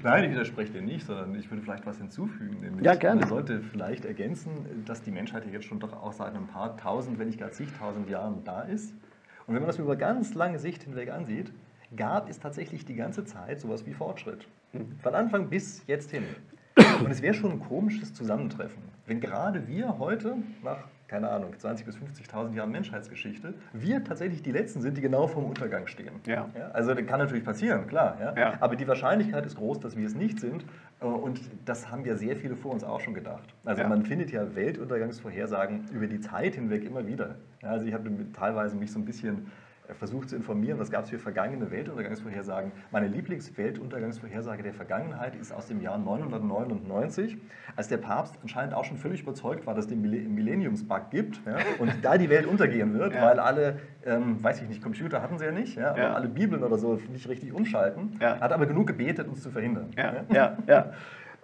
Nein, 0.04 0.26
ich 0.26 0.32
widerspreche 0.32 0.72
dir 0.72 0.82
nicht, 0.82 1.06
sondern 1.06 1.36
ich 1.36 1.50
würde 1.50 1.62
vielleicht 1.64 1.86
was 1.86 1.98
hinzufügen. 1.98 2.60
Nämlich 2.62 2.86
Ja, 2.86 2.96
gerne. 2.96 3.22
Man 3.22 3.30
sollte 3.30 3.62
vielleicht 3.62 4.06
ergänzen, 4.06 4.84
dass 4.86 5.02
die 5.02 5.12
Menschheit 5.12 5.46
ja 5.46 5.52
jetzt 5.52 5.66
schon 5.66 5.80
doch 5.80 5.94
auch 5.94 6.14
seit 6.14 6.36
ein 6.36 6.48
paar 6.48 6.78
tausend, 6.78 7.20
wenn 7.20 7.28
nicht 7.28 7.40
gar 7.40 7.52
zigtausend 7.52 8.10
Jahren 8.10 8.44
da 8.44 8.62
ist. 8.62 8.94
Und 9.48 9.54
wenn 9.54 9.62
man 9.62 9.68
das 9.68 9.80
über 9.80 9.96
ganz 9.96 10.34
lange 10.34 10.60
Sicht 10.60 10.84
hinweg 10.84 11.10
ansieht, 11.10 11.52
gab 11.96 12.30
es 12.30 12.40
tatsächlich 12.40 12.86
die 12.86 12.96
ganze 12.96 13.24
Zeit 13.26 13.62
sowas 13.62 13.86
wie 13.86 13.94
Fortschritt. 13.94 14.48
Von 15.02 15.16
Anfang 15.16 15.50
bis 15.50 15.84
jetzt 15.88 16.12
hin. 16.12 16.24
Und 17.04 17.10
es 17.10 17.22
wäre 17.22 17.34
schon 17.34 17.54
ein 17.54 17.60
komisches 17.60 18.14
Zusammentreffen, 18.14 18.82
wenn 19.06 19.20
gerade 19.22 19.68
wir 19.68 19.98
heute, 19.98 20.36
nach, 20.64 20.80
keine 21.08 21.30
Ahnung, 21.30 21.54
20.000 21.54 21.86
bis 21.86 21.96
50.000 21.98 22.54
Jahren 22.54 22.72
Menschheitsgeschichte, 22.72 23.54
wir 23.74 24.04
tatsächlich 24.04 24.42
die 24.44 24.52
Letzten 24.52 24.82
sind, 24.82 24.98
die 24.98 25.02
genau 25.02 25.28
vorm 25.28 25.46
Untergang 25.46 25.88
stehen. 25.88 26.12
Ja. 26.26 26.50
also 26.74 26.94
das 26.94 27.06
kann 27.06 27.20
natürlich 27.20 27.46
passieren, 27.46 27.88
klar. 27.88 28.18
Ja? 28.20 28.36
Ja. 28.38 28.54
Aber 28.60 28.76
die 28.76 28.88
Wahrscheinlichkeit 28.88 29.46
ist 29.46 29.56
groß, 29.56 29.80
dass 29.80 29.96
wir 29.96 30.06
es 30.06 30.16
nicht 30.16 30.40
sind. 30.40 30.66
Äh, 31.00 31.06
Und 31.06 31.40
das 31.66 31.90
haben 31.90 32.04
ja 32.06 32.16
sehr 32.16 32.36
viele 32.36 32.56
vor 32.56 32.72
uns 32.74 32.84
auch 32.84 33.00
schon 33.00 33.14
gedacht. 33.14 33.54
Also 33.64 33.84
Ja. 33.84 33.88
man 33.88 34.04
findet 34.04 34.32
ja 34.32 34.54
Weltuntergangsvorhersagen 34.56 35.86
über 35.94 36.08
die 36.08 36.20
Zeit 36.20 36.56
hinweg 36.56 36.84
immer 36.84 37.06
wieder. 37.08 37.36
Ja, 37.62 37.70
also 37.70 37.86
ich 37.86 37.94
habe 37.94 38.10
teilweise 38.34 38.76
mich 38.76 38.92
so 38.92 39.00
ein 39.00 39.06
bisschen 39.06 39.48
versucht 39.96 40.30
zu 40.30 40.36
informieren, 40.36 40.80
was 40.80 40.92
gab 40.92 41.04
es 41.06 41.10
für 41.10 41.20
vergangene 41.20 41.72
Weltuntergangsvorhersagen. 41.72 42.72
Meine 42.92 43.08
Lieblingsweltuntergangsvorhersage 43.08 44.64
der 44.64 44.74
Vergangenheit 44.74 45.36
ist 45.36 45.52
aus 45.52 45.68
dem 45.68 45.82
Jahr 45.82 45.98
999, 45.98 47.38
als 47.76 47.88
der 47.88 47.98
Papst 47.98 48.36
anscheinend 48.42 48.74
auch 48.74 48.84
schon 48.86 48.98
völlig 48.98 49.22
überzeugt 49.22 49.66
war, 49.66 49.76
dass 49.76 49.86
es 49.86 49.90
den 49.90 50.02
Mille- 50.02 50.28
Millenniumsbug 50.28 51.10
gibt 51.12 51.42
ja, 51.46 51.58
und 51.80 51.94
da 52.02 52.18
die 52.18 52.30
Welt 52.30 52.46
untergehen 52.46 52.94
wird, 52.94 53.14
Ja. 53.14 53.22
weil 53.24 53.40
alle, 53.40 53.80
ähm, 54.06 54.44
weiß 54.44 54.62
ich 54.62 54.68
nicht, 54.68 54.82
Computer 54.82 55.22
hatten 55.22 55.38
sie 55.38 55.46
ja 55.46 55.52
nicht, 55.52 55.78
ja, 55.78 55.92
aber 55.92 56.16
alle 56.16 56.28
Bibeln 56.28 56.64
oder 56.64 56.78
so 56.78 57.00
nicht 57.12 57.28
richtig 57.28 57.54
umschalten, 57.54 58.18
hat 58.20 58.52
aber 58.52 58.66
genug 58.66 58.88
gebetet, 58.88 59.28
uns 59.28 59.42
zu 59.42 59.52
verhindern. 59.52 59.92
Ja, 59.98 60.58
ja. 60.68 60.92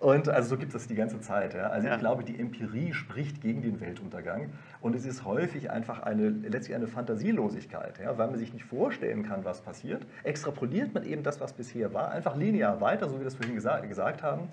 Und 0.04 0.28
also 0.28 0.50
so 0.50 0.58
gibt 0.58 0.76
es 0.76 0.86
die 0.88 0.96
ganze 0.96 1.22
Zeit. 1.22 1.54
Ja. 1.54 1.68
Also 1.68 1.88
Ja. 1.88 1.94
ich 1.94 2.00
glaube, 2.02 2.26
die 2.26 2.38
Empirie 2.38 2.94
spricht 2.94 3.40
gegen 3.40 3.62
den 3.62 3.80
Weltuntergang. 3.80 4.50
Und 4.82 4.96
es 4.96 5.06
ist 5.06 5.24
häufig 5.24 5.72
einfach 5.72 6.02
eine, 6.04 6.28
letztlich 6.28 6.76
eine 6.76 6.88
Fantasielosigkeit, 6.88 8.00
ja, 8.00 8.18
weil 8.18 8.28
man 8.28 8.38
sich 8.38 8.52
nicht 8.52 8.66
vorstellen 8.66 9.24
kann, 9.24 9.46
was 9.46 9.62
passiert. 9.62 10.06
Extrapoliert 10.24 10.94
man 10.94 11.06
eben 11.06 11.24
das, 11.24 11.40
was 11.40 11.54
bisher 11.54 11.94
war, 11.94 12.12
einfach 12.12 12.36
linear 12.36 12.82
weiter, 12.82 13.08
so 13.08 13.16
wie 13.16 13.20
wir 13.20 13.26
das 13.26 13.36
vorhin 13.36 13.56
gesagt, 13.56 13.88
gesagt 13.88 14.22
haben. 14.24 14.50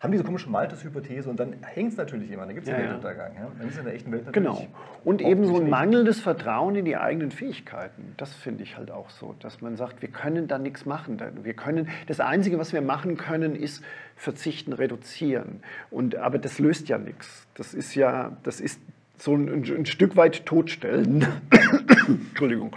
Haben 0.00 0.12
diese 0.12 0.24
komische 0.24 0.48
Malthus-Hypothese 0.48 1.28
und 1.28 1.38
dann 1.38 1.56
hängt 1.62 1.92
es 1.92 1.98
natürlich 1.98 2.30
immer, 2.30 2.46
dann 2.46 2.54
gibt 2.54 2.66
es 2.66 2.72
den 2.72 2.80
Ja. 2.82 2.88
Weltuntergang. 2.88 3.32
Ja. 3.34 3.48
Dann 3.58 3.68
ist 3.68 3.78
in 3.78 3.84
der 3.84 3.94
echten 3.94 4.10
Welt 4.10 4.24
natürlich 4.24 4.48
Genau. 4.48 4.66
Und 5.04 5.20
eben 5.20 5.44
so 5.44 5.60
ein 5.60 5.68
mangelndes 5.68 6.20
Vertrauen 6.20 6.74
in 6.74 6.86
die 6.86 6.96
eigenen 6.96 7.30
Fähigkeiten. 7.30 8.14
Das 8.16 8.32
finde 8.32 8.62
ich 8.62 8.78
halt 8.78 8.90
auch 8.90 9.10
so, 9.10 9.34
dass 9.40 9.60
man 9.60 9.76
sagt, 9.76 10.00
wir 10.00 10.08
können 10.08 10.48
da 10.48 10.58
nichts 10.58 10.86
machen. 10.86 11.20
Wir 11.42 11.52
können, 11.52 11.90
das 12.06 12.18
Einzige, 12.18 12.58
was 12.58 12.72
wir 12.72 12.80
machen 12.80 13.18
können, 13.18 13.54
ist 13.54 13.84
verzichten, 14.16 14.72
reduzieren. 14.72 15.60
Und, 15.90 16.16
aber 16.16 16.38
das 16.38 16.58
löst 16.58 16.88
ja 16.88 16.96
nichts. 16.96 17.46
Das 17.54 17.74
ist 17.74 17.94
ja, 17.94 18.36
das 18.42 18.60
ist 18.60 18.80
so 19.18 19.34
ein, 19.34 19.48
ein 19.48 19.84
Stück 19.84 20.16
weit 20.16 20.46
totstellen. 20.46 21.26
Entschuldigung. 22.08 22.74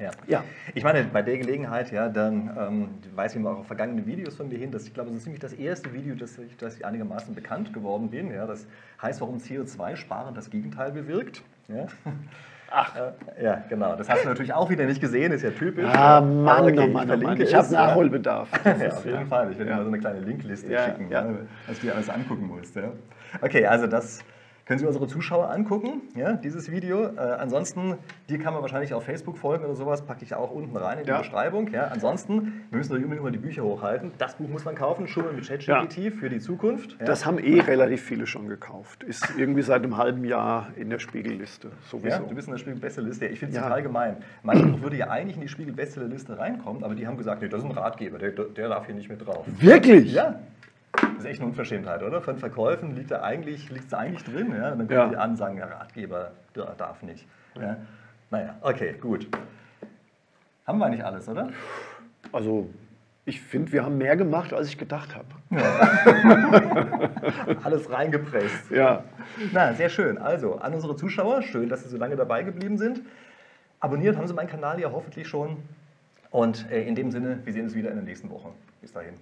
Ja. 0.00 0.10
Ja. 0.26 0.44
Ich 0.74 0.82
meine, 0.82 1.04
bei 1.04 1.22
der 1.22 1.36
Gelegenheit, 1.38 1.90
ja, 1.92 2.08
dann 2.08 2.50
ähm, 2.58 2.88
weisen 3.14 3.42
wir 3.42 3.50
auch 3.50 3.58
auf 3.60 3.66
vergangene 3.66 4.06
Videos 4.06 4.36
von 4.36 4.48
mir 4.48 4.58
hin. 4.58 4.70
Das, 4.70 4.86
ich 4.86 4.94
glaube, 4.94 5.10
das 5.10 5.18
ist 5.18 5.24
ziemlich 5.24 5.40
das 5.40 5.52
erste 5.52 5.92
Video, 5.92 6.14
das 6.14 6.38
ich, 6.38 6.56
das 6.56 6.76
ich 6.76 6.86
einigermaßen 6.86 7.34
bekannt 7.34 7.72
geworden 7.74 8.10
bin. 8.10 8.32
Ja, 8.32 8.46
das 8.46 8.66
heißt, 9.02 9.20
warum 9.20 9.36
CO2-Sparen 9.38 10.34
das 10.34 10.48
Gegenteil 10.50 10.92
bewirkt. 10.92 11.42
Ja. 11.68 11.86
Ach. 12.72 12.94
Äh, 12.96 13.44
ja, 13.44 13.62
genau. 13.68 13.96
Das 13.96 14.08
hast 14.08 14.24
du 14.24 14.28
natürlich 14.28 14.52
auch 14.54 14.70
wieder 14.70 14.86
nicht 14.86 15.00
gesehen, 15.00 15.32
ist 15.32 15.42
ja 15.42 15.50
typisch. 15.50 15.84
Ah. 15.92 16.20
Mann, 16.20 16.48
Aber 16.48 16.66
oh 16.66 16.68
ich 16.68 16.76
Mann, 16.76 17.10
oh 17.10 17.16
Mann. 17.16 17.40
Ich 17.40 17.54
habe. 17.54 17.72
Nachholbedarf. 17.72 18.48
Das 18.64 18.80
Ja, 18.80 18.88
auf 18.88 19.04
jeden 19.04 19.26
Fall. 19.26 19.50
Ich 19.50 19.58
werde 19.58 19.64
dir 19.64 19.70
Ja. 19.70 19.76
mal 19.78 19.82
so 19.82 19.88
eine 19.88 19.98
kleine 19.98 20.20
Linkliste 20.20 20.72
Ja, 20.72 20.84
schicken, 20.84 21.10
ja. 21.10 21.26
ja. 21.26 21.34
was 21.66 21.80
du 21.80 21.86
dir 21.86 21.94
alles 21.94 22.08
angucken 22.08 22.46
musst. 22.46 22.76
Ja. 22.76 22.92
Okay, 23.42 23.66
also 23.66 23.86
das 23.86 24.24
können 24.70 24.78
Sie 24.78 24.86
unsere 24.86 25.08
Zuschauer 25.08 25.50
angucken, 25.50 26.00
ja, 26.14 26.34
dieses 26.34 26.70
Video. 26.70 27.06
Äh, 27.06 27.18
ansonsten, 27.18 27.94
dir 28.28 28.38
kann 28.38 28.52
man 28.54 28.62
wahrscheinlich 28.62 28.94
auf 28.94 29.02
Facebook 29.02 29.36
folgen 29.36 29.64
oder 29.64 29.74
sowas, 29.74 30.02
packe 30.02 30.22
ich 30.24 30.32
auch 30.36 30.52
unten 30.52 30.76
rein 30.76 30.98
in 30.98 31.04
die 31.06 31.10
Ja. 31.10 31.18
Beschreibung. 31.18 31.66
Ja. 31.72 31.88
Ansonsten, 31.88 32.62
wir 32.70 32.78
müssen 32.78 32.90
natürlich 32.92 33.02
unbedingt 33.02 33.24
mal 33.24 33.32
die 33.32 33.38
Bücher 33.40 33.64
hochhalten. 33.64 34.12
Das 34.18 34.36
Buch 34.36 34.48
muss 34.48 34.64
man 34.64 34.76
kaufen, 34.76 35.08
Schummeln 35.08 35.34
mit 35.34 35.48
ChatGPT 35.48 36.12
für 36.14 36.30
die 36.30 36.38
Zukunft. 36.38 36.96
Ja. 37.00 37.06
Das 37.06 37.26
haben 37.26 37.40
eh 37.40 37.58
relativ 37.62 38.00
viele 38.04 38.28
schon 38.28 38.46
gekauft. 38.48 39.02
Ist 39.02 39.26
irgendwie 39.36 39.62
seit 39.62 39.82
einem 39.82 39.96
halben 39.96 40.24
Jahr 40.24 40.68
in 40.76 40.88
der 40.88 41.00
Spiegelliste. 41.00 41.72
Sowieso. 41.90 42.06
Ja, 42.06 42.18
du 42.20 42.32
bist 42.36 42.46
in 42.46 42.52
der 42.52 42.58
Spiegel-Bestsellerliste. 42.58 43.26
Ich 43.26 43.40
finde 43.40 43.50
es 43.50 43.56
Ja. 43.56 43.64
total 43.64 43.82
gemein. 43.82 44.18
Mein 44.44 44.70
Buch 44.70 44.82
würde 44.82 44.94
ja 44.98 45.08
eigentlich 45.10 45.34
in 45.34 45.42
die 45.42 45.48
Spiegel-Bestsellerliste 45.48 46.38
reinkommen, 46.38 46.84
aber 46.84 46.94
die 46.94 47.08
haben 47.08 47.16
gesagt, 47.16 47.42
nee, 47.42 47.48
das 47.48 47.58
ist 47.64 47.66
ein 47.68 47.72
Ratgeber, 47.76 48.18
der, 48.18 48.30
der 48.30 48.68
darf 48.68 48.86
hier 48.86 48.94
nicht 48.94 49.08
mit 49.10 49.26
drauf. 49.26 49.44
Wirklich? 49.58 50.12
Ja. 50.12 50.38
Das 50.92 51.02
ist 51.18 51.24
echt 51.24 51.40
eine 51.40 51.48
Unverschämtheit, 51.50 52.02
oder? 52.02 52.20
Von 52.22 52.38
Verkäufen 52.38 52.94
liegt 52.96 53.10
da 53.10 53.22
eigentlich, 53.22 53.70
liegt's 53.70 53.88
da 53.88 53.98
eigentlich 53.98 54.24
drin. 54.24 54.52
Ja? 54.54 54.70
Dann 54.74 54.88
Ja. 54.88 55.00
kommen 55.00 55.10
die 55.12 55.16
an 55.16 55.30
und 55.30 55.36
sagen, 55.36 55.56
der 55.56 55.70
Ratgeber 55.70 56.32
darf 56.54 57.02
nicht. 57.02 57.26
Ja? 57.60 57.76
Naja, 58.30 58.56
okay, 58.62 58.94
gut. 59.00 59.28
Haben 60.66 60.78
wir 60.78 60.88
nicht 60.88 61.04
alles, 61.04 61.28
oder? 61.28 61.50
Also, 62.32 62.70
ich 63.24 63.40
finde, 63.40 63.72
wir 63.72 63.84
haben 63.84 63.98
mehr 63.98 64.16
gemacht, 64.16 64.52
als 64.52 64.68
ich 64.68 64.78
gedacht 64.78 65.14
habe. 65.16 65.26
Alles 67.64 67.90
reingepresst. 67.90 68.70
Ja. 68.70 69.04
Na, 69.52 69.72
sehr 69.74 69.88
schön. 69.88 70.18
Also, 70.18 70.56
an 70.58 70.74
unsere 70.74 70.96
Zuschauer, 70.96 71.42
schön, 71.42 71.68
dass 71.68 71.82
Sie 71.82 71.88
so 71.88 71.96
lange 71.96 72.16
dabei 72.16 72.42
geblieben 72.42 72.78
sind. 72.78 73.00
Abonniert 73.80 74.16
haben 74.16 74.26
Sie 74.26 74.34
meinen 74.34 74.48
Kanal 74.48 74.80
ja 74.80 74.90
hoffentlich 74.92 75.28
schon. 75.28 75.56
Und 76.30 76.70
äh, 76.70 76.82
in 76.84 76.94
dem 76.94 77.10
Sinne, 77.10 77.40
wir 77.44 77.52
sehen 77.52 77.64
uns 77.64 77.74
wieder 77.74 77.90
in 77.90 77.96
der 77.96 78.04
nächsten 78.04 78.30
Woche. 78.30 78.50
Bis 78.80 78.92
dahin. 78.92 79.14